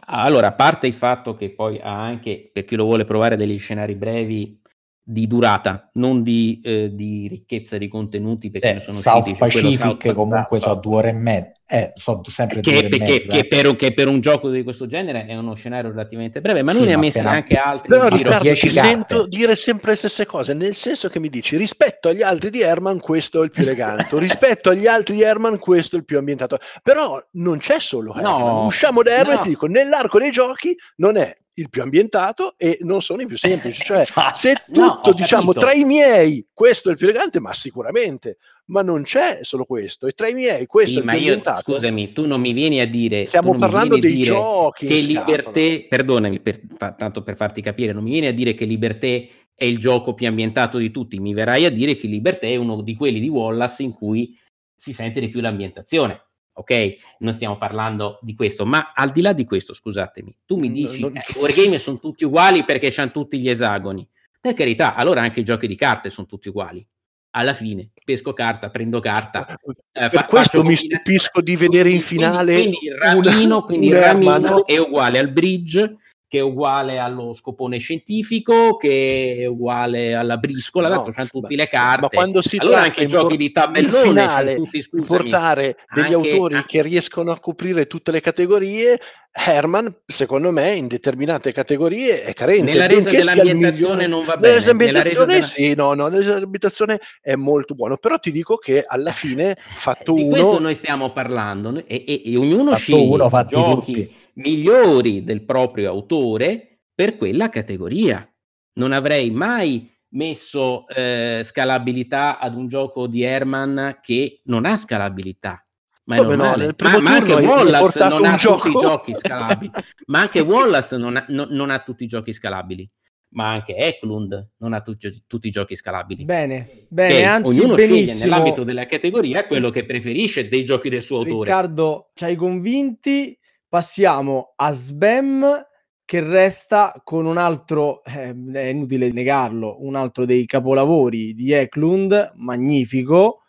Allora, 0.08 0.48
a 0.48 0.54
parte 0.54 0.88
il 0.88 0.94
fatto 0.94 1.36
che 1.36 1.52
poi 1.52 1.80
ha 1.80 1.94
anche, 1.94 2.50
per 2.52 2.66
chi 2.66 2.76
lo 2.76 2.86
vuole 2.86 3.06
provare, 3.06 3.36
degli 3.36 3.60
scenari 3.60 3.94
brevi 3.94 4.60
di 5.04 5.26
durata, 5.26 5.90
non 5.94 6.22
di, 6.22 6.62
eh, 6.64 6.92
di 6.94 7.28
ricchezza 7.28 7.78
di 7.80 7.88
contenuti, 7.88 8.52
perché 8.52 8.76
Eh, 8.76 8.80
sono 8.80 9.00
South 9.00 9.22
usciti. 9.24 9.40
Pacific 9.40 9.80
South- 9.80 10.14
comunque 10.14 10.60
South- 10.60 10.74
so 10.76 10.80
due 10.80 10.96
ore 10.98 11.10
e 11.10 11.14
mezza, 11.14 11.52
eh, 11.68 11.92
so 11.96 12.22
sempre 12.26 12.62
due 12.62 12.72
che, 12.72 12.78
ore 12.78 12.88
e 12.88 12.90
perché- 12.90 13.14
mezza. 13.14 13.32
che 13.32 13.48
per, 13.48 13.76
che 13.76 13.94
per 13.96 14.08
un 14.08 14.22
gioco 14.22 14.50
di 14.52 14.62
questo 14.62 14.86
genere 14.86 15.26
è 15.26 15.36
uno 15.36 15.56
scenario 15.56 15.90
relativamente 15.90 16.42
breve, 16.42 16.62
ma 16.62 16.74
lui 16.74 16.82
Sì, 16.82 16.88
ne 16.90 16.94
ha 16.94 16.98
messi 17.00 17.18
appena- 17.20 17.36
anche 17.36 17.56
altri 17.56 17.88
Però 17.88 18.04
in 18.04 18.10
giro. 18.10 18.18
Riccardo, 18.24 18.44
10 18.44 18.68
ti 18.68 18.74
carte. 18.76 18.90
sento 18.90 19.28
dire 19.28 19.56
sempre 19.56 19.90
le 19.92 19.98
stesse 19.98 20.26
cose, 20.28 20.54
nel 20.54 20.76
senso 20.76 21.10
che 21.10 21.20
mi 21.20 21.30
dici 21.30 21.58
rispetto 21.58 22.10
agli 22.10 22.22
altri 22.22 22.52
di 22.52 22.62
Herman 22.62 23.00
questo 23.00 23.42
è 23.42 23.46
il 23.46 23.50
più 23.52 23.64
elegante, 23.64 24.10
rispetto 24.20 24.70
agli 24.70 24.86
altri 24.86 25.16
di 25.16 25.24
Herman 25.24 25.58
questo 25.58 25.96
è 25.96 26.00
il 26.00 26.06
più 26.06 26.20
ambientato. 26.20 26.58
Però 26.84 27.20
non 27.32 27.58
c'è 27.58 27.80
solo 27.80 28.14
Herman, 28.14 28.32
No, 28.32 28.66
usciamo 28.66 29.02
da 29.02 29.12
Herman 29.12 29.34
no. 29.36 29.40
e 29.40 29.44
ti 29.44 29.50
dico, 29.50 29.66
nell'arco 29.66 30.20
dei 30.20 30.30
giochi 30.30 30.76
non 30.98 31.18
è 31.18 31.34
il 31.60 31.70
più 31.70 31.82
ambientato 31.82 32.56
e 32.58 32.78
non 32.82 33.02
sono 33.02 33.22
i 33.22 33.28
più 33.28 33.38
semplici, 33.38 33.82
cioè 33.86 34.04
se 34.34 34.56
tutto 34.66 35.10
No, 35.10 35.14
diciamo 35.14 35.54
tra 35.54 35.74
i 35.74 35.84
miei 35.84 36.48
questo 36.54 36.90
è 36.90 36.92
il 36.92 36.98
più 36.98 37.08
elegante, 37.08 37.40
ma 37.40 37.54
sicuramente, 37.54 38.38
ma 38.66 38.82
non 38.82 39.04
c'è 39.04 39.40
solo 39.42 39.66
questo, 39.66 40.08
e 40.08 40.12
tra 40.14 40.28
i 40.28 40.34
miei 40.34 40.66
questo 40.66 40.92
Sì, 40.92 40.96
è 40.98 41.00
il 41.00 41.06
ma 41.06 41.12
più 41.14 41.22
io, 41.22 41.28
ambientato. 41.28 41.72
scusami, 41.72 42.14
tu 42.14 42.26
non 42.26 42.40
mi 42.42 42.54
vieni 42.54 42.80
a 42.80 42.88
dire... 42.88 43.26
Stiamo 43.26 43.58
parlando 43.58 43.98
dei 43.98 44.22
giochi 44.24 44.88
Che. 44.88 44.96
Liberté, 44.96 45.86
perdonami, 45.88 46.40
per- 46.42 46.62
ta- 46.78 46.94
tanto 46.94 47.22
per 47.24 47.36
farti 47.36 47.62
capire, 47.62 47.94
non 47.94 48.04
mi 48.04 48.12
vieni 48.12 48.28
a 48.28 48.34
dire 48.34 48.54
che 48.54 48.66
Liberté 48.66 49.28
è 49.54 49.66
il 49.66 49.78
gioco 49.78 50.14
più 50.14 50.28
ambientato 50.28 50.78
di 50.78 50.90
tutti, 50.92 51.20
mi 51.20 51.34
verrai 51.34 51.66
a 51.66 51.70
dire 51.72 51.96
che 51.96 52.08
Liberté 52.08 52.52
è 52.52 52.56
uno 52.56 52.82
di 52.82 52.96
quelli 52.96 53.20
di 53.20 53.28
Wallace 53.28 53.84
in 53.84 53.92
cui 53.92 54.38
si 54.74 54.94
sente 54.94 55.20
di 55.20 55.28
più 55.28 55.42
l'ambientazione. 55.42 56.28
Ok, 56.60 56.98
non 57.20 57.32
stiamo 57.32 57.58
parlando 57.58 58.20
di 58.22 58.36
questo, 58.36 58.66
ma 58.66 58.92
al 58.94 59.12
di 59.12 59.22
là 59.22 59.32
di 59.32 59.46
questo, 59.46 59.74
scusatemi, 59.74 60.36
tu 60.46 60.58
mi 60.58 60.68
No, 60.68 60.74
dici 60.74 61.00
non- 61.02 61.16
eh, 61.16 61.24
i 61.34 61.38
wargame 61.40 61.78
sono 61.78 62.00
tutti 62.00 62.26
uguali 62.26 62.66
perché 62.66 62.94
hanno 62.98 63.12
tutti 63.12 63.40
gli 63.40 63.50
esagoni. 63.50 64.06
Per 64.42 64.54
carità, 64.54 64.94
allora 64.96 65.22
anche 65.22 65.40
i 65.40 65.46
giochi 65.46 65.68
di 65.68 65.76
carte 65.76 66.10
sono 66.10 66.28
tutti 66.28 66.50
uguali. 66.50 66.86
Alla 67.32 67.54
fine, 67.54 67.92
pesco 68.04 68.34
carta, 68.34 68.70
prendo 68.70 69.00
carta, 69.00 69.48
eh, 69.48 69.56
per 69.92 70.10
fa- 70.10 70.26
questo 70.26 70.64
mi 70.64 70.76
stupisco 70.76 71.40
di 71.42 71.56
vedere 71.56 71.90
in 71.92 72.04
Quindi- 72.04 72.24
finale 72.26 72.54
quindi, 72.56 72.78
il 72.82 72.94
ramino, 72.96 73.64
quindi 73.64 73.88
il 73.88 73.96
ramino 74.00 74.66
è 74.66 74.78
uguale 74.78 75.20
al 75.20 75.30
bridge 75.32 75.96
che 76.30 76.38
è 76.38 76.42
uguale 76.42 77.00
allo 77.00 77.34
scopone 77.34 77.80
scientifico 77.80 78.78
che 78.78 79.38
è 79.40 79.46
uguale 79.48 80.14
alla 80.14 80.38
briscola 80.38 80.88
No, 80.88 80.96
tanto 80.98 81.12
c'hanno 81.12 81.28
tutte 81.32 81.56
le 81.56 81.68
carte. 81.68 82.02
Ma 82.02 82.08
quando 82.10 82.42
si 82.44 82.58
allora 82.58 82.84
anche 82.84 83.04
i 83.04 83.08
giochi 83.08 83.36
di 83.36 83.52
tabellone 83.52 84.04
finale 84.04 84.56
tutti 84.56 84.80
scusami 84.82 85.08
portare 85.08 85.76
degli 85.92 86.14
anche- 86.14 86.32
autori 86.32 86.64
che 86.66 86.84
riescono 86.84 87.32
a 87.32 87.40
coprire 87.40 87.88
tutte 87.88 88.12
le 88.12 88.22
categorie, 88.22 89.00
Herman, 89.32 90.02
secondo 90.06 90.52
me, 90.52 90.74
in 90.74 90.88
determinate 90.88 91.52
categorie 91.52 92.24
è 92.24 92.34
carente. 92.34 92.72
nella 92.72 92.88
resa 92.88 93.12
dell'ambientazione 93.12 94.08
non 94.08 94.26
va 94.26 94.38
bene 94.38 94.56
resa 94.56 94.74
nella 94.74 95.02
resa 95.04 95.26
della- 95.26 95.42
sì, 95.44 95.76
no, 95.76 95.94
no, 95.94 96.06
nella 96.08 96.18
resa 96.18 96.34
dell'ambientazione 96.34 97.00
è 97.22 97.36
molto 97.36 97.76
buono, 97.76 97.98
però 97.98 98.18
ti 98.18 98.32
dico 98.32 98.58
che 98.58 98.84
alla 98.86 99.12
fine, 99.12 99.56
fatto 99.76 100.14
di 100.14 100.28
questo 100.28 100.50
uno, 100.50 100.60
noi 100.60 100.76
stiamo 100.76 101.12
parlando 101.12 101.84
e, 101.86 102.04
e- 102.08 102.22
e 102.26 102.38
ognuno 102.38 102.76
sceglie 102.76 103.04
uno, 103.04 103.26
i 103.28 103.46
giochi 103.48 103.94
tutti. 103.94 104.16
migliori 104.34 105.24
del 105.24 105.44
proprio 105.44 105.90
autore 105.90 106.80
per 106.94 107.16
quella 107.16 107.50
categoria. 107.50 108.28
Non 108.74 108.94
avrei 108.94 109.30
mai 109.30 109.90
messo 110.12 110.88
eh, 110.88 111.42
scalabilità 111.44 112.40
ad 112.40 112.56
un 112.56 112.68
gioco 112.68 113.06
di 113.08 113.22
Herman 113.22 114.00
che 114.02 114.42
non 114.46 114.66
ha 114.66 114.76
scalabilità. 114.76 115.64
Ma 116.10 116.16
è 116.16 116.18
Come 116.18 116.36
no, 116.36 116.44
normale. 116.44 116.74
primo 116.74 116.98
ma, 116.98 117.02
ma 117.02 117.16
anche 117.18 117.34
Wallace 117.34 118.00
non 118.08 118.26
ha 118.26 118.36
tutti 118.36 118.68
i 118.68 118.72
gioco- 118.72 118.80
giochi 118.80 119.14
scalabili. 119.22 119.72
ma 120.08 120.20
anche 120.22 120.40
Wallace 120.40 120.98
non 120.98 121.16
ha, 121.18 121.26
no- 121.30 121.48
non 121.52 121.70
ha 121.70 121.80
tutti 121.80 122.04
i 122.04 122.08
giochi 122.08 122.34
scalabili. 122.34 122.90
Ma 123.32 123.52
anche 123.52 123.76
Eklund 123.76 124.54
non 124.58 124.74
ha 124.74 124.82
tutti, 124.82 125.24
tutti 125.28 125.48
i 125.50 125.52
giochi 125.52 125.76
scalabili. 125.76 126.26
Bene, 126.26 126.88
bene, 126.90 127.20
Ok? 127.20 127.24
anzi 127.28 127.60
Ognuno 127.60 127.76
sceglie 127.78 127.88
benissimo. 127.90 128.24
nell'ambito 128.32 128.64
della 128.64 128.86
categoria 128.88 129.46
quello 129.46 129.70
che 129.70 129.86
preferisce 129.86 130.48
dei 130.48 130.66
giochi 130.66 130.90
del 130.90 131.04
suo 131.04 131.18
autore. 131.20 131.48
Riccardo, 131.48 132.10
ci 132.16 132.24
hai 132.24 132.36
convinti. 132.36 133.38
Passiamo 133.68 134.54
a 134.56 134.72
Sbam 134.72 135.64
che 136.06 136.22
resta 136.22 137.00
con 137.04 137.28
un 137.28 137.38
altro, 137.38 138.04
eh, 138.04 138.34
è 138.54 138.62
inutile 138.66 139.12
negarlo, 139.12 139.78
un 139.86 139.94
altro 139.96 140.26
dei 140.26 140.48
capolavori 140.48 141.36
di 141.36 141.52
Eklund, 141.54 142.32
magnifico, 142.38 143.44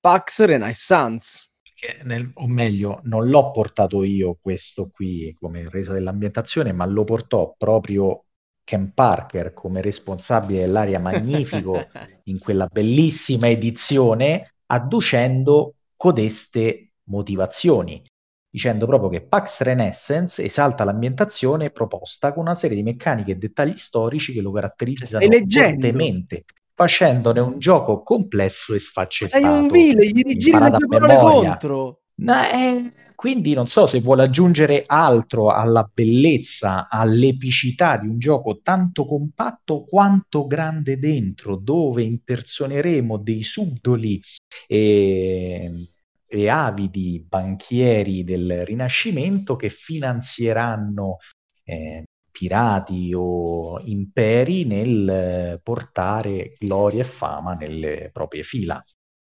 Pax 0.00 0.44
Renaissance. 0.46 1.47
Che 1.80 2.00
nel- 2.02 2.32
o 2.34 2.48
meglio, 2.48 2.98
non 3.04 3.28
l'ho 3.28 3.52
portato 3.52 4.02
io 4.02 4.36
questo 4.40 4.90
qui 4.90 5.32
come 5.38 5.68
resa 5.70 5.92
dell'ambientazione, 5.92 6.72
ma 6.72 6.84
lo 6.86 7.04
portò 7.04 7.54
proprio 7.56 8.24
Ken 8.64 8.92
Parker 8.92 9.52
come 9.52 9.80
responsabile 9.80 10.62
dell'area 10.62 10.98
Magnifico 10.98 11.78
in 12.24 12.40
quella 12.40 12.66
bellissima 12.66 13.48
edizione, 13.48 14.54
adducendo 14.66 15.74
codeste 15.94 16.94
motivazioni, 17.04 18.04
dicendo 18.50 18.86
proprio 18.86 19.10
che 19.10 19.24
Pax 19.24 19.60
Renaissance 19.60 20.42
esalta 20.42 20.82
l'ambientazione 20.82 21.70
proposta 21.70 22.32
con 22.32 22.42
una 22.42 22.56
serie 22.56 22.76
di 22.76 22.82
meccaniche 22.82 23.30
e 23.30 23.36
dettagli 23.36 23.76
storici 23.76 24.32
che 24.32 24.40
lo 24.40 24.50
caratterizzano 24.50 25.24
leggendo? 25.28 25.70
fortemente. 25.70 26.44
Facendone 26.78 27.40
un 27.40 27.58
gioco 27.58 28.04
complesso 28.04 28.72
e 28.72 28.78
sfaccettato. 28.78 29.44
Sei 29.44 29.52
un 29.52 29.68
vile, 29.68 30.06
gli 30.06 30.22
rigiri 30.22 30.58
le 30.60 30.86
parole 30.88 31.16
contro. 31.16 32.02
No, 32.20 32.42
eh, 32.48 32.92
quindi 33.16 33.52
non 33.52 33.66
so 33.66 33.88
se 33.88 34.00
vuole 34.00 34.22
aggiungere 34.22 34.84
altro 34.86 35.48
alla 35.48 35.88
bellezza, 35.92 36.88
all'epicità 36.88 37.96
di 37.96 38.06
un 38.06 38.18
gioco 38.18 38.60
tanto 38.62 39.06
compatto 39.06 39.84
quanto 39.84 40.46
grande 40.46 41.00
dentro, 41.00 41.56
dove 41.56 42.04
impersoneremo 42.04 43.18
dei 43.18 43.42
subdoli 43.42 44.20
e, 44.68 45.70
e 46.26 46.48
avidi 46.48 47.24
banchieri 47.26 48.22
del 48.22 48.64
Rinascimento 48.64 49.56
che 49.56 49.68
finanzieranno 49.68 51.16
eh, 51.64 52.04
pirati 52.38 53.12
o 53.16 53.80
imperi 53.84 54.64
nel 54.64 55.08
eh, 55.08 55.60
portare 55.60 56.54
gloria 56.58 57.00
e 57.00 57.04
fama 57.04 57.54
nelle 57.54 58.10
proprie 58.12 58.44
fila. 58.44 58.82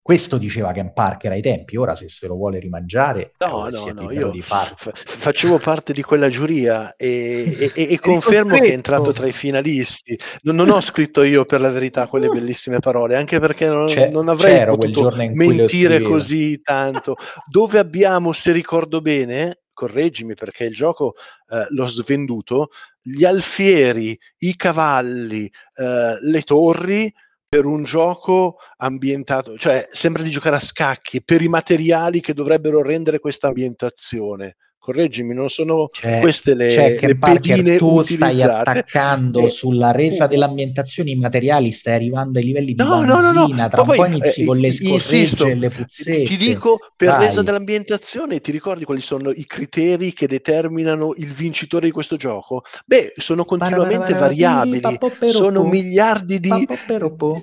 Questo 0.01 0.37
diceva 0.37 0.71
Ken 0.71 0.93
Parker 0.93 1.31
ai 1.31 1.41
tempi, 1.41 1.75
ora 1.75 1.93
se 1.95 2.07
se 2.09 2.27
lo 2.27 2.35
vuole 2.35 2.59
rimangiare 2.59 3.31
No, 3.39 3.67
eh, 3.67 3.71
no, 3.71 3.91
no, 3.91 4.11
io 4.11 4.33
fa- 4.39 4.73
facevo 4.77 5.57
parte 5.59 5.91
di 5.91 6.01
quella 6.01 6.29
giuria 6.29 6.95
e, 6.95 7.55
e- 7.59 7.71
e- 7.75 7.87
e 7.91 7.99
confermo 7.99 8.57
che 8.59 8.71
è 8.71 8.73
entrato 8.73 9.11
tra 9.11 9.27
i 9.27 9.33
finalisti. 9.33 10.17
Non, 10.43 10.55
non 10.55 10.69
ho 10.69 10.81
scritto 10.81 11.23
io 11.23 11.43
per 11.45 11.59
la 11.61 11.69
verità 11.69 12.07
quelle 12.07 12.29
bellissime 12.29 12.79
parole, 12.79 13.15
anche 13.17 13.39
perché 13.39 13.67
non, 13.67 14.09
non 14.09 14.29
avrei 14.29 14.61
potuto 14.63 15.09
mentire 15.31 15.99
così 16.01 16.61
tanto. 16.61 17.15
Dove 17.43 17.77
abbiamo, 17.79 18.31
se 18.31 18.53
ricordo 18.53 19.01
bene, 19.01 19.59
correggimi 19.77 20.33
perché 20.33 20.63
il 20.63 20.73
gioco 20.73 21.13
eh, 21.49 21.67
l'ho 21.69 21.85
svenduto, 21.85 22.69
gli 22.99 23.23
alfieri, 23.23 24.17
i 24.39 24.55
cavalli, 24.55 25.45
eh, 25.75 26.17
le 26.19 26.41
torri 26.41 27.13
per 27.47 27.65
un 27.65 27.83
gioco 27.83 28.57
ambientato, 28.77 29.55
cioè 29.57 29.87
sembra 29.91 30.23
di 30.23 30.31
giocare 30.31 30.55
a 30.55 30.59
scacchi 30.59 31.23
per 31.23 31.41
i 31.43 31.47
materiali 31.47 32.19
che 32.21 32.33
dovrebbero 32.33 32.81
rendere 32.81 33.19
questa 33.19 33.47
ambientazione. 33.47 34.57
Correggimi, 34.87 35.33
non 35.33 35.49
sono 35.49 35.89
C'è, 35.89 36.21
queste 36.21 36.53
le, 36.53 36.67
c'è 36.67 36.91
le 36.91 36.95
Ken 36.95 37.19
Parker, 37.19 37.41
pedine 37.41 37.75
tu 37.75 38.01
stai 38.03 38.41
attaccando 38.41 39.41
Eh, 39.41 39.49
sulla 39.49 39.91
resa 39.91 40.27
dell'ambientazione 40.27 41.09
i 41.09 41.15
materiali, 41.15 41.73
stai 41.73 41.95
arrivando 41.95 42.39
ai 42.39 42.45
livelli 42.45 42.73
di 42.73 42.81
No, 42.81 43.03
no, 43.03 43.19
no, 43.19 43.33
no, 43.33 43.47
benzina, 43.47 43.67
tra 43.67 43.83
ma 43.83 43.91
un 43.91 43.97
po' 43.97 44.03
poi, 44.03 44.15
inizi 44.15 44.43
eh, 44.43 44.45
con 44.45 44.57
le 44.57 44.71
scorregge 44.71 45.51
e 45.51 45.55
le 45.55 45.69
ti 45.69 45.75
puzzette. 45.75 46.37
dico 46.37 46.79
per 46.95 47.09
Dai. 47.09 47.25
resa 47.25 47.41
dell'ambientazione, 47.41 48.39
ti 48.39 48.51
ricordi 48.51 48.85
quali 48.85 49.01
sono 49.01 49.29
i 49.31 49.45
criteri 49.45 50.13
che 50.13 50.25
determinano 50.25 51.13
il 51.17 51.33
vincitore 51.33 51.87
di 51.87 51.91
questo 51.91 52.15
gioco? 52.15 52.63
Beh, 52.85 53.11
sono 53.17 53.43
continuamente 53.43 54.13
variabili, 54.13 54.97
sono 55.27 55.65
miliardi 55.65 56.39
di... 56.39 56.65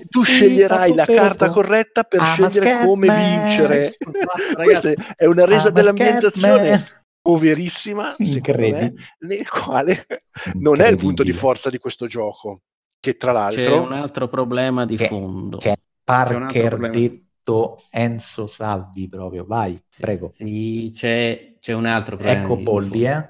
Tu 0.09 0.23
sceglierai 0.23 0.95
la 0.95 1.05
carta 1.05 1.51
corretta 1.51 2.05
per 2.05 2.21
I'm 2.21 2.43
a 2.43 2.49
scegliere 2.49 2.87
come 2.87 3.07
vincere. 3.07 3.93
Questa 4.65 4.93
è 5.15 5.27
una 5.27 5.45
resa 5.45 5.69
I'm 5.69 5.73
a 5.73 5.75
dell'ambientazione. 5.75 7.03
Poverissima, 7.25 8.15
secondo 8.21 8.69
me, 8.69 8.93
nel 9.21 9.49
quale 9.49 10.07
non 10.61 10.81
è 10.83 10.89
il 10.91 10.97
punto 10.99 11.23
di 11.23 11.33
forza 11.33 11.71
di 11.71 11.79
questo 11.79 12.07
gioco, 12.07 12.61
che 13.01 13.17
tra 13.17 13.33
C'è 13.33 13.67
l'altro... 13.67 13.83
un 13.87 13.93
altro 13.93 14.29
problema 14.29 14.85
di 14.85 14.97
Che- 14.99 15.07
fondo. 15.09 15.57
che 15.59 15.71
C'è 15.71 15.77
Parker 16.05 16.91
detto 16.91 17.79
Enzo 17.91 18.47
Salvi 18.47 19.09
proprio, 19.09 19.47
vai, 19.47 19.81
Sì, 19.89 20.03
prego. 20.03 20.29
Sì, 20.31 20.93
c'è, 20.95 21.55
c'è 21.61 21.73
un 21.73 21.87
altro 21.87 22.17
problema. 22.17 22.43
Ecco 22.43 22.57
di- 22.57 22.57
di 22.59 22.63
Boldi, 22.65 23.05
eh? 23.05 23.29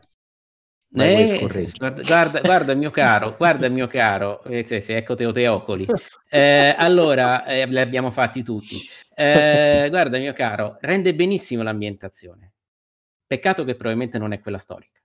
Eh, 0.97 1.25
guarda, 1.77 2.03
guarda, 2.03 2.41
guarda, 2.41 2.75
mio 2.75 2.91
caro, 2.91 3.35
guarda 3.37 3.69
mio 3.69 3.89
caro, 3.89 4.43
eh, 4.45 4.65
sì, 4.65 4.81
sì, 4.81 4.93
ecco 4.93 5.15
te 5.17 5.27
o 5.27 5.33
teocoli. 5.33 5.87
Eh, 6.29 6.75
allora, 6.79 7.45
eh, 7.47 7.67
li 7.67 7.79
abbiamo 7.81 8.11
fatti 8.13 8.43
tutti. 8.45 8.77
Eh, 9.15 9.87
guarda 9.91 10.19
mio 10.19 10.33
caro, 10.33 10.77
rende 10.81 11.15
benissimo 11.15 11.63
l'ambientazione. 11.65 12.54
Peccato 13.27 13.65
che 13.65 13.75
probabilmente 13.75 14.19
non 14.19 14.33
è 14.33 14.41
quella 14.41 14.59
storica. 14.59 15.01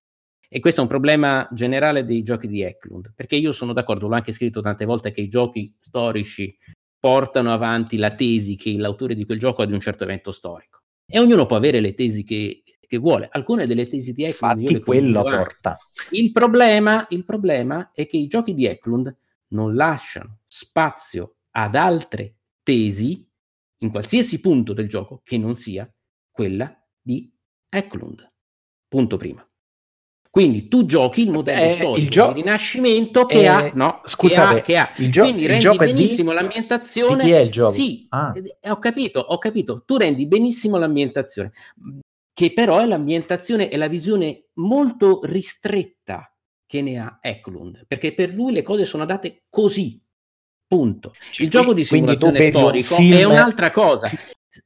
E 0.52 0.60
questo 0.60 0.80
è 0.80 0.84
un 0.84 0.90
problema 0.90 1.48
generale 1.52 2.06
dei 2.06 2.24
giochi 2.24 2.48
di 2.48 2.62
Eklund, 2.64 3.14
perché 3.16 3.36
io 3.36 3.52
sono 3.52 3.72
d'accordo, 3.72 4.08
l'ho 4.08 4.16
anche 4.16 4.32
scritto 4.32 4.62
tante 4.62 4.86
volte, 4.86 5.12
che 5.12 5.22
i 5.22 5.28
giochi 5.28 5.76
storici 5.80 6.58
portano 7.00 7.54
avanti 7.54 7.98
la 7.98 8.16
tesi 8.16 8.56
che 8.56 8.76
l'autore 8.76 9.16
di 9.16 9.26
quel 9.26 9.40
gioco 9.40 9.62
ha 9.62 9.66
di 9.66 9.74
un 9.74 9.80
certo 9.80 10.04
evento 10.04 10.32
storico. 10.32 10.82
E 11.06 11.20
ognuno 11.20 11.46
può 11.46 11.56
avere 11.56 11.80
le 11.80 11.94
tesi 11.94 12.24
che, 12.24 12.64
che 12.80 12.98
vuole. 12.98 13.30
Alcune 13.32 13.68
delle 13.68 13.88
tesi 13.88 14.12
di 14.12 14.24
Eklund 14.24 14.62
Infatti 14.62 14.84
quello 14.84 15.22
anche. 15.22 15.36
porta. 15.36 15.78
Il 16.12 16.32
problema, 16.32 17.06
il 17.10 17.26
problema 17.26 17.92
è 17.94 18.08
che 18.08 18.18
i 18.18 18.28
giochi 18.28 18.56
di 18.56 18.66
Eklund 18.66 19.16
non 19.50 19.76
lasciano 19.76 20.40
spazio 20.48 21.36
ad 21.52 21.76
altre 21.76 22.36
tesi 22.64 23.28
in 23.82 23.92
qualsiasi 23.92 24.40
punto 24.40 24.74
del 24.74 24.90
gioco 24.90 25.22
che 25.24 25.38
non 25.38 25.56
sia 25.56 25.92
quella 26.32 26.76
di 27.00 27.32
Eklund. 27.70 28.26
Punto 28.88 29.18
prima. 29.18 29.44
Quindi 30.32 30.68
tu 30.68 30.86
giochi 30.86 31.22
il 31.24 31.32
modello 31.32 31.62
Eh, 31.64 31.72
storico 31.72 31.98
il 31.98 32.10
gio- 32.10 32.28
di 32.34 32.42
Rinascimento 32.42 33.26
che 33.26 33.40
eh, 33.40 33.48
ha, 33.48 33.72
no, 33.74 34.00
scusate, 34.04 34.62
che 34.62 34.78
ha, 34.78 34.92
che 34.92 35.02
ha. 35.02 35.04
il 35.06 35.12
gio- 35.12 35.24
Quindi 35.24 35.48
rendi 35.48 35.62
gioco 35.62 35.84
è 35.84 35.88
di- 35.88 35.94
benissimo 35.94 36.32
l'ambientazione. 36.32 37.24
Di 37.24 37.30
chi 37.30 37.36
è 37.36 37.40
il 37.40 37.50
gioco? 37.52 37.72
Sì, 37.72 38.06
Ah. 38.10 38.34
eh, 38.36 38.70
ho 38.70 38.78
capito, 38.78 39.20
ho 39.20 39.38
capito. 39.40 39.84
Tu 39.86 39.98
rendi 39.98 40.28
benissimo 40.28 40.78
l'ambientazione, 40.78 41.52
che 42.32 42.54
però 42.54 42.78
è 42.80 42.86
l'ambientazione 42.86 43.70
e 43.72 43.78
la 43.78 43.88
visione 43.88 44.46
molto 44.60 45.20
ristretta 45.24 46.32
che 46.68 46.82
ne 46.84 47.00
ha 47.00 47.18
Eklund, 47.22 47.86
perché 47.88 48.14
per 48.14 48.32
lui 48.34 48.52
le 48.54 48.62
cose 48.62 48.86
sono 48.86 49.06
date 49.06 49.46
così. 49.50 50.00
Punto. 50.68 51.12
Cioè, 51.32 51.44
Il 51.46 51.52
gioco 51.52 51.74
di 51.74 51.84
simulazione 51.84 52.38
vedi 52.38 52.56
un 52.56 52.62
storico 52.62 52.96
film- 52.98 53.18
è 53.18 53.24
un'altra 53.24 53.72
cosa. 53.72 54.08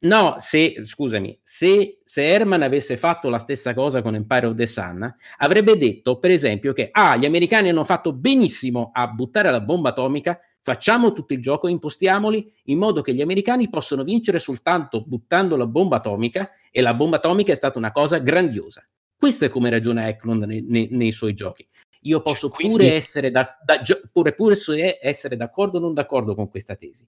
No, 0.02 0.36
se 0.38 0.76
scusami, 0.84 1.38
se, 1.44 2.00
se 2.04 2.22
Herman 2.26 2.62
avesse 2.62 2.96
fatto 2.96 3.30
la 3.30 3.38
stessa 3.38 3.74
cosa 3.74 4.02
con 4.02 4.16
Empire 4.16 4.46
of 4.48 4.56
the 4.56 4.66
Sun, 4.66 5.14
avrebbe 5.40 5.76
detto, 5.76 6.20
per 6.20 6.32
esempio, 6.32 6.72
che 6.72 6.88
ah, 6.92 7.18
gli 7.18 7.26
americani 7.26 7.70
hanno 7.70 7.84
fatto 7.84 8.14
benissimo 8.14 8.92
a 8.94 9.08
buttare 9.08 9.52
la 9.52 9.60
bomba 9.60 9.90
atomica, 9.90 10.40
facciamo 10.62 11.12
tutto 11.12 11.34
il 11.34 11.42
gioco, 11.42 11.68
impostiamoli 11.68 12.50
in 12.66 12.78
modo 12.78 13.02
che 13.02 13.14
gli 13.14 13.22
americani 13.22 13.70
possono 13.70 14.04
vincere 14.04 14.40
soltanto 14.40 15.04
buttando 15.06 15.58
la 15.58 15.68
bomba 15.68 15.98
atomica 15.98 16.50
e 16.72 16.82
la 16.82 16.94
bomba 16.94 17.18
atomica 17.18 17.52
è 17.52 17.56
stata 17.56 17.78
una 17.78 17.92
cosa 17.92 18.20
grandiosa. 18.20 18.82
Questo 19.18 19.44
è 19.44 19.50
come 19.50 19.70
ragiona 19.70 20.08
Eklund 20.08 20.44
nei, 20.44 20.62
nei- 20.62 20.88
nei 20.92 21.12
suoi 21.12 21.34
giochi. 21.34 21.68
Io 22.04 22.22
posso 22.22 22.48
Cioè, 22.48 22.56
quindi- 22.56 22.78
pure, 22.86 22.94
essere 22.94 23.32
da, 23.32 23.58
da- 23.64 23.82
pure, 24.12 24.34
pure 24.34 24.56
se- 24.56 25.00
essere 25.02 25.36
d'accordo 25.36 25.78
o 25.78 25.82
non 25.82 25.94
d'accordo 25.94 26.36
con 26.36 26.50
questa 26.50 26.76
tesi, 26.76 27.06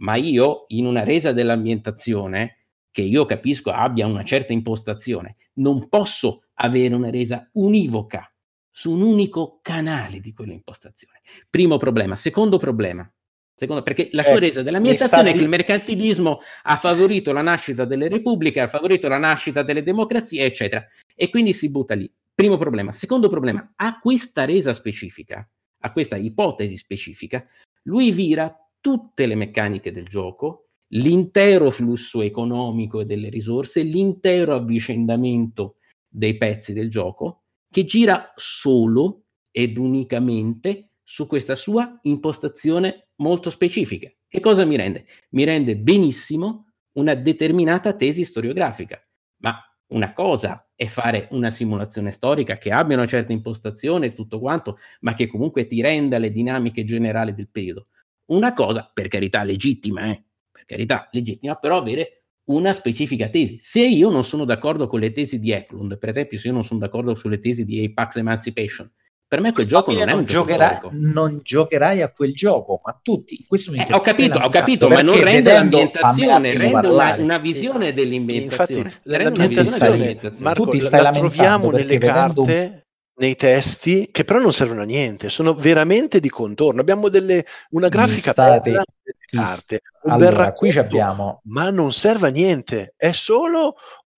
ma 0.00 0.16
io 0.16 0.64
in 0.68 0.86
una 0.86 1.04
resa 1.04 1.32
dell'ambientazione 1.32 2.56
che 2.90 3.02
io 3.02 3.24
capisco 3.24 3.70
abbia 3.70 4.06
una 4.06 4.24
certa 4.24 4.52
impostazione, 4.52 5.36
non 5.54 5.88
posso 5.88 6.44
avere 6.54 6.94
una 6.94 7.10
resa 7.10 7.48
univoca 7.52 8.28
su 8.70 8.92
un 8.92 9.02
unico 9.02 9.60
canale 9.62 10.20
di 10.20 10.32
quell'impostazione. 10.32 11.18
Primo 11.48 11.76
problema. 11.76 12.16
Secondo 12.16 12.58
problema. 12.58 13.10
Secondo, 13.54 13.82
perché 13.82 14.08
la 14.12 14.22
sua 14.22 14.36
Eh, 14.36 14.40
resa 14.40 14.62
dell'ambientazione 14.62 15.30
è 15.30 15.32
che 15.34 15.42
il 15.42 15.48
mercantilismo 15.48 16.40
ha 16.62 16.76
favorito 16.76 17.30
la 17.32 17.42
nascita 17.42 17.84
delle 17.84 18.08
repubbliche, 18.08 18.60
ha 18.60 18.68
favorito 18.68 19.06
la 19.06 19.18
nascita 19.18 19.62
delle 19.62 19.82
democrazie, 19.82 20.44
eccetera. 20.46 20.86
E 21.14 21.28
quindi 21.28 21.52
si 21.52 21.70
butta 21.70 21.94
lì. 21.94 22.10
Primo 22.34 22.56
problema. 22.56 22.90
Secondo 22.90 23.28
problema, 23.28 23.72
a 23.76 23.98
questa 23.98 24.46
resa 24.46 24.72
specifica, 24.72 25.46
a 25.80 25.92
questa 25.92 26.16
ipotesi 26.16 26.74
specifica, 26.74 27.46
lui 27.82 28.12
vira 28.12 28.50
tutte 28.80 29.26
le 29.26 29.34
meccaniche 29.34 29.92
del 29.92 30.06
gioco, 30.06 30.70
l'intero 30.92 31.70
flusso 31.70 32.22
economico 32.22 33.00
e 33.00 33.04
delle 33.04 33.28
risorse, 33.28 33.82
l'intero 33.82 34.54
avvicendamento 34.54 35.76
dei 36.08 36.36
pezzi 36.36 36.72
del 36.72 36.90
gioco, 36.90 37.44
che 37.70 37.84
gira 37.84 38.32
solo 38.34 39.24
ed 39.50 39.78
unicamente 39.78 40.90
su 41.02 41.26
questa 41.26 41.54
sua 41.54 41.98
impostazione 42.02 43.10
molto 43.16 43.50
specifica. 43.50 44.10
Che 44.28 44.40
cosa 44.40 44.64
mi 44.64 44.76
rende? 44.76 45.04
Mi 45.30 45.44
rende 45.44 45.76
benissimo 45.76 46.72
una 46.92 47.14
determinata 47.14 47.94
tesi 47.94 48.24
storiografica, 48.24 49.00
ma 49.38 49.60
una 49.88 50.12
cosa 50.12 50.70
è 50.74 50.86
fare 50.86 51.28
una 51.32 51.50
simulazione 51.50 52.12
storica 52.12 52.58
che 52.58 52.70
abbia 52.70 52.96
una 52.96 53.06
certa 53.06 53.32
impostazione 53.32 54.06
e 54.06 54.12
tutto 54.12 54.38
quanto, 54.38 54.78
ma 55.00 55.14
che 55.14 55.26
comunque 55.26 55.66
ti 55.66 55.80
renda 55.80 56.18
le 56.18 56.30
dinamiche 56.30 56.84
generali 56.84 57.34
del 57.34 57.48
periodo. 57.50 57.86
Una 58.30 58.52
cosa, 58.54 58.88
per 58.92 59.08
carità, 59.08 59.42
legittima, 59.42 60.06
eh? 60.10 60.22
per 60.50 60.64
carità, 60.64 61.08
legittima, 61.12 61.54
però 61.56 61.78
avere 61.78 62.24
una 62.50 62.72
specifica 62.72 63.28
tesi. 63.28 63.58
Se 63.58 63.80
io 63.84 64.08
non 64.10 64.24
sono 64.24 64.44
d'accordo 64.44 64.86
con 64.86 65.00
le 65.00 65.10
tesi 65.12 65.38
di 65.38 65.50
Eklund, 65.52 65.98
per 65.98 66.08
esempio, 66.08 66.38
se 66.38 66.48
io 66.48 66.52
non 66.54 66.64
sono 66.64 66.78
d'accordo 66.80 67.14
sulle 67.14 67.38
tesi 67.38 67.64
di 67.64 67.84
Apex 67.84 68.16
Emancipation, 68.16 68.90
per 69.26 69.40
me 69.40 69.52
quel 69.52 69.66
gioco 69.66 69.92
non 69.92 70.08
è 70.08 70.12
un 70.12 70.24
gioco 70.24 70.48
giocherai, 70.48 70.76
storico. 70.76 70.90
non 71.12 71.40
giocherai 71.42 72.02
a 72.02 72.10
quel 72.10 72.34
gioco, 72.34 72.80
ma 72.84 72.98
tutti 73.00 73.44
questo 73.46 73.70
Eh, 73.70 73.74
momento 73.76 73.94
ho 73.96 74.00
capito, 74.00 74.38
ho 74.38 74.48
capito, 74.48 74.88
ma 74.88 75.02
non 75.02 75.14
rende 75.22 75.42
vedendo- 75.52 75.76
l'ambientazione, 75.78 76.56
rende 76.56 76.88
una, 76.88 77.14
una 77.18 77.38
visione 77.38 77.86
Infatti, 77.88 77.94
dell'ambientazione. 77.94 78.92
rende 79.04 79.28
una 79.28 79.38
l'ambientazione, 79.38 79.48
visione 79.48 79.78
dell'ambientazione. 79.96 80.44
Marco, 80.44 80.64
Tu 80.64 80.70
ti 80.70 80.78
la- 80.80 80.86
stai 80.86 81.02
la 81.02 81.10
troviamo 81.12 81.70
nelle 81.70 81.98
vedendo 81.98 82.40
un- 82.40 82.46
carte, 82.46 82.86
nei 83.20 83.36
testi, 83.36 84.08
che 84.10 84.24
però 84.24 84.40
non 84.40 84.52
servono 84.52 84.80
a 84.80 84.84
niente, 84.84 85.28
sono 85.28 85.54
veramente 85.54 86.20
di 86.20 86.30
contorno. 86.30 86.80
Abbiamo 86.80 87.08
delle, 87.10 87.44
una 87.70 87.88
grafica 87.88 88.32
state, 88.32 88.70
bella 88.70 88.84
delle 89.02 89.16
Sì, 89.26 89.36
carte, 89.36 89.80
un 90.04 90.12
allora, 90.12 90.30
racconto, 90.30 90.58
qui 90.58 90.72
ci 90.72 90.78
abbiamo- 90.78 91.40
ma 91.44 91.70
non 91.70 91.92
serve 91.92 92.28
a 92.28 92.30
niente, 92.30 92.94
è 92.96 93.12
solo 93.12 93.74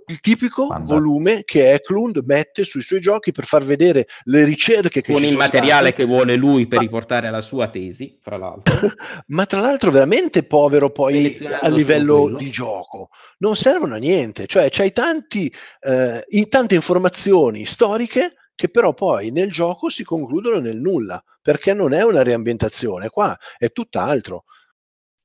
il 0.07 0.21
tipico 0.21 0.67
Guarda. 0.67 0.85
volume 0.85 1.43
che 1.45 1.73
Eklund 1.73 2.23
mette 2.27 2.65
sui 2.65 2.83
suoi 2.83 3.01
giochi 3.01 3.31
per 3.33 3.45
far 3.45 3.65
vedere 3.65 4.07
le 4.25 4.45
ricerche 4.45 5.01
che 5.01 5.13
con 5.13 5.25
il 5.25 5.37
materiale 5.37 5.89
state. 5.89 6.03
che 6.03 6.05
vuole 6.05 6.35
lui 6.37 6.67
per 6.67 6.79
Ma- 6.79 6.85
riportare 6.85 7.31
la 7.31 7.41
sua 7.41 7.69
tesi, 7.69 8.19
fra 8.21 8.37
l'altro. 8.37 8.73
ma 9.29 9.47
tra 9.47 9.61
l'altro 9.61 9.91
veramente 9.91 10.45
povero 10.45 10.91
poi 10.91 11.37
a 11.61 11.69
livello 11.69 12.35
di 12.37 12.51
gioco 12.51 13.09
non 13.39 13.55
servono 13.57 13.95
a 13.95 13.99
niente 13.99 14.47
cioè 14.47 14.69
c'hai 14.71 14.93
tanti, 14.93 15.53
eh, 15.81 16.25
in- 16.31 16.49
tante 16.49 16.75
informazioni 16.75 17.65
storiche 17.65 18.35
che 18.63 18.71
però 18.71 18.95
poi 18.95 19.33
nel 19.33 19.51
gioco 19.51 19.89
si 19.89 20.05
concludono 20.05 20.61
nel 20.61 20.81
nulla 20.81 21.21
perché 21.41 21.75
non 21.75 21.93
è 21.93 22.03
una 22.05 22.23
riambientazione 22.23 23.09
qua 23.09 23.37
è 23.59 23.73
tutt'altro 23.73 24.45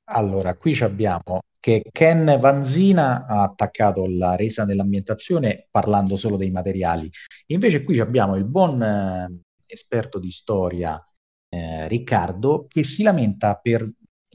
Allora, 0.10 0.56
qui 0.56 0.76
abbiamo 0.80 1.42
che 1.60 1.84
Ken 1.92 2.38
Vanzina 2.40 3.26
ha 3.28 3.44
attaccato 3.44 4.08
la 4.08 4.36
resa 4.36 4.64
dell'ambientazione 4.66 5.68
parlando 5.70 6.16
solo 6.16 6.38
dei 6.38 6.50
materiali. 6.50 7.10
Invece 7.48 7.84
qui 7.84 8.00
abbiamo 8.00 8.38
il 8.38 8.46
buon 8.46 8.82
eh, 8.82 9.42
esperto 9.68 10.18
di 10.18 10.32
storia 10.32 11.00
eh, 11.50 11.88
Riccardo 11.88 12.66
che 12.68 12.84
si 12.84 13.04
lamenta 13.04 13.56
per 13.56 13.88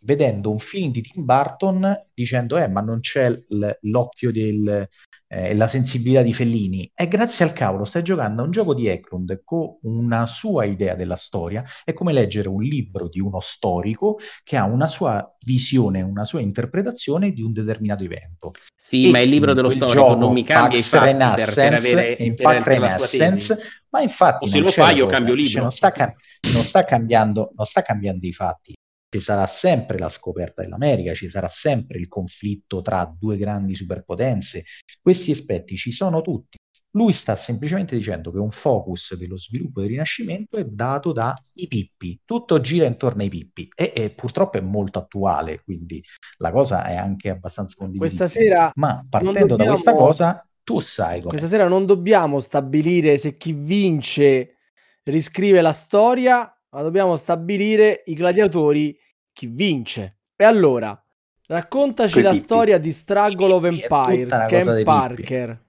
vedendo 0.02 0.50
un 0.50 0.58
film 0.58 0.92
di 0.92 1.00
Tim 1.00 1.24
Burton 1.24 2.04
dicendo 2.14 2.58
eh 2.58 2.68
ma 2.68 2.80
non 2.82 3.00
c'è 3.00 3.30
l- 3.30 3.78
l'occhio 3.80 4.30
del 4.30 4.88
eh, 5.32 5.54
la 5.54 5.66
sensibilità 5.66 6.20
di 6.20 6.34
Fellini 6.34 6.90
e 6.94 7.08
grazie 7.08 7.46
al 7.46 7.54
cavolo 7.54 7.86
stai 7.86 8.02
giocando 8.02 8.42
a 8.42 8.44
un 8.44 8.50
gioco 8.50 8.74
di 8.74 8.86
Eklund 8.86 9.40
con 9.44 9.78
una 9.82 10.26
sua 10.26 10.64
idea 10.66 10.94
della 10.94 11.16
storia 11.16 11.64
è 11.84 11.94
come 11.94 12.12
leggere 12.12 12.48
un 12.48 12.62
libro 12.62 13.08
di 13.08 13.18
uno 13.18 13.40
storico 13.40 14.18
che 14.44 14.58
ha 14.58 14.64
una 14.64 14.86
sua 14.86 15.26
visione, 15.46 16.02
una 16.02 16.24
sua 16.24 16.40
interpretazione 16.40 17.32
di 17.32 17.40
un 17.42 17.52
determinato 17.52 18.04
evento. 18.04 18.52
Sì, 18.76 19.08
E 19.08 19.10
ma 19.10 19.20
il 19.20 19.30
libro 19.30 19.54
dello 19.54 19.70
storico 19.70 20.14
non 20.14 20.32
mi 20.34 20.44
cambia 20.44 20.78
i 20.78 20.82
fatti 20.82 21.16
per, 21.16 21.54
per 21.54 21.74
avere, 21.74 22.16
in 22.18 22.34
per, 22.34 22.62
tesi. 23.08 23.54
ma 23.88 24.02
infatti 24.02 24.44
O 24.44 24.48
se 24.48 24.58
lo 24.60 24.70
fai 24.70 24.96
io 24.96 25.04
cosa, 25.06 25.16
cambio 25.16 25.34
cioè 25.34 25.44
libro. 25.44 25.62
non 25.62 25.70
sta, 25.70 25.92
cam- 25.92 26.14
non 26.52 26.62
sta 26.62 26.84
cambiando, 26.84 27.52
non 27.56 27.64
sta 27.64 27.80
cambiando 27.80 28.26
i 28.26 28.32
fatti. 28.32 28.74
Ci 29.12 29.20
sarà 29.20 29.46
sempre 29.46 29.98
la 29.98 30.08
scoperta 30.08 30.62
dell'America, 30.62 31.12
ci 31.12 31.28
sarà 31.28 31.46
sempre 31.48 31.98
il 31.98 32.08
conflitto 32.08 32.80
tra 32.80 33.04
due 33.04 33.36
grandi 33.36 33.74
superpotenze. 33.74 34.64
Questi 35.02 35.32
aspetti 35.32 35.76
ci 35.76 35.90
sono 35.92 36.22
tutti. 36.22 36.56
Lui 36.94 37.12
sta 37.12 37.36
semplicemente 37.36 37.94
dicendo 37.94 38.30
che 38.30 38.38
un 38.38 38.48
focus 38.48 39.14
dello 39.16 39.36
sviluppo 39.36 39.80
del 39.80 39.90
Rinascimento 39.90 40.56
è 40.56 40.64
dato 40.64 41.12
dai 41.12 41.34
pippi, 41.68 42.20
tutto 42.24 42.60
gira 42.60 42.86
intorno 42.86 43.20
ai 43.22 43.28
pippi 43.28 43.68
e, 43.74 43.92
e 43.94 44.10
purtroppo 44.10 44.56
è 44.56 44.62
molto 44.62 44.98
attuale, 44.98 45.62
quindi 45.62 46.02
la 46.38 46.50
cosa 46.50 46.84
è 46.84 46.96
anche 46.96 47.28
abbastanza 47.28 47.74
condivisibile. 47.76 48.24
Questa 48.26 48.40
sera, 48.40 48.72
Ma 48.76 49.04
partendo 49.08 49.40
da 49.40 49.56
dobbiamo- 49.56 49.72
questa 49.72 49.94
cosa, 49.94 50.46
tu 50.62 50.80
sai 50.80 51.18
come 51.18 51.30
questa 51.30 51.48
sera 51.48 51.68
non 51.68 51.84
dobbiamo 51.84 52.40
stabilire 52.40 53.18
se 53.18 53.36
chi 53.36 53.52
vince 53.52 54.56
riscrive 55.04 55.60
la 55.60 55.72
storia, 55.72 56.50
ma 56.72 56.82
dobbiamo 56.82 57.16
stabilire 57.16 58.02
i 58.06 58.14
gladiatori 58.14 58.96
chi 59.32 59.46
vince. 59.46 60.18
E 60.36 60.44
allora, 60.44 60.98
raccontaci 61.46 62.14
Coi 62.14 62.22
la 62.22 62.30
pippi. 62.30 62.42
storia 62.42 62.78
di 62.78 62.90
Struggle 62.92 63.52
of 63.52 63.64
Empire, 63.64 64.46
Ken. 64.46 64.82
Parker. 64.84 65.64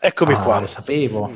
eccomi 0.00 0.34
Ah, 0.34 0.42
qua 0.42 0.60
lo 0.60 0.66
sapevo. 0.66 1.30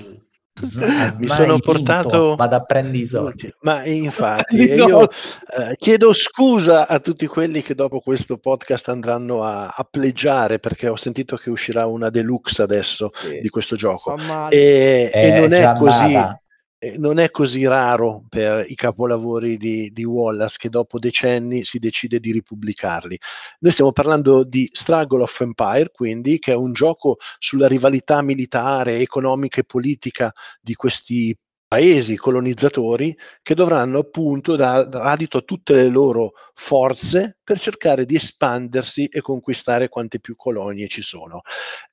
mi 0.60 1.26
Ormai 1.28 1.28
sono 1.28 1.52
vinto, 1.52 1.70
portato 1.72 2.34
vado 2.34 2.56
a 2.56 2.64
prendere 2.64 2.98
i 2.98 3.06
soldi. 3.06 3.48
ma 3.60 3.84
infatti 3.84 4.56
io 4.74 5.08
eh, 5.08 5.76
chiedo 5.76 6.12
scusa 6.12 6.88
a 6.88 6.98
tutti 6.98 7.28
quelli 7.28 7.62
che 7.62 7.76
dopo 7.76 8.00
questo 8.00 8.38
podcast 8.38 8.88
andranno 8.88 9.44
a, 9.44 9.68
a 9.68 9.84
pleggiare 9.88 10.58
perché 10.58 10.88
ho 10.88 10.96
sentito 10.96 11.36
che 11.36 11.50
uscirà 11.50 11.86
una 11.86 12.10
deluxe 12.10 12.62
adesso 12.62 13.10
Sì, 13.14 13.38
di 13.40 13.48
questo 13.50 13.76
gioco 13.76 14.16
e, 14.48 15.08
e 15.14 15.32
È 15.32 15.40
non 15.40 15.52
è 15.52 15.76
così 15.76 16.04
andata. 16.16 16.42
Eh, 16.78 16.96
non 16.98 17.18
è 17.18 17.30
così 17.30 17.66
raro 17.66 18.24
per 18.28 18.64
i 18.68 18.74
capolavori 18.74 19.56
di, 19.56 19.90
di 19.92 20.04
Wallace 20.04 20.56
che 20.58 20.68
dopo 20.68 20.98
decenni 20.98 21.64
si 21.64 21.78
decide 21.78 22.20
di 22.20 22.32
ripubblicarli. 22.32 23.18
Noi 23.60 23.72
stiamo 23.72 23.92
parlando 23.92 24.44
di 24.44 24.68
Struggle 24.70 25.22
of 25.22 25.40
Empire, 25.40 25.90
quindi, 25.92 26.38
che 26.38 26.52
è 26.52 26.56
un 26.56 26.72
gioco 26.72 27.16
sulla 27.38 27.66
rivalità 27.66 28.22
militare, 28.22 28.98
economica 28.98 29.60
e 29.60 29.64
politica 29.64 30.32
di 30.60 30.74
questi 30.74 31.36
paesi 31.68 32.16
colonizzatori 32.16 33.14
che 33.42 33.54
dovranno 33.54 33.98
appunto 33.98 34.56
dare 34.56 34.88
adito 34.90 35.38
a 35.38 35.42
tutte 35.42 35.74
le 35.74 35.88
loro 35.88 36.32
forze 36.54 37.36
per 37.44 37.60
cercare 37.60 38.06
di 38.06 38.14
espandersi 38.16 39.06
e 39.06 39.20
conquistare 39.20 39.88
quante 39.88 40.18
più 40.18 40.34
colonie 40.34 40.88
ci 40.88 41.02
sono. 41.02 41.42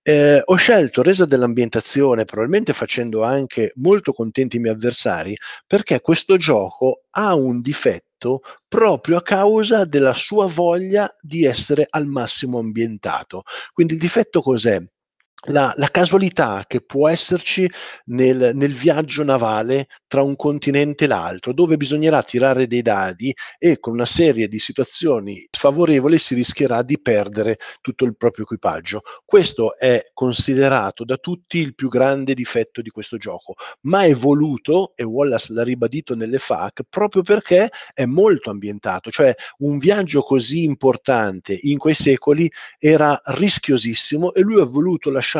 Eh, 0.02 0.42
ho 0.44 0.56
scelto 0.56 1.02
resa 1.02 1.26
dell'ambientazione, 1.26 2.26
probabilmente 2.26 2.74
facendo 2.74 3.24
anche 3.24 3.74
molto 3.76 4.14
contenti 4.14 4.58
i 4.58 4.60
miei 4.60 4.74
avversari, 4.76 5.36
perché 5.68 6.00
questo 6.02 6.38
gioco 6.38 7.04
ha 7.12 7.36
un 7.36 7.62
difetto 7.62 8.42
proprio 8.68 9.18
a 9.18 9.22
causa 9.22 9.86
della 9.86 10.14
sua 10.14 10.48
voglia 10.48 11.14
di 11.20 11.46
essere 11.46 11.86
al 11.90 12.06
massimo 12.08 12.60
ambientato. 12.60 13.44
Quindi 13.74 13.94
il 13.94 14.00
difetto 14.00 14.42
cos'è? 14.42 14.82
La, 15.50 15.72
la 15.78 15.90
casualità 15.90 16.64
che 16.68 16.82
può 16.82 17.08
esserci 17.08 17.70
nel, 18.06 18.52
nel 18.56 18.74
viaggio 18.74 19.24
navale 19.24 19.86
tra 20.08 20.24
un 20.24 20.36
continente 20.36 21.04
e 21.04 21.08
l'altro, 21.08 21.54
dove 21.54 21.78
bisognerà 21.78 22.24
tirare 22.24 22.66
dei 22.66 22.82
dadi 22.82 23.32
e 23.60 23.80
con 23.80 23.94
una 23.94 24.06
serie 24.06 24.48
di 24.48 24.58
situazioni 24.58 25.48
sfavorevoli 25.52 26.18
si 26.18 26.34
rischierà 26.34 26.82
di 26.82 27.00
perdere 27.00 27.58
tutto 27.82 28.06
il 28.06 28.18
proprio 28.18 28.46
equipaggio. 28.46 29.02
Questo 29.24 29.78
è 29.78 30.10
considerato 30.14 31.04
da 31.04 31.18
tutti 31.18 31.60
il 31.60 31.76
più 31.76 31.90
grande 31.90 32.34
difetto 32.34 32.82
di 32.82 32.90
questo 32.90 33.18
gioco, 33.18 33.54
ma 33.82 34.02
è 34.02 34.16
voluto, 34.16 34.94
e 34.96 35.04
Wallace 35.04 35.54
l'ha 35.54 35.64
ribadito 35.64 36.16
nelle 36.16 36.40
FAQ, 36.40 36.86
proprio 36.90 37.22
perché 37.22 37.70
è 37.94 38.06
molto 38.06 38.50
ambientato, 38.50 39.12
cioè 39.12 39.32
un 39.60 39.78
viaggio 39.78 40.24
così 40.24 40.64
importante 40.64 41.56
in 41.64 41.78
quei 41.78 41.94
secoli 41.94 42.52
era 42.80 43.20
rischiosissimo 43.26 44.34
e 44.34 44.42
lui 44.42 44.60
ha 44.60 44.66
voluto 44.66 45.12
lasciare 45.12 45.34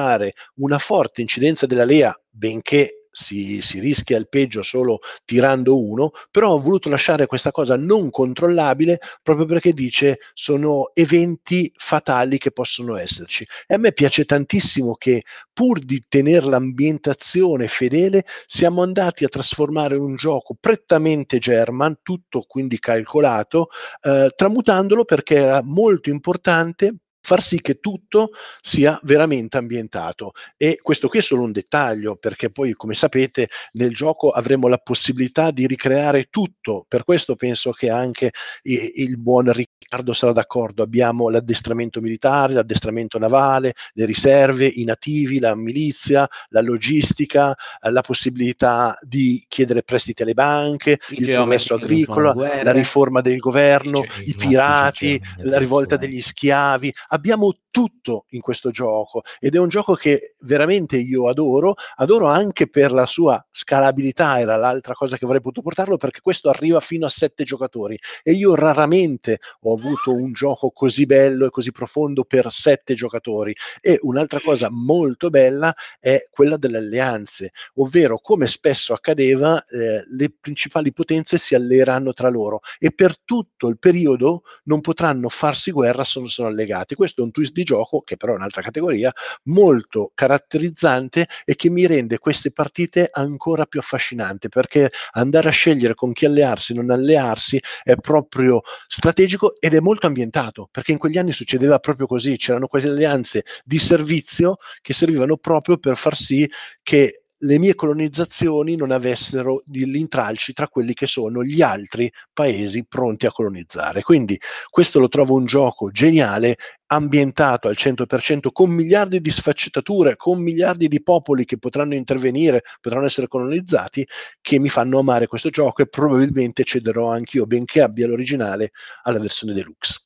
una 0.56 0.78
forte 0.78 1.22
incidenza 1.22 1.66
della 1.66 1.86
Lea, 1.86 2.18
benché 2.30 3.06
si, 3.16 3.62
si 3.62 3.80
rischia 3.80 4.18
il 4.18 4.28
peggio 4.28 4.62
solo 4.62 5.00
tirando 5.24 5.82
uno, 5.82 6.12
però 6.30 6.56
ha 6.56 6.60
voluto 6.60 6.90
lasciare 6.90 7.28
questa 7.28 7.52
cosa 7.52 7.78
non 7.78 8.10
controllabile 8.10 9.00
proprio 9.24 9.46
perché 9.46 9.72
dice 9.72 10.20
sono 10.34 10.92
eventi 10.94 11.72
fatali 11.76 12.38
che 12.38 12.52
possono 12.52 12.98
esserci. 12.98 13.48
E 13.66 13.76
a 13.76 13.78
me 13.78 13.94
piace 13.94 14.26
tantissimo 14.26 14.96
che 14.96 15.24
pur 15.54 15.80
di 15.80 16.04
tenere 16.10 16.46
l'ambientazione 16.48 17.68
fedele, 17.68 18.26
siamo 18.46 18.82
andati 18.82 19.24
a 19.24 19.30
trasformare 19.30 19.96
un 19.96 20.16
gioco 20.16 20.56
prettamente 20.60 21.38
German, 21.38 22.00
tutto 22.02 22.44
quindi 22.46 22.80
calcolato, 22.80 23.70
eh, 24.02 24.32
tramutandolo 24.36 25.06
perché 25.06 25.36
era 25.36 25.62
molto 25.64 26.10
importante 26.10 26.96
far 27.26 27.42
sì 27.42 27.60
che 27.60 27.80
tutto 27.80 28.30
sia 28.62 29.00
veramente 29.02 29.58
ambientato. 29.58 30.34
E 30.56 30.78
questo 30.80 31.08
qui 31.08 31.20
è 31.20 31.22
solo 31.24 31.42
un 31.42 31.52
dettaglio 31.52 32.18
perché 32.18 32.52
poi 32.52 32.74
come 32.74 32.94
sapete 32.94 33.50
nel 33.74 33.96
gioco 33.96 34.30
avremo 34.30 34.68
la 34.68 34.78
possibilità 34.78 35.50
di 35.50 35.66
ricreare 35.66 36.28
tutto. 36.30 36.86
Per 36.88 37.04
questo 37.04 37.36
penso 37.36 37.72
che 37.72 37.90
anche 37.90 38.32
il 38.62 39.18
buon 39.18 39.52
Riccardo 39.52 40.14
sarà 40.14 40.34
d'accordo. 40.34 40.84
Abbiamo 40.84 41.30
l'addestramento 41.30 42.00
militare 42.00 42.54
l'addestramento 42.54 43.18
navale 43.18 43.74
le 43.94 44.06
riserve 44.06 44.68
i 44.68 44.84
nativi 44.84 45.40
la 45.40 45.56
milizia 45.56 46.28
la 46.50 46.62
logistica 46.62 47.56
eh, 47.82 47.92
la 47.92 48.02
possibilità 48.02 48.98
di 49.02 49.44
chiedere 49.48 49.84
prestiti 49.84 50.22
alle 50.22 50.34
banche 50.34 51.00
I 51.10 51.16
il 51.16 51.26
vincono 51.26 51.76
agricolo 51.76 52.34
la 52.34 52.72
riforma 52.72 53.22
del 53.22 53.38
governo 53.38 54.00
I 54.00 54.08
ge- 54.08 54.24
i 54.24 54.34
pirati 54.34 55.22
la 55.38 55.58
rivolta 55.58 55.96
degli 55.98 56.22
schiavi, 56.22 56.94
abbiamo 57.16 57.56
tutto 57.72 58.26
in 58.30 58.42
questo 58.42 58.72
gioco 58.72 59.24
ed 59.40 59.56
è 59.56 59.60
un 59.60 59.68
gioco 59.68 59.96
che 59.96 60.36
veramente 60.42 60.98
io 60.98 61.28
adoro, 61.28 61.76
adoro 61.98 62.28
anche 62.28 62.70
per 62.70 62.92
la 62.92 63.06
sua 63.06 63.46
scalabilità, 63.52 64.40
era 64.40 64.56
l'altra 64.56 64.94
cosa 64.94 65.18
che 65.18 65.26
avrei 65.26 65.42
potuto 65.42 65.62
portarlo 65.62 65.98
perché 65.98 66.22
questo 66.22 66.50
arriva 66.50 66.80
fino 66.80 67.06
a 67.06 67.10
sette 67.10 67.44
giocatori 67.44 68.00
e 68.24 68.32
io 68.32 68.56
raramente 68.56 69.40
ho 69.62 69.74
avuto 69.74 70.14
un 70.14 70.32
gioco 70.32 70.72
così 70.72 71.06
bello 71.06 71.46
e 71.46 71.50
così 71.50 71.72
profondo 71.72 72.24
per 72.24 72.50
sette 72.50 72.94
giocatori 72.94 73.54
e 73.82 74.00
un'altra 74.04 74.40
cosa 74.42 74.70
molto 74.70 75.30
bella 75.30 75.74
è 76.00 76.28
quella 76.30 76.58
delle 76.58 76.78
alleanze, 76.78 77.52
ovvero 77.76 78.20
come 78.20 78.48
spesso 78.48 78.94
accadeva 78.94 79.64
eh, 79.66 80.02
le 80.16 80.34
principali 80.40 80.94
potenze 80.94 81.38
si 81.38 81.56
alleeranno 81.56 82.14
tra 82.14 82.30
loro 82.30 82.62
e 82.80 82.92
per 82.92 83.20
tutto 83.20 83.68
il 83.68 83.80
periodo 83.80 84.44
non 84.64 84.82
potranno 84.82 85.30
farsi 85.30 85.72
guerra 85.72 86.04
se 86.04 86.20
non 86.20 86.30
sono 86.30 86.48
allegati. 86.48 86.96
Questo 87.06 87.22
è 87.22 87.26
un 87.26 87.32
twist 87.32 87.54
di 87.54 87.64
gioco, 87.64 88.02
che 88.02 88.18
però 88.18 88.34
è 88.34 88.36
un'altra 88.36 88.64
categoria, 88.64 89.14
molto 89.44 90.12
caratterizzante 90.16 91.28
e 91.46 91.56
che 91.56 91.70
mi 91.70 91.86
rende 91.86 92.18
queste 92.18 92.52
partite 92.52 93.10
ancora 93.12 93.68
più 93.68 93.80
affascinanti, 93.80 94.50
perché 94.50 94.92
andare 95.12 95.50
a 95.50 95.52
scegliere 95.52 95.94
con 95.94 96.14
chi 96.14 96.26
allearsi, 96.26 96.74
non 96.74 96.90
allearsi, 96.90 97.62
è 97.84 97.94
proprio 97.96 98.62
strategico 98.88 99.60
ed 99.60 99.76
è 99.76 99.80
molto 99.82 100.08
ambientato, 100.08 100.68
perché 100.72 100.94
in 100.94 100.98
quegli 100.98 101.20
anni 101.20 101.32
succedeva 101.32 101.78
proprio 101.78 102.08
così, 102.08 102.38
c'erano 102.38 102.66
quelle 102.66 102.90
alleanze 102.90 103.46
di 103.64 103.78
servizio 103.78 104.58
che 104.82 104.94
servivano 104.94 105.38
proprio 105.38 105.78
per 105.78 105.96
far 105.98 106.16
sì 106.16 106.50
che 106.82 107.25
le 107.40 107.60
mie 107.60 107.76
colonizzazioni 107.76 108.76
non 108.76 108.92
avessero 108.92 109.62
degli 109.66 109.98
intralci 109.98 110.54
tra 110.54 110.68
quelli 110.68 110.94
che 110.94 111.06
sono 111.06 111.44
gli 111.44 111.62
altri 111.62 112.12
paesi 112.32 112.86
pronti 112.86 113.26
a 113.26 113.32
colonizzare. 113.32 114.02
Quindi 114.02 114.40
questo 114.70 115.00
lo 115.00 115.08
trovo 115.08 115.36
un 115.36 115.46
gioco 115.46 115.92
geniale, 115.92 116.58
ambientato 116.88 117.68
al 117.68 117.76
100%, 117.78 118.52
con 118.52 118.70
miliardi 118.70 119.20
di 119.20 119.30
sfaccettature, 119.30 120.16
con 120.16 120.42
miliardi 120.42 120.88
di 120.88 121.02
popoli 121.04 121.46
che 121.46 121.58
potranno 121.58 121.96
intervenire, 121.96 122.64
potranno 122.80 123.06
essere 123.06 123.28
colonizzati, 123.28 124.08
che 124.40 124.60
mi 124.60 124.70
fanno 124.70 125.00
amare 125.00 125.28
questo 125.28 125.50
gioco 125.50 125.82
e 125.82 125.88
probabilmente 125.88 126.64
cederò 126.64 127.12
anch'io, 127.12 127.46
benché 127.46 127.82
abbia 127.82 128.08
l'originale, 128.08 128.72
alla 129.04 129.20
versione 129.20 129.54
deluxe. 129.54 130.02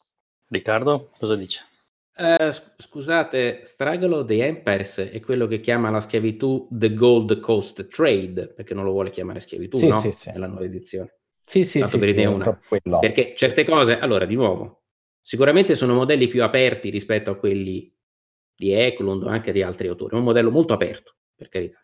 Riccardo, 0.48 1.12
cosa 1.20 1.36
dice? 1.36 1.69
Eh, 2.22 2.52
scusate, 2.76 3.62
Struggle 3.64 4.16
of 4.16 4.26
the 4.26 4.46
Empires 4.46 4.98
è 4.98 5.22
quello 5.22 5.48
che 5.48 5.62
chiama 5.62 5.90
la 5.90 6.02
schiavitù 6.02 6.68
The 6.70 6.94
Gold 6.94 7.40
Coast 7.40 7.88
Trade, 7.88 8.50
perché 8.50 8.74
non 8.74 8.84
lo 8.84 8.92
vuole 8.92 9.10
chiamare 9.10 9.40
schiavitù, 9.40 9.78
Sì, 9.78 9.88
no? 9.88 10.00
sì, 10.00 10.12
sì. 10.12 10.30
Nella 10.32 10.48
nuova 10.48 10.66
edizione. 10.66 11.20
Sì, 11.40 11.64
sì, 11.64 11.80
Tanto 11.80 11.98
sì, 11.98 12.14
per 12.14 12.16
sì, 12.16 12.26
una. 12.26 12.60
Perché 13.00 13.34
certe 13.38 13.64
cose, 13.64 13.98
allora, 13.98 14.26
di 14.26 14.36
nuovo, 14.36 14.84
sicuramente 15.22 15.76
sono 15.76 15.94
modelli 15.94 16.28
più 16.28 16.44
aperti 16.44 16.90
rispetto 16.90 17.32
a 17.32 17.36
quelli 17.38 17.90
di 18.54 18.74
Eklund 18.74 19.24
o 19.24 19.30
anche 19.30 19.54
di 19.54 19.62
altri 19.62 19.88
autori. 19.88 20.16
È 20.16 20.18
un 20.18 20.26
modello 20.26 20.52
molto 20.52 20.74
aperto, 20.74 21.16
per 21.34 21.48
carità. 21.48 21.82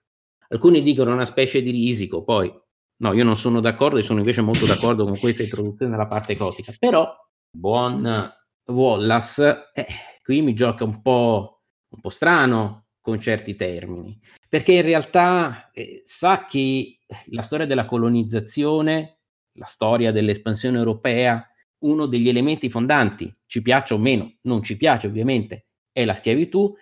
Alcuni 0.50 0.84
dicono 0.84 1.14
una 1.14 1.24
specie 1.24 1.62
di 1.62 1.72
risico, 1.72 2.26
poi 2.26 2.54
no, 2.98 3.14
io 3.14 3.24
non 3.24 3.38
sono 3.38 3.62
d'accordo, 3.62 3.96
io 3.96 4.04
sono 4.04 4.20
invece 4.20 4.42
molto 4.42 4.66
d'accordo 4.66 5.06
con 5.06 5.18
questa 5.18 5.44
introduzione 5.44 5.92
della 5.92 6.08
parte 6.08 6.36
gotica. 6.36 6.74
Però, 6.78 7.10
buon 7.50 8.34
Wallace, 8.66 9.72
eh, 9.74 9.86
qui 10.26 10.42
mi 10.42 10.56
gioca 10.56 10.84
un 10.84 11.04
po', 11.04 11.62
un 11.90 12.02
po' 12.02 12.10
strano 12.10 12.88
con 13.00 13.20
certi 13.20 13.56
termini, 13.56 14.20
perché 14.50 14.74
in 14.74 14.82
realtà 14.82 15.70
eh, 15.72 16.02
sa 16.04 16.48
che 16.48 16.98
la 17.28 17.44
storia 17.44 17.68
della 17.68 17.86
colonizzazione, 17.86 19.20
la 19.60 19.66
storia 19.66 20.12
dell'espansione 20.12 20.80
europea, 20.80 21.48
uno 21.84 22.08
degli 22.08 22.28
elementi 22.28 22.72
fondanti, 22.72 23.32
ci 23.46 23.62
piaccia 23.62 23.94
o 23.94 24.00
meno, 24.00 24.38
non 24.42 24.64
ci 24.64 24.76
piace 24.78 25.06
ovviamente, 25.06 25.68
è 25.92 26.04
la 26.06 26.16
schiavitù, 26.16 26.76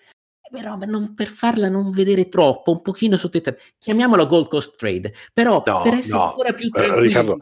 però 0.52 0.76
ma 0.78 0.86
non 0.86 1.14
per 1.16 1.28
farla 1.30 1.68
non 1.70 1.90
vedere 1.92 2.30
troppo, 2.30 2.72
un 2.72 2.82
pochino 2.82 3.18
sotto 3.18 3.38
i 3.38 3.42
te- 3.42 3.58
chiamiamola 3.80 4.26
Gold 4.26 4.48
Coast 4.50 4.76
Trade, 4.78 5.12
però 5.34 5.64
No, 5.66 5.82
per 5.82 5.94
essere 5.94 6.18
no, 6.18 6.24
ancora 6.28 6.54
più 6.54 6.68
eh, 6.68 6.70
tranquilli, 6.70 7.08
Riccardo, 7.08 7.38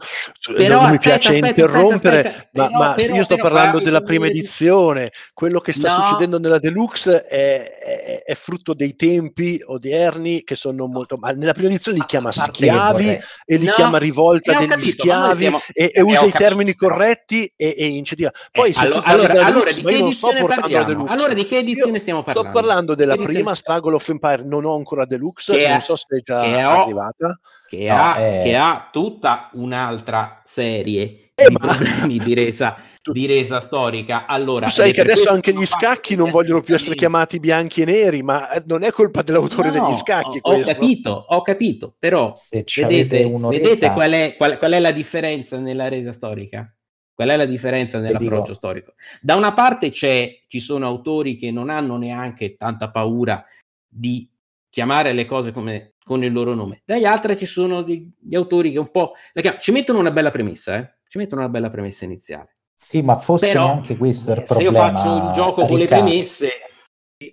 però 0.54 0.80
non 0.82 0.90
mi 0.92 0.98
piace 0.98 1.28
aspetta, 1.28 1.46
interrompere, 1.48 2.18
aspetta, 2.18 2.48
ma, 2.52 2.66
però- 2.66 2.78
ma 2.78 2.94
però- 2.94 3.14
io 3.14 3.22
sto 3.24 3.34
però 3.36 3.48
parlando 3.48 3.80
della 3.80 4.00
prima 4.00 4.26
edizione. 4.28 5.10
Quello 5.34 5.60
che 5.60 5.72
sta 5.72 5.96
No. 5.96 6.06
succedendo 6.06 6.38
nella 6.38 6.58
deluxe 6.58 7.24
è, 7.24 7.78
è- 7.78 8.22
è 8.24 8.34
frutto 8.34 8.72
dei 8.72 8.94
tempi 8.96 9.60
odierni 9.64 10.42
che 10.44 10.54
sono 10.54 10.86
molto. 10.86 11.16
Ma 11.18 11.30
nella 11.32 11.52
prima 11.52 11.68
edizione 11.68 11.98
li 11.98 12.04
chiama 12.06 12.32
schiavi 12.32 13.18
e 13.44 13.56
li 13.56 13.70
chiama 13.70 13.98
rivolta 13.98 14.52
eh, 14.52 14.58
degli 14.58 14.68
capito, 14.68 14.88
schiavi 14.90 15.34
stiamo- 15.34 15.60
e, 15.72 15.84
e 15.84 15.90
eh, 15.94 16.00
usa 16.00 16.12
i 16.12 16.16
capito, 16.30 16.38
termini 16.38 16.74
però- 16.74 16.94
corretti 16.94 17.52
e, 17.56 17.74
e 17.76 17.86
incentiva. 17.88 18.30
Poi 18.50 18.70
Eh, 18.70 18.72
se 18.72 18.80
allora, 18.86 19.02
allora, 19.04 19.42
deluxe, 19.42 19.74
di 19.74 19.82
che 19.86 19.96
edizione 19.98 20.44
parliamo? 20.46 21.04
Allora, 21.08 21.32
di 21.34 21.44
che 21.44 21.58
edizione 21.58 21.92
Io 21.92 21.98
stiamo 22.00 22.22
parlando? 22.22 22.50
Sto 22.50 22.60
parlando 22.60 22.91
della 22.94 23.16
Che 23.16 23.24
prima 23.24 23.54
Struggle 23.54 23.94
of 23.94 24.08
Empire, 24.08 24.42
non 24.44 24.64
ho 24.64 24.74
ancora 24.74 25.04
deluxe, 25.04 25.52
Che 25.54 25.66
non 25.68 25.76
ha- 25.76 25.80
so 25.80 25.96
se 25.96 26.18
è 26.18 26.20
già 26.22 26.40
che 26.40 26.64
ho- 26.64 26.82
arrivata. 26.82 27.38
che, 27.68 27.88
No, 27.88 27.94
ha, 27.94 28.18
eh. 28.20 28.42
che 28.42 28.56
ha 28.56 28.88
tutta 28.92 29.48
un'altra 29.54 30.42
serie 30.44 31.30
Eh, 31.34 31.46
di 31.48 31.52
ma- 31.54 31.58
problemi 31.58 32.18
di 32.18 32.34
resa, 32.34 32.76
Tu- 33.00 33.12
di 33.12 33.24
resa 33.26 33.60
storica. 33.60 34.26
Allora, 34.26 34.66
Tu 34.66 34.72
sai 34.72 34.90
è 34.90 34.92
che 34.92 35.00
adesso 35.00 35.30
anche 35.30 35.52
che 35.52 35.58
gli 35.58 35.64
scacchi 35.64 36.14
non 36.14 36.30
vogliono 36.30 36.60
più 36.60 36.74
essere 36.74 36.94
chiamati 36.94 37.40
bianchi 37.40 37.80
e 37.82 37.84
neri, 37.86 38.22
ma 38.22 38.50
eh, 38.50 38.62
non 38.66 38.82
è 38.82 38.90
colpa 38.92 39.22
dell'autore 39.22 39.70
No, 39.70 39.86
degli 39.86 39.96
scacchi 39.96 40.38
ho, 40.42 40.50
ho 40.50 40.52
questo. 40.52 40.72
capito, 40.74 41.24
ho 41.28 41.42
capito, 41.42 41.94
però 41.98 42.32
Se 42.34 42.62
vedete, 42.76 43.24
vedete 43.48 43.90
qual, 43.92 44.12
è, 44.12 44.34
qual- 44.36 44.58
qual 44.58 44.72
è 44.72 44.78
la 44.78 44.92
differenza 44.92 45.58
nella 45.58 45.88
resa 45.88 46.12
storica? 46.12 46.70
Qual 47.22 47.34
è 47.34 47.36
la 47.36 47.44
differenza 47.44 48.00
nell'approccio 48.00 48.52
storico? 48.52 48.94
Da 49.20 49.36
una 49.36 49.52
parte 49.52 49.90
c'è, 49.90 50.40
ci 50.48 50.58
sono 50.58 50.86
autori 50.86 51.36
che 51.36 51.52
non 51.52 51.70
hanno 51.70 51.96
neanche 51.96 52.56
tanta 52.56 52.90
paura 52.90 53.44
di 53.88 54.28
chiamare 54.68 55.12
le 55.12 55.24
cose 55.24 55.52
come, 55.52 55.94
con 56.04 56.24
il 56.24 56.32
loro 56.32 56.54
nome, 56.54 56.82
dagli 56.84 57.04
altri 57.04 57.36
ci 57.36 57.46
sono 57.46 57.82
degli 57.82 58.34
autori 58.34 58.72
che 58.72 58.78
un 58.80 58.90
po' 58.90 59.12
ci 59.60 59.70
mettono 59.70 60.00
una 60.00 60.10
bella 60.10 60.32
premessa, 60.32 60.76
eh? 60.78 60.94
ci 61.06 61.18
mettono 61.18 61.42
una 61.42 61.50
bella 61.50 61.68
premessa 61.68 62.04
iniziale. 62.04 62.56
Sì, 62.76 63.02
ma 63.02 63.16
forse 63.18 63.52
Però 63.52 63.66
neanche 63.66 63.96
questo 63.96 64.32
è 64.32 64.40
il 64.40 64.46
se 64.46 64.62
io 64.62 64.72
problema. 64.72 64.98
faccio 64.98 65.16
il 65.16 65.30
gioco 65.30 65.64
con 65.64 65.78
le 65.78 65.84
Riccardo. 65.84 66.04
premesse, 66.04 66.48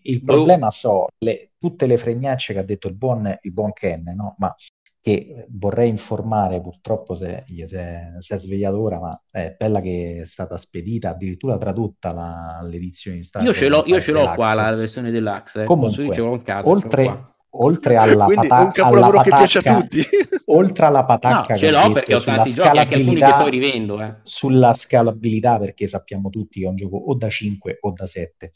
Il 0.04 0.22
Boh. 0.22 0.34
problema 0.34 0.70
so 0.70 1.08
le- 1.18 1.54
tutte 1.58 1.88
le 1.88 1.98
fregnacce 1.98 2.54
che 2.54 2.60
ha 2.60 2.64
detto 2.64 2.88
il 2.88 2.94
buon, 2.94 3.36
il 3.42 3.52
buon 3.52 3.74
Ken, 3.74 4.04
no? 4.16 4.36
Ma 4.38 4.56
che 5.02 5.12
eh, 5.12 5.46
vorrei 5.50 5.90
informare, 5.90 6.60
purtroppo 6.62 7.16
se, 7.16 7.44
si 7.46 7.62
è, 7.62 8.02
si 8.20 8.34
è 8.34 8.38
svegliato 8.38 8.82
ora, 8.82 9.00
ma 9.00 9.22
è 9.32 9.56
bella 9.58 9.80
che 9.82 10.20
è 10.22 10.26
stata 10.26 10.58
spedita, 10.58 11.10
addirittura 11.10 11.58
tradotta 11.58 12.12
la- 12.14 12.60
l'edizione 12.68 13.18
in 13.18 13.24
strada. 13.24 13.48
io 13.48 13.54
ce 13.54 13.68
l'ho, 13.70 13.84
io 13.86 14.02
ce 14.02 14.12
l'ho 14.12 14.34
qua 14.36 14.54
la 14.54 14.74
versione 14.76 15.12
deluxe, 15.12 15.62
eh. 15.62 15.66
Comunque, 15.66 16.06
posso 16.06 16.42
casa. 16.44 16.64
ce 16.64 16.70
oltre, 16.70 17.34
oltre 17.52 17.96
alla, 17.96 18.26
Quindi 18.26 18.48
pata- 18.48 18.84
alla 18.86 19.22
che 19.24 19.30
piace 19.30 19.58
a 19.60 19.62
patacca, 19.62 19.82
tutti. 19.88 20.06
oltre 20.52 20.86
alla 20.86 21.00
No, 21.00 21.06
patacca 21.06 21.56
ce 21.58 21.66
che 21.66 21.72
l'ho 21.72 21.78
ha 21.78 21.92
perché 21.92 22.14
ho 22.16 22.18
detto 22.18 22.22
sulla 22.22 22.36
tanti 22.36 22.52
giochi, 22.52 22.78
anche 22.78 22.96
alcuni 22.96 23.16
che 23.16 23.34
poi 23.38 23.50
rivendo. 23.50 24.02
Eh. 24.02 24.16
sulla 24.24 24.74
scalabilità, 24.74 25.58
perché 25.60 25.88
sappiamo 25.88 26.30
tutti 26.30 26.60
che 26.60 26.66
è 26.66 26.70
un 26.70 26.76
gioco 26.76 26.98
o 26.98 27.16
da 27.16 27.30
5 27.30 27.78
o 27.80 27.92
da 27.94 28.06
7. 28.06 28.52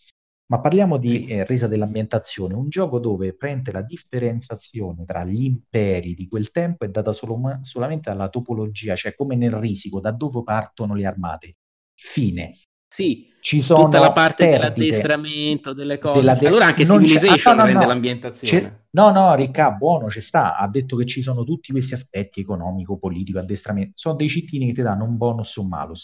Ma 0.48 0.60
parliamo 0.60 0.98
di 0.98 1.10
Sì. 1.10 1.28
eh, 1.28 1.46
resa 1.46 1.68
dell'ambientazione, 1.68 2.54
un 2.54 2.68
gioco 2.70 3.00
dove 3.00 3.34
prende 3.36 3.72
la 3.72 3.82
differenziazione 3.82 5.06
tra 5.06 5.24
gli 5.24 5.44
imperi 5.44 6.14
di 6.14 6.28
quel 6.28 6.52
tempo 6.52 6.86
è 6.86 6.90
data 6.90 7.14
solo- 7.14 7.60
solamente 7.64 8.10
dalla 8.12 8.30
topologia, 8.30 8.96
cioè 8.96 9.16
come 9.16 9.36
nel 9.36 9.52
risico, 9.54 10.00
da 10.00 10.12
dove 10.12 10.44
partono 10.44 10.94
le 10.96 11.06
armate. 11.06 11.56
Fine. 11.96 12.58
Sì, 12.94 13.32
Ci 13.40 13.62
sono 13.64 13.86
tutta 13.86 14.00
la 14.00 14.12
parte 14.12 14.46
perdite 14.46 14.74
dell'addestramento, 14.74 15.74
delle 15.74 15.98
cose. 15.98 16.20
della 16.20 16.36
de- 16.36 16.48
allora 16.48 16.66
anche 16.68 16.84
non 16.86 17.00
c'è- 17.00 17.06
Civilization 17.08 17.54
ah, 17.54 17.56
no, 17.56 17.62
no, 17.62 17.68
rende 17.68 17.86
no. 17.86 17.88
l'ambientazione. 17.92 18.64
C'è- 18.64 18.82
No, 18.92 19.10
no, 19.12 19.34
Ricca, 19.34 19.72
buono, 19.72 20.08
ci 20.12 20.22
sta. 20.22 20.56
Ha 20.58 20.68
detto 20.70 20.96
che 20.98 21.06
ci 21.06 21.24
sono 21.24 21.44
tutti 21.44 21.72
questi 21.72 21.96
aspetti 21.96 22.42
economico, 22.42 22.98
politico, 22.98 23.40
addestramento. 23.40 23.94
Sono 23.96 24.16
dei 24.16 24.30
cittadini 24.30 24.68
che 24.68 24.74
ti 24.74 24.82
danno 24.84 25.06
un 25.06 25.18
bonus 25.18 25.56
o 25.58 25.62
un 25.62 25.68
malus. 25.70 26.04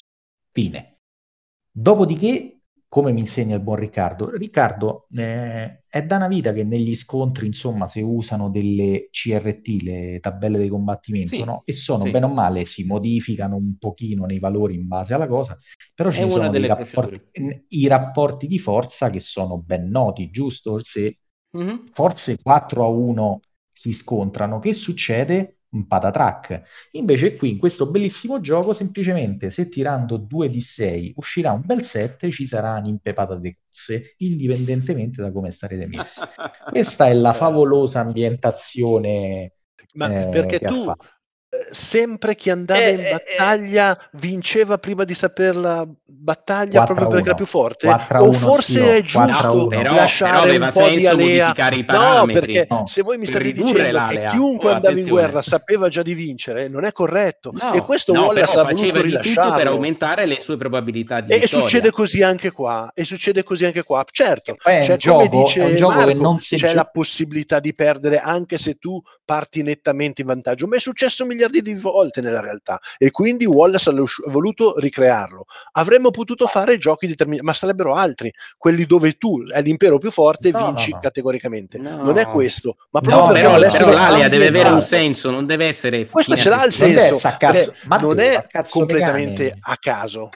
Fine. 0.52 0.96
Dopodiché, 1.72 2.58
come 2.90 3.12
mi 3.12 3.20
insegna 3.22 3.56
il 3.56 3.62
buon 3.62 3.78
Riccardo, 3.78 4.30
Riccardo 4.36 5.08
eh, 5.16 5.84
è 5.88 6.04
da 6.04 6.16
una 6.18 6.28
vita 6.28 6.52
che 6.54 6.64
negli 6.64 6.96
scontri, 6.96 7.46
insomma, 7.46 7.88
si 7.88 8.02
usano 8.02 8.50
delle 8.50 9.10
CRT, 9.12 9.68
le 9.84 10.20
tabelle 10.20 10.58
di 10.60 10.70
combattimento, 10.70 11.44
Sì, 11.44 11.46
no? 11.46 11.62
E 11.66 11.74
sono 11.74 12.04
sì. 12.04 12.10
bene 12.10 12.26
o 12.26 12.30
male, 12.30 12.66
si 12.66 12.84
modificano 12.86 13.56
un 13.58 13.78
pochino 13.78 14.26
nei 14.26 14.40
valori 14.40 14.76
in 14.76 14.88
base 14.88 15.14
alla 15.14 15.28
cosa, 15.28 15.56
però 15.94 16.12
ci 16.12 16.28
sono 16.30 16.52
rapporti, 16.66 17.22
i 17.70 17.88
rapporti 17.88 18.48
di 18.48 18.58
forza 18.60 19.10
che 19.12 19.20
sono 19.20 19.60
ben 19.62 19.88
noti, 19.90 20.30
giusto? 20.32 20.80
Se 20.84 21.20
Mhm. 21.54 21.90
forze 21.92 22.38
4 22.42 22.84
a 22.86 22.88
1 22.88 23.40
si 23.72 23.92
scontrano, 23.94 24.60
che 24.60 24.74
succede? 24.74 25.59
Un 25.72 25.86
patatrack. 25.86 26.62
Invece 26.94 27.36
qui 27.36 27.52
in 27.52 27.58
questo 27.60 27.92
bellissimo 27.92 28.40
gioco, 28.40 28.74
semplicemente 28.74 29.52
se 29.52 29.70
tirando 29.70 30.18
2 30.18 30.50
di 30.50 30.62
6 30.62 31.14
uscirà 31.18 31.52
un 31.52 31.62
bel 31.64 31.84
7, 31.84 32.32
ci 32.32 32.48
sarà 32.48 32.78
un'impepata 32.78 33.38
di 33.38 33.56
cozze, 33.56 34.16
indipendentemente 34.18 35.22
da 35.22 35.32
come 35.32 35.52
starete 35.52 35.86
messi. 35.86 36.22
Questa 36.70 37.08
è 37.08 37.14
la 37.14 37.34
favolosa 37.34 38.00
ambientazione 38.00 39.54
Ma 39.94 40.24
eh, 40.24 40.30
perché 40.30 40.60
tu 40.60 40.92
sempre 41.72 42.36
chi 42.36 42.50
andava 42.52 42.80
Eh, 42.80 42.92
in 42.92 43.00
eh, 43.00 43.10
battaglia 43.12 43.98
vinceva 44.14 44.78
prima 44.78 45.04
di 45.04 45.14
saper 45.16 45.56
la 45.58 45.88
battaglia 46.06 46.84
4 46.84 46.94
proprio 46.94 47.08
perché 47.22 47.30
era 47.30 47.36
1. 47.36 47.36
più 47.38 47.46
forte? 47.46 47.88
4 47.88 48.18
a 48.18 48.22
o 48.22 48.26
1, 48.30 48.34
forse 48.34 48.72
zio, 48.72 48.84
è 48.92 49.04
4 49.04 49.20
a 49.22 49.26
giusto 49.34 49.54
1. 49.58 49.68
Però- 49.70 49.96
lasciare 49.96 50.32
però 50.32 50.44
aveva 50.44 50.66
un 50.66 50.72
po' 50.72 50.80
di 50.84 50.90
senso 50.90 51.10
alea? 51.10 51.26
modificare 51.48 51.76
i 51.76 51.80
No, 51.80 51.86
parametri. 51.86 52.40
perché 52.54 52.68
No. 52.70 52.86
se 52.86 53.02
voi 53.02 53.18
mi 53.18 53.26
state 53.26 53.44
ridurre 53.44 53.72
dicendo 53.72 53.88
che 53.88 53.92
l'alea. 54.14 54.30
chiunque 54.30 54.70
Oh, 54.70 54.74
andava 54.74 54.94
in 54.94 55.00
attenzione. 55.00 55.22
guerra 55.22 55.42
sapeva 55.42 55.90
già 55.90 56.02
di 56.04 56.14
vincere, 56.14 56.68
non 56.68 56.86
è 56.86 56.92
corretto. 56.92 57.52
No, 57.54 57.74
e 57.74 57.82
questo 57.84 58.14
no, 58.14 58.26
Wallace 58.26 58.46
però 58.46 58.60
ha 58.60 58.64
voluto 58.66 58.84
faceva 58.86 59.02
di 59.22 59.34
tutto 59.34 59.54
per 59.54 59.68
aumentare 59.68 60.26
le 60.26 60.40
sue 60.40 60.58
probabilità 60.58 61.22
di 61.22 61.32
E, 61.32 61.36
e 61.36 61.40
vittoria. 61.40 61.66
succede 61.66 61.92
così 61.92 62.22
anche 62.22 62.52
qua, 62.52 62.92
e 62.94 63.04
succede 63.06 63.44
così 63.44 63.66
anche 63.66 63.84
qua. 63.84 64.04
Certo, 64.12 64.54
Che 64.54 64.60
poi 64.62 64.74
è 64.76 64.80
un 64.82 64.86
cioè, 64.86 64.98
gioco- 64.98 65.28
come 65.30 65.44
dice 65.44 65.62
è 65.62 65.66
un 65.66 65.76
gioco 65.76 65.98
che 66.00 66.06
Marco, 66.06 66.22
non 66.22 66.40
si 66.40 66.58
c'è 66.58 66.68
gio- 66.68 66.76
la 66.76 66.86
possibilità 66.86 67.60
di 67.60 67.74
perdere 67.74 68.20
anche 68.20 68.58
se 68.58 68.76
tu 68.76 69.02
parti 69.26 69.64
nettamente 69.64 70.22
in 70.22 70.28
vantaggio. 70.28 70.68
Ma 70.68 70.76
è 70.76 70.80
successo 70.80 71.24
milioni 71.26 71.38
miliardi 71.40 71.62
di 71.62 71.74
volte 71.76 72.22
nella 72.22 72.42
realtà 72.42 72.80
e 72.98 73.12
quindi 73.12 73.46
Wallace 73.46 73.90
ha 73.90 73.94
voluto 74.28 74.78
ricrearlo. 74.78 75.46
Avremmo 75.74 76.12
potuto 76.12 76.46
fare 76.48 76.78
giochi 76.78 77.08
determinati, 77.08 77.46
ma 77.46 77.54
sarebbero 77.54 77.96
altri, 77.96 78.32
quelli 78.58 78.86
dove 78.86 79.14
tu 79.14 79.46
è 79.48 79.62
l'impero 79.62 79.98
più 79.98 80.12
forte 80.12 80.50
e 80.50 80.52
No, 80.52 80.66
vinci 80.66 80.92
no, 80.92 81.00
categoricamente. 81.00 81.78
No. 81.78 82.04
Non 82.04 82.18
è 82.18 82.28
questo, 82.28 82.76
ma 82.92 83.00
proprio 83.00 83.28
No, 83.28 83.32
però, 83.32 83.70
però 83.70 83.92
l'alea 83.92 84.28
deve 84.28 84.48
avere 84.48 84.70
un 84.70 84.82
senso, 84.82 85.30
non 85.30 85.46
deve 85.46 85.68
essere 85.68 86.06
questo 86.06 86.36
ce 86.36 86.50
l'ha 86.50 86.66
il 86.66 86.74
stesso. 86.74 86.92
Non 86.92 87.00
senso, 87.00 87.16
essere 87.16 87.34
a 87.34 87.38
cazzo, 87.38 87.76
ma 87.86 87.98
non 87.98 88.10
dove? 88.10 88.32
è 88.32 88.48
cazzo 88.48 88.80
completamente 88.80 89.58
a 89.60 89.78
caso, 89.78 90.30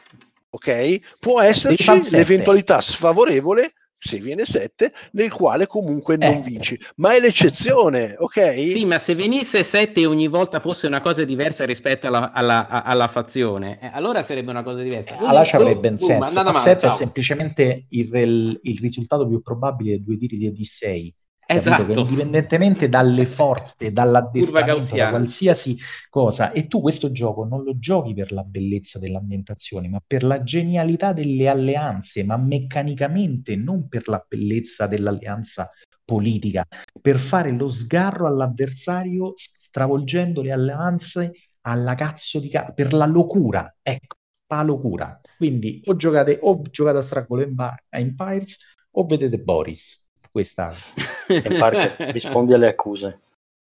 ok? 0.50 1.18
Può 1.20 1.42
esserci 1.42 2.10
l'eventualità 2.12 2.80
sfavorevole 2.80 3.74
se 4.04 4.20
viene 4.20 4.44
7, 4.44 4.92
nel 5.14 5.32
quale 5.32 5.66
comunque 5.66 6.18
non 6.18 6.34
eh. 6.34 6.42
vinci. 6.42 6.78
Ma 6.98 7.16
è 7.16 7.22
l'eccezione, 7.22 8.16
ok? 8.18 8.70
Sì, 8.70 8.84
ma 8.84 9.00
se 9.00 9.16
venisse 9.16 9.64
7 9.64 10.02
e 10.02 10.06
ogni 10.06 10.28
volta 10.28 10.60
fosse 10.60 10.88
una 10.88 11.00
cosa 11.00 11.24
diversa 11.24 11.64
rispetto 11.64 12.08
alla, 12.08 12.34
alla, 12.34 12.84
alla 12.84 13.08
fazione, 13.08 13.80
eh, 13.82 13.90
allora 13.94 14.22
sarebbe 14.22 14.52
una 14.52 14.64
cosa 14.64 14.82
diversa. 14.82 15.14
Eh, 15.14 15.26
allora 15.26 15.46
ci 15.46 15.56
avrebbe 15.56 15.88
un 15.88 15.98
senso. 15.98 16.44
Ma 16.44 16.52
7 16.52 16.88
è 16.88 16.92
semplicemente 16.92 17.86
il, 17.90 18.60
il, 18.62 18.80
risultato 18.80 19.26
più 19.26 19.42
probabile 19.42 19.92
dei 19.92 20.04
due 20.04 20.18
tiri 20.18 20.52
di 20.52 20.66
6 20.66 21.16
Esatto. 21.46 21.92
indipendentemente 21.92 22.90
dalle 22.90 23.26
forze, 23.26 23.92
dall'addestramento, 23.92 24.96
da 24.96 25.10
qualsiasi 25.10 25.78
cosa, 26.10 26.52
e 26.52 26.68
tu 26.68 26.82
questo 26.82 27.12
gioco 27.12 27.46
non 27.46 27.64
lo 27.64 27.78
giochi 27.78 28.14
per 28.14 28.32
la 28.32 28.44
bellezza 28.44 29.00
dell'ambientazione, 29.00 29.90
ma 29.90 30.02
per 30.06 30.24
la 30.24 30.42
genialità 30.44 31.14
delle 31.14 31.48
alleanze, 31.48 32.24
ma 32.24 32.38
meccanicamente, 32.38 33.56
non 33.56 33.88
per 33.88 34.08
la 34.08 34.24
bellezza 34.28 34.88
dell'alleanza 34.88 35.70
politica, 36.06 36.66
per 37.02 37.18
fare 37.18 37.52
lo 37.52 37.70
sgarro 37.70 38.28
all'avversario 38.28 39.34
stravolgendo 39.36 40.42
le 40.42 40.52
alleanze 40.52 41.32
alla 41.62 41.96
cazzo 41.96 42.40
di 42.40 42.50
ca- 42.50 42.72
per 42.74 42.94
la 42.94 43.06
locura, 43.06 43.74
ecco, 43.82 44.18
la 44.48 44.64
locura. 44.64 45.20
Quindi 45.38 45.82
o 45.86 45.96
giocate 45.96 46.40
o 46.42 46.62
giocate 46.70 46.98
a 47.00 47.26
Empi- 47.42 47.84
Empires 47.90 48.58
o 48.92 49.06
vedete 49.06 49.40
Boris. 49.40 50.10
Questa 50.32 50.74
Empire, 51.28 51.96
rispondi 52.12 52.54
alle 52.54 52.68
accuse. 52.68 53.20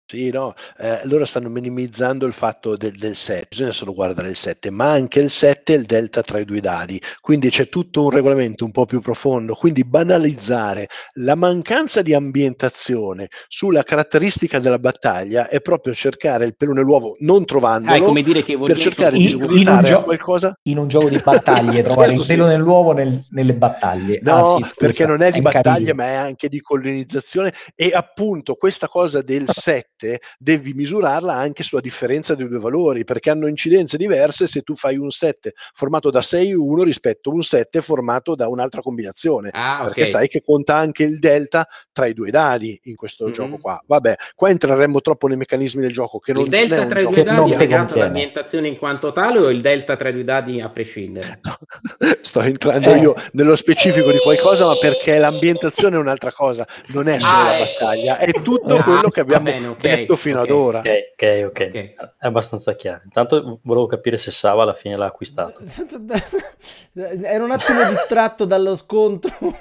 Sì, 0.08 0.30
no, 0.30 0.54
eh, 0.78 1.00
loro 1.06 1.26
stanno 1.26 1.50
minimizzando 1.50 2.28
il 2.28 2.34
fatto 2.34 2.78
del, 2.78 2.92
del 2.92 3.16
7, 3.16 3.48
bisogna 3.50 3.72
solo 3.72 3.92
guardare 3.92 4.30
il 4.30 4.36
7, 4.36 4.70
ma 4.70 4.92
anche 4.92 5.20
il 5.20 5.32
7 5.32 5.74
è 5.74 5.78
il 5.78 5.86
delta 5.86 6.22
tra 6.22 6.38
i 6.38 6.46
due 6.46 6.60
dadi, 6.60 7.02
quindi 7.22 7.50
c'è 7.50 7.70
tutto 7.70 8.04
un 8.04 8.12
regolamento 8.12 8.66
un 8.66 8.70
po' 8.72 8.86
più 8.86 9.02
profondo, 9.02 9.56
quindi 9.56 9.84
banalizzare 9.84 10.90
la 11.14 11.34
mancanza 11.34 12.04
di 12.04 12.14
ambientazione 12.14 13.30
sulla 13.48 13.82
caratteristica 13.82 14.60
della 14.60 14.78
battaglia 14.78 15.50
è 15.50 15.60
proprio 15.60 15.96
cercare 15.96 16.46
il 16.46 16.56
pelo 16.56 16.74
nell'uovo, 16.74 17.16
non 17.22 17.38
Ah, 17.38 17.42
è 17.42 17.46
trovandolo, 17.46 18.06
come 18.06 18.22
dire 18.22 18.44
che 18.44 18.52
per 18.52 18.60
Wargames 18.62 18.84
cercare 18.84 19.18
di 19.18 19.24
in- 19.32 19.42
un 19.42 19.82
gio- 19.84 20.04
qualcosa 20.04 20.54
in 20.70 20.78
un 20.78 20.88
gioco 20.88 21.10
di 21.10 21.18
battaglie 21.18 21.82
trovare 21.82 22.10
il 22.12 22.16
Questo 22.18 22.24
sì. 22.26 22.38
pelo 22.38 22.46
nell'uovo 22.46 22.92
nel- 22.94 23.26
nelle 23.32 23.54
battaglie. 23.56 24.20
No, 24.22 24.36
Ah, 24.36 24.58
sì, 24.58 24.62
scusa, 24.66 24.76
perché 24.78 25.08
non 25.08 25.24
è 25.24 25.32
di 25.32 25.38
un 25.38 25.44
battaglie, 25.46 25.72
capito. 25.72 25.96
ma 25.96 26.04
è 26.06 26.14
anche 26.14 26.48
di 26.48 26.62
colonizzazione. 26.62 27.52
E 27.74 27.90
appunto 27.92 28.54
questa 28.54 28.88
cosa 28.88 29.24
del 29.24 29.46
7 29.50 29.94
devi 30.38 30.74
misurarla 30.74 31.34
anche 31.34 31.64
sulla 31.64 31.82
differenza 31.82 32.36
dei 32.36 32.48
due 32.48 32.60
valori, 32.60 33.04
perché 33.04 33.30
hanno 33.30 33.48
incidenze 33.48 33.98
diverse 33.98 34.48
se 34.48 34.62
tu 34.62 34.76
fai 34.76 34.98
un 34.98 35.10
7 35.10 35.54
formato 35.74 36.10
da 36.10 36.20
6-1 36.22 36.84
rispetto 36.84 37.30
a 37.30 37.34
un 37.34 37.42
7 37.44 37.82
formato 37.82 38.36
da 38.36 38.48
un'altra 38.48 38.82
combinazione. 38.82 39.50
Ah. 39.54 39.82
Perché 39.86 40.06
sai 40.06 40.28
che 40.28 40.42
conta 40.44 40.76
anche 40.76 41.04
il 41.04 41.20
delta 41.20 41.68
tra 41.92 42.06
i 42.08 42.14
due 42.14 42.30
dadi 42.32 42.80
in 42.84 42.96
questo 42.96 43.26
Mhm. 43.28 43.32
gioco 43.34 43.58
qua. 43.58 43.82
Vabbè, 43.86 44.16
qua 44.36 44.50
entreremmo 44.50 45.02
troppo 45.02 45.28
nei 45.28 45.38
meccanismi 45.38 45.82
del 45.82 45.92
gioco. 45.94 46.20
Che 46.20 46.34
non 46.34 46.44
il 46.44 46.50
delta 46.50 46.76
è 46.76 46.80
un 46.80 46.88
tra 46.90 47.00
i 47.00 47.04
due 47.08 47.24
dadi 47.24 47.40
non 47.40 47.52
è 47.54 47.58
legato 47.58 47.94
all'ambientazione 47.96 48.68
in 48.68 48.78
quanto 48.78 49.12
tale 49.12 49.40
o 49.40 49.50
il 49.50 49.62
delta 49.62 49.96
tra 49.96 50.10
i 50.10 50.14
due 50.14 50.24
dadi 50.24 50.62
a 50.62 50.70
prescindere? 50.70 51.40
Sto 52.22 52.42
entrando 52.42 52.92
Eh. 52.94 53.00
io 53.00 53.16
nello 53.34 53.56
specifico 53.56 54.12
di 54.12 54.18
qualcosa, 54.18 54.66
ma 54.66 54.74
perché 54.80 55.18
l'ambientazione 55.18 55.96
è 55.96 56.00
un'altra 56.00 56.32
cosa, 56.32 56.68
non 56.88 57.08
è 57.08 57.20
solo 57.20 57.32
Ah, 57.34 57.44
la 57.44 57.56
ecco. 57.58 57.64
battaglia, 57.80 58.18
è 58.18 58.32
tutto 58.42 58.76
Ah, 58.78 58.84
quello 58.84 59.10
che 59.10 59.20
abbiamo 59.20 59.44
bene, 59.44 59.68
ok, 59.68 59.78
detto 59.96 60.16
fino 60.16 60.40
ok. 60.40 60.46
ad 60.46 60.52
ora. 60.52 60.80
Ok, 60.80 60.86
ok, 61.14 61.44
ok. 61.46 61.68
Ok. 61.68 61.76
È 62.18 62.26
abbastanza 62.26 62.76
chiaro. 62.76 63.02
Intanto 63.06 63.60
volevo 63.64 63.86
capire 63.88 64.18
se 64.18 64.32
Sava 64.32 64.64
alla 64.64 64.74
fine 64.74 64.96
l'ha 64.96 65.06
acquistato. 65.06 65.62
Ero 66.94 67.44
un 67.44 67.52
attimo 67.52 67.84
distratto 67.90 68.46
dallo 68.46 68.76
scontro. 68.76 69.36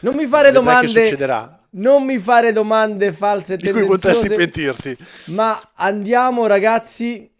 Non 0.00 0.16
mi 0.16 0.26
fare 0.26 0.50
Vedrai 0.50 0.52
che 0.52 0.52
domande. 0.52 1.04
succederà, 1.04 1.60
Non 1.70 2.04
mi 2.04 2.18
fare 2.18 2.52
domande 2.52 3.12
false 3.12 3.54
e 3.54 3.56
di 3.56 3.70
cui 3.70 3.86
potresti 3.86 4.28
pentirti. 4.28 4.96
Ma 5.26 5.70
andiamo, 5.74 6.46
ragazzi, 6.46 7.30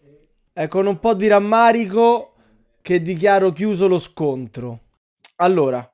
eh, 0.52 0.68
con 0.68 0.86
un 0.86 0.98
po' 0.98 1.14
di 1.14 1.26
rammarico 1.26 2.34
che 2.82 3.02
dichiaro 3.02 3.52
chiuso 3.52 3.88
lo 3.88 3.98
scontro. 3.98 4.78
Allora, 5.36 5.88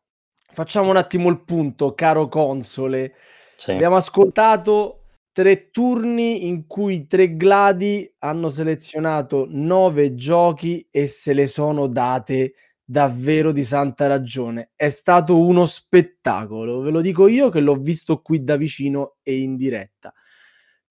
facciamo 0.53 0.91
un 0.91 0.97
attimo 0.97 1.29
il 1.29 1.41
punto, 1.41 1.95
caro 1.95 2.29
console. 2.29 3.15
Sì. 3.57 3.71
Abbiamo 3.73 3.97
ascoltato 3.97 5.06
tre 5.37 5.71
turni 5.71 6.47
in 6.47 6.67
cui 6.67 7.07
tre 7.07 7.37
gladi 7.37 8.11
hanno 8.21 8.49
selezionato 8.49 9.47
nove 9.51 10.15
giochi 10.15 10.89
e 10.91 11.07
se 11.07 11.35
le 11.35 11.47
sono 11.47 11.89
date 11.89 12.55
davvero 12.83 13.53
di 13.53 13.63
santa 13.63 14.07
ragione. 14.07 14.71
È 14.75 14.89
stato 14.89 15.39
uno 15.39 15.67
spettacolo, 15.67 16.81
ve 16.81 16.89
lo 16.91 17.03
dico 17.03 17.29
io 17.29 17.51
che 17.51 17.61
l'ho 17.61 17.75
visto 17.75 18.23
qui 18.23 18.45
da 18.45 18.57
vicino 18.57 19.17
e 19.23 19.39
in 19.39 19.57
diretta. 19.57 20.11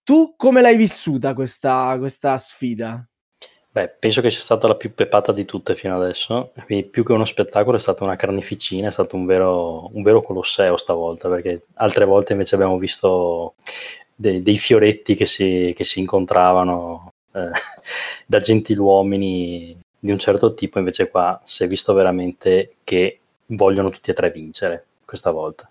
Tu 0.03 0.35
come 0.38 0.61
l'hai 0.61 0.77
vissuta 0.77 1.34
questa, 1.34 1.95
questa 1.97 2.38
sfida? 2.38 3.03
Beh, 3.72 3.95
penso 3.97 4.22
che 4.22 4.30
sia 4.30 4.41
stata 4.41 4.67
la 4.67 4.76
più 4.76 4.93
pepata 4.93 5.31
di 5.31 5.45
tutte 5.45 5.73
fino 5.73 5.99
adesso. 5.99 6.51
Quindi 6.65 6.85
più 6.85 7.03
che 7.03 7.13
uno 7.13 7.26
spettacolo 7.26 7.77
è 7.77 7.80
stata 7.80 8.03
una 8.03 8.15
carneficina, 8.15 8.89
è 8.89 8.91
stato 8.91 9.15
un 9.15 9.26
vero, 9.26 9.89
un 9.91 10.03
vero 10.03 10.22
colosseo 10.22 10.77
stavolta, 10.77 11.30
perché 11.30 11.63
altre 11.73 12.05
volte 12.05 12.34
invece 12.34 12.53
abbiamo 12.53 12.77
visto 12.77 13.55
dei, 14.15 14.41
dei 14.41 14.57
fioretti 14.57 15.15
che 15.15 15.25
si, 15.25 15.73
che 15.75 15.83
si 15.83 15.99
incontravano 15.99 17.13
eh, 17.33 17.49
da 18.25 18.39
gentiluomini 18.39 19.77
di 19.99 20.11
un 20.11 20.19
certo 20.19 20.53
tipo, 20.53 20.79
invece 20.79 21.09
qua 21.09 21.41
si 21.45 21.63
è 21.63 21.67
visto 21.67 21.93
veramente 21.93 22.75
che 22.83 23.19
vogliono 23.47 23.89
tutti 23.89 24.11
e 24.11 24.13
tre 24.13 24.31
vincere 24.31 24.85
questa 25.03 25.31
volta. 25.31 25.69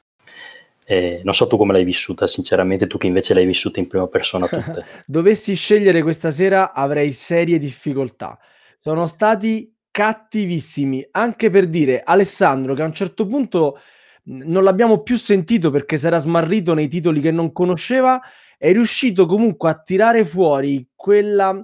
E 0.86 1.22
non 1.24 1.34
so 1.34 1.46
tu 1.46 1.56
come 1.56 1.72
l'hai 1.72 1.84
vissuta, 1.84 2.26
sinceramente, 2.26 2.86
tu 2.86 2.98
che 2.98 3.06
invece 3.06 3.32
l'hai 3.32 3.46
vissuta 3.46 3.80
in 3.80 3.88
prima 3.88 4.06
persona 4.06 4.46
tutte. 4.46 4.84
Dovessi 5.06 5.54
scegliere 5.54 6.02
questa 6.02 6.30
sera 6.30 6.72
avrei 6.72 7.10
serie 7.12 7.58
difficoltà. 7.58 8.38
Sono 8.78 9.06
stati 9.06 9.72
cattivissimi, 9.90 11.06
anche 11.12 11.48
per 11.48 11.68
dire 11.68 12.02
Alessandro 12.04 12.74
che 12.74 12.82
a 12.82 12.86
un 12.86 12.92
certo 12.92 13.26
punto 13.26 13.78
non 14.24 14.64
l'abbiamo 14.64 15.02
più 15.02 15.16
sentito 15.16 15.70
perché 15.70 15.96
si 15.96 16.06
era 16.06 16.18
smarrito 16.18 16.74
nei 16.74 16.88
titoli 16.88 17.20
che 17.20 17.30
non 17.30 17.52
conosceva, 17.52 18.20
è 18.56 18.72
riuscito 18.72 19.26
comunque 19.26 19.70
a 19.70 19.80
tirare 19.80 20.24
fuori 20.24 20.88
quella, 20.94 21.62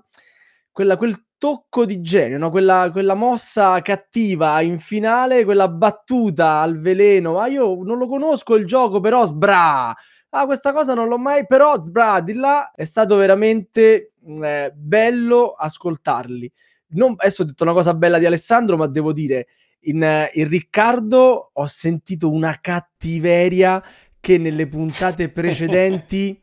quella- 0.70 0.97
quel 0.97 1.24
tocco 1.39 1.87
di 1.87 2.03
genio, 2.03 2.37
no? 2.37 2.51
quella, 2.51 2.91
quella 2.93 3.15
mossa 3.15 3.81
cattiva 3.81 4.61
in 4.61 4.78
finale, 4.78 5.45
quella 5.45 5.69
battuta 5.69 6.61
al 6.61 6.78
veleno. 6.78 7.32
Ma 7.35 7.47
io 7.47 7.82
non 7.82 7.97
lo 7.97 8.07
conosco 8.07 8.57
il 8.57 8.66
gioco, 8.66 9.01
però 9.01 9.24
sbra! 9.24 9.97
Ah, 10.32 10.45
questa 10.45 10.73
cosa 10.73 10.93
non 10.95 11.09
l'ho 11.09 11.19
mai, 11.19 11.47
però 11.47 11.81
sbra, 11.82 12.20
di 12.20 12.35
là 12.35 12.70
è 12.73 12.85
stato 12.85 13.16
veramente 13.16 14.12
eh, 14.43 14.70
bello 14.77 15.53
ascoltarli. 15.53 16.53
Non, 16.89 17.15
adesso 17.16 17.43
ho 17.43 17.45
detto 17.47 17.65
una 17.65 17.73
cosa 17.73 17.95
bella 17.95 18.19
di 18.19 18.27
Alessandro, 18.27 18.77
ma 18.77 18.87
devo 18.87 19.12
dire, 19.15 19.47
in, 19.82 20.28
in 20.35 20.48
Riccardo 20.48 21.51
ho 21.52 21.66
sentito 21.66 22.31
una 22.31 22.59
cattiveria 22.61 23.82
che 24.19 24.39
nelle 24.39 24.69
puntate 24.69 25.31
precedenti 25.32 26.40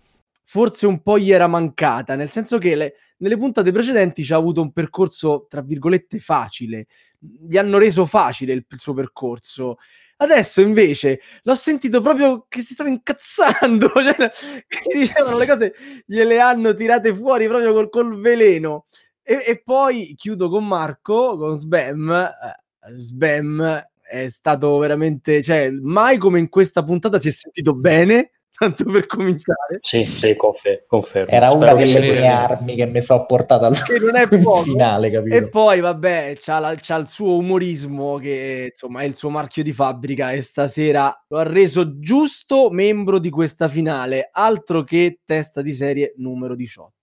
forse 0.50 0.88
un 0.88 1.02
po' 1.02 1.20
gli 1.20 1.32
era 1.32 1.48
mancata, 1.48 2.16
nel 2.16 2.30
senso 2.30 2.58
che 2.58 2.76
le- 2.76 2.96
nelle 3.18 3.38
puntate 3.38 3.72
precedenti 3.72 4.24
ci 4.24 4.34
ha 4.34 4.38
avuto 4.38 4.62
un 4.62 4.72
percorso, 4.72 5.46
tra 5.50 5.62
virgolette, 5.62 6.20
facile. 6.20 6.88
Gli 7.20 7.58
hanno 7.58 7.78
reso 7.78 8.06
facile 8.06 8.54
il, 8.54 8.66
il 8.68 8.80
suo 8.80 8.94
percorso. 8.94 9.78
Adesso 10.18 10.62
invece 10.62 11.20
l'ho 11.44 11.56
sentito 11.56 12.00
proprio 12.02 12.46
che 12.48 12.62
si 12.62 12.74
stava 12.74 12.90
incazzando, 12.90 13.92
cioè, 13.94 14.30
che 14.68 14.98
dicevano 14.98 15.38
le 15.38 15.46
cose, 15.46 15.74
gliele 16.06 16.40
hanno 16.40 16.74
tirate 16.74 17.14
fuori 17.14 17.48
proprio 17.48 17.74
col, 17.74 17.90
col 17.90 18.20
veleno. 18.20 18.86
E, 19.22 19.44
e 19.46 19.62
poi 19.62 20.16
chiudo 20.16 20.50
con 20.50 20.66
Marco, 20.66 21.38
con 21.38 21.56
Sbam. 21.56 22.10
Eh, 22.10 22.66
Sbam 22.90 23.86
è 24.10 24.28
stato 24.30 24.78
veramente, 24.78 25.42
cioè, 25.44 25.70
mai 25.70 26.18
come 26.18 26.40
in 26.40 26.50
questa 26.50 26.84
puntata 26.84 27.20
si 27.20 27.28
è 27.28 27.32
sentito 27.32 27.74
bene, 27.76 28.32
tanto 28.58 28.86
per 28.86 29.06
cominciare. 29.06 29.80
Sì, 29.82 30.04
sì, 30.06 30.36
confer- 30.36 30.86
confermo. 30.88 31.30
Era 31.30 31.52
una 31.52 31.76
che 31.76 31.86
delle 31.86 32.00
mie 32.00 32.26
armi 32.28 32.76
che 32.76 32.86
mi 32.88 33.02
sono 33.02 33.26
portato 33.26 33.66
al 33.66 33.80
Che 33.84 34.00
non 34.00 34.16
è 34.16 34.26
in 34.34 34.42
poco. 34.42 34.64
finale, 34.64 35.12
capito? 35.12 35.36
E 35.36 35.50
poi, 35.50 35.80
vabbè, 35.82 36.36
c'ha, 36.40 36.58
la- 36.60 36.76
c'ha 36.80 36.96
il 36.96 37.08
suo 37.08 37.38
umorismo 37.38 38.18
che 38.18 38.70
insomma 38.72 39.02
è 39.02 39.06
il 39.06 39.14
suo 39.16 39.30
marchio 39.30 39.62
di 39.62 39.74
fabbrica 39.74 40.32
e 40.32 40.42
stasera 40.42 41.14
lo 41.28 41.38
ha 41.38 41.44
reso 41.44 42.00
giusto 42.00 42.70
membro 42.72 43.20
di 43.20 43.30
questa 43.30 43.68
finale, 43.68 44.30
altro 44.32 44.84
che 44.84 45.20
testa 45.26 45.62
di 45.62 45.74
serie 45.74 46.14
numero 46.18 46.56
18. 46.56 46.96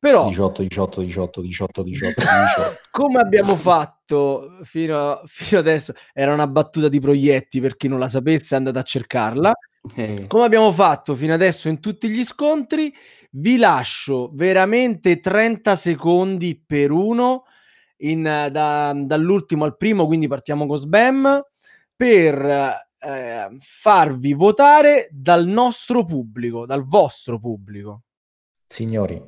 Però 0.00 0.28
18, 0.28 0.62
18, 0.62 1.00
18, 1.00 1.40
18, 1.40 1.82
18, 1.82 2.14
18. 2.20 2.76
come 2.92 3.18
abbiamo 3.20 3.56
fatto 3.56 4.58
fino, 4.62 4.96
a- 5.10 5.22
fino 5.26 5.58
adesso, 5.60 5.92
era 6.12 6.32
una 6.32 6.46
battuta 6.46 6.88
di 6.88 7.00
proietti 7.00 7.60
per 7.60 7.76
chi 7.76 7.88
non 7.88 7.98
la 7.98 8.08
sapesse, 8.08 8.54
andate 8.54 8.78
a 8.78 8.82
cercarla. 8.82 9.52
Eh, 9.96 10.26
Come 10.28 10.44
abbiamo 10.44 10.70
fatto 10.70 11.14
fino 11.14 11.32
adesso 11.32 11.68
in 11.68 11.80
tutti 11.80 12.08
gli 12.08 12.24
scontri, 12.24 12.94
vi 13.32 13.56
lascio 13.56 14.28
veramente 14.34 15.18
30 15.18 15.74
secondi 15.76 16.62
per 16.64 16.90
uno 16.92 17.44
in, 17.98 18.22
da- 18.22 18.92
dall'ultimo 18.94 19.64
al 19.64 19.76
primo, 19.76 20.06
quindi 20.06 20.28
partiamo 20.28 20.66
con 20.66 20.76
Sbam, 20.76 21.42
per 21.96 22.86
eh, 23.00 23.48
farvi 23.58 24.32
votare 24.34 25.08
dal 25.10 25.46
nostro 25.46 26.04
pubblico, 26.04 26.66
dal 26.66 26.84
vostro 26.84 27.38
pubblico. 27.40 28.02
Signori, 28.66 29.20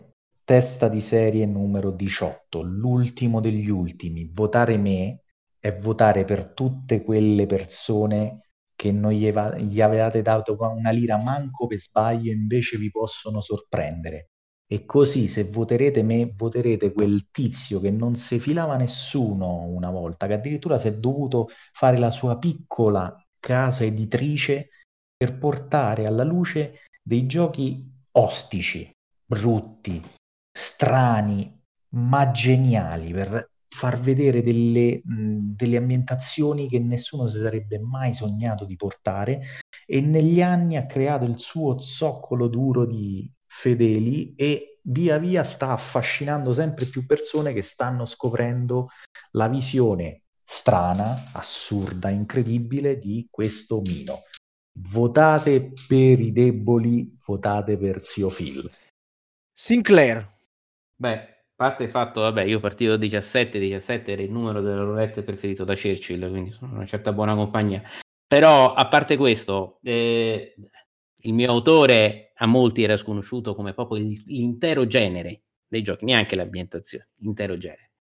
testa 0.51 0.89
di 0.89 1.01
serie 1.01 1.47
numero 1.47 1.93
18, 1.93 2.63
l'ultimo 2.63 3.39
degli 3.39 3.69
ultimi. 3.69 4.29
Votare 4.33 4.79
me 4.79 5.23
è 5.61 5.73
votare 5.77 6.25
per 6.25 6.51
tutte 6.51 7.05
quelle 7.05 7.47
persone 7.47 8.49
che 8.75 8.91
non 8.91 9.13
gli, 9.13 9.27
eva- 9.27 9.57
gli 9.57 9.81
avevate 9.81 10.23
dato 10.23 10.57
una 10.59 10.91
lira 10.91 11.19
manco 11.19 11.69
per 11.69 11.79
sbaglio, 11.79 12.33
invece 12.33 12.79
vi 12.79 12.91
possono 12.91 13.41
sorprendere. 13.41 14.31
E 14.67 14.85
così, 14.87 15.29
se 15.29 15.45
voterete 15.45 16.03
me, 16.03 16.33
voterete 16.35 16.93
quel 16.93 17.31
tizio 17.31 17.79
che 17.79 17.93
non 17.93 18.17
si 18.17 18.41
filava 18.41 18.75
nessuno 18.75 19.69
una 19.69 19.93
volta, 19.93 20.27
che 20.27 20.35
addirittura 20.35 20.79
si 20.79 20.89
è 20.89 20.97
dovuto 20.97 21.49
fare 21.73 21.97
la 21.97 22.11
sua 22.11 22.39
piccola 22.39 23.15
casa 23.39 23.85
editrice 23.85 24.71
per 25.17 25.39
portare 25.39 26.07
alla 26.07 26.25
luce 26.25 26.81
dei 27.01 27.27
giochi 27.27 27.89
ostici, 28.11 28.91
brutti, 29.25 30.19
strani, 30.51 31.59
ma 31.91 32.31
geniali, 32.31 33.13
per 33.13 33.51
far 33.69 33.99
vedere 33.99 34.43
delle, 34.43 35.01
mh, 35.05 35.55
delle 35.55 35.77
ambientazioni 35.77 36.69
che 36.69 36.81
nessuno 36.81 37.29
si 37.29 37.39
sarebbe 37.39 37.79
mai 37.79 38.13
sognato 38.13 38.65
di 38.65 38.77
portare 38.77 39.43
e 39.87 40.01
negli 40.01 40.43
anni 40.43 40.77
ha 40.77 40.87
creato 40.87 41.25
il 41.25 41.39
suo 41.39 41.79
zoccolo 41.79 42.49
duro 42.49 42.85
di 42.85 43.31
fedeli 43.47 44.35
e 44.35 44.81
via 44.83 45.19
via 45.19 45.45
sta 45.45 45.71
affascinando 45.71 46.53
sempre 46.53 46.87
più 46.87 47.07
persone 47.07 47.53
che 47.53 47.63
stanno 47.63 48.05
scoprendo 48.05 48.89
la 49.33 49.49
visione 49.49 50.23
strana, 50.43 51.31
assurda, 51.33 52.09
incredibile 52.11 52.99
di 52.99 53.29
questo 53.31 53.81
Mino. 53.81 54.23
Votate 54.81 55.73
per 55.87 56.19
i 56.19 56.33
deboli, 56.33 57.15
votate 57.25 57.77
per 57.77 58.05
Zio 58.05 58.29
Phil. 58.29 58.69
Sinclair, 59.53 60.29
Beh, 61.01 61.45
parte 61.55 61.85
il 61.85 61.91
fatto, 61.91 62.21
vabbè, 62.21 62.43
io 62.43 62.61
partivo 62.61 62.97
17, 62.97 63.59
17 63.59 64.13
era 64.13 64.21
il 64.21 64.31
numero 64.31 64.61
delle 64.61 64.81
roulette 64.81 65.23
preferito 65.23 65.65
da 65.65 65.73
Churchill, 65.73 66.29
quindi 66.29 66.51
sono 66.51 66.75
una 66.75 66.85
certa 66.85 67.15
buona 67.15 67.35
compagnia. 67.35 67.83
Però, 68.27 68.75
a 68.75 68.87
parte 68.87 69.17
questo, 69.17 69.79
eh, 69.83 70.55
il 71.23 71.33
mio 71.33 71.51
autore 71.51 72.33
a 72.35 72.45
molti 72.45 72.83
era 72.83 72.99
sconosciuto 72.99 73.55
come 73.55 73.73
proprio 73.73 73.99
l'intero 74.27 74.87
genere 74.87 75.45
dei 75.67 75.81
giochi, 75.81 76.05
neanche 76.05 76.37
l'ambientazione, 76.37 77.09
l'intero 77.21 77.57
genere. 77.57 77.93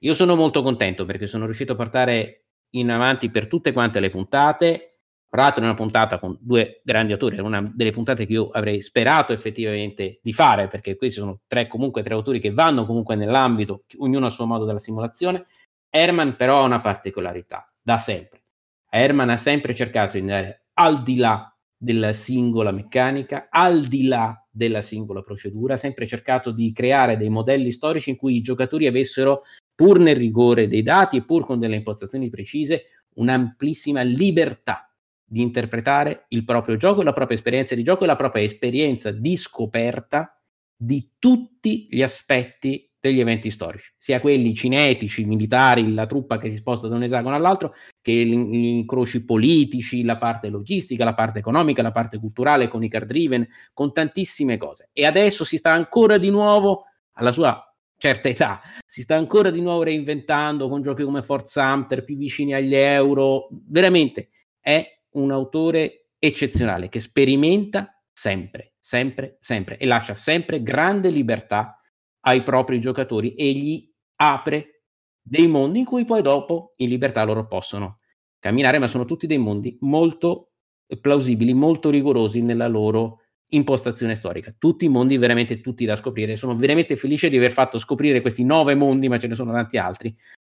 Io 0.00 0.12
sono 0.12 0.36
molto 0.36 0.62
contento 0.62 1.06
perché 1.06 1.26
sono 1.26 1.46
riuscito 1.46 1.72
a 1.72 1.76
portare 1.76 2.48
in 2.74 2.90
avanti 2.90 3.30
per 3.30 3.46
tutte 3.46 3.72
quante 3.72 3.98
le 3.98 4.10
puntate. 4.10 4.91
Tra 5.32 5.44
l'altro, 5.44 5.62
è 5.62 5.64
una 5.64 5.74
puntata 5.74 6.18
con 6.18 6.36
due 6.38 6.82
grandi 6.84 7.12
autori, 7.12 7.36
era 7.36 7.46
una 7.46 7.62
delle 7.74 7.90
puntate 7.90 8.26
che 8.26 8.34
io 8.34 8.50
avrei 8.50 8.82
sperato 8.82 9.32
effettivamente 9.32 10.20
di 10.22 10.34
fare, 10.34 10.68
perché 10.68 10.94
questi 10.94 11.20
sono 11.20 11.40
tre, 11.46 11.68
comunque 11.68 12.02
tre 12.02 12.12
autori 12.12 12.38
che 12.38 12.52
vanno 12.52 12.84
comunque 12.84 13.14
nell'ambito, 13.14 13.84
ognuno 14.00 14.26
a 14.26 14.30
suo 14.30 14.44
modo, 14.44 14.66
della 14.66 14.78
simulazione. 14.78 15.46
Herman, 15.88 16.36
però, 16.36 16.58
ha 16.58 16.64
una 16.64 16.82
particolarità 16.82 17.64
da 17.80 17.96
sempre. 17.96 18.42
Herman 18.90 19.30
ha 19.30 19.38
sempre 19.38 19.74
cercato 19.74 20.12
di 20.12 20.18
andare 20.18 20.66
al 20.74 21.02
di 21.02 21.16
là 21.16 21.50
della 21.78 22.12
singola 22.12 22.70
meccanica, 22.70 23.46
al 23.48 23.86
di 23.86 24.08
là 24.08 24.38
della 24.50 24.82
singola 24.82 25.22
procedura, 25.22 25.74
ha 25.74 25.78
sempre 25.78 26.06
cercato 26.06 26.50
di 26.50 26.72
creare 26.72 27.16
dei 27.16 27.30
modelli 27.30 27.72
storici 27.72 28.10
in 28.10 28.16
cui 28.16 28.36
i 28.36 28.42
giocatori 28.42 28.86
avessero 28.86 29.44
pur 29.74 29.98
nel 29.98 30.16
rigore 30.16 30.68
dei 30.68 30.82
dati 30.82 31.16
e 31.16 31.24
pur 31.24 31.46
con 31.46 31.58
delle 31.58 31.76
impostazioni 31.76 32.28
precise, 32.28 32.84
un'amplissima 33.14 34.02
libertà 34.02 34.91
di 35.32 35.40
interpretare 35.40 36.26
il 36.28 36.44
proprio 36.44 36.76
gioco, 36.76 37.02
la 37.02 37.14
propria 37.14 37.38
esperienza 37.38 37.74
di 37.74 37.82
gioco 37.82 38.04
e 38.04 38.06
la 38.06 38.16
propria 38.16 38.42
esperienza 38.42 39.10
di 39.10 39.34
scoperta 39.36 40.38
di 40.76 41.12
tutti 41.18 41.86
gli 41.88 42.02
aspetti 42.02 42.86
degli 43.00 43.18
eventi 43.18 43.50
storici, 43.50 43.94
sia 43.96 44.20
quelli 44.20 44.52
cinetici, 44.52 45.24
militari, 45.24 45.94
la 45.94 46.04
truppa 46.04 46.36
che 46.36 46.50
si 46.50 46.56
sposta 46.56 46.86
da 46.86 46.96
un 46.96 47.02
esagono 47.02 47.34
all'altro, 47.34 47.72
che 48.02 48.12
gli 48.12 48.34
incroci 48.34 49.24
politici, 49.24 50.04
la 50.04 50.18
parte 50.18 50.50
logistica, 50.50 51.02
la 51.02 51.14
parte 51.14 51.38
economica, 51.38 51.80
la 51.80 51.92
parte 51.92 52.18
culturale 52.18 52.68
con 52.68 52.84
i 52.84 52.88
card 52.90 53.06
driven, 53.06 53.48
con 53.72 53.90
tantissime 53.90 54.58
cose. 54.58 54.90
E 54.92 55.06
adesso 55.06 55.44
si 55.44 55.56
sta 55.56 55.72
ancora 55.72 56.18
di 56.18 56.28
nuovo 56.28 56.84
alla 57.14 57.32
sua 57.32 57.74
certa 57.96 58.28
età, 58.28 58.60
si 58.84 59.00
sta 59.00 59.16
ancora 59.16 59.48
di 59.48 59.62
nuovo 59.62 59.82
reinventando 59.82 60.68
con 60.68 60.82
giochi 60.82 61.04
come 61.04 61.22
Forza 61.22 61.72
Hunter 61.72 62.04
più 62.04 62.16
vicini 62.18 62.52
agli 62.52 62.74
euro. 62.74 63.48
Veramente 63.66 64.28
è 64.60 65.00
un 65.12 65.30
autore 65.30 66.08
eccezionale 66.18 66.88
che 66.88 67.00
sperimenta 67.00 68.02
sempre, 68.12 68.74
sempre, 68.78 69.36
sempre 69.40 69.76
e 69.78 69.86
lascia 69.86 70.14
sempre 70.14 70.62
grande 70.62 71.10
libertà 71.10 71.80
ai 72.20 72.42
propri 72.42 72.80
giocatori 72.80 73.34
e 73.34 73.52
gli 73.52 73.92
apre 74.16 74.84
dei 75.20 75.46
mondi 75.46 75.80
in 75.80 75.84
cui 75.84 76.04
poi 76.04 76.22
dopo 76.22 76.74
in 76.76 76.88
libertà 76.88 77.22
loro 77.24 77.46
possono 77.46 77.98
camminare, 78.38 78.78
ma 78.78 78.88
sono 78.88 79.04
tutti 79.04 79.26
dei 79.26 79.38
mondi 79.38 79.76
molto 79.80 80.52
plausibili, 81.00 81.54
molto 81.54 81.90
rigorosi 81.90 82.42
nella 82.42 82.66
loro 82.66 83.20
impostazione 83.52 84.14
storica. 84.14 84.54
Tutti 84.56 84.84
i 84.84 84.88
mondi 84.88 85.16
veramente 85.16 85.60
tutti 85.60 85.84
da 85.84 85.96
scoprire. 85.96 86.36
Sono 86.36 86.56
veramente 86.56 86.96
felice 86.96 87.28
di 87.28 87.36
aver 87.36 87.52
fatto 87.52 87.78
scoprire 87.78 88.20
questi 88.20 88.44
nove 88.44 88.74
mondi, 88.74 89.08
ma 89.08 89.18
ce 89.18 89.26
ne 89.28 89.34
sono 89.34 89.52
tanti 89.52 89.78
altri, 89.78 90.14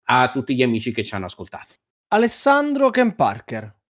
a 0.08 0.30
tutti 0.30 0.54
gli 0.54 0.62
amici 0.62 0.92
che 0.92 1.02
ci 1.02 1.14
hanno 1.14 1.26
ascoltato. 1.26 1.74
Alessandro 2.08 2.90
Ken 2.90 3.14
Parker. 3.14 3.80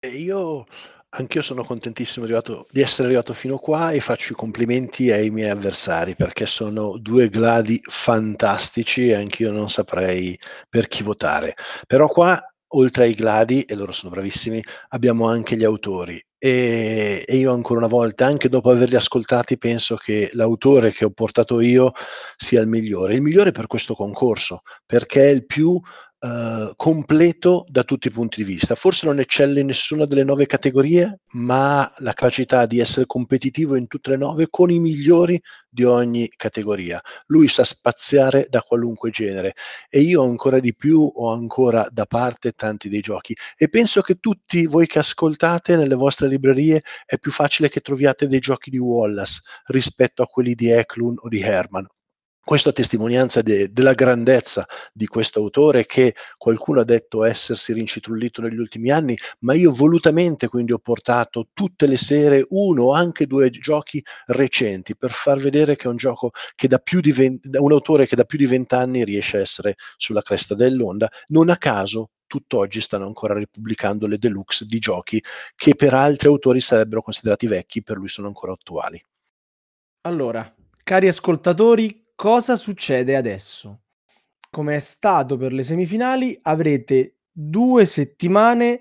E 0.00 0.08
io 0.10 0.64
anch'io 1.10 1.42
sono 1.42 1.64
contentissimo 1.64 2.24
arrivato- 2.24 2.66
di 2.70 2.80
essere 2.80 3.08
arrivato 3.08 3.32
fino 3.32 3.58
qua 3.58 3.90
e 3.90 3.98
faccio 4.00 4.32
i 4.32 4.36
complimenti 4.36 5.10
ai 5.10 5.30
miei 5.30 5.50
avversari 5.50 6.14
perché 6.14 6.46
sono 6.46 6.98
due 6.98 7.28
gladi 7.28 7.80
fantastici 7.82 9.08
e 9.08 9.14
anch'io 9.14 9.50
non 9.50 9.68
saprei 9.68 10.38
per 10.68 10.86
chi 10.86 11.02
votare. 11.02 11.54
Però 11.86 12.06
qua, 12.06 12.40
oltre 12.74 13.04
ai 13.04 13.14
gladi, 13.14 13.62
e 13.62 13.74
loro 13.74 13.90
sono 13.92 14.12
bravissimi, 14.12 14.62
abbiamo 14.90 15.26
anche 15.28 15.56
gli 15.56 15.64
autori. 15.64 16.22
E, 16.40 17.24
e 17.26 17.36
io 17.36 17.52
ancora 17.52 17.80
una 17.80 17.88
volta, 17.88 18.26
anche 18.26 18.48
dopo 18.48 18.70
averli 18.70 18.94
ascoltati, 18.94 19.58
penso 19.58 19.96
che 19.96 20.30
l'autore 20.34 20.92
che 20.92 21.04
ho 21.04 21.10
portato 21.10 21.60
io 21.60 21.90
sia 22.36 22.60
il 22.60 22.68
migliore. 22.68 23.14
Il 23.14 23.22
migliore 23.22 23.50
per 23.50 23.66
questo 23.66 23.94
concorso, 23.94 24.60
perché 24.86 25.24
è 25.24 25.30
il 25.30 25.44
più 25.46 25.80
eh, 26.20 26.72
completo 26.74 27.64
da 27.68 27.84
tutti 27.84 28.08
i 28.08 28.10
punti 28.10 28.42
di 28.42 28.50
vista. 28.50 28.74
Forse 28.74 29.06
non 29.06 29.20
eccelle 29.20 29.60
in 29.60 29.66
nessuna 29.66 30.04
delle 30.04 30.24
nove 30.24 30.46
categorie, 30.46 31.20
ma 31.34 31.82
ha 31.82 31.92
la 31.98 32.12
capacità 32.12 32.66
di 32.66 32.80
essere 32.80 33.06
competitivo 33.06 33.76
in 33.76 33.86
tutte 33.86 34.10
le 34.10 34.16
nove 34.16 34.48
con 34.50 34.70
i 34.70 34.80
migliori 34.80 35.40
di 35.68 35.84
ogni 35.84 36.28
categoria. 36.36 37.00
Lui 37.26 37.46
sa 37.46 37.62
spaziare 37.62 38.46
da 38.48 38.62
qualunque 38.62 39.10
genere 39.10 39.54
e 39.88 40.00
io 40.00 40.24
ancora 40.24 40.58
di 40.58 40.74
più 40.74 41.08
ho 41.14 41.30
ancora 41.32 41.86
da 41.90 42.06
parte 42.06 42.52
tanti 42.52 42.88
dei 42.88 43.00
giochi 43.00 43.36
e 43.56 43.68
penso 43.68 44.00
che 44.00 44.16
tutti 44.16 44.66
voi 44.66 44.86
che 44.86 44.98
ascoltate 44.98 45.76
nelle 45.76 45.94
vostre 45.94 46.26
librerie 46.28 46.82
è 47.06 47.18
più 47.18 47.30
facile 47.30 47.68
che 47.68 47.80
troviate 47.80 48.26
dei 48.26 48.40
giochi 48.40 48.70
di 48.70 48.78
Wallace 48.78 49.40
rispetto 49.66 50.22
a 50.22 50.26
quelli 50.26 50.54
di 50.54 50.70
Eklund 50.70 51.18
o 51.20 51.28
di 51.28 51.40
Herman. 51.40 51.86
Questo 52.48 52.70
a 52.70 52.72
testimonianza 52.72 53.42
de- 53.42 53.70
della 53.70 53.92
grandezza 53.92 54.66
di 54.94 55.06
questo 55.06 55.38
autore 55.38 55.84
che 55.84 56.14
qualcuno 56.38 56.80
ha 56.80 56.84
detto 56.84 57.24
essersi 57.24 57.74
rincitrullito 57.74 58.40
negli 58.40 58.56
ultimi 58.56 58.88
anni, 58.88 59.14
ma 59.40 59.52
io 59.52 59.70
volutamente 59.70 60.48
quindi 60.48 60.72
ho 60.72 60.78
portato 60.78 61.48
tutte 61.52 61.86
le 61.86 61.98
sere 61.98 62.46
uno 62.48 62.84
o 62.84 62.92
anche 62.94 63.26
due 63.26 63.50
giochi 63.50 64.02
recenti 64.28 64.96
per 64.96 65.10
far 65.10 65.36
vedere 65.36 65.76
che 65.76 65.84
è 65.84 65.88
un 65.88 65.98
gioco 65.98 66.30
che 66.54 66.68
da 66.68 66.78
più 66.78 67.00
di 67.00 67.12
20, 67.12 67.50
un 67.58 67.70
autore 67.70 68.06
che 68.06 68.16
da 68.16 68.24
più 68.24 68.38
di 68.38 68.46
vent'anni 68.46 69.04
riesce 69.04 69.36
a 69.36 69.40
essere 69.40 69.74
sulla 69.98 70.22
cresta 70.22 70.54
dell'onda. 70.54 71.06
Non 71.26 71.50
a 71.50 71.58
caso 71.58 72.12
tutt'oggi 72.26 72.80
stanno 72.80 73.04
ancora 73.04 73.34
ripubblicando 73.34 74.06
le 74.06 74.16
deluxe 74.16 74.64
di 74.64 74.78
giochi 74.78 75.22
che 75.54 75.74
per 75.74 75.92
altri 75.92 76.28
autori 76.28 76.62
sarebbero 76.62 77.02
considerati 77.02 77.46
vecchi, 77.46 77.82
per 77.82 77.98
lui 77.98 78.08
sono 78.08 78.26
ancora 78.26 78.52
attuali. 78.52 79.04
Allora, 80.06 80.50
cari 80.82 81.08
ascoltatori, 81.08 82.06
cosa 82.18 82.56
succede 82.56 83.14
adesso? 83.14 83.82
Come 84.50 84.74
è 84.74 84.78
stato 84.80 85.36
per 85.36 85.52
le 85.52 85.62
semifinali, 85.62 86.36
avrete 86.42 87.18
due 87.30 87.84
settimane 87.84 88.80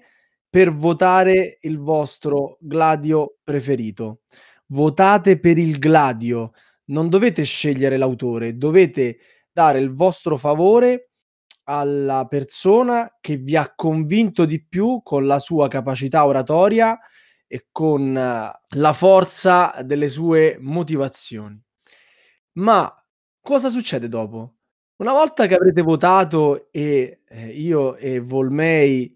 per 0.49 0.73
votare 0.73 1.59
il 1.61 1.77
vostro 1.77 2.57
gladio 2.59 3.37
preferito. 3.43 4.21
Votate 4.69 5.39
per 5.39 5.59
il 5.59 5.77
gladio 5.77 6.49
non 6.85 7.09
dovete 7.09 7.43
scegliere 7.43 7.97
l'autore, 7.97 8.57
dovete 8.57 9.19
dare 9.51 9.77
il 9.77 9.93
vostro 9.93 10.35
favore 10.35 11.11
alla 11.65 12.25
persona 12.25 13.17
che 13.21 13.37
vi 13.37 13.55
ha 13.55 13.71
convinto 13.75 14.45
di 14.45 14.65
più 14.65 15.01
con 15.03 15.27
la 15.27 15.37
sua 15.37 15.67
capacità 15.67 16.25
oratoria 16.25 16.97
e 17.45 17.67
con 17.71 18.17
eh, 18.17 18.51
la 18.77 18.93
forza 18.93 19.75
delle 19.83 20.09
sue 20.09 20.57
motivazioni. 20.59 21.61
Ma 22.53 22.91
cosa 23.47 23.69
succede 23.69 24.09
dopo? 24.09 24.55
Una 24.97 25.13
volta 25.13 25.45
che 25.45 25.55
avrete 25.55 25.81
votato 25.81 26.67
e 26.69 27.21
eh, 27.25 27.47
io 27.47 27.95
e 27.95 28.19
Volmei 28.19 29.15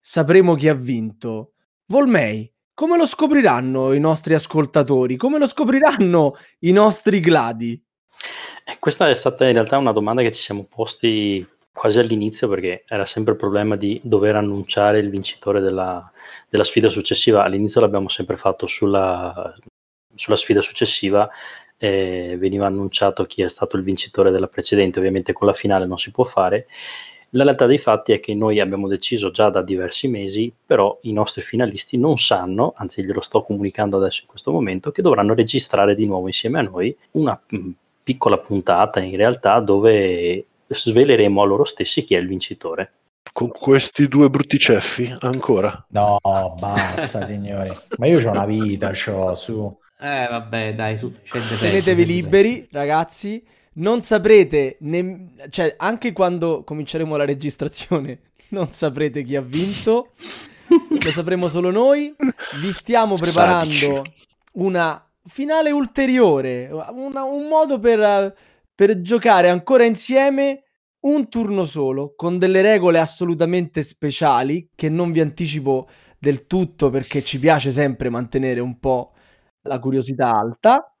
sapremo 0.00 0.54
chi 0.54 0.68
ha 0.68 0.74
vinto, 0.74 1.52
Volmei, 1.88 2.50
come 2.72 2.96
lo 2.96 3.04
scopriranno 3.04 3.92
i 3.92 4.00
nostri 4.00 4.32
ascoltatori? 4.32 5.16
Come 5.16 5.38
lo 5.38 5.46
scopriranno 5.46 6.36
i 6.60 6.72
nostri 6.72 7.20
gladi? 7.20 7.78
Eh, 8.64 8.78
questa 8.78 9.10
è 9.10 9.14
stata 9.14 9.46
in 9.46 9.52
realtà 9.52 9.76
una 9.76 9.92
domanda 9.92 10.22
che 10.22 10.32
ci 10.32 10.40
siamo 10.40 10.64
posti 10.64 11.46
quasi 11.70 11.98
all'inizio 11.98 12.48
perché 12.48 12.84
era 12.88 13.04
sempre 13.04 13.34
il 13.34 13.38
problema 13.38 13.76
di 13.76 14.00
dover 14.02 14.36
annunciare 14.36 15.00
il 15.00 15.10
vincitore 15.10 15.60
della, 15.60 16.10
della 16.48 16.64
sfida 16.64 16.88
successiva. 16.88 17.44
All'inizio 17.44 17.82
l'abbiamo 17.82 18.08
sempre 18.08 18.38
fatto 18.38 18.66
sulla, 18.66 19.54
sulla 20.14 20.36
sfida 20.36 20.62
successiva, 20.62 21.28
eh, 21.78 22.36
veniva 22.38 22.66
annunciato 22.66 23.24
chi 23.24 23.42
è 23.42 23.48
stato 23.48 23.76
il 23.76 23.82
vincitore 23.82 24.30
della 24.30 24.48
precedente, 24.48 24.98
ovviamente 24.98 25.32
con 25.32 25.46
la 25.46 25.52
finale 25.52 25.86
non 25.86 25.98
si 25.98 26.10
può 26.10 26.24
fare. 26.24 26.66
La 27.30 27.42
realtà 27.42 27.66
dei 27.66 27.78
fatti 27.78 28.12
è 28.12 28.20
che 28.20 28.34
noi 28.34 28.60
abbiamo 28.60 28.88
deciso 28.88 29.30
già 29.30 29.50
da 29.50 29.60
diversi 29.60 30.08
mesi, 30.08 30.52
però 30.64 30.96
i 31.02 31.12
nostri 31.12 31.42
finalisti 31.42 31.98
non 31.98 32.18
sanno, 32.18 32.72
anzi 32.76 33.04
glielo 33.04 33.20
sto 33.20 33.42
comunicando 33.42 33.96
adesso 33.96 34.22
in 34.22 34.28
questo 34.28 34.52
momento, 34.52 34.90
che 34.90 35.02
dovranno 35.02 35.34
registrare 35.34 35.94
di 35.94 36.06
nuovo 36.06 36.28
insieme 36.28 36.60
a 36.60 36.62
noi 36.62 36.96
una 37.12 37.38
mm, 37.54 37.70
piccola 38.02 38.38
puntata 38.38 39.00
in 39.00 39.16
realtà 39.16 39.58
dove 39.60 40.46
sveleremo 40.68 41.42
a 41.42 41.44
loro 41.44 41.64
stessi 41.64 42.04
chi 42.04 42.14
è 42.14 42.18
il 42.18 42.28
vincitore. 42.28 42.92
Con 43.32 43.48
questi 43.48 44.08
due 44.08 44.30
brutti 44.30 44.58
ceffi, 44.58 45.14
ancora? 45.20 45.84
No, 45.90 46.18
basta, 46.58 47.26
signori. 47.26 47.70
Ma 47.98 48.06
io 48.06 48.26
ho 48.26 48.30
una 48.30 48.46
vita, 48.46 48.92
c'ho 48.92 49.34
su. 49.34 49.78
Eh, 49.98 50.26
vabbè, 50.28 50.72
dai, 50.72 50.98
su. 50.98 51.12
Tenetevi 51.22 52.04
liberi, 52.04 52.68
ragazzi. 52.70 53.42
Non 53.74 54.00
saprete, 54.00 54.78
ne... 54.80 55.32
cioè, 55.50 55.74
anche 55.76 56.12
quando 56.12 56.64
cominceremo 56.64 57.14
la 57.16 57.26
registrazione, 57.26 58.20
non 58.50 58.70
saprete 58.70 59.22
chi 59.22 59.36
ha 59.36 59.42
vinto. 59.42 60.12
Lo 60.68 61.10
sapremo 61.10 61.48
solo 61.48 61.70
noi. 61.70 62.14
Vi 62.60 62.72
stiamo 62.72 63.14
preparando 63.16 64.04
una 64.54 65.00
finale 65.24 65.70
ulteriore, 65.70 66.70
una, 66.70 67.24
un 67.24 67.48
modo 67.48 67.78
per 67.78 68.34
per 68.76 69.00
giocare 69.00 69.48
ancora 69.48 69.84
insieme 69.84 70.64
un 71.06 71.28
turno 71.30 71.64
solo, 71.64 72.12
con 72.14 72.36
delle 72.36 72.60
regole 72.60 72.98
assolutamente 72.98 73.82
speciali 73.82 74.70
che 74.74 74.90
non 74.90 75.10
vi 75.12 75.20
anticipo 75.20 75.88
del 76.18 76.46
tutto 76.46 76.90
perché 76.90 77.24
ci 77.24 77.38
piace 77.38 77.70
sempre 77.70 78.10
mantenere 78.10 78.60
un 78.60 78.78
po' 78.78 79.12
la 79.66 79.78
curiosità 79.78 80.32
alta. 80.32 80.92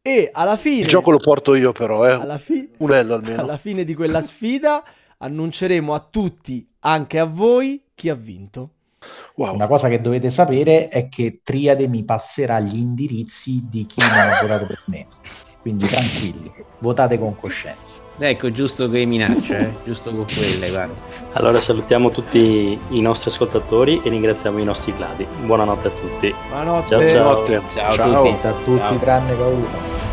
E 0.00 0.30
alla 0.32 0.56
fine... 0.56 0.82
Il 0.82 0.88
gioco 0.88 1.10
lo 1.10 1.18
porto 1.18 1.54
io 1.54 1.72
però, 1.72 2.08
eh. 2.08 2.12
Alla, 2.12 2.38
fi- 2.38 2.70
Unello 2.78 3.14
almeno. 3.14 3.42
alla 3.42 3.56
fine 3.56 3.84
di 3.84 3.94
quella 3.94 4.20
sfida 4.20 4.82
annunceremo 5.18 5.92
a 5.92 6.06
tutti, 6.10 6.66
anche 6.80 7.18
a 7.18 7.24
voi, 7.24 7.82
chi 7.94 8.08
ha 8.08 8.14
vinto. 8.14 8.70
Wow. 9.36 9.54
Una 9.54 9.66
cosa 9.66 9.88
che 9.88 10.00
dovete 10.00 10.30
sapere 10.30 10.88
è 10.88 11.08
che 11.08 11.40
Triade 11.42 11.88
mi 11.88 12.04
passerà 12.04 12.60
gli 12.60 12.78
indirizzi 12.78 13.66
di 13.68 13.86
chi 13.86 14.00
non 14.00 14.10
ha 14.10 14.40
votato 14.40 14.66
per 14.66 14.82
me 14.86 15.06
quindi 15.60 15.86
tranquilli, 15.86 16.52
votate 16.78 17.18
con 17.18 17.34
coscienza. 17.36 18.00
Ecco, 18.18 18.50
giusto 18.52 18.88
che 18.88 19.04
minacce, 19.04 19.58
eh? 19.58 19.72
giusto 19.84 20.10
con 20.10 20.24
quelle, 20.24 20.70
guarda. 20.70 20.94
Allora 21.32 21.60
salutiamo 21.60 22.10
tutti 22.10 22.78
i 22.88 23.00
nostri 23.00 23.30
ascoltatori 23.30 24.00
e 24.02 24.08
ringraziamo 24.08 24.58
i 24.58 24.64
nostri 24.64 24.94
gladi. 24.94 25.26
Buonanotte 25.44 25.88
a 25.88 25.90
tutti. 25.90 26.34
Buonanotte. 26.48 26.88
Ciao 26.88 27.44
ciao. 27.44 27.46
Ciao, 27.46 27.62
Ciao, 27.68 27.94
ciao. 27.94 28.24
a 28.24 28.30
tutti. 28.30 28.46
A 28.46 28.52
tutti 28.52 28.78
Ciao. 28.78 28.98
tranne 28.98 29.32
paura. 29.34 30.07